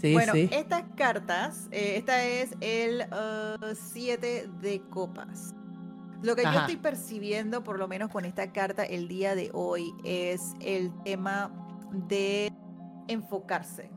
Sí, 0.00 0.14
bueno, 0.14 0.32
estas 0.34 0.84
cartas, 0.96 1.68
eh, 1.70 1.96
esta 1.96 2.24
es 2.24 2.56
el 2.60 3.04
7 3.74 4.46
uh, 4.46 4.60
de 4.60 4.80
copas. 4.88 5.54
Lo 6.22 6.36
que 6.36 6.42
yo 6.42 6.50
estoy 6.50 6.76
percibiendo, 6.76 7.62
por 7.62 7.78
lo 7.78 7.88
menos 7.88 8.10
con 8.10 8.24
esta 8.24 8.52
carta 8.52 8.84
el 8.84 9.08
día 9.08 9.34
de 9.34 9.50
hoy, 9.52 9.92
es 10.04 10.54
el 10.60 10.92
tema 11.02 11.50
de 11.92 12.52
enfocarse. 13.08 13.90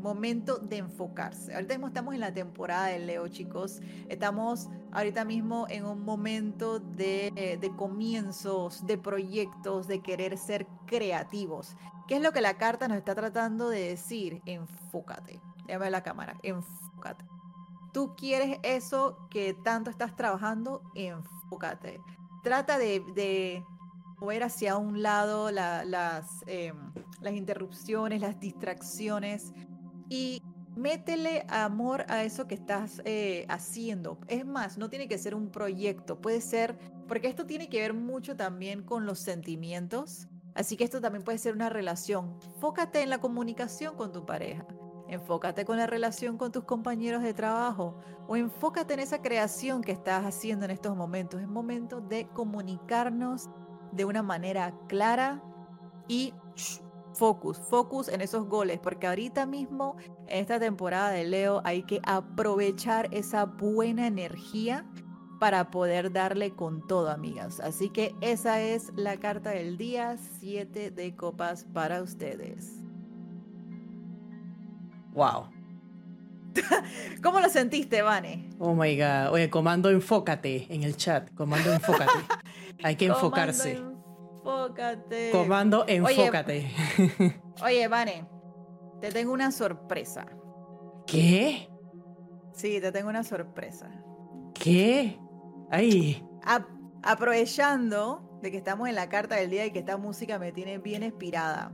Momento 0.00 0.58
de 0.58 0.78
enfocarse. 0.78 1.54
Ahorita 1.54 1.74
mismo 1.74 1.88
estamos 1.88 2.14
en 2.14 2.20
la 2.20 2.32
temporada 2.32 2.86
de 2.86 2.98
Leo, 3.00 3.26
chicos. 3.28 3.80
Estamos 4.08 4.68
ahorita 4.92 5.24
mismo 5.24 5.66
en 5.68 5.86
un 5.86 6.04
momento 6.04 6.78
de, 6.78 7.58
de 7.60 7.76
comienzos, 7.76 8.86
de 8.86 8.98
proyectos, 8.98 9.88
de 9.88 10.02
querer 10.02 10.38
ser 10.38 10.66
creativos. 10.86 11.76
¿Qué 12.06 12.16
es 12.16 12.22
lo 12.22 12.32
que 12.32 12.40
la 12.40 12.56
carta 12.56 12.88
nos 12.88 12.98
está 12.98 13.14
tratando 13.14 13.68
de 13.68 13.88
decir? 13.88 14.40
Enfócate. 14.46 15.40
Déjame 15.66 15.90
la 15.90 16.02
cámara. 16.02 16.36
Enfócate. 16.42 17.24
Tú 17.92 18.14
quieres 18.14 18.58
eso 18.62 19.26
que 19.30 19.54
tanto 19.54 19.90
estás 19.90 20.14
trabajando, 20.14 20.82
enfócate. 20.94 22.00
Trata 22.42 22.78
de, 22.78 23.64
mover 24.18 24.44
hacia 24.44 24.76
un 24.76 25.02
lado 25.02 25.50
las, 25.50 26.26
em, 26.46 26.76
las 27.20 27.34
interrupciones, 27.34 28.20
las 28.20 28.38
distracciones 28.38 29.52
y 30.08 30.42
métele 30.76 31.46
amor 31.48 32.04
a 32.08 32.22
eso 32.22 32.46
que 32.46 32.54
estás 32.54 33.00
eh, 33.04 33.46
haciendo. 33.48 34.18
Es 34.28 34.46
más, 34.46 34.78
no 34.78 34.90
tiene 34.90 35.08
que 35.08 35.18
ser 35.18 35.34
un 35.34 35.50
proyecto, 35.50 36.20
puede 36.20 36.40
ser, 36.40 36.78
porque 37.08 37.28
esto 37.28 37.46
tiene 37.46 37.68
que 37.68 37.80
ver 37.80 37.94
mucho 37.94 38.36
también 38.36 38.82
con 38.82 39.06
los 39.06 39.18
sentimientos, 39.18 40.28
así 40.56 40.76
que 40.76 40.84
esto 40.84 41.00
también 41.00 41.22
puede 41.22 41.38
ser 41.38 41.54
una 41.54 41.68
relación. 41.68 42.36
Fócate 42.58 43.02
en 43.02 43.10
la 43.10 43.18
comunicación 43.18 43.94
con 43.94 44.12
tu 44.12 44.26
pareja. 44.26 44.66
Enfócate 45.08 45.64
con 45.64 45.76
la 45.76 45.86
relación 45.86 46.36
con 46.36 46.50
tus 46.50 46.64
compañeros 46.64 47.22
de 47.22 47.32
trabajo 47.32 47.96
o 48.26 48.36
enfócate 48.36 48.94
en 48.94 49.00
esa 49.00 49.22
creación 49.22 49.82
que 49.82 49.92
estás 49.92 50.24
haciendo 50.24 50.64
en 50.64 50.72
estos 50.72 50.96
momentos. 50.96 51.40
Es 51.40 51.46
momento 51.46 52.00
de 52.00 52.26
comunicarnos 52.28 53.48
de 53.92 54.04
una 54.04 54.22
manera 54.22 54.74
clara 54.88 55.42
y 56.08 56.34
focus, 57.14 57.58
focus 57.58 58.08
en 58.08 58.20
esos 58.20 58.46
goles, 58.46 58.78
porque 58.80 59.06
ahorita 59.06 59.46
mismo 59.46 59.96
en 60.26 60.40
esta 60.40 60.58
temporada 60.58 61.10
de 61.10 61.24
Leo 61.24 61.62
hay 61.64 61.82
que 61.84 62.00
aprovechar 62.04 63.08
esa 63.12 63.44
buena 63.44 64.06
energía 64.06 64.86
para 65.38 65.70
poder 65.70 66.12
darle 66.12 66.52
con 66.52 66.86
todo, 66.86 67.10
amigas. 67.10 67.60
Así 67.60 67.90
que 67.90 68.14
esa 68.20 68.60
es 68.60 68.92
la 68.96 69.18
carta 69.18 69.50
del 69.50 69.76
día, 69.76 70.16
7 70.40 70.90
de 70.90 71.14
copas 71.14 71.64
para 71.72 72.02
ustedes. 72.02 72.72
Wow. 75.12 75.48
¿Cómo 77.22 77.40
lo 77.40 77.48
sentiste, 77.48 78.02
Vane? 78.02 78.50
Oh 78.58 78.74
my 78.74 78.96
god. 78.96 79.32
Oye, 79.32 79.50
comando 79.50 79.90
enfócate 79.90 80.66
en 80.70 80.82
el 80.82 80.96
chat. 80.96 81.32
Comando 81.34 81.72
enfócate. 81.72 82.18
Hay 82.82 82.96
que 82.96 83.06
enfocarse. 83.06 83.72
Enfócate. 83.72 85.30
Comando 85.32 85.84
enfócate. 85.86 86.70
Oye, 87.62 87.88
Vane, 87.88 88.26
te 89.00 89.10
tengo 89.10 89.32
una 89.32 89.52
sorpresa. 89.52 90.26
¿Qué? 91.06 91.68
Sí, 92.52 92.80
te 92.80 92.92
tengo 92.92 93.08
una 93.08 93.22
sorpresa. 93.22 93.90
¿Qué? 94.54 95.18
Ahí. 95.70 96.22
aprovechando 97.02 98.38
de 98.42 98.50
que 98.50 98.56
estamos 98.58 98.88
en 98.88 98.94
la 98.94 99.08
carta 99.08 99.36
del 99.36 99.50
día 99.50 99.66
y 99.66 99.70
que 99.70 99.80
esta 99.80 99.96
música 99.96 100.38
me 100.38 100.52
tiene 100.52 100.78
bien 100.78 101.02
inspirada, 101.02 101.72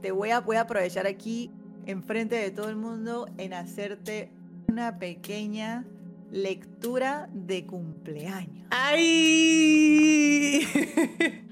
te 0.00 0.12
voy 0.12 0.30
a, 0.30 0.40
voy 0.40 0.56
a 0.56 0.62
aprovechar 0.62 1.06
aquí 1.06 1.50
enfrente 1.86 2.36
de 2.36 2.50
todo 2.50 2.68
el 2.68 2.76
mundo 2.76 3.28
en 3.38 3.54
hacerte 3.54 4.30
una 4.68 4.98
pequeña 4.98 5.84
lectura 6.30 7.28
de 7.32 7.66
cumpleaños. 7.66 8.66
¡Ay! 8.70 10.60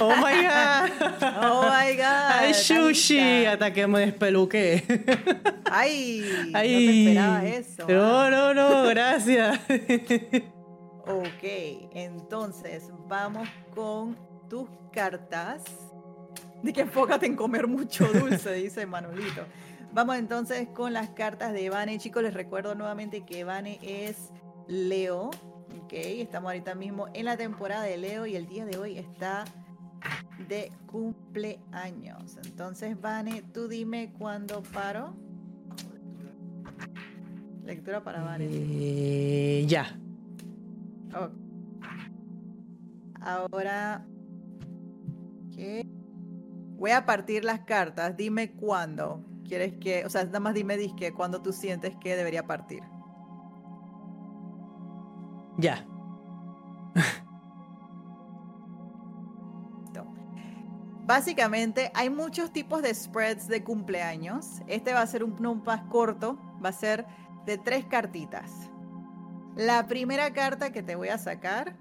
¡Oh 0.00 0.14
my 0.16 0.42
god! 0.42 0.90
¡Oh 1.42 1.62
my 1.64 1.96
god! 1.96 2.30
¡Ay, 2.30 2.54
sushi! 2.54 3.44
Hasta 3.46 3.72
que 3.72 3.86
me 3.86 4.00
despeluqué. 4.00 4.84
¡Ay! 5.70 6.24
Ay. 6.54 6.72
No 6.72 6.78
te 6.78 6.98
esperaba 7.00 7.46
eso. 7.46 7.86
No, 7.88 8.20
¿ah? 8.20 8.30
no, 8.30 8.54
no, 8.54 8.84
gracias. 8.84 9.60
ok, 11.12 11.90
entonces 11.92 12.90
vamos 13.08 13.48
con 13.74 14.16
tus 14.48 14.68
cartas. 14.92 15.62
De 16.62 16.72
que 16.72 16.82
enfócate 16.82 17.26
en 17.26 17.36
comer 17.36 17.66
mucho 17.66 18.06
dulce, 18.12 18.52
dice 18.54 18.86
Manolito. 18.86 19.44
Vamos 19.92 20.16
entonces 20.16 20.68
con 20.68 20.92
las 20.92 21.10
cartas 21.10 21.52
de 21.52 21.68
Vane. 21.70 21.98
Chicos, 21.98 22.22
les 22.22 22.34
recuerdo 22.34 22.74
nuevamente 22.74 23.22
que 23.22 23.44
Vane 23.44 23.78
es 23.82 24.30
Leo. 24.68 25.30
Ok, 25.82 25.92
estamos 25.92 26.50
ahorita 26.50 26.74
mismo 26.74 27.08
en 27.14 27.24
la 27.24 27.36
temporada 27.36 27.82
de 27.82 27.96
Leo 27.96 28.26
y 28.26 28.36
el 28.36 28.46
día 28.46 28.64
de 28.64 28.78
hoy 28.78 28.98
está 28.98 29.44
de 30.48 30.70
cumpleaños. 30.86 32.36
Entonces, 32.44 33.00
Vane, 33.00 33.42
tú 33.52 33.68
dime 33.68 34.12
cuándo 34.18 34.62
paro. 34.62 35.14
Lectura 37.64 38.02
para 38.02 38.22
Vane. 38.22 38.46
Eh, 38.50 39.64
ya. 39.66 39.96
Ok. 41.14 41.32
Ahora. 43.20 44.06
¿qué? 45.54 45.86
Voy 46.78 46.90
a 46.92 47.04
partir 47.04 47.44
las 47.44 47.60
cartas. 47.60 48.16
Dime 48.16 48.52
cuándo. 48.52 49.24
¿Quieres 49.44 49.74
que.? 49.78 50.04
O 50.04 50.10
sea, 50.10 50.24
nada 50.24 50.40
más 50.40 50.54
dime 50.54 50.76
disque 50.76 51.12
cuándo 51.12 51.42
tú 51.42 51.52
sientes 51.52 51.94
que 52.00 52.16
debería 52.16 52.46
partir. 52.46 52.82
Ya. 55.58 55.86
Básicamente, 61.06 61.90
hay 61.92 62.08
muchos 62.08 62.52
tipos 62.52 62.82
de 62.82 62.94
spreads 62.94 63.48
de 63.48 63.64
cumpleaños. 63.64 64.62
Este 64.68 64.92
va 64.92 65.02
a 65.02 65.06
ser 65.08 65.24
un, 65.24 65.44
un 65.44 65.62
más 65.64 65.82
corto. 65.88 66.38
Va 66.64 66.68
a 66.68 66.72
ser 66.72 67.04
de 67.46 67.58
tres 67.58 67.84
cartitas. 67.86 68.69
La 69.60 69.86
primera 69.86 70.32
carta 70.32 70.72
que 70.72 70.82
te 70.82 70.94
voy 70.96 71.08
a 71.08 71.18
sacar 71.18 71.76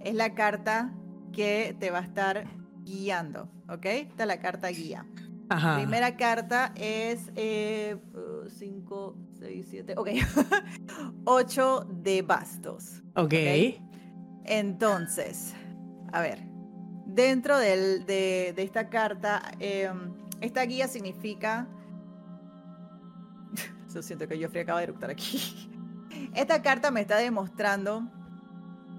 es 0.00 0.12
la 0.12 0.34
carta 0.34 0.92
que 1.32 1.76
te 1.78 1.92
va 1.92 1.98
a 1.98 2.02
estar 2.02 2.48
guiando, 2.82 3.48
¿ok? 3.68 3.86
Esta 3.86 4.24
es 4.24 4.26
la 4.26 4.40
carta 4.40 4.66
guía. 4.68 5.06
Ajá. 5.50 5.76
Primera 5.76 6.16
carta 6.16 6.72
es 6.74 7.30
5, 8.48 9.16
6, 9.38 9.66
7, 9.70 9.94
ok. 9.96 10.08
8 11.26 11.86
de 11.90 12.22
bastos. 12.22 13.04
Ok. 13.14 13.34
Entonces, 14.44 15.54
a 16.12 16.20
ver, 16.20 16.40
dentro 17.06 17.56
del- 17.58 18.04
de, 18.04 18.52
de 18.56 18.62
esta 18.64 18.88
carta, 18.88 19.42
eh, 19.60 19.88
esta 20.40 20.62
guía 20.64 20.88
significa... 20.88 21.68
Yo 23.94 24.02
siento 24.02 24.26
que 24.26 24.42
Joffrey 24.42 24.62
acaba 24.64 24.80
de 24.80 24.84
eructar 24.84 25.10
aquí. 25.10 25.70
Esta 26.34 26.62
carta 26.62 26.90
me 26.90 27.00
está 27.00 27.16
demostrando 27.16 28.02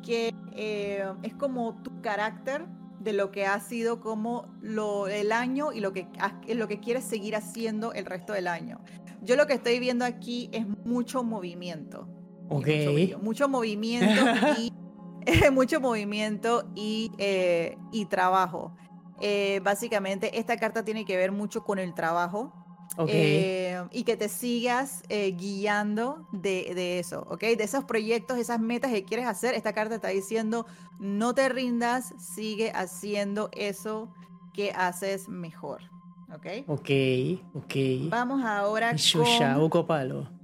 que 0.03 0.33
eh, 0.53 1.05
es 1.23 1.33
como 1.35 1.81
tu 1.83 2.01
carácter 2.01 2.65
de 2.99 3.13
lo 3.13 3.31
que 3.31 3.45
ha 3.45 3.59
sido 3.59 3.99
como 3.99 4.47
lo, 4.61 5.07
el 5.07 5.31
año 5.31 5.71
y 5.71 5.79
lo 5.79 5.93
que, 5.93 6.07
lo 6.47 6.67
que 6.67 6.79
quieres 6.79 7.03
seguir 7.05 7.35
haciendo 7.35 7.93
el 7.93 8.05
resto 8.05 8.33
del 8.33 8.47
año. 8.47 8.81
Yo 9.21 9.35
lo 9.35 9.47
que 9.47 9.53
estoy 9.53 9.79
viendo 9.79 10.05
aquí 10.05 10.49
es 10.51 10.65
mucho 10.85 11.23
movimiento. 11.23 12.07
Ok. 12.49 12.67
Mucho 13.21 13.47
movimiento 13.47 14.21
y 14.57 14.71
mucho 15.51 15.79
movimiento 15.79 16.69
y, 16.75 17.11
eh, 17.17 17.77
y 17.91 18.05
trabajo. 18.05 18.75
Eh, 19.21 19.59
básicamente, 19.63 20.39
esta 20.39 20.57
carta 20.57 20.83
tiene 20.83 21.05
que 21.05 21.17
ver 21.17 21.31
mucho 21.31 21.63
con 21.63 21.79
el 21.79 21.93
trabajo. 21.93 22.53
Eh, 23.07 23.81
y 23.91 24.03
que 24.03 24.17
te 24.17 24.29
sigas 24.29 25.03
eh, 25.09 25.31
guiando 25.31 26.27
de, 26.31 26.73
de 26.75 26.99
eso, 26.99 27.25
¿ok? 27.29 27.41
De 27.41 27.63
esos 27.63 27.85
proyectos, 27.85 28.37
esas 28.37 28.59
metas 28.59 28.91
que 28.91 29.03
quieres 29.03 29.27
hacer. 29.27 29.55
Esta 29.55 29.73
carta 29.73 29.95
está 29.95 30.09
diciendo, 30.09 30.65
no 30.99 31.33
te 31.33 31.47
rindas, 31.49 32.13
sigue 32.17 32.71
haciendo 32.71 33.49
eso 33.53 34.13
que 34.53 34.71
haces 34.71 35.29
mejor, 35.29 35.83
¿ok? 36.33 36.67
ok. 36.67 36.89
Ok. 37.53 37.75
Vamos 38.09 38.43
ahora 38.43 38.93
Shusha, 38.93 39.53
con... 39.53 39.63
Uco 39.63 39.85
Palo. 39.85 40.38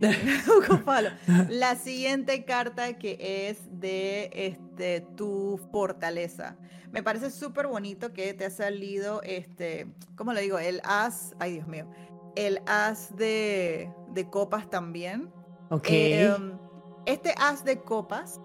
La 1.48 1.76
siguiente 1.76 2.44
carta 2.44 2.94
que 2.98 3.48
es 3.48 3.58
de 3.70 4.30
este, 4.32 5.02
tu 5.16 5.60
fortaleza. 5.70 6.56
Me 6.92 7.02
parece 7.02 7.30
súper 7.30 7.66
bonito 7.66 8.12
que 8.12 8.34
te 8.34 8.44
ha 8.44 8.50
salido, 8.50 9.20
este, 9.22 9.88
¿cómo 10.16 10.32
le 10.32 10.42
digo? 10.42 10.58
El 10.58 10.80
as, 10.84 11.34
ay 11.40 11.54
Dios 11.54 11.66
mío, 11.66 11.88
el 12.36 12.60
as 12.66 13.14
de, 13.16 13.90
de 14.12 14.30
copas 14.30 14.70
también. 14.70 15.32
Ok. 15.70 15.88
Eh, 15.90 16.36
este 17.06 17.34
as 17.36 17.64
de 17.64 17.80
copas, 17.80 18.40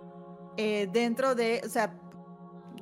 eh, 0.57 0.89
dentro 0.91 1.35
de, 1.35 1.61
o 1.63 1.69
sea, 1.69 1.95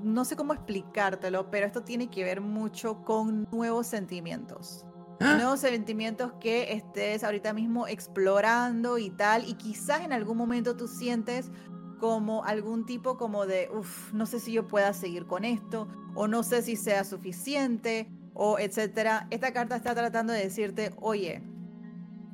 no 0.02 0.26
sé 0.26 0.36
cómo 0.36 0.54
explicártelo, 0.54 1.50
pero 1.50 1.66
esto 1.66 1.82
tiene 1.82 2.10
que 2.10 2.24
ver 2.24 2.42
mucho 2.42 3.04
con 3.04 3.48
nuevos 3.52 3.88
sentimientos. 3.88 4.86
¡Ah! 5.20 5.36
Nuevos 5.36 5.60
sentimientos 5.62 6.34
que 6.40 6.74
estés 6.74 7.24
ahorita 7.24 7.54
mismo 7.54 7.88
explorando 7.88 8.98
y 8.98 9.10
tal, 9.10 9.48
y 9.48 9.56
quizás 9.56 10.02
en 10.02 10.14
algún 10.14 10.38
momento 10.38 10.76
tú 10.76 10.88
sientes 10.88 11.52
como 12.00 12.44
algún 12.44 12.86
tipo 12.86 13.18
como 13.18 13.48
de, 13.48 13.70
uff, 13.74 14.14
no 14.14 14.28
sé 14.28 14.40
si 14.40 14.52
yo 14.52 14.68
pueda 14.68 14.94
seguir 14.94 15.26
con 15.26 15.44
esto, 15.44 15.88
o 16.14 16.28
no 16.28 16.44
sé 16.44 16.62
si 16.62 16.76
sea 16.76 17.04
suficiente, 17.04 18.08
o 18.36 18.60
etcétera. 18.60 19.28
Esta 19.32 19.52
carta 19.52 19.76
está 19.76 19.96
tratando 19.96 20.32
de 20.34 20.44
decirte, 20.44 20.94
oye, 21.02 21.42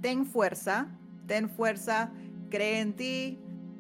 ten 0.02 0.26
fuerza, 0.26 0.90
ten 1.28 1.50
fuerza, 1.50 2.12
cree 2.50 2.82
en 2.82 2.94
ti, 2.94 3.40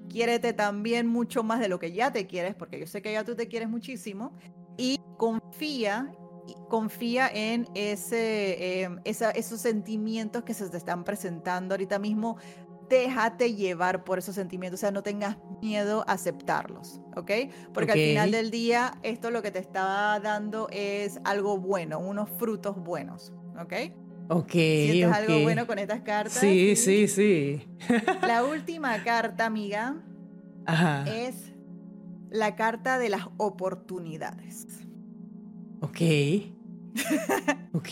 quiérete 0.09 0.53
también 0.53 1.07
mucho 1.07 1.43
más 1.43 1.59
de 1.59 1.67
lo 1.67 1.79
que 1.79 1.91
ya 1.91 2.13
te 2.13 2.25
quieres, 2.27 2.55
porque 2.55 2.79
yo 2.79 2.87
sé 2.87 3.01
que 3.01 3.11
ya 3.11 3.25
tú 3.25 3.35
te 3.35 3.49
quieres 3.49 3.67
muchísimo, 3.67 4.31
y 4.77 5.01
confía, 5.17 6.13
confía 6.73 7.27
en 7.31 7.67
ese, 7.75 8.81
eh, 8.81 8.89
esa- 9.03 9.29
esos 9.29 9.61
sentimientos 9.61 10.43
que 10.43 10.55
se 10.55 10.67
te 10.71 10.77
están 10.77 11.03
presentando 11.03 11.75
ahorita 11.75 11.99
mismo. 11.99 12.37
Déjate 12.89 13.53
llevar 13.53 14.03
por 14.03 14.17
esos 14.17 14.33
sentimientos, 14.33 14.79
o 14.79 14.81
sea, 14.81 14.89
no 14.89 15.03
tengas 15.03 15.37
miedo 15.61 16.03
a 16.07 16.13
aceptarlos, 16.13 16.99
¿ok? 17.15 17.29
Porque 17.75 17.91
al 17.91 17.99
final 17.99 18.31
del 18.31 18.49
día 18.49 18.95
esto 19.03 19.29
lo 19.29 19.43
que 19.43 19.51
te 19.51 19.59
está 19.59 20.19
dando 20.23 20.67
es 20.71 21.19
algo 21.23 21.59
bueno, 21.59 21.99
unos 21.99 22.27
frutos 22.39 22.75
buenos, 22.83 23.31
¿ok? 23.61 23.73
Ok. 24.29 24.51
¿Sientes 24.53 25.09
ok. 25.09 25.13
algo 25.13 25.41
bueno 25.43 25.67
con 25.67 25.77
estas 25.77 26.01
cartas? 26.01 26.33
Sí, 26.33 26.75
sí, 26.75 27.07
sí. 27.07 27.67
La 28.23 28.43
última 28.43 29.03
carta, 29.03 29.45
amiga, 29.45 30.01
Ajá. 30.65 31.03
es 31.07 31.53
la 32.31 32.55
carta 32.55 32.97
de 32.97 33.09
las 33.09 33.27
oportunidades. 33.37 34.65
Ok. 35.81 36.01
ok. 37.73 37.89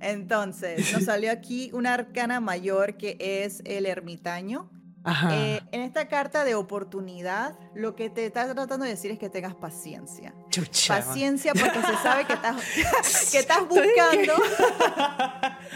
Entonces, 0.00 0.92
nos 0.92 1.04
salió 1.04 1.30
aquí 1.30 1.70
una 1.72 1.94
arcana 1.94 2.40
mayor 2.40 2.96
que 2.96 3.16
es 3.20 3.62
el 3.64 3.86
ermitaño. 3.86 4.70
Ajá. 5.04 5.36
Eh, 5.36 5.62
en 5.70 5.82
esta 5.82 6.08
carta 6.08 6.44
de 6.44 6.56
oportunidad, 6.56 7.56
lo 7.76 7.94
que 7.94 8.10
te 8.10 8.26
está 8.26 8.52
tratando 8.52 8.84
de 8.84 8.90
decir 8.90 9.12
es 9.12 9.20
que 9.20 9.30
tengas 9.30 9.54
paciencia. 9.54 10.34
Chucha. 10.50 10.96
Paciencia 10.96 11.52
porque 11.52 11.80
se 11.80 11.96
sabe 12.02 12.24
que 12.24 12.32
estás, 12.32 12.56
que 13.30 13.38
estás 13.38 13.68
buscando. 13.68 14.32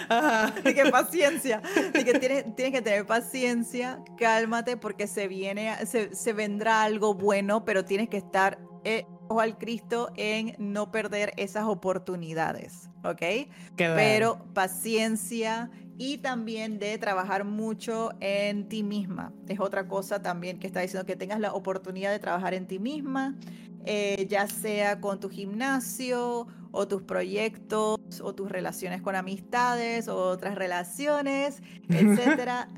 Ajá. 0.09 0.51
de 0.65 0.75
que 0.75 0.91
paciencia, 0.91 1.63
de 1.93 2.05
que 2.05 2.19
tienes, 2.19 2.57
tienes 2.57 2.75
que 2.75 2.83
tener 2.83 3.07
paciencia, 3.07 4.03
cálmate 4.19 4.77
porque 4.77 5.07
se 5.07 5.29
viene, 5.29 5.87
se, 5.87 6.13
se 6.13 6.33
vendrá 6.33 6.83
algo 6.83 7.15
bueno, 7.15 7.65
pero 7.65 7.85
tienes 7.85 8.09
que 8.09 8.17
estar 8.17 8.59
eh, 8.83 9.07
ojo 9.31 9.41
al 9.41 9.59
Cristo 9.59 10.11
en 10.17 10.57
no 10.59 10.91
perder 10.91 11.33
esas 11.37 11.65
oportunidades, 11.65 12.91
¿ok? 13.05 13.49
Pero 13.77 14.45
paciencia 14.55 15.71
y 15.97 16.19
también 16.19 16.81
de 16.81 16.99
trabajar 16.99 17.45
mucho 17.45 18.11
en 18.19 18.69
ti 18.69 18.83
misma. 18.83 19.33
Es 19.47 19.61
otra 19.61 19.87
cosa 19.87 20.21
también 20.21 20.59
que 20.59 20.67
está 20.67 20.81
diciendo 20.81 21.07
que 21.07 21.15
tengas 21.15 21.39
la 21.39 21.53
oportunidad 21.53 22.11
de 22.11 22.19
trabajar 22.19 22.55
en 22.55 22.67
ti 22.67 22.81
misma, 22.81 23.37
eh, 23.85 24.27
ya 24.29 24.49
sea 24.49 25.01
con 25.01 25.21
tu 25.21 25.31
gimnasio 25.31 26.49
o 26.73 26.89
tus 26.89 27.03
proyectos 27.03 27.99
o 28.21 28.35
tus 28.35 28.51
relaciones 28.51 29.01
con 29.01 29.15
amistades 29.15 30.09
o 30.09 30.17
otras 30.17 30.57
relaciones, 30.57 31.63
etcétera. 31.89 32.69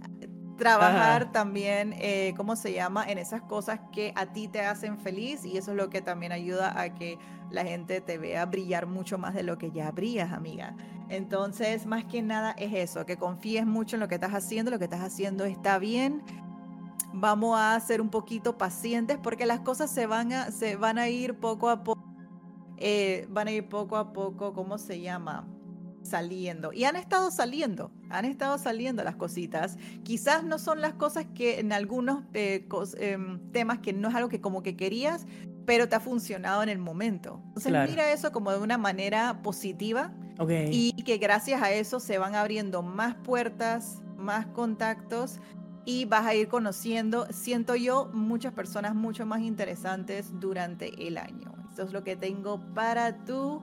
Trabajar 0.58 1.32
también, 1.32 1.94
eh, 1.98 2.34
¿cómo 2.36 2.56
se 2.56 2.72
llama? 2.72 3.04
En 3.08 3.18
esas 3.18 3.42
cosas 3.42 3.80
que 3.92 4.12
a 4.16 4.26
ti 4.26 4.48
te 4.48 4.60
hacen 4.60 4.98
feliz 4.98 5.44
y 5.44 5.56
eso 5.56 5.70
es 5.72 5.76
lo 5.76 5.88
que 5.90 6.02
también 6.02 6.30
ayuda 6.30 6.78
a 6.80 6.94
que 6.94 7.18
la 7.50 7.64
gente 7.64 8.00
te 8.00 8.18
vea 8.18 8.44
brillar 8.46 8.86
mucho 8.86 9.18
más 9.18 9.34
de 9.34 9.42
lo 9.42 9.58
que 9.58 9.70
ya 9.70 9.90
brillas, 9.90 10.32
amiga. 10.32 10.74
Entonces, 11.08 11.86
más 11.86 12.04
que 12.04 12.22
nada 12.22 12.52
es 12.52 12.72
eso, 12.72 13.04
que 13.06 13.16
confíes 13.16 13.66
mucho 13.66 13.96
en 13.96 14.00
lo 14.00 14.08
que 14.08 14.14
estás 14.14 14.32
haciendo, 14.32 14.70
lo 14.70 14.78
que 14.78 14.84
estás 14.84 15.02
haciendo 15.02 15.44
está 15.44 15.78
bien. 15.78 16.22
Vamos 17.12 17.58
a 17.58 17.78
ser 17.80 18.00
un 18.00 18.08
poquito 18.08 18.56
pacientes 18.56 19.18
porque 19.22 19.46
las 19.46 19.60
cosas 19.60 19.90
se 19.90 20.06
van 20.06 20.32
a, 20.32 20.50
se 20.50 20.76
van 20.76 20.98
a 20.98 21.08
ir 21.08 21.34
poco 21.34 21.68
a 21.68 21.82
poco, 21.82 22.02
eh, 22.78 23.26
van 23.30 23.48
a 23.48 23.52
ir 23.52 23.68
poco 23.68 23.96
a 23.96 24.12
poco, 24.12 24.54
¿cómo 24.54 24.78
se 24.78 25.00
llama? 25.00 25.46
Saliendo. 26.02 26.72
Y 26.72 26.84
han 26.84 26.96
estado 26.96 27.30
saliendo, 27.30 27.90
han 28.10 28.24
estado 28.24 28.58
saliendo 28.58 29.04
las 29.04 29.16
cositas. 29.16 29.78
Quizás 30.02 30.44
no 30.44 30.58
son 30.58 30.80
las 30.80 30.94
cosas 30.94 31.26
que 31.34 31.60
en 31.60 31.72
algunos 31.72 32.24
eh, 32.34 32.66
cos- 32.68 32.96
em, 32.98 33.38
temas 33.52 33.78
que 33.78 33.92
no 33.92 34.08
es 34.08 34.14
algo 34.14 34.28
que 34.28 34.40
como 34.40 34.62
que 34.62 34.76
querías, 34.76 35.26
pero 35.64 35.88
te 35.88 35.94
ha 35.94 36.00
funcionado 36.00 36.62
en 36.62 36.68
el 36.68 36.78
momento. 36.78 37.40
Entonces 37.48 37.70
Claro. 37.70 37.88
mira 37.90 38.10
eso 38.12 38.32
como 38.32 38.50
de 38.50 38.58
una 38.58 38.78
manera 38.78 39.42
positiva 39.42 40.12
Ok. 40.40 40.50
y 40.70 40.92
que 41.04 41.18
gracias 41.18 41.62
a 41.62 41.70
eso 41.72 42.00
se 42.00 42.18
van 42.18 42.34
abriendo 42.34 42.82
más 42.82 43.14
puertas, 43.14 44.02
más 44.16 44.46
contactos 44.46 45.38
y 45.84 46.04
vas 46.04 46.26
a 46.26 46.34
ir 46.34 46.48
conociendo, 46.48 47.26
siento 47.30 47.76
yo, 47.76 48.10
muchas 48.12 48.52
personas 48.52 48.94
mucho 48.94 49.24
más 49.24 49.40
interesantes 49.40 50.30
durante 50.40 51.06
el 51.06 51.16
año. 51.16 51.52
Esto 51.70 51.82
es 51.84 51.92
lo 51.92 52.02
que 52.04 52.16
tengo 52.16 52.60
para 52.74 53.24
tu 53.24 53.62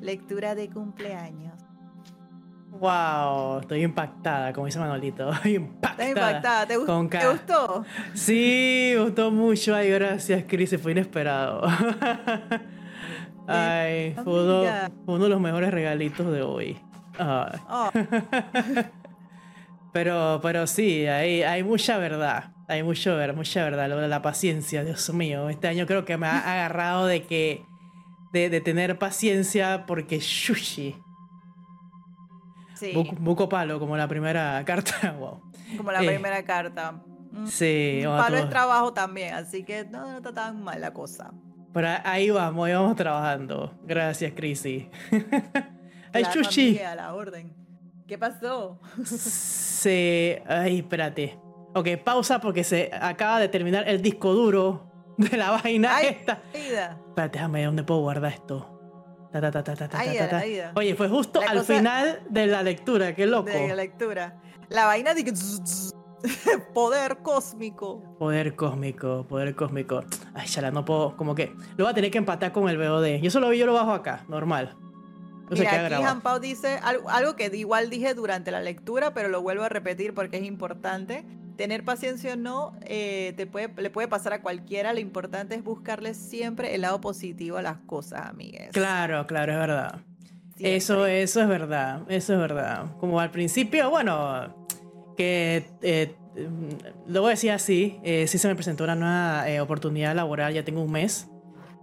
lectura 0.00 0.54
de 0.54 0.68
cumpleaños. 0.70 1.57
Wow, 2.80 3.60
estoy 3.60 3.82
impactada, 3.82 4.52
como 4.52 4.66
dice 4.66 4.78
Manolito. 4.78 5.30
impactada. 5.44 6.08
Impactada, 6.08 6.66
¿te, 6.66 6.76
gustó? 6.76 7.84
Sí, 8.14 8.92
me 8.94 9.04
gustó 9.04 9.30
mucho. 9.32 9.74
Ay, 9.74 9.90
gracias, 9.90 10.44
Cris, 10.46 10.76
fue 10.80 10.92
inesperado. 10.92 11.62
Ay, 13.48 14.14
fue 14.22 14.44
uno, 15.06 15.24
de 15.24 15.28
los 15.28 15.40
mejores 15.40 15.72
regalitos 15.72 16.30
de 16.30 16.42
hoy. 16.42 16.78
Oh. 17.18 17.90
pero, 19.92 20.38
pero 20.40 20.66
sí, 20.66 21.06
hay, 21.06 21.42
hay 21.42 21.64
mucha 21.64 21.98
verdad. 21.98 22.52
Hay 22.68 22.82
mucho, 22.82 23.16
mucha 23.34 23.64
verdad, 23.64 23.88
lo 23.88 23.96
de 23.96 24.08
la 24.08 24.22
paciencia, 24.22 24.84
Dios 24.84 25.12
mío. 25.12 25.48
Este 25.48 25.66
año 25.66 25.86
creo 25.86 26.04
que 26.04 26.16
me 26.16 26.28
ha 26.28 26.38
agarrado 26.38 27.06
de 27.06 27.24
que. 27.24 27.64
de, 28.32 28.50
de 28.50 28.60
tener 28.60 28.98
paciencia 28.98 29.84
porque 29.86 30.20
sushi 30.20 30.94
Buco, 33.18 33.48
palo, 33.48 33.78
como 33.78 33.96
la 33.96 34.08
primera 34.08 34.62
carta. 34.64 35.12
wow. 35.18 35.40
Como 35.76 35.92
la 35.92 36.02
eh, 36.02 36.06
primera 36.06 36.42
carta. 36.44 36.92
Mm, 37.30 37.46
sí. 37.46 38.02
Palo 38.04 38.36
es 38.36 38.48
trabajo 38.48 38.92
también, 38.92 39.34
así 39.34 39.64
que 39.64 39.84
no, 39.84 40.16
está 40.16 40.32
tan 40.32 40.62
mal 40.62 40.80
la 40.80 40.92
cosa. 40.92 41.32
Pero 41.72 41.88
ahí 42.04 42.30
vamos, 42.30 42.66
ahí 42.66 42.74
vamos 42.74 42.96
trabajando. 42.96 43.78
Gracias, 43.84 44.32
Chrissy. 44.34 44.90
Ay, 46.12 46.24
chuchi. 46.32 46.78
A 46.78 46.94
la 46.94 47.14
orden. 47.14 47.54
¿Qué 48.06 48.16
pasó? 48.16 48.80
Se. 49.04 50.42
Ay, 50.46 50.78
espérate. 50.78 51.38
Ok, 51.74 51.88
pausa 52.02 52.40
porque 52.40 52.64
se 52.64 52.90
acaba 52.92 53.38
de 53.38 53.48
terminar 53.48 53.86
el 53.86 54.00
disco 54.00 54.32
duro 54.32 54.90
de 55.18 55.36
la 55.36 55.50
vaina 55.50 56.00
esta. 56.00 56.40
Espérate, 56.52 57.38
déjame, 57.38 57.64
¿dónde 57.64 57.84
puedo 57.84 58.00
guardar 58.00 58.32
esto? 58.32 58.77
Oye, 60.74 60.94
fue 60.94 61.08
justo 61.08 61.40
al 61.46 61.64
final 61.64 62.20
de 62.28 62.46
la 62.46 62.62
lectura, 62.62 63.14
qué 63.14 63.26
loco. 63.26 63.50
De 63.50 63.68
la 63.68 63.74
lectura. 63.74 64.40
La 64.68 64.86
vaina 64.86 65.14
de 65.14 65.24
que... 65.24 65.32
poder 66.74 67.18
cósmico. 67.18 68.02
Poder 68.18 68.56
cósmico, 68.56 69.26
poder 69.28 69.54
cósmico. 69.54 70.02
Ay, 70.34 70.48
chala, 70.48 70.70
no 70.70 70.84
puedo, 70.84 71.16
como 71.16 71.34
que 71.34 71.54
lo 71.76 71.84
voy 71.84 71.92
a 71.92 71.94
tener 71.94 72.10
que 72.10 72.18
empatar 72.18 72.52
con 72.52 72.68
el 72.68 72.76
BOD. 72.76 73.20
Yo 73.20 73.30
solo 73.30 73.48
vi, 73.50 73.58
yo 73.58 73.66
lo 73.66 73.74
bajo 73.74 73.92
acá, 73.92 74.24
normal. 74.28 74.76
No 75.50 75.56
Mira, 75.56 75.86
aquí 75.86 75.94
Jean 75.94 76.20
Pau 76.20 76.40
dice 76.40 76.78
algo, 76.82 77.08
algo 77.08 77.34
que 77.34 77.46
igual 77.54 77.88
dije 77.88 78.12
durante 78.14 78.50
la 78.50 78.60
lectura, 78.60 79.14
pero 79.14 79.28
lo 79.28 79.40
vuelvo 79.40 79.64
a 79.64 79.68
repetir 79.68 80.12
porque 80.12 80.36
es 80.36 80.44
importante 80.44 81.24
tener 81.58 81.84
paciencia 81.84 82.34
o 82.34 82.36
no, 82.36 82.72
eh, 82.86 83.34
te 83.36 83.46
puede, 83.46 83.68
le 83.82 83.90
puede 83.90 84.06
pasar 84.06 84.32
a 84.32 84.40
cualquiera. 84.42 84.94
Lo 84.94 85.00
importante 85.00 85.56
es 85.56 85.64
buscarle 85.64 86.14
siempre 86.14 86.74
el 86.74 86.82
lado 86.82 87.00
positivo 87.00 87.58
a 87.58 87.62
las 87.62 87.78
cosas, 87.78 88.26
amigues. 88.26 88.70
Claro, 88.72 89.26
claro, 89.26 89.52
es 89.52 89.58
verdad. 89.58 90.00
Eso, 90.60 91.06
eso 91.06 91.42
es 91.42 91.48
verdad, 91.48 92.02
eso 92.08 92.32
es 92.32 92.38
verdad. 92.38 92.96
Como 92.98 93.20
al 93.20 93.32
principio, 93.32 93.90
bueno, 93.90 94.66
que 95.16 95.66
eh, 95.82 96.14
lo 97.08 97.22
voy 97.22 97.28
a 97.28 97.30
decir 97.30 97.50
así, 97.50 97.98
eh, 98.04 98.28
sí 98.28 98.38
se 98.38 98.46
me 98.46 98.54
presentó 98.54 98.84
una 98.84 98.94
nueva 98.94 99.50
eh, 99.50 99.60
oportunidad 99.60 100.14
laboral, 100.14 100.54
ya 100.54 100.64
tengo 100.64 100.82
un 100.82 100.92
mes. 100.92 101.28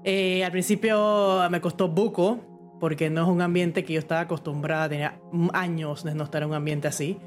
al 0.06 0.52
principio 0.52 1.50
me 1.50 1.60
costó 1.60 1.90
buco, 1.90 2.78
porque 2.80 3.10
no 3.10 3.24
es 3.24 3.28
un 3.28 3.42
ambiente 3.42 3.84
que 3.84 3.94
yo 3.94 4.00
estaba 4.00 4.22
acostumbrada, 4.22 4.88
tenía 4.88 5.20
años 5.54 6.06
de 6.06 6.16
no 6.16 6.24
estar 6.24 6.44
en 6.44 6.50
un 6.50 6.56
ambiente 6.56 6.88
así 6.88 7.20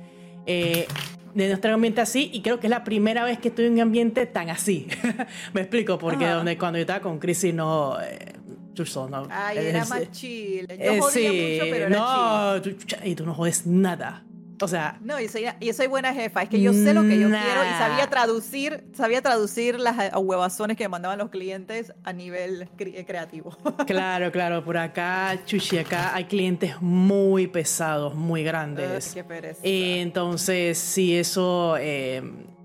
de 0.48 1.48
nuestro 1.48 1.74
ambiente 1.74 2.00
así 2.00 2.30
y 2.32 2.42
creo 2.42 2.58
que 2.58 2.66
es 2.66 2.70
la 2.70 2.84
primera 2.84 3.24
vez 3.24 3.38
que 3.38 3.48
estoy 3.48 3.66
en 3.66 3.74
un 3.74 3.80
ambiente 3.80 4.26
tan 4.26 4.50
así. 4.50 4.88
Me 5.52 5.60
explico, 5.60 5.98
porque 5.98 6.26
donde, 6.26 6.58
cuando 6.58 6.78
yo 6.78 6.82
estaba 6.82 7.00
con 7.00 7.18
Chrissy 7.18 7.52
no... 7.52 8.00
Eh, 8.00 8.34
no 8.78 9.26
Ay, 9.28 9.58
era 9.58 9.84
más 9.86 10.08
chill. 10.12 10.66
Yo 10.68 10.74
eh, 10.76 11.00
sí, 11.10 11.58
mucho, 11.58 11.70
pero 11.70 11.86
era 11.86 11.88
no, 11.88 12.62
y 13.04 13.14
tú 13.16 13.26
no 13.26 13.34
jodes 13.34 13.66
nada. 13.66 14.24
O 14.60 14.68
sea. 14.68 14.98
No, 15.00 15.20
yo 15.20 15.28
soy, 15.28 15.46
yo 15.60 15.72
soy 15.72 15.86
buena 15.86 16.12
jefa. 16.12 16.42
Es 16.42 16.48
que 16.48 16.60
yo 16.60 16.72
sé 16.72 16.94
lo 16.94 17.02
que 17.02 17.18
yo 17.18 17.28
quiero 17.28 17.64
y 17.64 17.78
sabía 17.78 18.08
traducir, 18.08 18.84
sabía 18.94 19.22
traducir 19.22 19.78
las 19.78 19.98
eh, 19.98 20.10
huevazones 20.16 20.76
que 20.76 20.84
me 20.84 20.88
mandaban 20.88 21.18
los 21.18 21.30
clientes 21.30 21.92
a 22.04 22.12
nivel 22.12 22.68
eh, 22.78 23.04
creativo. 23.04 23.56
Claro, 23.86 24.30
claro. 24.32 24.64
Por 24.64 24.76
acá, 24.76 25.38
Chuchi, 25.46 25.78
acá 25.78 26.14
hay 26.14 26.24
clientes 26.24 26.80
muy 26.80 27.46
pesados, 27.46 28.14
muy 28.14 28.42
grandes. 28.42 29.12
qué 29.14 29.24
pereza. 29.24 29.60
entonces, 29.62 30.78
sí, 30.78 31.16
eso 31.16 31.76
eh, 31.78 32.22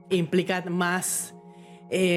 implica 0.10 0.64
más, 0.70 1.34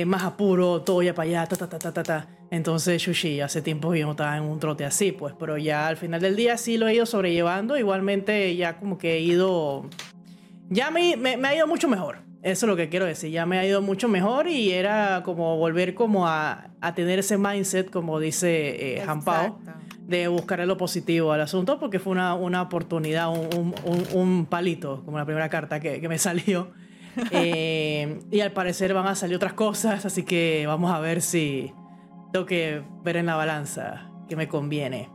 más 0.06 0.22
apuro, 0.24 0.82
todo 0.82 1.02
ya 1.02 1.14
para 1.14 1.28
allá, 1.28 1.46
ta, 1.46 1.56
ta, 1.56 1.68
ta, 1.68 1.78
ta, 1.78 1.92
ta. 1.92 2.02
ta. 2.02 2.35
Entonces, 2.50 3.02
Shushi, 3.02 3.40
hace 3.40 3.60
tiempo 3.60 3.94
yo 3.94 4.06
no 4.06 4.12
estaba 4.12 4.36
en 4.36 4.44
un 4.44 4.60
trote 4.60 4.84
así, 4.84 5.12
pues, 5.12 5.34
pero 5.38 5.58
ya 5.58 5.88
al 5.88 5.96
final 5.96 6.20
del 6.20 6.36
día 6.36 6.56
sí 6.56 6.78
lo 6.78 6.86
he 6.86 6.94
ido 6.94 7.06
sobrellevando. 7.06 7.76
Igualmente, 7.76 8.54
ya 8.56 8.78
como 8.78 8.98
que 8.98 9.14
he 9.14 9.20
ido. 9.20 9.88
Ya 10.68 10.90
me, 10.90 11.16
me, 11.16 11.34
ha 11.46 11.54
ido 11.54 11.66
mucho 11.66 11.88
mejor. 11.88 12.18
Eso 12.42 12.66
es 12.66 12.70
lo 12.70 12.76
que 12.76 12.88
quiero 12.88 13.06
decir. 13.06 13.30
Ya 13.30 13.46
me 13.46 13.58
ha 13.58 13.66
ido 13.66 13.82
mucho 13.82 14.08
mejor 14.08 14.46
y 14.46 14.70
era 14.70 15.22
como 15.24 15.56
volver 15.56 15.94
como 15.94 16.28
a, 16.28 16.70
a 16.80 16.94
tener 16.94 17.18
ese 17.18 17.38
mindset, 17.38 17.90
como 17.90 18.20
dice 18.20 18.98
eh, 18.98 19.02
Jampao, 19.04 19.58
de 20.00 20.28
buscar 20.28 20.64
lo 20.66 20.76
positivo 20.76 21.32
al 21.32 21.40
asunto, 21.40 21.80
porque 21.80 21.98
fue 21.98 22.12
una, 22.12 22.34
una 22.34 22.62
oportunidad, 22.62 23.30
un, 23.30 23.74
un, 23.84 24.04
un, 24.12 24.46
palito, 24.46 25.02
como 25.04 25.18
la 25.18 25.24
primera 25.24 25.48
carta 25.48 25.80
que, 25.80 26.00
que 26.00 26.08
me 26.08 26.18
salió. 26.18 26.70
Eh, 27.30 28.20
y 28.30 28.40
al 28.40 28.52
parecer 28.52 28.94
van 28.94 29.06
a 29.06 29.14
salir 29.16 29.36
otras 29.36 29.54
cosas, 29.54 30.04
así 30.04 30.22
que 30.22 30.64
vamos 30.66 30.92
a 30.92 31.00
ver 31.00 31.22
si 31.22 31.72
tengo 32.36 32.46
que 32.46 32.82
ver 33.02 33.16
en 33.16 33.24
la 33.24 33.34
balanza 33.34 34.10
que 34.28 34.36
me 34.36 34.46
conviene. 34.46 35.08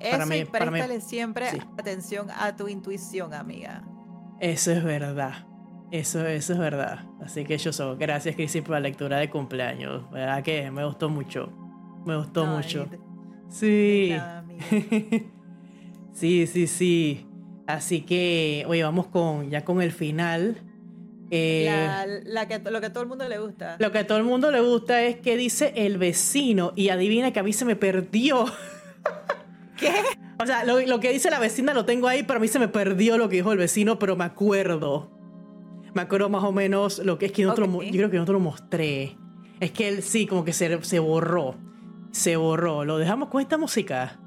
Eso 0.00 0.10
para 0.10 0.24
mí, 0.24 0.36
y 0.38 0.44
préstale 0.46 1.02
siempre 1.02 1.48
atención 1.78 2.28
a 2.30 2.56
tu 2.56 2.68
intuición, 2.68 3.34
amiga. 3.34 3.84
Eso 4.40 4.72
es 4.72 4.82
verdad. 4.82 5.46
Eso, 5.90 6.26
eso 6.26 6.54
es 6.54 6.58
verdad. 6.58 7.04
Así 7.22 7.44
que 7.44 7.58
yo 7.58 7.74
soy. 7.74 7.98
Gracias, 7.98 8.34
Crisis, 8.36 8.62
por 8.62 8.70
la 8.72 8.80
lectura 8.80 9.18
de 9.18 9.28
cumpleaños. 9.28 10.10
¿Verdad 10.10 10.42
que? 10.42 10.70
Me 10.70 10.84
gustó 10.86 11.10
mucho. 11.10 11.52
Me 12.06 12.16
gustó 12.16 12.46
mucho. 12.46 12.86
sí. 13.50 14.16
sí, 16.14 16.46
sí, 16.46 16.66
sí. 16.66 17.26
Así 17.66 18.00
que, 18.00 18.64
oye, 18.66 18.82
vamos 18.82 19.08
con 19.08 19.50
ya 19.50 19.62
con 19.62 19.82
el 19.82 19.92
final. 19.92 20.62
Eh, 21.30 22.22
la, 22.24 22.46
que, 22.46 22.58
lo 22.58 22.80
que 22.80 22.86
a 22.86 22.92
todo 22.92 23.02
el 23.02 23.08
mundo 23.08 23.28
le 23.28 23.38
gusta. 23.38 23.76
Lo 23.78 23.90
que 23.90 23.98
a 23.98 24.06
todo 24.06 24.18
el 24.18 24.24
mundo 24.24 24.50
le 24.50 24.60
gusta 24.60 25.02
es 25.02 25.16
que 25.16 25.36
dice 25.36 25.72
el 25.76 25.98
vecino 25.98 26.72
y 26.76 26.90
adivina 26.90 27.32
que 27.32 27.40
a 27.40 27.42
mí 27.42 27.52
se 27.52 27.64
me 27.64 27.76
perdió. 27.76 28.44
¿Qué? 29.76 29.92
O 30.38 30.46
sea, 30.46 30.64
lo, 30.64 31.00
que 31.00 31.12
dice 31.12 31.30
la 31.30 31.38
vecina 31.38 31.72
lo 31.72 31.84
tengo 31.84 32.08
ahí, 32.08 32.22
pero 32.22 32.38
a 32.38 32.40
mí 32.40 32.48
se 32.48 32.58
me 32.58 32.68
perdió 32.68 33.16
lo 33.18 33.28
que 33.28 33.36
dijo 33.36 33.52
el 33.52 33.58
vecino, 33.58 33.98
pero 33.98 34.16
me 34.16 34.24
acuerdo. 34.24 35.10
Me 35.94 36.02
acuerdo 36.02 36.28
más 36.28 36.44
o 36.44 36.52
menos 36.52 36.98
lo 36.98 37.18
que 37.18 37.26
es 37.26 37.32
que 37.32 37.42
yo 37.42 37.54
creo 37.54 38.10
que 38.10 38.18
no 38.18 38.24
te 38.24 38.32
lo 38.32 38.40
mostré. 38.40 39.16
Es 39.60 39.72
que 39.72 39.88
él 39.88 40.02
sí, 40.02 40.26
como 40.26 40.44
que 40.44 40.52
se, 40.52 40.82
se 40.82 40.98
borró. 40.98 41.54
Se 42.12 42.36
borró. 42.36 42.84
¿Lo 42.84 42.98
dejamos 42.98 43.30
con 43.30 43.40
esta 43.40 43.56
música? 43.56 44.18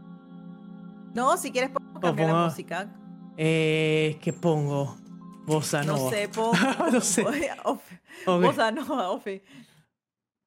No, 1.13 1.37
si 1.37 1.51
quieres 1.51 1.69
cambiar 2.01 2.29
la 2.29 2.45
música. 2.45 2.95
Eh, 3.37 4.17
¿Qué 4.21 4.33
pongo? 4.33 4.97
Bossa 5.49 5.83
Nova. 5.83 5.99
No 5.99 6.09
sé, 6.09 6.29
po. 6.29 6.51
no 6.91 7.01
sé. 7.01 7.25
Bossa 8.25 8.71
Nova, 8.71 9.09
Ofi. 9.09 9.41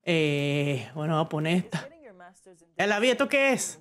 Eh, 0.05 0.89
bueno, 0.95 1.15
voy 1.15 1.25
a 1.25 1.29
poner 1.29 1.57
esta. 1.57 1.89
¿El 2.77 2.93
abierto 2.93 3.29
qué 3.29 3.53
es? 3.53 3.81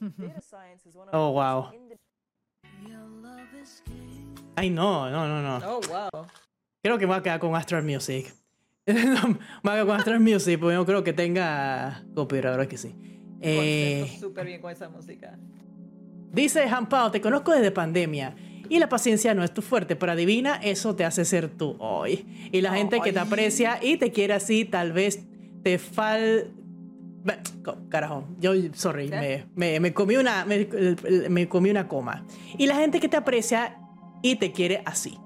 oh, 1.12 1.32
wow. 1.32 1.70
Ay, 4.56 4.70
no, 4.70 5.10
no, 5.10 5.28
no, 5.28 5.40
no. 5.40 5.56
Oh, 5.68 5.80
wow. 5.88 6.26
Creo 6.82 6.98
que 6.98 7.06
me 7.06 7.12
voy 7.12 7.20
a 7.20 7.22
quedar 7.22 7.38
con 7.38 7.54
Astral 7.54 7.84
Music. 7.84 8.34
me 8.86 8.94
voy 8.94 9.02
a 9.06 9.72
quedar 9.72 9.86
con 9.86 9.96
Astral 9.96 10.20
Music 10.20 10.58
porque 10.58 10.74
yo 10.74 10.84
creo 10.84 11.04
que 11.04 11.12
tenga 11.12 12.04
copyright, 12.14 12.52
ahora 12.52 12.66
que 12.66 12.76
sí. 12.76 12.94
Eh, 13.40 14.16
súper 14.18 14.46
bien 14.46 14.60
con 14.60 14.72
esa 14.72 14.88
música. 14.88 15.38
Dice 16.32 16.64
Hampao, 16.64 17.12
te 17.12 17.20
conozco 17.20 17.52
desde 17.52 17.70
pandemia 17.70 18.34
y 18.68 18.78
la 18.78 18.88
paciencia 18.88 19.34
no 19.34 19.44
es 19.44 19.52
tu 19.52 19.62
fuerte, 19.62 19.96
pero 19.96 20.12
adivina, 20.12 20.56
eso 20.56 20.94
te 20.96 21.04
hace 21.04 21.24
ser 21.24 21.48
tú 21.48 21.76
hoy. 21.78 22.26
Y 22.52 22.60
la 22.60 22.74
gente 22.74 23.00
que 23.00 23.12
te 23.12 23.18
aprecia 23.18 23.78
y 23.82 23.96
te 23.96 24.12
quiere 24.12 24.34
así, 24.34 24.64
tal 24.64 24.92
vez 24.92 25.24
te 25.62 25.78
fal... 25.78 26.52
Carajo, 27.88 28.28
yo, 28.38 28.52
sorry, 28.74 29.08
me, 29.54 29.80
me, 29.80 29.94
comí 29.94 30.16
una, 30.16 30.44
me, 30.44 31.48
comí 31.48 31.70
una 31.70 31.88
coma. 31.88 32.26
Y 32.58 32.66
la 32.66 32.76
gente 32.76 33.00
que 33.00 33.08
te 33.08 33.16
aprecia 33.16 33.78
y 34.22 34.36
te 34.36 34.52
quiere 34.52 34.82
así. 34.84 35.18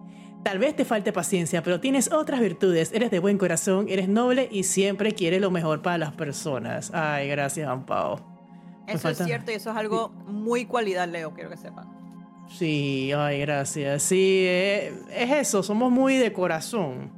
Tal 0.45 0.61
vez 0.61 0.77
te 0.77 0.85
falte 0.85 1.13
paciencia, 1.13 1.65
pero 1.65 1.81
tienes 1.81 2.13
otras 2.13 2.39
virtudes. 2.39 2.93
Eres 2.93 3.11
de 3.11 3.19
buen 3.19 3.37
corazón, 3.37 3.87
eres 3.89 4.09
noble 4.09 4.49
y 4.53 4.63
siempre 4.63 5.13
quieres 5.13 5.41
lo 5.41 5.51
mejor 5.51 5.83
para 5.83 5.99
las 5.99 6.13
personas. 6.13 6.93
Ay, 6.95 7.29
gracias, 7.29 7.69
Ampao. 7.69 8.21
Eso 8.87 9.09
es 9.09 9.19
cierto 9.19 9.51
y 9.51 9.55
eso 9.55 9.71
es 9.71 9.77
algo 9.77 10.11
muy 10.27 10.67
cualidad, 10.67 11.09
Leo, 11.09 11.35
quiero 11.35 11.51
que 11.51 11.57
sepan. 11.57 11.98
Sí, 12.49 13.13
ay, 13.17 13.41
gracias. 13.41 14.03
Sí, 14.03 14.45
eh, 14.47 14.93
es 15.11 15.31
eso, 15.31 15.63
somos 15.63 15.93
muy 15.93 16.17
de 16.17 16.33
corazón. 16.33 17.13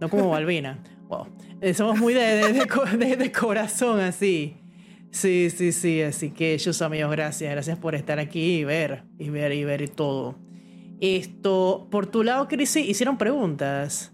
No 0.00 0.08
como 0.08 0.30
Balbina. 0.30 0.82
wow. 1.08 1.26
Eh, 1.60 1.74
somos 1.74 1.98
muy 1.98 2.14
de, 2.14 2.52
de, 2.52 3.16
de, 3.16 3.32
corazón, 3.32 4.00
así. 4.00 4.56
Sí, 5.10 5.48
sí, 5.50 5.72
sí. 5.72 6.02
Así 6.02 6.30
que 6.30 6.54
ellos 6.54 6.80
amigos, 6.82 7.10
gracias. 7.10 7.50
Gracias 7.50 7.78
por 7.78 7.94
estar 7.94 8.18
aquí 8.18 8.58
y 8.58 8.64
ver, 8.64 9.04
y 9.18 9.30
ver, 9.30 9.52
y 9.52 9.64
ver 9.64 9.82
y 9.82 9.88
todo. 9.88 10.36
Esto, 11.00 11.88
por 11.90 12.06
tu 12.06 12.22
lado, 12.22 12.46
Crisi, 12.48 12.80
hicieron 12.80 13.18
preguntas. 13.18 14.12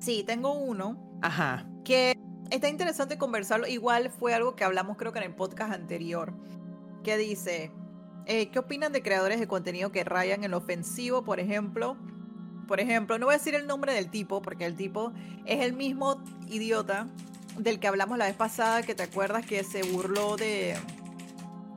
Sí, 0.00 0.24
tengo 0.24 0.52
uno. 0.52 1.18
Ajá. 1.22 1.68
Que 1.84 2.16
está 2.50 2.68
interesante 2.68 3.18
conversarlo. 3.18 3.66
Igual 3.66 4.10
fue 4.10 4.34
algo 4.34 4.56
que 4.56 4.64
hablamos 4.64 4.96
creo 4.96 5.12
que 5.12 5.18
en 5.18 5.24
el 5.24 5.34
podcast 5.34 5.72
anterior. 5.72 6.32
Que 7.02 7.16
dice, 7.16 7.72
eh, 8.26 8.48
¿qué 8.50 8.58
opinan 8.58 8.92
de 8.92 9.02
creadores 9.02 9.40
de 9.40 9.46
contenido 9.46 9.92
que 9.92 10.04
rayan 10.04 10.44
en 10.44 10.50
lo 10.50 10.58
ofensivo, 10.58 11.24
por 11.24 11.40
ejemplo? 11.40 11.96
Por 12.66 12.80
ejemplo, 12.80 13.18
no 13.18 13.26
voy 13.26 13.36
a 13.36 13.38
decir 13.38 13.54
el 13.54 13.66
nombre 13.66 13.92
del 13.92 14.10
tipo, 14.10 14.42
porque 14.42 14.66
el 14.66 14.74
tipo 14.74 15.12
es 15.44 15.64
el 15.64 15.72
mismo 15.72 16.20
idiota 16.48 17.06
del 17.56 17.78
que 17.78 17.86
hablamos 17.86 18.18
la 18.18 18.26
vez 18.26 18.34
pasada, 18.34 18.82
que 18.82 18.94
te 18.94 19.04
acuerdas 19.04 19.46
que 19.46 19.62
se 19.62 19.82
burló 19.84 20.36
de, 20.36 20.76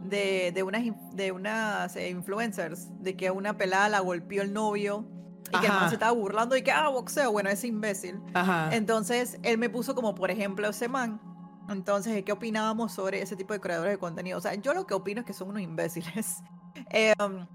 de, 0.04 0.52
de 0.54 0.64
unas, 0.64 0.84
de 1.14 1.32
unas 1.32 1.96
eh, 1.96 2.10
influencers, 2.10 2.88
de 3.02 3.16
que 3.16 3.30
una 3.32 3.56
pelada 3.56 3.88
la 3.88 4.00
golpeó 4.00 4.42
el 4.42 4.52
novio 4.52 5.06
y 5.54 5.60
que 5.60 5.68
el 5.68 5.72
man 5.72 5.90
se 5.90 5.96
estaba 5.96 6.12
burlando 6.12 6.56
y 6.56 6.64
que, 6.64 6.72
ah, 6.72 6.90
boxeo, 6.90 7.32
bueno, 7.32 7.50
ese 7.50 7.68
imbécil. 7.68 8.20
Ajá. 8.34 8.70
Entonces, 8.72 9.40
él 9.44 9.58
me 9.58 9.70
puso 9.70 9.96
como, 9.96 10.16
por 10.16 10.32
ejemplo, 10.32 10.68
ese 10.70 10.88
man. 10.88 11.22
Entonces, 11.70 12.24
¿qué 12.24 12.32
opinábamos 12.32 12.92
sobre 12.92 13.22
ese 13.22 13.36
tipo 13.36 13.54
de 13.54 13.60
creadores 13.60 13.94
de 13.94 13.98
contenido? 13.98 14.38
O 14.38 14.42
sea, 14.42 14.56
yo 14.56 14.74
lo 14.74 14.88
que 14.88 14.94
opino 14.94 15.22
es 15.22 15.26
que 15.26 15.34
son 15.34 15.50
unos 15.50 15.62
imbéciles. 15.62 16.38
Em, 16.92 17.48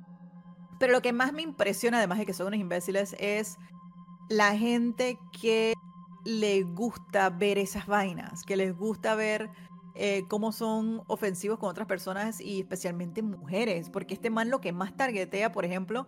pero 0.79 0.93
lo 0.93 1.01
que 1.01 1.13
más 1.13 1.33
me 1.33 1.41
impresiona, 1.41 1.99
además 1.99 2.19
de 2.19 2.27
que 2.27 2.35
son 2.35 2.49
unos 2.49 2.61
imbéciles, 2.61 3.17
es 3.19 3.57
la 4.29 4.57
gente 4.57 5.19
que 5.41 5.73
le 6.25 6.63
gusta 6.63 7.31
ver 7.31 7.59
esas 7.59 7.87
vainas, 7.87 8.43
que 8.43 8.57
les 8.57 8.77
gusta 8.77 9.15
ver 9.15 9.51
eh, 9.95 10.25
cómo 10.29 10.53
son 10.53 11.03
ofensivos 11.07 11.59
con 11.59 11.71
otras 11.71 11.87
personas 11.87 12.41
y 12.41 12.61
especialmente 12.61 13.23
mujeres, 13.23 13.89
porque 13.89 14.15
este 14.15 14.31
man 14.31 14.51
lo 14.51 14.61
que 14.61 14.73
más 14.73 14.97
targetea, 14.97 15.53
por 15.53 15.65
ejemplo, 15.65 16.07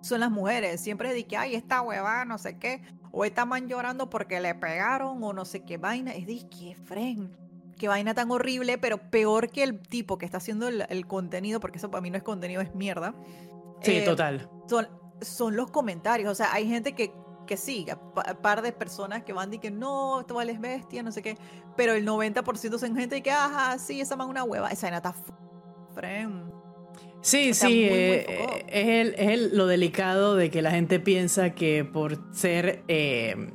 son 0.00 0.20
las 0.20 0.30
mujeres. 0.30 0.80
Siempre 0.80 1.12
de 1.12 1.26
que, 1.26 1.36
ay, 1.36 1.54
esta 1.54 1.80
hueva, 1.82 2.24
no 2.24 2.38
sé 2.38 2.58
qué, 2.58 2.82
o 3.12 3.24
esta 3.24 3.44
man 3.44 3.68
llorando 3.68 4.10
porque 4.10 4.40
le 4.40 4.54
pegaron, 4.54 5.22
o 5.22 5.32
no 5.32 5.44
sé 5.44 5.64
qué 5.64 5.76
vaina. 5.76 6.12
Es 6.12 6.26
de 6.26 6.48
que, 6.48 6.74
fren, 6.74 7.36
qué 7.78 7.88
vaina 7.88 8.14
tan 8.14 8.30
horrible, 8.30 8.78
pero 8.78 8.98
peor 9.10 9.50
que 9.50 9.62
el 9.62 9.80
tipo 9.80 10.18
que 10.18 10.26
está 10.26 10.38
haciendo 10.38 10.68
el, 10.68 11.06
contenido, 11.06 11.60
porque 11.60 11.78
eso 11.78 11.90
para 11.90 12.02
mí 12.02 12.10
no 12.10 12.16
es 12.16 12.22
contenido, 12.22 12.60
es 12.60 12.74
mierda. 12.74 13.14
Sí, 13.82 13.92
eh, 13.92 14.02
total. 14.02 14.50
Son, 14.68 14.88
son 15.20 15.56
los 15.56 15.70
comentarios. 15.70 16.30
O 16.30 16.34
sea, 16.34 16.52
hay 16.52 16.68
gente 16.68 16.94
que 16.94 17.12
que 17.48 17.56
sí, 17.56 17.86
par 18.42 18.62
de 18.62 18.72
personas 18.72 19.24
que 19.24 19.32
van 19.32 19.52
y 19.52 19.58
que 19.58 19.70
no, 19.70 20.20
esto 20.20 20.34
vale 20.34 20.56
bestia, 20.58 21.02
no 21.02 21.10
sé 21.10 21.22
qué, 21.22 21.36
pero 21.76 21.94
el 21.94 22.06
90% 22.06 22.78
son 22.78 22.94
gente 22.94 23.22
que, 23.22 23.30
ajá, 23.30 23.78
sí, 23.78 24.00
esa 24.00 24.14
man 24.14 24.28
una 24.28 24.44
hueva, 24.44 24.68
esa 24.68 24.90
nata 24.90 25.14
frem. 25.94 26.50
Sí, 27.20 27.52
sí, 27.54 27.84
eh, 27.90 28.64
es, 28.68 29.28
el, 29.28 29.56
lo 29.56 29.66
delicado 29.66 30.36
de 30.36 30.50
que 30.50 30.62
la 30.62 30.70
gente 30.70 31.00
piensa 31.00 31.54
que 31.54 31.84
por 31.84 32.32
ser 32.32 32.84
eh, 32.86 33.50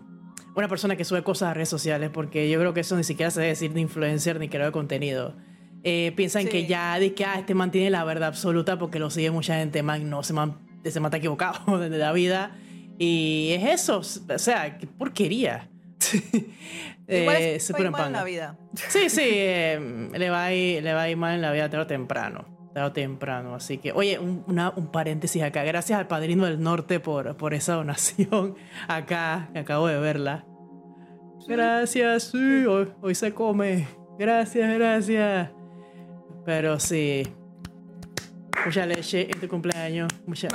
una 0.56 0.68
persona 0.68 0.96
que 0.96 1.06
sube 1.06 1.24
cosas 1.24 1.50
a 1.50 1.54
redes 1.54 1.70
sociales, 1.70 2.10
porque 2.14 2.50
yo 2.50 2.60
creo 2.60 2.74
que 2.74 2.82
eso 2.82 2.96
ni 2.96 3.04
siquiera 3.04 3.32
se 3.32 3.40
debe 3.40 3.50
decir 3.50 3.74
de 3.74 3.82
influencer 3.82 4.40
ni 4.40 4.50
creador 4.50 4.72
de 4.72 4.74
contenido, 4.74 5.36
eh, 5.84 6.14
piensan 6.16 6.48
que 6.48 6.66
ya 6.66 6.98
de 7.00 7.14
que 7.14 7.26
ah, 7.26 7.36
este 7.40 7.54
man 7.54 7.72
tiene 7.72 7.90
la 7.90 8.04
verdad 8.04 8.30
absoluta 8.30 8.80
porque 8.80 9.00
lo 9.00 9.10
sigue 9.10 9.32
mucha 9.32 9.56
gente, 9.56 9.84
man, 9.84 10.10
no, 10.10 10.24
se 10.24 10.34
man, 10.34 10.58
se 10.84 11.00
man 11.00 11.10
está 11.10 11.18
equivocado 11.18 11.78
desde 11.80 11.98
la 11.98 12.14
vida 12.14 12.56
y 12.98 13.50
es 13.52 13.82
eso, 13.82 14.00
o 14.00 14.40
sea, 14.40 14.78
qué 14.78 14.88
porquería. 14.88 15.70
eh, 17.08 17.58
se 17.60 17.74
mal 17.90 18.08
en 18.08 18.14
la 18.14 18.24
vida. 18.24 18.58
Sí, 18.90 19.10
sí, 19.10 19.22
eh, 19.24 20.10
le, 20.14 20.30
va 20.30 20.46
a 20.46 20.54
ir, 20.54 20.84
le 20.84 20.94
va 20.94 21.04
a 21.04 21.10
ir 21.10 21.18
mal 21.18 21.36
en 21.36 21.42
la 21.42 21.52
vida 21.52 21.70
tarde 21.70 21.84
o 21.84 21.88
temprano. 21.88 22.46
Tarde 22.74 22.88
o 22.88 22.92
temprano. 22.92 23.56
Así 23.56 23.78
que, 23.78 23.92
oye, 23.92 24.20
un, 24.20 24.44
un, 24.48 24.88
paréntesis 24.92 25.42
acá. 25.44 25.64
Gracias 25.64 26.00
al 26.00 26.08
Padrino 26.08 26.46
del 26.46 26.62
Norte 26.62 27.00
por, 27.00 27.36
por 27.38 27.54
esa 27.54 27.76
donación 27.76 28.56
acá, 28.88 29.50
que 29.54 29.60
acabo 29.60 29.88
de 29.88 30.00
verla. 30.00 30.46
Gracias, 31.48 32.24
sí, 32.32 32.66
hoy, 32.66 33.16
se 33.16 33.34
come. 33.34 33.88
Gracias, 34.18 34.74
gracias. 34.76 35.50
Pero 36.46 36.80
sí. 36.80 37.24
Mucha 38.66 38.86
leche 38.86 39.30
en 39.30 39.40
tu 39.40 39.48
cumpleaños. 39.48 40.10
Mucha, 40.26 40.48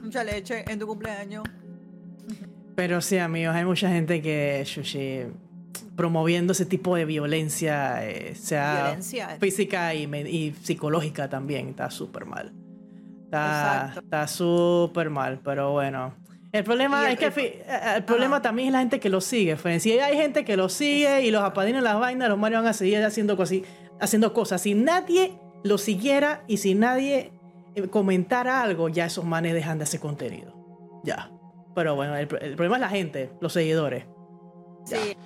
mucha 0.00 0.22
leche 0.22 0.64
en 0.68 0.78
tu 0.78 0.86
cumpleaños. 0.86 1.44
Pero 2.76 3.00
sí, 3.00 3.18
amigos, 3.18 3.56
hay 3.56 3.64
mucha 3.64 3.90
gente 3.90 4.22
que 4.22 4.64
promoviendo 5.96 6.52
ese 6.52 6.66
tipo 6.66 6.96
de 6.96 7.04
violencia, 7.04 8.08
eh, 8.08 8.34
sea 8.34 8.98
física 9.40 9.94
y, 9.94 10.54
psicológica 10.62 11.28
también, 11.28 11.68
está 11.68 11.90
súper 11.90 12.24
mal. 12.24 12.52
Está 13.24 14.26
súper 14.26 15.10
mal, 15.10 15.40
pero 15.44 15.72
bueno. 15.72 16.14
El 16.50 16.64
problema 16.64 17.10
es 17.10 17.18
que 17.18 17.26
eh, 17.26 17.64
el, 17.96 18.04
problema 18.04 18.40
también 18.40 18.68
es 18.68 18.72
la 18.72 18.78
gente 18.80 19.00
que 19.00 19.10
lo 19.10 19.20
sigue. 19.20 19.56
Si 19.80 19.92
hay 19.98 20.16
gente 20.16 20.44
que 20.44 20.56
lo 20.56 20.68
sigue 20.68 21.22
y 21.22 21.30
los 21.30 21.42
apadrinan 21.42 21.84
las 21.84 21.98
vainas, 21.98 22.28
los 22.28 22.38
marios 22.38 22.62
van 22.62 22.70
a 22.70 22.72
seguir 22.72 23.02
haciendo, 23.04 23.36
cosas, 23.36 23.58
haciendo 24.00 24.32
cosas. 24.32 24.62
Si 24.62 24.74
nadie 24.74 25.38
lo 25.62 25.76
siguiera 25.76 26.44
y 26.46 26.56
si 26.56 26.74
nadie 26.74 27.32
eh, 27.74 27.88
comentara 27.88 28.62
algo, 28.62 28.88
ya 28.88 29.04
esos 29.04 29.24
manes 29.24 29.52
dejan 29.52 29.78
de 29.78 29.84
hacer 29.84 30.00
contenido. 30.00 30.54
Ya. 31.04 31.30
Pero 31.74 31.94
bueno, 31.94 32.16
el, 32.16 32.26
problema 32.26 32.76
es 32.76 32.80
la 32.80 32.88
gente, 32.88 33.30
los 33.40 33.52
seguidores. 33.52 34.04
Sí, 34.84 35.16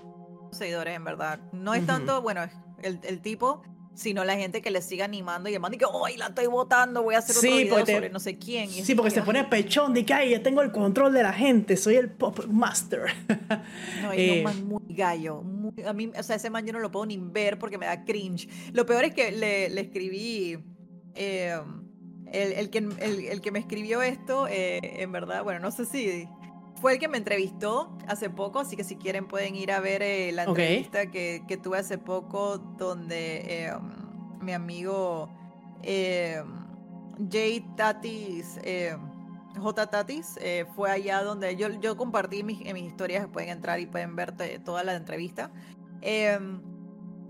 seguidores, 0.53 0.97
en 0.97 1.05
verdad. 1.05 1.41
No 1.53 1.75
es 1.75 1.87
tanto, 1.87 2.23
bueno, 2.23 2.43
el, 2.83 3.01
el, 3.03 3.21
tipo, 3.21 3.63
sino 3.95 4.25
la 4.25 4.37
gente 4.37 4.63
que 4.63 4.71
le 4.71 4.83
sigue 4.83 5.03
animando 5.03 5.49
y 5.49 5.53
demanda 5.53 5.77
y 5.77 5.79
que, 5.79 5.87
¡ay, 6.07 6.17
la 6.17 6.27
estoy 6.27 6.47
votando! 6.47 7.03
Voy 7.03 7.15
a 7.15 7.19
hacer 7.19 7.37
otro 7.37 7.51
video 7.51 7.87
sobre 7.87 8.11
no 8.11 8.21
sé 8.21 8.39
quién. 8.39 8.71
sí, 8.71 8.95
porque 8.95 9.11
se 9.11 9.23
pone 9.23 9.45
pechón 9.45 9.95
de 9.95 10.05
que, 10.05 10.15
¡ay, 10.15 10.31
ya 10.31 10.43
tengo 10.43 10.63
el 10.63 10.73
control 10.73 11.13
de 11.13 11.23
la 11.23 11.33
gente! 11.33 11.77
Soy 11.77 11.97
el 11.97 12.11
pop 12.11 12.47
master. 12.47 13.03
no, 14.03 14.13
es 14.13 14.31
un 14.31 14.39
eh, 14.39 14.43
man 14.43 14.67
muy 14.67 14.83
gallo. 14.89 15.43
a 15.87 15.93
mí, 15.93 16.11
o 16.17 16.23
sea, 16.23 16.37
ese 16.37 16.51
man 16.51 16.67
yo 16.67 16.73
no 16.73 16.81
lo 16.81 16.91
puedo 16.91 17.07
ni 17.07 17.17
ver 17.19 17.59
porque 17.59 17.79
me 17.79 17.87
da 17.87 18.05
cringe. 18.05 18.49
Lo 18.73 18.87
peor 18.87 19.05
es 19.05 19.15
que 19.15 19.33
le, 19.33 19.71
le 19.71 19.81
escribí... 19.81 20.59
Eh, 21.15 21.59
el, 22.33 22.53
el, 22.53 22.71
que, 22.71 22.79
el, 22.79 23.25
el, 23.27 23.41
que 23.43 23.51
me 23.51 23.59
escribió 23.59 24.01
esto, 24.01 24.49
eh, 24.49 24.81
en 24.83 25.13
verdad, 25.13 25.45
bueno, 25.45 25.61
no 25.61 25.71
sé 25.71 25.85
si 25.85 26.27
fue 26.83 26.95
el 26.95 26.99
que 26.99 27.07
me 27.07 27.17
entrevistó 27.17 27.97
hace 28.09 28.29
poco, 28.29 28.59
así 28.59 28.77
que 28.77 28.83
si 28.83 28.97
quieren 28.97 29.29
pueden 29.29 29.55
ir 29.55 29.71
a 29.71 29.79
ver 29.79 30.03
eh, 30.03 30.33
la 30.33 30.43
entrevista 30.43 31.13
que, 31.13 31.45
que, 31.47 31.57
tuve 31.57 31.79
hace 31.79 31.97
poco 31.97 32.59
donde 32.59 33.67
eh, 33.67 33.73
mi 34.41 34.53
amigo 34.53 35.31
eh, 35.85 36.43
Jay 37.31 37.65
Tatis, 37.77 38.59
J 39.57 39.87
Tatis, 39.87 40.41
fue 40.75 40.91
allá 40.91 41.23
donde 41.23 41.55
yo, 41.55 41.69
yo 41.69 41.97
compartí 41.97 42.43
mis, 42.43 42.59
mis 42.75 42.89
historias, 42.89 43.29
pueden 43.29 43.51
entrar 43.51 43.79
y 43.79 43.87
pueden 43.87 44.17
ver 44.17 44.35
toda 44.65 44.83
la 44.83 44.97
entrevista. 44.97 45.53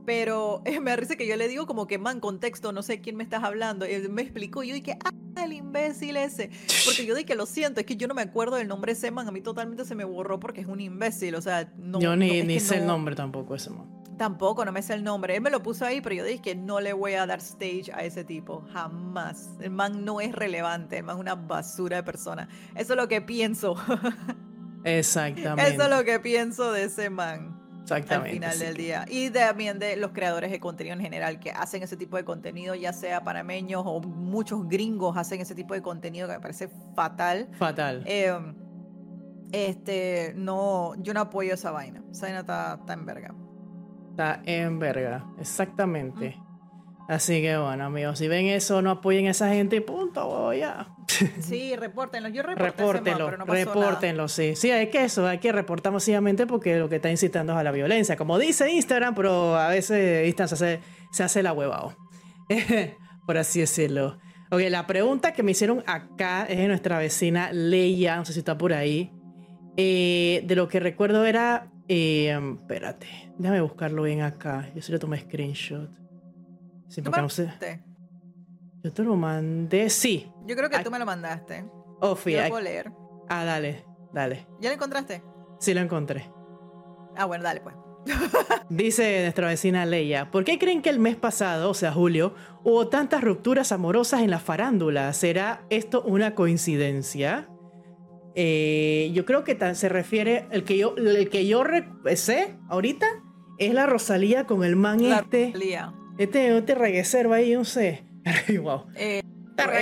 Pero 0.04 0.62
me 0.82 0.96
da 0.96 1.16
que 1.16 1.26
yo 1.26 1.36
le 1.36 1.48
digo 1.48 1.66
como 1.66 1.86
que, 1.86 1.98
man, 1.98 2.20
contexto, 2.20 2.72
no 2.72 2.82
sé 2.82 3.00
quién 3.00 3.16
me 3.16 3.24
estás 3.24 3.44
hablando. 3.44 3.86
Y 3.86 3.92
él 3.92 4.08
me 4.10 4.22
explicó 4.22 4.62
y 4.62 4.68
yo 4.68 4.74
dije, 4.74 4.98
ah, 5.04 5.10
el 5.42 5.52
imbécil 5.52 6.16
ese. 6.16 6.50
Porque 6.84 7.06
yo 7.06 7.14
dije 7.14 7.26
que 7.26 7.34
lo 7.34 7.46
siento, 7.46 7.80
es 7.80 7.86
que 7.86 7.96
yo 7.96 8.08
no 8.08 8.14
me 8.14 8.22
acuerdo 8.22 8.56
del 8.56 8.68
nombre 8.68 8.92
ese 8.92 9.10
man. 9.10 9.28
A 9.28 9.32
mí 9.32 9.40
totalmente 9.40 9.84
se 9.84 9.94
me 9.94 10.04
borró 10.04 10.38
porque 10.40 10.60
es 10.60 10.66
un 10.66 10.80
imbécil. 10.80 11.34
O 11.34 11.40
sea, 11.40 11.72
no. 11.76 12.00
Yo 12.00 12.16
ni, 12.16 12.42
ni 12.42 12.60
sé 12.60 12.78
el 12.78 12.86
nombre 12.86 13.14
tampoco 13.14 13.54
ese 13.54 13.70
man. 13.70 14.02
Tampoco, 14.18 14.64
no 14.64 14.72
me 14.72 14.82
sé 14.82 14.94
el 14.94 15.02
nombre. 15.02 15.34
Él 15.36 15.40
me 15.40 15.50
lo 15.50 15.62
puso 15.62 15.84
ahí, 15.84 16.00
pero 16.00 16.14
yo 16.14 16.24
dije 16.24 16.42
que 16.42 16.54
no 16.54 16.80
le 16.80 16.92
voy 16.92 17.14
a 17.14 17.26
dar 17.26 17.38
stage 17.38 17.90
a 17.92 18.04
ese 18.04 18.24
tipo. 18.24 18.64
Jamás. 18.72 19.50
El 19.60 19.70
man 19.70 20.04
no 20.04 20.20
es 20.20 20.32
relevante. 20.32 20.98
El 20.98 21.04
man 21.04 21.16
es 21.16 21.20
una 21.20 21.34
basura 21.34 21.96
de 21.96 22.02
persona. 22.02 22.48
Eso 22.74 22.92
es 22.92 22.96
lo 22.96 23.08
que 23.08 23.20
pienso. 23.20 23.74
Exactamente. 24.84 25.72
Eso 25.72 25.82
es 25.84 25.90
lo 25.90 26.04
que 26.04 26.20
pienso 26.20 26.72
de 26.72 26.84
ese 26.84 27.10
man. 27.10 27.61
Exactamente. 27.82 28.28
Al 28.28 28.52
final 28.52 28.58
del 28.58 28.76
día. 28.76 29.04
Y 29.08 29.30
también 29.30 29.78
de 29.78 29.96
los 29.96 30.12
creadores 30.12 30.50
de 30.50 30.60
contenido 30.60 30.94
en 30.94 31.00
general 31.00 31.40
que 31.40 31.50
hacen 31.50 31.82
ese 31.82 31.96
tipo 31.96 32.16
de 32.16 32.24
contenido, 32.24 32.74
ya 32.74 32.92
sea 32.92 33.22
panameños 33.24 33.82
o 33.84 34.00
muchos 34.00 34.68
gringos 34.68 35.16
hacen 35.16 35.40
ese 35.40 35.54
tipo 35.54 35.74
de 35.74 35.82
contenido 35.82 36.28
que 36.28 36.34
me 36.34 36.40
parece 36.40 36.68
fatal. 36.94 37.48
Fatal. 37.58 38.02
Em, 38.06 38.54
este, 39.52 40.32
no, 40.36 40.94
yo 40.96 41.12
no 41.12 41.20
apoyo 41.20 41.54
esa 41.54 41.70
vaina. 41.70 42.02
Esa 42.10 42.26
vaina 42.26 42.40
está, 42.40 42.80
en 42.88 43.06
verga. 43.06 43.34
Está 44.10 44.42
en 44.44 44.78
verga, 44.78 45.26
exactamente. 45.38 46.36
Así 47.08 47.42
que 47.42 47.56
bueno, 47.56 47.84
amigos, 47.84 48.18
si 48.18 48.28
ven 48.28 48.46
eso, 48.46 48.80
no 48.80 48.90
apoyen 48.90 49.26
a 49.26 49.30
esa 49.30 49.48
gente 49.48 49.76
y 49.76 49.80
punto, 49.80 50.52
ya. 50.52 50.88
Sí, 51.40 51.74
repórtenlo. 51.76 52.28
Yo 52.28 52.42
repórtenlo, 52.42 53.26
pero 53.26 53.36
no 53.36 53.44
repórtenlo, 53.44 54.28
sí. 54.28 54.54
Sí, 54.56 54.70
hay 54.70 54.88
que 54.88 55.04
eso, 55.04 55.26
hay 55.26 55.38
que 55.38 55.52
reportar 55.52 55.92
masivamente 55.92 56.46
porque 56.46 56.78
lo 56.78 56.88
que 56.88 56.96
está 56.96 57.10
incitando 57.10 57.52
es 57.52 57.58
a 57.58 57.62
la 57.62 57.72
violencia. 57.72 58.16
Como 58.16 58.38
dice 58.38 58.70
Instagram, 58.70 59.14
pero 59.14 59.56
a 59.56 59.68
veces 59.68 60.26
Instagram 60.26 60.48
se 60.48 60.54
hace, 60.54 60.80
se 61.10 61.22
hace 61.22 61.42
la 61.42 61.52
huevado. 61.52 61.96
Por 63.26 63.36
así 63.36 63.60
decirlo. 63.60 64.18
Ok, 64.50 64.60
la 64.68 64.86
pregunta 64.86 65.32
que 65.32 65.42
me 65.42 65.52
hicieron 65.52 65.82
acá 65.86 66.44
es 66.44 66.58
de 66.58 66.68
nuestra 66.68 66.98
vecina 66.98 67.52
Leia, 67.52 68.16
no 68.16 68.24
sé 68.24 68.34
si 68.34 68.40
está 68.40 68.58
por 68.58 68.74
ahí. 68.74 69.10
Eh, 69.78 70.42
de 70.44 70.56
lo 70.56 70.68
que 70.68 70.78
recuerdo 70.78 71.24
era. 71.24 71.70
Eh, 71.88 72.38
espérate, 72.60 73.06
déjame 73.38 73.62
buscarlo 73.62 74.02
bien 74.02 74.20
acá. 74.20 74.70
Yo 74.74 74.82
sí 74.82 74.92
le 74.92 74.98
tomé 74.98 75.20
screenshot. 75.20 76.01
Sí, 76.92 77.00
porque 77.00 77.22
no 77.22 77.30
sé. 77.30 77.50
Yo 78.84 78.92
te 78.92 79.02
lo 79.02 79.16
mandé, 79.16 79.88
sí. 79.88 80.30
Yo 80.44 80.54
creo 80.54 80.68
que 80.68 80.78
tú 80.80 80.90
me 80.90 80.98
lo 80.98 81.06
mandaste. 81.06 81.64
Oh, 82.02 82.14
fui. 82.14 82.34
Yo 82.34 82.42
lo 82.42 82.48
puedo 82.50 82.62
leer. 82.62 82.92
Ah, 83.30 83.44
dale, 83.44 83.86
dale. 84.12 84.46
¿Ya 84.60 84.68
lo 84.68 84.74
encontraste? 84.74 85.22
Sí, 85.58 85.72
lo 85.72 85.80
encontré. 85.80 86.30
Ah, 87.16 87.24
bueno, 87.24 87.44
dale 87.44 87.62
pues. 87.62 87.74
Dice 88.68 89.22
nuestra 89.22 89.46
vecina 89.46 89.86
Leia, 89.86 90.30
¿por 90.30 90.44
qué 90.44 90.58
creen 90.58 90.82
que 90.82 90.90
el 90.90 90.98
mes 90.98 91.16
pasado, 91.16 91.70
o 91.70 91.74
sea, 91.74 91.92
julio, 91.92 92.34
hubo 92.62 92.88
tantas 92.88 93.24
rupturas 93.24 93.72
amorosas 93.72 94.20
en 94.20 94.30
la 94.30 94.38
farándula? 94.38 95.10
¿Será 95.14 95.64
esto 95.70 96.02
una 96.02 96.34
coincidencia? 96.34 97.48
Eh, 98.34 99.10
yo 99.14 99.24
creo 99.24 99.44
que 99.44 99.56
se 99.74 99.88
refiere, 99.88 100.46
el 100.50 100.64
que 100.64 100.76
yo, 100.76 100.94
el 100.98 101.30
que 101.30 101.46
yo 101.46 101.64
sé 102.16 102.58
ahorita 102.68 103.06
es 103.56 103.72
la 103.72 103.86
Rosalía 103.86 104.44
con 104.44 104.62
el 104.62 104.76
man 104.76 105.00
este. 105.00 105.52
Rosalía. 105.54 105.94
Este, 106.22 106.56
este 106.56 106.74
reguecer 106.74 107.26
ahí, 107.32 107.54
no 107.54 107.64
sé. 107.64 108.04
wow. 108.62 108.86
Eh, 108.94 109.22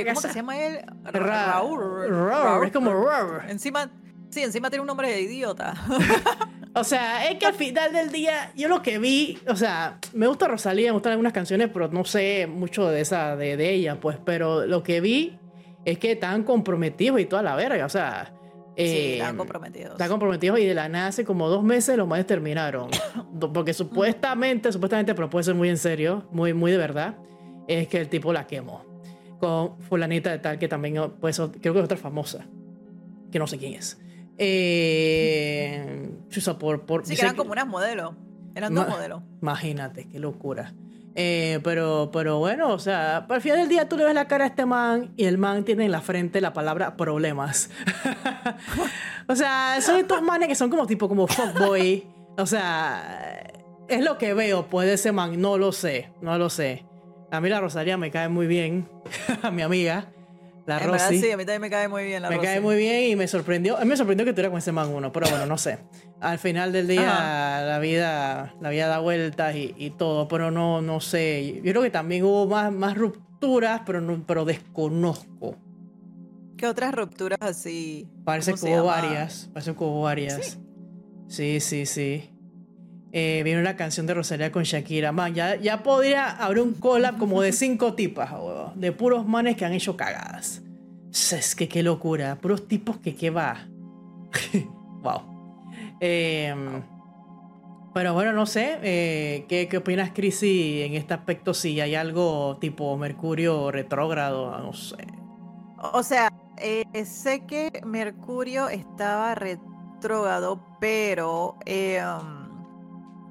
¿Cómo 0.07 0.21
se 0.21 0.33
llama 0.33 0.59
él? 0.59 0.81
Raúl. 1.05 2.65
Es 2.65 2.73
como 2.73 2.93
Raúl. 2.93 3.43
Encima, 3.49 3.91
sí, 4.31 4.43
encima 4.43 4.71
tiene 4.71 4.81
un 4.81 4.87
nombre 4.87 5.11
de 5.11 5.21
idiota. 5.21 5.75
O 6.73 6.85
sea, 6.85 7.29
es 7.29 7.37
que 7.39 7.47
al 7.47 7.55
final 7.55 7.93
del 7.93 8.13
día, 8.13 8.53
yo 8.55 8.69
lo 8.69 8.81
que 8.81 9.01
vi, 9.01 9.39
o 9.49 9.57
sea, 9.57 9.99
me 10.13 10.29
gusta 10.29 10.47
Rosalía, 10.47 10.91
me 10.91 10.93
gustan 10.93 11.11
algunas 11.11 11.33
canciones, 11.33 11.69
pero 11.73 11.89
no 11.89 12.05
sé 12.05 12.47
mucho 12.47 12.87
de 12.89 13.01
esa, 13.01 13.35
de, 13.35 13.57
de 13.57 13.71
ella, 13.71 13.99
pues, 13.99 14.19
pero 14.25 14.65
lo 14.67 14.85
que 14.85 15.01
vi 15.01 15.37
es 15.85 15.99
que 15.99 16.13
están 16.13 16.45
comprometidos 16.45 17.19
y 17.19 17.27
toda 17.27 17.43
la 17.43 17.57
verga, 17.57 17.87
o 17.87 17.89
sea. 17.89 18.33
Sí, 18.87 18.97
eh, 18.97 19.13
están 19.15 19.37
comprometidos. 19.37 19.93
Están 19.93 20.09
comprometidos 20.09 20.59
y 20.59 20.67
de 20.67 20.75
la 20.75 20.89
nada 20.89 21.09
hace 21.09 21.25
como 21.25 21.49
dos 21.49 21.63
meses 21.63 21.97
los 21.97 22.07
más 22.09 22.25
terminaron. 22.27 22.91
Porque 23.55 23.73
supuestamente, 23.73 24.73
supuestamente, 24.73 25.15
pero 25.15 25.31
puede 25.31 25.45
ser 25.45 25.55
muy 25.55 25.69
en 25.69 25.79
serio, 25.79 26.27
muy, 26.31 26.55
muy 26.55 26.73
de 26.73 26.79
verdad, 26.79 27.17
es 27.69 27.89
que 27.89 27.99
el 27.99 28.09
tipo 28.09 28.33
la 28.33 28.47
quemó. 28.47 28.85
Con 29.39 29.81
fulanita 29.81 30.31
de 30.31 30.39
tal 30.39 30.59
que 30.59 30.69
también, 30.69 31.13
pues, 31.21 31.39
creo 31.39 31.73
que 31.73 31.79
es 31.79 31.85
otra 31.85 31.97
famosa, 31.97 32.47
que 33.33 33.39
no 33.39 33.47
sé 33.47 33.57
quién 33.59 33.75
es. 33.75 33.99
Eh, 34.37 36.11
por, 36.59 36.83
por, 36.87 37.07
sí, 37.07 37.15
que 37.15 37.23
eran 37.23 37.37
como 37.37 37.53
unas 37.53 37.67
modelos. 37.67 38.15
Eran 38.55 38.75
dos 38.75 38.89
modelos. 38.89 39.23
Imagínate, 39.41 40.09
qué 40.09 40.19
locura. 40.19 40.75
Eh, 41.23 41.61
pero, 41.63 42.09
pero 42.11 42.39
bueno, 42.39 42.69
o 42.69 42.79
sea, 42.79 43.19
al 43.29 43.43
final 43.43 43.59
del 43.59 43.69
día 43.69 43.87
tú 43.87 43.99
le 43.99 44.07
ves 44.07 44.15
la 44.15 44.27
cara 44.27 44.45
a 44.45 44.47
este 44.47 44.65
man 44.65 45.13
y 45.19 45.27
el 45.27 45.37
man 45.37 45.65
tiene 45.65 45.85
en 45.85 45.93
la 45.93 46.01
frente 46.01 46.41
la 46.41 46.55
palabra 46.55 46.97
problemas. 46.97 47.69
o 49.29 49.37
sea, 49.37 49.77
son 49.83 49.97
estos 49.97 50.23
manes 50.23 50.49
que 50.49 50.55
son 50.55 50.71
como 50.71 50.87
tipo 50.87 51.11
como 51.11 51.27
fuckboy. 51.27 52.07
O 52.39 52.47
sea, 52.47 53.53
es 53.87 54.03
lo 54.03 54.17
que 54.17 54.33
veo 54.33 54.67
pues 54.69 54.89
de 54.89 54.95
ese 54.95 55.13
man, 55.13 55.39
no 55.39 55.59
lo 55.59 55.73
sé, 55.73 56.11
no 56.23 56.39
lo 56.39 56.49
sé. 56.49 56.87
A 57.31 57.43
mí 57.43 57.51
la 57.51 57.61
Rosalía 57.61 57.99
me 57.99 58.11
cae 58.11 58.31
muy 58.31 58.47
bien, 58.47 58.89
a 59.43 59.51
mi 59.51 59.61
amiga. 59.61 60.07
La 60.67 60.79
Rosy. 60.79 61.21
sí, 61.21 61.31
a 61.31 61.37
mí 61.37 61.45
también 61.45 61.61
me 61.61 61.71
cae 61.71 61.89
muy 61.89 62.05
bien 62.05 62.23
la 62.23 62.31
Me 62.31 62.39
cae 62.39 62.61
muy 62.61 62.77
bien 62.77 63.11
y 63.11 63.17
me 63.17 63.27
sorprendió. 63.27 63.77
A 63.77 63.81
mí 63.81 63.87
me 63.87 63.97
sorprendió 63.97 64.25
que 64.25 64.33
tuviera 64.33 64.51
con 64.51 64.59
ese 64.59 64.73
man 64.73 64.89
uno, 64.89 65.13
pero 65.13 65.29
bueno, 65.29 65.47
no 65.47 65.59
sé. 65.59 65.79
Al 66.21 66.39
final 66.39 66.73
del 66.73 66.87
día 66.87 67.63
la 67.65 67.79
vida 67.79 68.55
la 68.61 68.71
vida 68.71 68.89
da 68.89 68.99
vueltas 68.99 69.55
y, 69.57 69.91
todo, 69.99 70.29
pero 70.29 70.51
no 70.51 70.81
no 70.81 71.01
sé. 71.01 71.61
Yo 71.65 71.73
creo 71.73 71.83
que 71.83 71.91
también 71.91 72.25
hubo 72.25 72.47
más, 72.47 72.73
más 72.73 72.97
rupturas, 72.97 73.83
pero 73.85 74.01
no, 74.01 74.25
pero 74.27 74.45
desconozco. 74.45 75.57
¿Qué 76.57 76.67
otras 76.67 76.95
rupturas 76.95 77.39
así? 77.41 78.07
Parece 78.25 78.55
que 78.55 78.67
hubo 78.67 78.85
varias. 78.85 79.49
Parece 79.53 79.75
que 79.75 79.85
hubo 79.85 80.03
varias. 80.03 80.59
Sí, 81.27 81.61
sí, 81.61 81.87
sí. 81.87 82.31
Eh, 83.13 83.43
viene 83.45 83.61
una 83.61 83.77
canción 83.77 84.07
de 84.07 84.15
Rosalía 84.15 84.53
con 84.53 84.63
Shakira. 84.63 85.13
Man, 85.13 85.35
ya, 85.35 85.57
ya 85.57 85.83
podría 85.83 86.31
haber 86.31 86.61
un 86.61 86.75
collab 86.75 87.19
como 87.19 87.43
de 87.43 87.53
cinco 87.53 87.95
tipas, 87.95 88.31
de 88.75 88.93
puros 88.93 89.27
manes 89.27 89.57
que 89.57 89.65
han 89.65 89.73
hecho 89.73 89.97
cagadas. 89.97 90.63
Es 91.11 91.57
que 91.57 91.69
qué 91.69 91.83
locura. 91.83 92.37
Puros 92.37 92.69
tipos 92.69 92.99
que 92.99 93.17
qué 93.17 93.31
va. 93.31 93.67
wow. 95.03 95.23
Em, 96.01 96.83
pero 97.93 98.15
bueno, 98.15 98.33
no 98.33 98.47
sé. 98.47 98.79
Eh, 98.83 99.45
¿qué, 99.49 99.67
¿qué, 99.69 99.79
opinas, 99.79 100.13
Chrissy, 100.15 100.83
en 100.83 100.95
este 100.95 101.15
aspecto? 101.15 101.53
Si 101.53 101.81
hay 101.81 101.97
algo 101.97 102.59
tipo 102.61 102.97
Mercurio 102.97 103.73
retrógrado, 103.73 104.57
no 104.59 104.73
sé. 104.73 105.05
O 105.93 106.05
sea, 106.05 106.33
eh, 106.59 106.85
sé 107.05 107.45
que 107.45 107.83
Mercurio 107.85 108.69
estaba 108.69 109.35
retrógrado, 109.35 110.61
pero. 110.79 111.57
Em, 111.67 112.40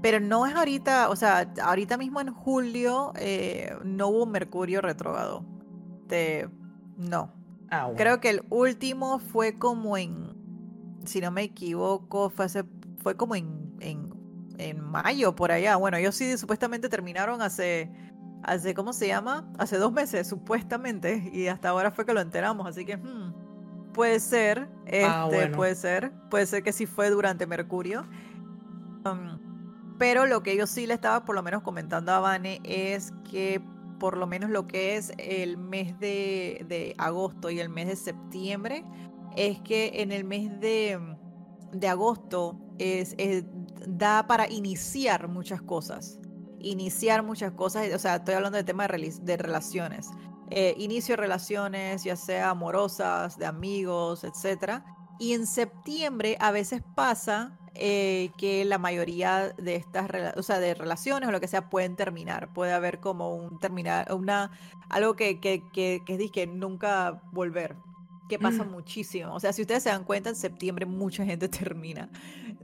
pero 0.01 0.19
no 0.19 0.45
es 0.45 0.55
ahorita, 0.55 1.09
o 1.09 1.15
sea, 1.15 1.51
ahorita 1.61 1.97
mismo 1.97 2.21
en 2.21 2.33
julio 2.33 3.11
eh, 3.17 3.75
no 3.83 4.07
hubo 4.07 4.25
Mercurio 4.25 4.81
retrógrado. 4.81 5.45
no. 6.97 7.33
Ah, 7.71 7.91
Creo 7.95 8.19
que 8.19 8.29
el 8.31 8.43
último 8.49 9.19
fue 9.19 9.59
como 9.59 9.95
en, 9.95 10.35
si 11.05 11.21
no 11.21 11.29
me 11.31 11.43
equivoco, 11.43 12.29
fue, 12.29 12.47
fue 12.97 13.15
como 13.15 13.35
en, 13.35 13.75
en, 13.79 14.09
en, 14.57 14.81
mayo, 14.81 15.35
por 15.35 15.51
allá. 15.51 15.75
Bueno, 15.75 15.97
ellos 15.97 16.15
sí 16.15 16.35
supuestamente 16.37 16.89
terminaron 16.89 17.43
hace, 17.43 17.91
hace, 18.41 18.73
¿cómo 18.73 18.91
se 18.91 19.07
llama? 19.07 19.51
Hace 19.59 19.77
dos 19.77 19.91
meses, 19.91 20.27
supuestamente. 20.27 21.29
Y 21.31 21.47
hasta 21.47 21.69
ahora 21.69 21.91
fue 21.91 22.07
que 22.07 22.13
lo 22.13 22.21
enteramos. 22.21 22.65
Así 22.65 22.85
que, 22.85 22.97
hmm, 22.97 23.91
puede 23.93 24.19
ser, 24.19 24.67
ah, 25.03 25.29
este, 25.31 25.49
puede 25.55 25.75
ser. 25.75 26.11
Puede 26.31 26.47
ser 26.47 26.63
que 26.63 26.73
sí 26.73 26.87
fue 26.87 27.11
durante 27.11 27.45
Mercurio. 27.45 28.03
Um, 29.05 29.48
pero 29.99 30.25
lo 30.25 30.41
que 30.41 30.55
yo 30.57 30.65
sí 30.65 30.87
le 30.87 30.95
estaba 30.95 31.25
por 31.25 31.35
lo 31.35 31.43
menos 31.43 31.61
comentando 31.61 32.11
a 32.13 32.19
Vane 32.19 32.61
es 32.63 33.11
que 33.29 33.61
por 33.99 34.17
lo 34.17 34.25
menos 34.25 34.49
lo 34.49 34.65
que 34.65 34.95
es 34.95 35.11
el 35.17 35.57
mes 35.57 35.99
de, 35.99 36.95
agosto 36.97 37.49
y 37.49 37.59
el 37.59 37.69
mes 37.69 37.87
de 37.87 37.95
septiembre, 37.97 38.85
es 39.35 39.59
que 39.59 39.91
en 39.95 40.11
el 40.11 40.23
mes 40.23 40.57
de, 40.61 40.97
agosto 41.87 42.57
es, 42.79 43.15
da 43.85 44.25
para 44.25 44.49
iniciar 44.49 45.27
muchas 45.27 45.61
cosas. 45.61 46.17
Iniciar 46.59 47.21
muchas 47.23 47.51
cosas, 47.51 47.93
o 47.93 47.99
sea, 47.99 48.15
estoy 48.15 48.35
hablando 48.35 48.57
de 48.57 48.63
tema 48.63 48.87
de, 48.87 49.37
relaciones. 49.37 50.09
Eh, 50.49 50.75
inicio 50.77 51.13
de 51.13 51.17
relaciones, 51.17 52.03
ya 52.05 52.15
sea 52.15 52.51
amorosas, 52.51 53.37
de 53.37 53.45
amigos, 53.45 54.23
etc. 54.23 54.81
Y 55.19 55.33
en 55.33 55.45
septiembre 55.45 56.37
a 56.39 56.51
veces 56.51 56.81
pasa 56.95 57.59
eh, 57.75 58.31
que 58.37 58.65
la 58.65 58.77
mayoría 58.77 59.53
de 59.57 59.75
estas 59.75 60.09
o 60.35 60.43
sea, 60.43 60.59
de 60.59 60.73
relaciones 60.73 61.29
o 61.29 61.31
lo 61.31 61.39
que 61.39 61.47
sea 61.47 61.69
pueden 61.69 61.95
terminar. 61.95 62.51
Puede 62.53 62.73
haber 62.73 62.99
como 62.99 63.35
un 63.35 63.59
terminar, 63.59 64.11
una 64.13 64.51
algo 64.89 65.15
que, 65.15 65.39
que, 65.39 65.63
que, 65.71 66.01
que 66.05 66.31
que 66.31 66.47
nunca 66.47 67.21
volver. 67.31 67.75
Que 68.27 68.39
pasa 68.39 68.63
mm. 68.63 68.71
muchísimo. 68.71 69.33
O 69.33 69.39
sea, 69.39 69.53
si 69.53 69.61
ustedes 69.61 69.83
se 69.83 69.89
dan 69.89 70.03
cuenta, 70.03 70.29
en 70.29 70.35
septiembre 70.35 70.85
mucha 70.85 71.25
gente 71.25 71.47
termina. 71.49 72.09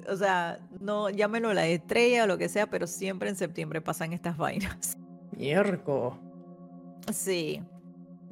O 0.08 0.16
sea, 0.16 0.60
no, 0.80 1.10
llámenlo 1.10 1.54
la 1.54 1.68
estrella 1.68 2.24
o 2.24 2.28
lo 2.28 2.38
que 2.38 2.50
sea, 2.50 2.70
pero 2.70 2.88
siempre 2.88 3.30
en 3.30 3.36
septiembre 3.36 3.82
pasan 3.82 4.14
estas 4.14 4.38
vainas. 4.38 4.98
Mierco. 5.36 6.18
Sí. 7.12 7.62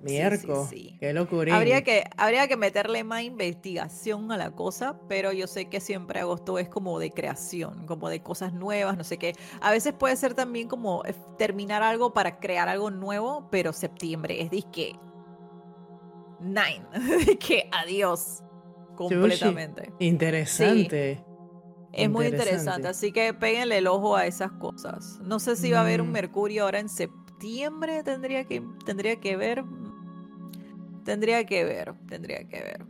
Mierco. 0.03 0.69
Qué 0.99 1.13
locura. 1.13 1.55
Habría 1.55 1.83
que, 1.83 2.03
habría 2.17 2.47
que 2.47 2.57
meterle 2.57 3.03
más 3.03 3.23
investigación 3.23 4.31
a 4.31 4.37
la 4.37 4.51
cosa, 4.51 4.99
pero 5.07 5.31
yo 5.31 5.47
sé 5.47 5.65
que 5.65 5.79
siempre 5.79 6.19
agosto 6.19 6.59
es 6.59 6.69
como 6.69 6.99
de 6.99 7.11
creación, 7.11 7.85
como 7.85 8.09
de 8.09 8.21
cosas 8.21 8.53
nuevas, 8.53 8.97
no 8.97 9.03
sé 9.03 9.17
qué. 9.17 9.33
A 9.61 9.71
veces 9.71 9.93
puede 9.93 10.15
ser 10.15 10.33
también 10.33 10.67
como 10.67 11.03
eh, 11.05 11.15
terminar 11.37 11.83
algo 11.83 12.13
para 12.13 12.39
crear 12.39 12.69
algo 12.69 12.91
nuevo, 12.91 13.47
pero 13.49 13.73
septiembre 13.73 14.41
es 14.41 14.51
disque 14.51 14.95
nine, 16.43 16.85
que 17.39 17.69
adiós 17.71 18.43
completamente. 18.95 19.91
Interesante. 19.99 21.23
Es 21.93 22.09
muy 22.09 22.25
interesante, 22.25 22.87
así 22.87 23.11
que 23.11 23.33
péguenle 23.33 23.77
el 23.77 23.87
ojo 23.87 24.15
a 24.15 24.25
esas 24.25 24.51
cosas. 24.53 25.19
No 25.21 25.39
sé 25.39 25.55
si 25.55 25.71
va 25.71 25.79
a 25.79 25.81
haber 25.81 26.01
un 26.01 26.09
mm. 26.09 26.13
Mercurio 26.13 26.63
ahora 26.63 26.79
en 26.79 26.89
septiembre, 26.89 28.03
tendría 28.03 28.45
que, 28.45 28.63
tendría 28.85 29.19
que 29.19 29.37
ver. 29.37 29.63
Tendría 31.03 31.45
que 31.45 31.63
ver, 31.63 31.93
tendría 32.07 32.43
que 32.47 32.59
ver. 32.61 32.85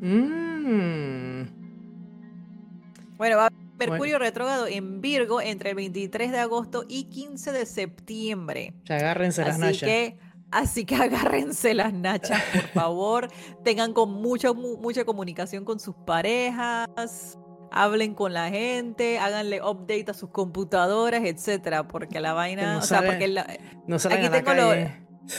Mm. 0.00 1.58
Bueno, 3.16 3.36
va 3.36 3.46
a 3.46 3.50
Mercurio 3.78 4.18
retrógrado 4.18 4.66
en 4.66 5.00
Virgo 5.00 5.40
entre 5.40 5.70
el 5.70 5.76
23 5.76 6.32
de 6.32 6.38
agosto 6.38 6.84
y 6.88 7.04
15 7.04 7.52
de 7.52 7.66
septiembre. 7.66 8.74
agárrense 8.88 9.44
las 9.44 9.58
nachas. 9.58 9.88
Que, 9.88 10.18
así 10.50 10.84
que 10.84 10.96
agárrense 10.96 11.74
las 11.74 11.92
nachas, 11.92 12.42
por 12.52 12.62
favor. 12.74 13.28
Tengan 13.64 13.92
con 13.92 14.12
mucha, 14.12 14.52
mucha 14.52 15.04
comunicación 15.04 15.64
con 15.64 15.78
sus 15.78 15.94
parejas. 15.94 17.38
Hablen 17.70 18.14
con 18.14 18.32
la 18.32 18.48
gente, 18.48 19.18
háganle 19.18 19.62
update 19.62 20.06
a 20.08 20.14
sus 20.14 20.30
computadoras, 20.30 21.22
etcétera, 21.22 21.86
porque 21.86 22.18
la 22.18 22.32
vaina, 22.32 22.78
o 22.78 22.82
sea, 22.82 23.02
porque 23.02 23.28
no 23.28 23.96
aquí 23.96 24.28
tengo 24.30 24.54
lo, 24.54 24.72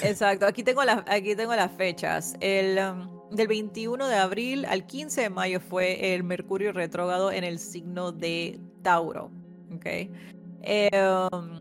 Exacto, 0.01 0.45
aquí 0.45 0.63
tengo, 0.63 0.83
las, 0.83 1.03
aquí 1.07 1.35
tengo 1.35 1.55
las 1.55 1.71
fechas. 1.71 2.35
El, 2.39 2.77
um, 2.79 3.19
del 3.31 3.47
21 3.47 4.07
de 4.07 4.15
abril 4.15 4.65
al 4.65 4.85
15 4.85 5.21
de 5.21 5.29
mayo 5.29 5.59
fue 5.59 6.13
el 6.13 6.23
Mercurio 6.23 6.71
retrógrado 6.71 7.31
en 7.31 7.43
el 7.43 7.59
signo 7.59 8.11
de 8.11 8.59
Tauro. 8.81 9.31
Okay. 9.75 10.11
Um, 11.31 11.59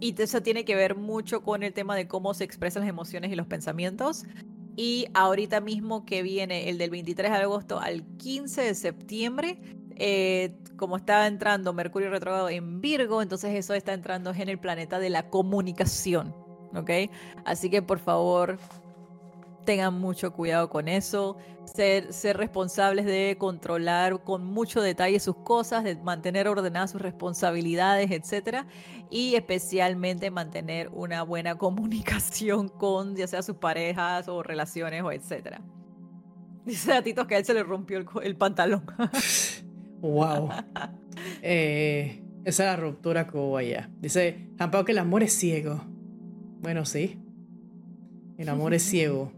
Y 0.00 0.14
eso 0.20 0.42
tiene 0.42 0.64
que 0.64 0.76
ver 0.76 0.96
mucho 0.96 1.42
con 1.42 1.62
el 1.62 1.72
tema 1.72 1.96
de 1.96 2.06
cómo 2.06 2.34
se 2.34 2.44
expresan 2.44 2.82
las 2.82 2.90
emociones 2.90 3.32
y 3.32 3.36
los 3.36 3.46
pensamientos. 3.46 4.24
Y 4.76 5.08
ahorita 5.14 5.60
mismo 5.60 6.04
que 6.04 6.22
viene 6.22 6.68
el 6.68 6.78
del 6.78 6.90
23 6.90 7.32
de 7.32 7.36
agosto 7.38 7.80
al 7.80 8.04
15 8.18 8.62
de 8.62 8.74
septiembre, 8.74 9.60
eh, 9.96 10.54
como 10.76 10.96
está 10.96 11.26
entrando 11.26 11.72
Mercurio 11.72 12.10
retrogrado 12.10 12.48
en 12.48 12.80
Virgo, 12.80 13.22
entonces 13.22 13.54
eso 13.56 13.74
está 13.74 13.92
entrando 13.92 14.32
en 14.32 14.48
el 14.48 14.60
planeta 14.60 15.00
de 15.00 15.10
la 15.10 15.30
comunicación. 15.30 16.47
¿Ok? 16.74 16.90
Así 17.44 17.70
que 17.70 17.82
por 17.82 17.98
favor, 17.98 18.58
tengan 19.68 20.00
mucho 20.00 20.32
cuidado 20.32 20.70
con 20.70 20.88
eso, 20.88 21.36
ser, 21.64 22.14
ser 22.14 22.38
responsables 22.38 23.04
de 23.04 23.36
controlar 23.38 24.22
con 24.22 24.42
mucho 24.42 24.80
detalle 24.80 25.20
sus 25.20 25.36
cosas, 25.36 25.84
de 25.84 25.94
mantener 25.96 26.48
ordenadas 26.48 26.92
sus 26.92 27.02
responsabilidades, 27.02 28.10
etc. 28.10 28.64
Y 29.10 29.34
especialmente 29.34 30.30
mantener 30.30 30.88
una 30.94 31.22
buena 31.22 31.54
comunicación 31.58 32.70
con 32.70 33.14
ya 33.14 33.26
sea 33.26 33.42
sus 33.42 33.56
parejas 33.56 34.26
o 34.28 34.42
relaciones 34.42 35.02
o 35.02 35.12
etc. 35.12 35.58
Dice 36.64 36.94
a 36.94 37.02
Tito 37.02 37.26
que 37.26 37.34
a 37.34 37.38
él 37.38 37.44
se 37.44 37.52
le 37.52 37.62
rompió 37.62 38.02
el, 38.22 38.36
pantalón. 38.36 38.84
wow. 40.00 40.48
Eh, 41.42 42.22
esa 42.44 42.62
es 42.62 42.70
la 42.70 42.76
ruptura 42.76 43.26
que 43.26 43.36
hubo 43.36 43.58
allá. 43.58 43.90
Dice, 44.00 44.48
tampoco 44.56 44.86
que 44.86 44.92
el 44.92 44.98
amor 44.98 45.22
es 45.22 45.34
ciego. 45.34 45.82
Bueno, 46.60 46.84
sí. 46.84 47.18
El 48.36 48.48
amor 48.48 48.74
es 48.74 48.82
ciego 48.82 49.32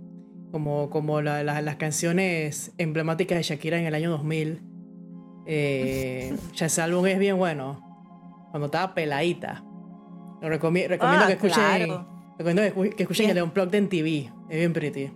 como, 0.50 0.90
como 0.90 1.22
las 1.22 1.76
canciones 1.76 2.72
emblemáticas 2.78 3.38
de 3.38 3.42
Shakira 3.42 3.78
en 3.78 3.86
el 3.86 3.94
año 3.94 4.10
2000. 4.10 4.62
Eh, 5.46 6.36
ya 6.54 6.66
ese 6.66 6.82
álbum 6.82 7.06
es 7.06 7.18
bien 7.18 7.38
bueno. 7.38 7.86
Cuando 8.50 8.66
estaba 8.66 8.94
peladita. 8.94 9.64
Lo 10.40 10.48
recomiendo 10.48 10.96
ah, 11.00 11.24
que 11.26 11.34
escuchen. 11.34 12.04
Recomiendo 12.38 12.96
que 12.96 13.02
escuchen 13.02 13.30
el 13.30 13.42
Unplugged 13.42 13.74
en 13.74 13.88
TV. 13.88 14.32
Es 14.48 14.58
bien 14.58 14.72
pretty. 14.72 15.12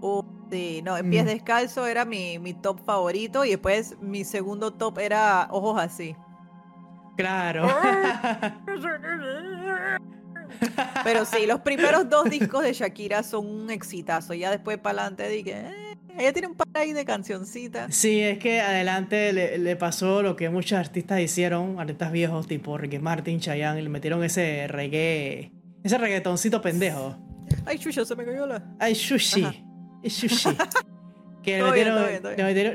Uh, 0.00 0.22
sí, 0.50 0.82
no, 0.82 0.96
en 0.96 1.10
pies 1.10 1.24
mm. 1.24 1.28
descalzo 1.28 1.86
era 1.86 2.04
mi, 2.04 2.38
mi 2.38 2.54
top 2.54 2.80
favorito 2.80 3.44
y 3.44 3.50
después 3.50 3.96
mi 4.00 4.24
segundo 4.24 4.72
top 4.72 4.98
era 4.98 5.48
Ojos 5.50 5.80
así. 5.80 6.16
Claro. 7.16 7.68
Pero 11.04 11.24
sí, 11.24 11.46
los 11.46 11.60
primeros 11.60 12.08
dos 12.08 12.28
discos 12.30 12.62
de 12.62 12.72
Shakira 12.72 13.22
son 13.22 13.46
un 13.46 13.70
exitazo. 13.70 14.34
Ya 14.34 14.50
después 14.50 14.78
para 14.78 15.02
adelante 15.02 15.28
dije, 15.28 15.52
eh, 15.52 15.98
ella 16.18 16.32
tiene 16.32 16.48
un 16.48 16.54
par 16.54 16.68
ahí 16.74 16.92
de 16.92 17.04
cancioncitas. 17.04 17.94
Sí, 17.94 18.20
es 18.20 18.38
que 18.38 18.60
adelante 18.60 19.32
le, 19.32 19.76
pasó 19.76 20.22
lo 20.22 20.36
que 20.36 20.48
muchos 20.48 20.78
artistas 20.78 21.20
hicieron, 21.20 21.78
artistas 21.78 22.12
viejos 22.12 22.46
tipo 22.46 22.78
Ricky 22.78 22.98
Martin, 22.98 23.40
Chayanne, 23.40 23.80
y 23.80 23.82
le 23.82 23.88
metieron 23.88 24.24
ese 24.24 24.66
reggae, 24.66 25.52
ese 25.84 25.98
reggaetoncito 25.98 26.62
pendejo. 26.62 27.16
Ay, 27.64 27.78
chucha, 27.78 28.04
se 28.04 28.16
me 28.16 28.24
cayó 28.24 28.46
la. 28.46 28.62
Ay, 28.78 28.94
sushi. 28.94 29.46
Es 30.02 30.14
sushi. 30.14 30.50
que 31.42 31.58
le 31.58 31.62
metieron, 31.62 32.04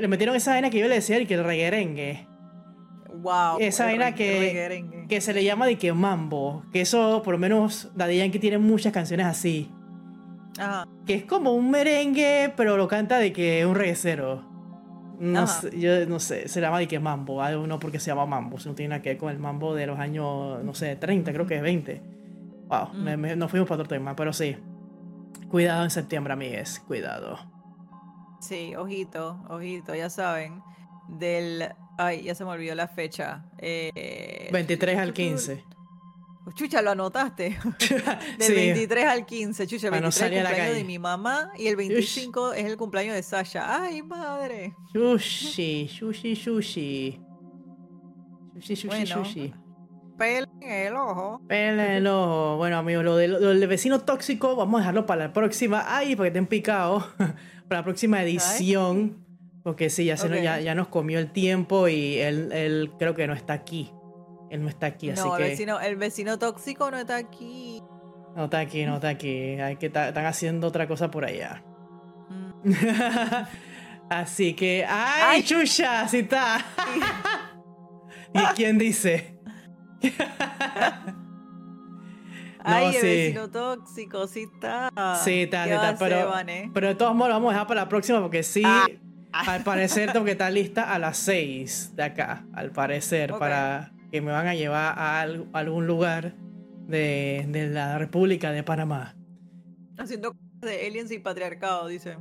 le, 0.00 0.08
metieron, 0.08 0.36
esa 0.36 0.52
vaina 0.52 0.70
que 0.70 0.78
yo 0.78 0.88
le 0.88 0.94
decía 0.94 1.18
y 1.20 1.26
que 1.26 1.34
el 1.34 1.44
reggaerengue. 1.44 2.26
Wow. 3.22 3.58
Esa 3.60 3.84
vaina 3.84 4.14
que, 4.14 4.84
que 5.08 5.20
se 5.20 5.32
le 5.32 5.44
llama 5.44 5.66
de 5.66 5.78
que 5.78 5.92
mambo. 5.92 6.64
Que 6.72 6.80
eso, 6.80 7.22
por 7.22 7.32
lo 7.32 7.38
menos, 7.38 7.90
Daddy 7.94 8.18
Yankee 8.18 8.40
tiene 8.40 8.58
muchas 8.58 8.92
canciones 8.92 9.26
así. 9.26 9.70
Ajá. 10.58 10.86
Que 11.06 11.14
es 11.14 11.24
como 11.24 11.52
un 11.52 11.70
merengue, 11.70 12.52
pero 12.56 12.76
lo 12.76 12.88
canta 12.88 13.18
de 13.18 13.32
que 13.32 13.60
es 13.60 13.66
un 13.66 13.76
reguecero. 13.76 14.50
No 15.20 15.46
sé, 15.46 15.78
yo 15.78 16.04
no 16.06 16.18
sé, 16.18 16.48
se 16.48 16.60
llama 16.60 16.80
de 16.80 16.88
que 16.88 16.98
mambo. 16.98 17.46
No 17.68 17.78
porque 17.78 18.00
se 18.00 18.08
llama 18.10 18.26
mambo, 18.26 18.58
no 18.64 18.74
tiene 18.74 18.88
nada 18.88 19.02
que 19.02 19.10
ver 19.10 19.18
con 19.18 19.30
el 19.30 19.38
mambo 19.38 19.72
de 19.72 19.86
los 19.86 20.00
años, 20.00 20.64
no 20.64 20.74
sé, 20.74 20.96
30, 20.96 21.32
creo 21.32 21.46
que 21.46 21.56
es 21.56 21.62
20. 21.62 22.02
Wow, 22.66 22.88
mm. 22.92 23.38
nos 23.38 23.48
fuimos 23.48 23.68
para 23.68 23.82
otro 23.82 23.96
tema, 23.96 24.16
pero 24.16 24.32
sí. 24.32 24.56
Cuidado 25.48 25.84
en 25.84 25.90
septiembre, 25.90 26.32
amigues, 26.32 26.80
cuidado. 26.80 27.38
Sí, 28.40 28.74
ojito, 28.74 29.44
ojito, 29.48 29.94
ya 29.94 30.10
saben. 30.10 30.60
Del 31.08 31.68
Ay, 31.98 32.22
ya 32.22 32.34
se 32.34 32.44
me 32.44 32.50
olvidó 32.50 32.74
la 32.74 32.88
fecha. 32.88 33.44
23 33.60 34.94
eh, 34.94 34.98
al 34.98 35.12
15. 35.12 35.64
Chucha, 36.54 36.82
lo 36.82 36.90
anotaste. 36.90 37.56
Del 38.38 38.54
23 38.54 39.04
al 39.06 39.26
15. 39.26 39.66
Chucha, 39.66 39.86
el 39.86 39.92
23 39.92 40.16
es 40.16 40.22
el 40.22 40.42
cumpleaños 40.42 40.76
de 40.76 40.84
mi 40.84 40.98
mamá 40.98 41.52
y 41.56 41.68
el 41.68 41.76
25 41.76 42.54
es 42.54 42.64
el 42.64 42.76
cumpleaños 42.76 43.14
de 43.14 43.22
Sasha. 43.22 43.82
¡Ay, 43.82 44.02
madre! 44.02 44.74
Sushi, 44.92 45.88
sushi, 45.88 46.34
sushi. 46.34 47.20
Sushi, 48.54 48.76
sushi, 48.76 48.88
bueno, 48.88 49.24
sushi. 49.24 49.54
Pela 50.18 50.48
en 50.60 50.70
el 50.70 50.96
ojo. 50.96 51.40
Pela 51.48 51.86
en 51.86 51.92
el 51.92 52.06
ojo. 52.06 52.56
Bueno, 52.56 52.76
amigos, 52.78 53.04
lo, 53.04 53.16
del 53.16 53.66
vecino 53.68 54.00
tóxico, 54.00 54.56
vamos 54.56 54.78
a 54.78 54.82
dejarlo 54.82 55.06
para 55.06 55.26
la 55.26 55.32
próxima. 55.32 55.84
Ay, 55.86 56.16
porque 56.16 56.32
te 56.32 56.38
han 56.38 56.46
picado. 56.46 57.06
para 57.68 57.80
la 57.80 57.84
próxima 57.84 58.22
edición. 58.22 59.21
Porque 59.62 59.90
sí, 59.90 60.04
ya, 60.04 60.16
se 60.16 60.42
ya, 60.42 60.58
ya, 60.60 60.74
nos 60.74 60.88
comió 60.88 61.18
el 61.18 61.30
tiempo 61.30 61.86
y 61.86 62.18
él, 62.18 62.50
él 62.52 62.90
creo 62.98 63.14
que 63.14 63.26
no 63.26 63.34
está 63.34 63.52
aquí. 63.52 63.92
Él 64.50 64.62
no 64.62 64.68
está 64.68 64.86
aquí, 64.86 65.08
así 65.10 65.22
no, 65.22 65.36
el 65.36 65.42
Vecino, 65.44 65.80
el 65.80 65.96
vecino 65.96 66.38
tóxico 66.38 66.90
no 66.90 66.98
está 66.98 67.16
aquí. 67.16 67.82
No 68.36 68.44
está 68.44 68.58
aquí, 68.58 68.84
no 68.84 68.96
está 68.96 69.08
aquí. 69.08 69.58
Hay 69.60 69.76
que 69.76 69.86
están 69.86 70.26
haciendo 70.26 70.66
otra 70.66 70.86
cosa 70.86 71.10
por 71.10 71.24
allá. 71.24 71.62
Mm. 72.64 72.72
así 74.10 74.54
que. 74.54 74.84
¡Ay, 74.86 75.22
¡Ay! 75.36 75.42
chucha! 75.42 76.06
¡Sí 76.08 76.18
está! 76.18 76.58
¿Y 78.34 78.40
quién 78.54 78.78
dice? 78.78 79.38
Ay, 82.64 82.94
el 82.96 83.02
vecino 83.02 83.50
tóxico, 83.50 84.26
sí 84.26 84.48
está. 84.52 84.90
Sí 85.24 85.42
está, 85.42 85.64
sí 85.64 85.70
está. 85.70 85.96
Pero, 85.98 86.32
pero 86.74 86.88
de 86.88 86.94
todos 86.94 87.14
modos 87.14 87.30
lo 87.30 87.34
vamos 87.36 87.50
a 87.50 87.52
dejar 87.54 87.66
para 87.66 87.80
la 87.82 87.88
próxima 87.88 88.20
porque 88.20 88.42
sí. 88.42 88.62
Ah. 88.64 88.86
Al 89.32 89.64
parecer 89.64 90.12
tengo 90.12 90.24
que 90.24 90.32
estar 90.32 90.52
lista 90.52 90.92
a 90.92 90.98
las 90.98 91.16
6 91.18 91.96
de 91.96 92.02
acá, 92.02 92.44
al 92.52 92.70
parecer, 92.70 93.32
para 93.38 93.92
que 94.10 94.20
me 94.20 94.30
van 94.30 94.46
a 94.46 94.54
llevar 94.54 94.94
a, 94.98 95.20
algún 95.22 95.86
lugar 95.86 96.34
de, 96.86 97.70
la 97.72 97.98
República 97.98 98.52
de 98.52 98.62
Panamá. 98.62 99.16
Haciendo 99.96 100.34
de 100.60 100.86
aliens 100.86 101.10
y 101.10 101.18
patriarcado, 101.18 101.88
dice. 101.88 102.18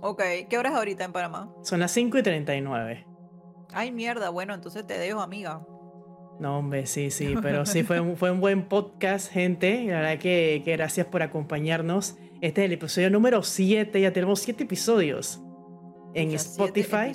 Ok, 0.00 0.22
¿qué 0.48 0.58
hora 0.58 0.70
es 0.70 0.74
ahorita 0.74 1.04
en 1.04 1.12
Panamá? 1.12 1.52
Son 1.62 1.80
las 1.80 1.90
5 1.92 2.18
y 2.18 2.22
39. 2.22 3.06
Ay, 3.72 3.92
mierda, 3.92 4.30
bueno, 4.30 4.54
entonces 4.54 4.86
te 4.86 4.98
dejo, 4.98 5.20
amiga. 5.20 5.66
No, 6.40 6.58
hombre, 6.58 6.86
sí, 6.86 7.10
sí, 7.10 7.34
pero 7.42 7.66
sí 7.66 7.82
fue 7.82 8.00
un, 8.00 8.16
fue 8.16 8.30
un 8.30 8.40
buen 8.40 8.68
podcast, 8.68 9.30
gente. 9.30 9.84
La 9.84 10.00
verdad 10.00 10.18
que, 10.18 10.62
que 10.64 10.72
gracias 10.72 11.06
por 11.06 11.22
acompañarnos. 11.22 12.16
Este 12.40 12.62
es 12.62 12.66
el 12.66 12.72
episodio 12.72 13.10
número 13.10 13.42
7, 13.42 14.00
ya 14.00 14.12
tenemos 14.12 14.40
7 14.40 14.62
episodios 14.62 15.42
en 16.14 16.32
Spotify. 16.32 17.12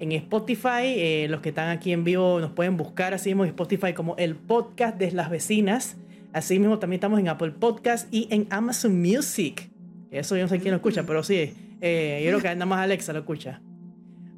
En 0.00 0.12
Spotify, 0.12 0.84
eh, 0.84 1.26
los 1.28 1.40
que 1.40 1.48
están 1.48 1.70
aquí 1.70 1.92
en 1.92 2.04
vivo 2.04 2.40
nos 2.40 2.52
pueden 2.52 2.76
buscar 2.76 3.14
así 3.14 3.30
mismo 3.30 3.44
en 3.44 3.50
Spotify 3.50 3.92
como 3.92 4.16
el 4.16 4.36
podcast 4.36 4.96
de 4.96 5.10
las 5.12 5.30
vecinas. 5.30 5.96
Así 6.32 6.58
mismo 6.58 6.78
también 6.78 6.98
estamos 6.98 7.18
en 7.18 7.28
Apple 7.28 7.50
Podcast 7.52 8.12
y 8.12 8.28
en 8.30 8.46
Amazon 8.50 9.00
Music. 9.00 9.70
Eso 10.10 10.36
yo 10.36 10.42
no 10.42 10.48
sé 10.48 10.60
quién 10.60 10.70
lo 10.72 10.76
escucha, 10.76 11.04
pero 11.04 11.22
sí. 11.22 11.54
Eh, 11.80 12.20
yo 12.24 12.30
creo 12.30 12.40
que 12.40 12.48
nada 12.48 12.66
más 12.66 12.80
Alexa 12.80 13.12
lo 13.12 13.20
escucha. 13.20 13.60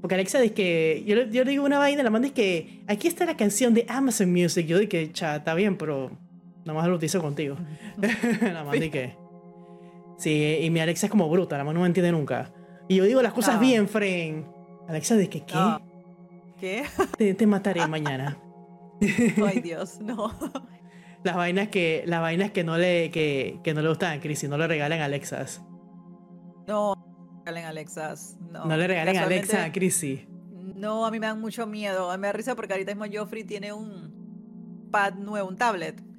Porque 0.01 0.14
Alexa 0.14 0.40
dice 0.40 0.55
que. 0.55 1.05
Yo, 1.06 1.24
yo 1.24 1.44
digo 1.44 1.64
una 1.64 1.78
vaina, 1.78 2.02
la 2.02 2.10
manda 2.10 2.28
es 2.28 2.34
que. 2.34 2.82
Aquí 2.86 3.09
está 3.09 3.26
la 3.26 3.36
canción 3.36 3.74
de 3.74 3.84
Amazon 3.88 4.32
Music. 4.32 4.66
Yo 4.66 4.78
digo 4.78 4.88
que, 4.88 5.12
cha, 5.12 5.36
está 5.36 5.55
bien, 5.55 5.76
pero. 5.76 6.10
Nada 6.64 6.78
más 6.78 6.88
lo 6.88 6.97
utilizo 6.97 7.20
contigo. 7.20 7.56
la 8.42 8.64
manda 8.64 8.88
que. 8.90 9.14
Sí, 10.18 10.59
y 10.60 10.70
mi 10.70 10.80
Alexa 10.80 11.06
es 11.06 11.10
como 11.10 11.28
bruta, 11.30 11.56
la 11.56 11.64
mano 11.64 11.78
no 11.78 11.80
me 11.80 11.86
entiende 11.86 12.12
nunca. 12.12 12.52
Y 12.91 12.97
yo 12.97 13.05
digo 13.05 13.23
las 13.23 13.33
cosas 13.33 13.61
bien, 13.61 13.87
Fren. 13.89 14.49
Alexa, 14.89 15.15
¿de 15.15 15.31
qué? 15.31 15.45
¿Qué? 15.47 15.55
¿Qué? 16.59 17.35
Te, 17.35 17.47
mataré 17.47 17.87
mañana. 17.87 18.37
Ay, 19.47 19.61
Dios, 19.61 20.01
no. 20.01 20.35
Las 21.23 21.37
vainas 21.37 21.69
que, 21.69 22.03
las 22.07 22.21
vainas 22.21 22.51
que 22.51 22.65
no 22.65 22.77
le, 22.77 23.12
que, 23.12 23.61
que 23.62 23.75
no 23.75 23.83
le 23.83 23.91
gustan 23.91 24.19
a 24.19 24.21
Chris 24.21 24.43
y 24.43 24.49
no 24.49 24.59
le 24.59 24.67
regalen 24.67 25.01
a 25.03 25.05
Alexas. 25.05 25.62
No, 26.67 26.97
regalen 27.39 27.67
Alexas. 27.67 28.37
No, 28.51 28.65
no 28.65 28.77
le 28.77 28.89
regalen 28.89 29.19
a 29.19 29.23
Alexa 29.23 29.67
a 29.67 29.71
Chrissy. 29.71 30.27
No, 30.75 31.07
a 31.07 31.12
mí 31.12 31.21
me 31.21 31.29
dan 31.29 31.41
mucho 31.41 31.69
miedo. 31.69 32.19
Me 32.19 32.27
da 32.27 32.33
risa 32.33 32.57
porque 32.57 32.73
ahorita 32.73 32.93
mismo 32.93 33.07
Joffrey 33.17 33.45
tiene 33.45 33.73
un 33.73 34.89
pad 34.91 35.15
nuevo, 35.15 35.49
un 35.49 35.57
tablet 35.57 36.10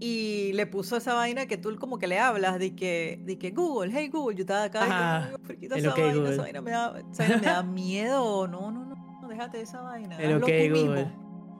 y 0.00 0.52
le 0.52 0.66
puso 0.66 0.96
esa 0.96 1.14
vaina 1.14 1.46
que 1.46 1.56
tú 1.56 1.76
como 1.76 1.98
que 1.98 2.06
le 2.06 2.18
hablas 2.18 2.58
de 2.58 2.74
que, 2.74 3.20
de 3.24 3.38
que 3.38 3.50
Google, 3.50 3.92
hey 3.92 4.08
Google, 4.08 4.36
yo 4.36 4.42
estaba 4.42 4.64
acá 4.64 5.30
y 5.60 5.66
esa, 5.66 5.78
esa, 5.78 5.94
vaina, 6.36 6.60
me 6.60 6.70
da, 6.70 7.02
esa 7.10 7.22
vaina 7.24 7.36
me 7.38 7.46
da 7.46 7.62
miedo. 7.64 8.46
No, 8.46 8.70
no, 8.70 8.84
no, 8.84 9.28
déjate 9.28 9.58
de 9.58 9.62
esa 9.64 9.80
vaina. 9.80 10.16
El 10.18 10.36
ok 10.36 10.48
Google. 10.70 11.06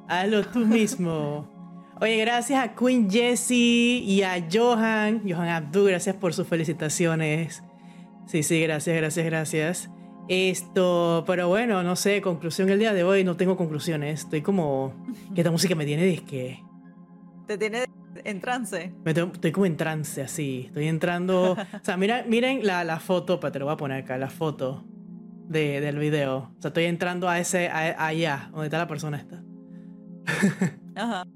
Hazlo 0.08 0.44
tú 0.46 0.60
mismo. 0.60 1.58
Oye, 2.00 2.16
gracias 2.18 2.62
a 2.62 2.76
Queen 2.76 3.10
Jessie 3.10 3.98
y 4.04 4.22
a 4.22 4.46
Johan, 4.50 5.22
Johan 5.28 5.48
Abdu, 5.48 5.86
gracias 5.86 6.14
por 6.14 6.32
sus 6.32 6.46
felicitaciones. 6.46 7.64
Sí, 8.26 8.44
sí, 8.44 8.62
gracias, 8.62 8.96
gracias, 8.96 9.26
gracias. 9.26 9.90
Esto, 10.28 11.24
pero 11.26 11.48
bueno, 11.48 11.82
no 11.82 11.96
sé, 11.96 12.20
conclusión 12.22 12.68
el 12.68 12.78
día 12.78 12.92
de 12.92 13.02
hoy, 13.02 13.24
no 13.24 13.36
tengo 13.36 13.56
conclusiones. 13.56 14.20
Estoy 14.20 14.42
como 14.42 14.94
que 15.34 15.40
esta 15.40 15.50
música 15.50 15.74
me 15.74 15.86
tiene 15.86 16.04
disque. 16.04 16.62
Te 17.46 17.58
tiene 17.58 17.86
En 18.24 18.40
trance. 18.40 18.92
estoy, 19.04 19.52
como 19.52 19.66
en 19.66 19.76
trance, 19.76 20.22
así. 20.22 20.64
Estoy 20.66 20.88
entrando. 20.88 21.52
o 21.52 21.84
sea, 21.84 21.96
mira, 21.96 22.24
miren 22.26 22.66
la, 22.66 22.84
la 22.84 23.00
foto, 23.00 23.40
pero 23.40 23.52
te 23.52 23.58
lo 23.58 23.66
voy 23.66 23.74
a 23.74 23.76
poner 23.76 24.04
acá, 24.04 24.18
la 24.18 24.30
foto 24.30 24.84
de, 25.48 25.80
del 25.80 25.98
video. 25.98 26.36
O 26.36 26.62
sea, 26.62 26.68
estoy 26.68 26.84
entrando 26.84 27.28
a 27.28 27.38
ese, 27.38 27.68
allá, 27.68 28.48
donde 28.52 28.66
está 28.66 28.78
la 28.78 28.88
persona 28.88 29.18
esta. 29.18 29.42
Ajá. 30.94 31.26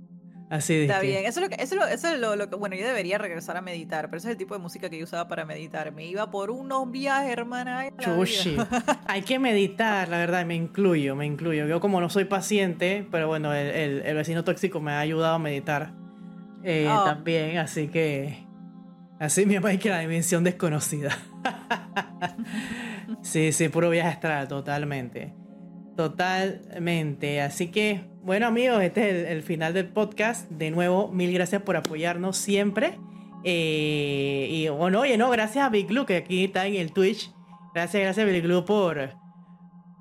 Así 0.52 0.82
Está 0.82 1.00
bien, 1.00 1.24
eso 1.24 1.40
es, 1.40 1.44
lo 1.44 1.48
que, 1.48 1.62
eso, 1.62 1.82
es 1.86 2.20
lo, 2.20 2.36
lo, 2.36 2.50
que, 2.50 2.56
bueno, 2.56 2.76
yo 2.76 2.86
debería 2.86 3.16
regresar 3.16 3.56
a 3.56 3.62
meditar, 3.62 4.10
pero 4.10 4.18
ese 4.18 4.28
es 4.28 4.32
el 4.32 4.36
tipo 4.36 4.54
de 4.54 4.60
música 4.60 4.90
que 4.90 4.98
yo 4.98 5.04
usaba 5.04 5.26
para 5.26 5.46
meditar. 5.46 5.92
Me 5.92 6.04
iba 6.04 6.30
por 6.30 6.50
unos 6.50 6.90
viajes, 6.90 7.32
hermana. 7.32 7.88
Chushi. 7.98 8.58
Hay 9.06 9.22
que 9.22 9.38
meditar, 9.38 10.10
la 10.10 10.18
verdad, 10.18 10.44
me 10.44 10.54
incluyo, 10.54 11.16
me 11.16 11.24
incluyo. 11.24 11.66
Yo 11.66 11.80
como 11.80 12.02
no 12.02 12.10
soy 12.10 12.26
paciente, 12.26 13.08
pero 13.10 13.28
bueno, 13.28 13.54
el, 13.54 14.02
el, 14.04 14.14
vecino 14.14 14.44
tóxico 14.44 14.78
me 14.78 14.92
ha 14.92 15.00
ayudado 15.00 15.36
a 15.36 15.38
meditar 15.38 15.94
eh, 16.64 16.88
oh. 16.88 17.04
también, 17.04 17.58
así 17.58 17.88
que... 17.88 18.46
Así 19.18 19.46
mismo 19.46 19.68
hay 19.68 19.78
que 19.78 19.88
la 19.88 20.00
dimensión 20.00 20.42
desconocida. 20.42 21.16
sí, 23.22 23.52
sí, 23.52 23.68
puro 23.68 23.88
viaje 23.88 24.08
astral, 24.08 24.48
totalmente. 24.48 25.32
Totalmente. 25.96 27.40
Así 27.40 27.70
que, 27.70 28.04
bueno 28.22 28.46
amigos, 28.46 28.82
este 28.82 29.22
es 29.22 29.30
el, 29.30 29.42
final 29.42 29.74
del 29.74 29.88
podcast. 29.88 30.50
De 30.50 30.70
nuevo, 30.70 31.08
mil 31.08 31.32
gracias 31.32 31.62
por 31.62 31.76
apoyarnos 31.76 32.36
siempre. 32.36 32.98
Eh, 33.44 34.48
y 34.50 34.68
bueno, 34.68 35.00
oye, 35.00 35.16
no, 35.16 35.30
gracias 35.30 35.64
a 35.64 35.68
Big 35.68 35.86
Blue, 35.86 36.06
que 36.06 36.16
aquí 36.16 36.44
está 36.44 36.66
en 36.66 36.76
el 36.76 36.92
Twitch. 36.92 37.30
Gracias, 37.74 38.02
gracias 38.02 38.26
Big 38.26 38.42
Blue 38.42 38.64
por, 38.64 39.14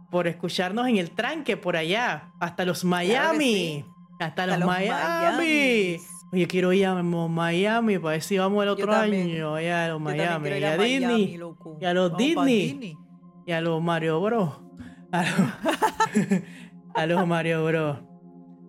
por 0.10 0.28
escucharnos 0.28 0.88
en 0.88 0.98
el 0.98 1.12
tranque 1.12 1.58
por 1.58 1.76
allá. 1.76 2.32
Hasta 2.40 2.66
los 2.66 2.84
Miami. 2.84 3.86
Hasta, 4.20 4.46
los, 4.48 4.60
Miami. 4.66 5.98
Oye, 6.34 6.48
quiero 6.48 6.72
ir 6.72 6.86
a 6.86 7.04
Miami 7.04 8.00
para 8.00 8.14
ver 8.14 8.22
si 8.22 8.38
vamos 8.38 8.64
el 8.64 8.70
otro 8.70 8.94
año. 8.94 9.56
Allá 9.56 9.86
a 9.86 9.90
los 9.90 10.00
Miami. 10.02 10.50
Y 10.50 10.64
a, 10.64 10.78
Disney. 10.78 11.40
y 11.82 11.86
a 11.86 11.94
los 11.94 12.16
Disney. 12.16 12.98
Y 13.46 13.52
a 13.52 13.60
los 13.60 13.82
Mario 13.82 14.22
Bros. 14.22 14.62
A 16.94 17.06
los, 17.06 17.26
Mario 17.26 17.66
Bros. 17.66 17.98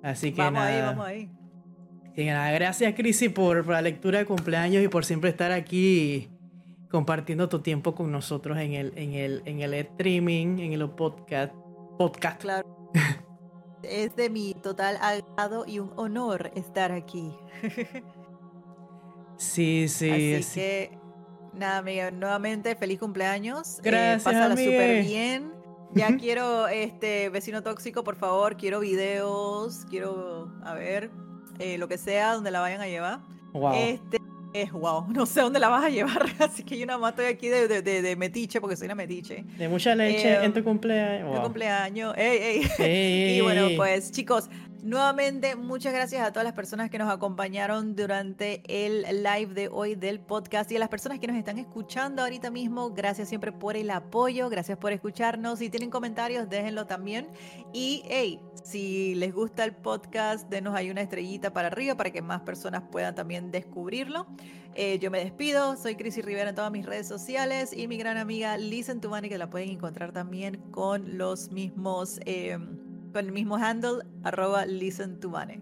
Así 0.03 0.33
que 0.33 0.43
vamos 0.43 0.61
nada. 0.61 0.67
ahí, 0.69 0.81
vamos 0.83 1.07
ahí. 1.07 1.31
nada, 2.17 2.51
gracias 2.53 2.95
Crisi 2.95 3.29
por, 3.29 3.67
la 3.67 3.83
lectura 3.83 4.19
de 4.21 4.27
cumpleaños 4.27 4.83
y 4.83 4.89
por 4.89 5.05
siempre 5.05 5.31
estar 5.31 5.51
aquí 5.53 6.29
compartiendo 6.89 7.49
tu 7.49 7.61
tiempo 7.61 7.95
con 7.95 8.13
nosotros 8.13 8.59
en 8.59 8.75
el, 8.75 8.93
en 8.97 9.15
el, 9.15 9.43
en 9.45 9.61
el 9.61 9.75
streaming, 9.75 10.59
en 10.59 10.73
el 10.73 10.89
podcast. 10.91 11.53
podcast. 11.99 12.41
Claro. 12.41 12.91
es 13.83 14.15
de 14.17 14.31
mi 14.31 14.55
total 14.55 14.99
agrado 15.01 15.65
y 15.67 15.79
un 15.79 15.93
honor 15.97 16.51
estar 16.55 16.93
aquí. 16.93 17.33
sí, 19.37 19.87
sí. 19.89 20.35
Así 20.35 20.55
que, 20.55 20.99
nada, 21.53 21.79
amiga, 21.79 22.11
nuevamente 22.11 22.75
feliz 22.77 22.99
cumpleaños. 22.99 23.79
Eh, 23.79 23.83
gracias, 23.85 24.25
pásala 24.25 24.57
súper 24.57 25.05
bien. 25.05 25.53
Ya 25.95 26.17
quiero, 26.17 26.69
este, 26.69 27.29
vecino 27.29 27.63
tóxico, 27.63 28.03
por 28.03 28.17
favor, 28.17 28.57
quiero 28.57 28.81
videos, 28.81 29.85
quiero, 29.91 30.51
a 30.65 30.73
ver, 30.75 31.11
eh, 31.59 31.77
lo 31.77 31.87
que 31.87 31.99
sea, 31.99 32.33
donde 32.33 32.51
la 32.51 32.61
vayan 32.61 32.81
a 32.81 32.87
llevar. 32.87 33.21
Wow. 33.53 33.75
Este, 33.75 34.19
es 34.53 34.73
wow, 34.73 35.07
no 35.13 35.27
sé 35.27 35.41
dónde 35.41 35.59
la 35.59 35.69
vas 35.69 35.85
a 35.85 35.89
llevar, 35.89 36.27
así 36.39 36.63
que 36.63 36.79
yo 36.79 36.87
nada 36.87 36.99
más 36.99 37.11
estoy 37.11 37.27
aquí 37.27 37.49
de, 37.49 37.83
de, 37.83 38.17
metiche, 38.17 38.61
porque 38.61 38.77
soy 38.77 38.87
una 38.87 38.95
metiche. 38.95 39.45
De 39.59 39.69
mucha 39.69 39.95
leche 39.95 40.45
en 40.45 40.53
tu 40.53 40.63
cumpleaños. 40.63 41.29
Wow. 41.29 41.43
cumpleaños, 41.43 42.15
ey, 42.17 42.69
ey. 42.79 43.37
y 43.39 43.41
bueno, 43.41 43.69
pues 43.77 44.13
chicos, 44.13 44.49
Nuevamente, 44.83 45.55
muchas 45.55 45.93
gracias 45.93 46.27
a 46.27 46.33
todas 46.33 46.43
las 46.43 46.55
personas 46.55 46.91
que 46.91 46.99
nos 46.99 47.09
acompañaron 47.09 47.95
durante 47.95 48.65
el 48.67 49.03
live 49.23 49.55
de 49.55 49.69
hoy 49.69 49.95
del 49.95 50.19
podcast 50.19 50.73
y 50.73 50.77
a 50.77 50.81
las 50.81 50.89
personas 50.89 51.21
que 51.21 51.29
nos 51.29 51.37
están 51.37 51.57
escuchando 51.59 52.21
ahorita 52.21 52.51
mismo. 52.51 52.91
Gracias 52.91 53.29
siempre 53.29 53.53
por 53.53 53.77
el 53.77 53.93
apoyo, 53.93 54.49
gracias 54.49 54.77
por 54.79 54.91
escucharnos. 54.91 55.61
Si 55.61 55.71
tienen 55.71 55.89
comentarios, 55.89 56.51
déjenlo 56.51 56.89
también. 56.89 57.29
Y 57.73 58.03
hey, 58.07 58.41
si 58.65 59.15
les 59.15 59.33
gusta 59.33 59.63
el 59.63 59.73
podcast, 59.73 60.51
denos 60.51 60.75
ahí 60.75 60.91
una 60.91 61.03
estrellita 61.03 61.53
para 61.53 61.69
arriba 61.69 61.95
para 61.95 62.11
que 62.11 62.21
más 62.21 62.41
personas 62.41 62.83
puedan 62.91 63.15
también 63.15 63.53
descubrirlo. 63.53 64.27
Eh, 64.75 64.99
yo 64.99 65.13
me 65.13 65.21
despido, 65.21 65.77
soy 65.77 65.95
Crisy 65.95 66.23
Rivera 66.23 66.49
en 66.49 66.57
todas 66.57 66.73
mis 66.73 66.85
redes 66.85 67.07
sociales 67.07 67.73
y 67.73 67.87
mi 67.87 67.99
gran 67.99 68.17
amiga 68.17 68.57
Listen 68.57 69.01
Money 69.09 69.31
que 69.31 69.39
la 69.39 69.49
pueden 69.49 69.71
encontrar 69.71 70.11
también 70.11 70.57
con 70.73 71.19
los 71.19 71.53
mismos... 71.53 72.19
Eh, 72.25 72.59
con 73.13 73.27
el 73.27 73.33
mismo 73.33 73.57
handle, 73.57 74.05
arroba 74.23 74.67
listen 74.67 75.21
to 75.21 75.29
money. 75.29 75.61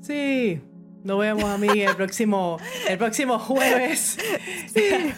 Sí, 0.00 0.60
nos 1.04 1.18
vemos, 1.18 1.44
amiga, 1.44 1.90
el 1.90 1.96
próximo, 1.96 2.58
el 2.88 2.98
próximo 2.98 3.38
jueves. 3.38 4.18
Sí. 4.68 5.12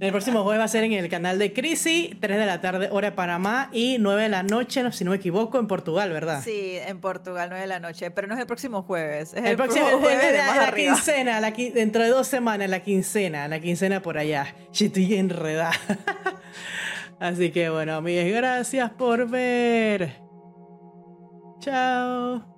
El 0.00 0.12
próximo 0.12 0.44
jueves 0.44 0.60
va 0.60 0.64
a 0.64 0.68
ser 0.68 0.84
en 0.84 0.92
el 0.92 1.08
canal 1.08 1.38
de 1.40 1.52
Crisi, 1.52 2.16
3 2.20 2.38
de 2.38 2.46
la 2.46 2.60
tarde, 2.60 2.88
hora 2.92 3.10
de 3.10 3.16
Panamá, 3.16 3.68
y 3.72 3.96
9 3.98 4.22
de 4.22 4.28
la 4.28 4.44
noche, 4.44 4.80
si 4.92 5.04
no 5.04 5.10
me 5.10 5.16
equivoco, 5.16 5.58
en 5.58 5.66
Portugal, 5.66 6.12
¿verdad? 6.12 6.40
Sí, 6.44 6.78
en 6.86 7.00
Portugal, 7.00 7.48
9 7.50 7.62
de 7.62 7.66
la 7.66 7.80
noche, 7.80 8.12
pero 8.12 8.28
no 8.28 8.34
es 8.34 8.40
el 8.40 8.46
próximo 8.46 8.82
jueves. 8.82 9.34
Es 9.34 9.44
el, 9.44 9.56
próximo 9.56 9.86
jueves 9.98 10.32
de 10.32 10.38
más 10.38 10.56
la 10.56 10.72
quincena, 10.72 11.40
la, 11.40 11.50
dentro 11.50 12.02
de 12.02 12.10
dos 12.10 12.28
semanas, 12.28 12.70
la 12.70 12.80
quincena, 12.80 13.48
la 13.48 13.58
quincena 13.58 14.00
por 14.00 14.18
allá. 14.18 14.54
Yo 14.72 14.86
estoy 14.86 15.16
enredada. 15.16 15.72
Así 17.20 17.50
que 17.50 17.68
bueno, 17.68 17.96
amigas, 17.96 18.26
gracias 18.26 18.90
por 18.90 19.28
ver. 19.28 20.27
Ciao. 21.60 22.57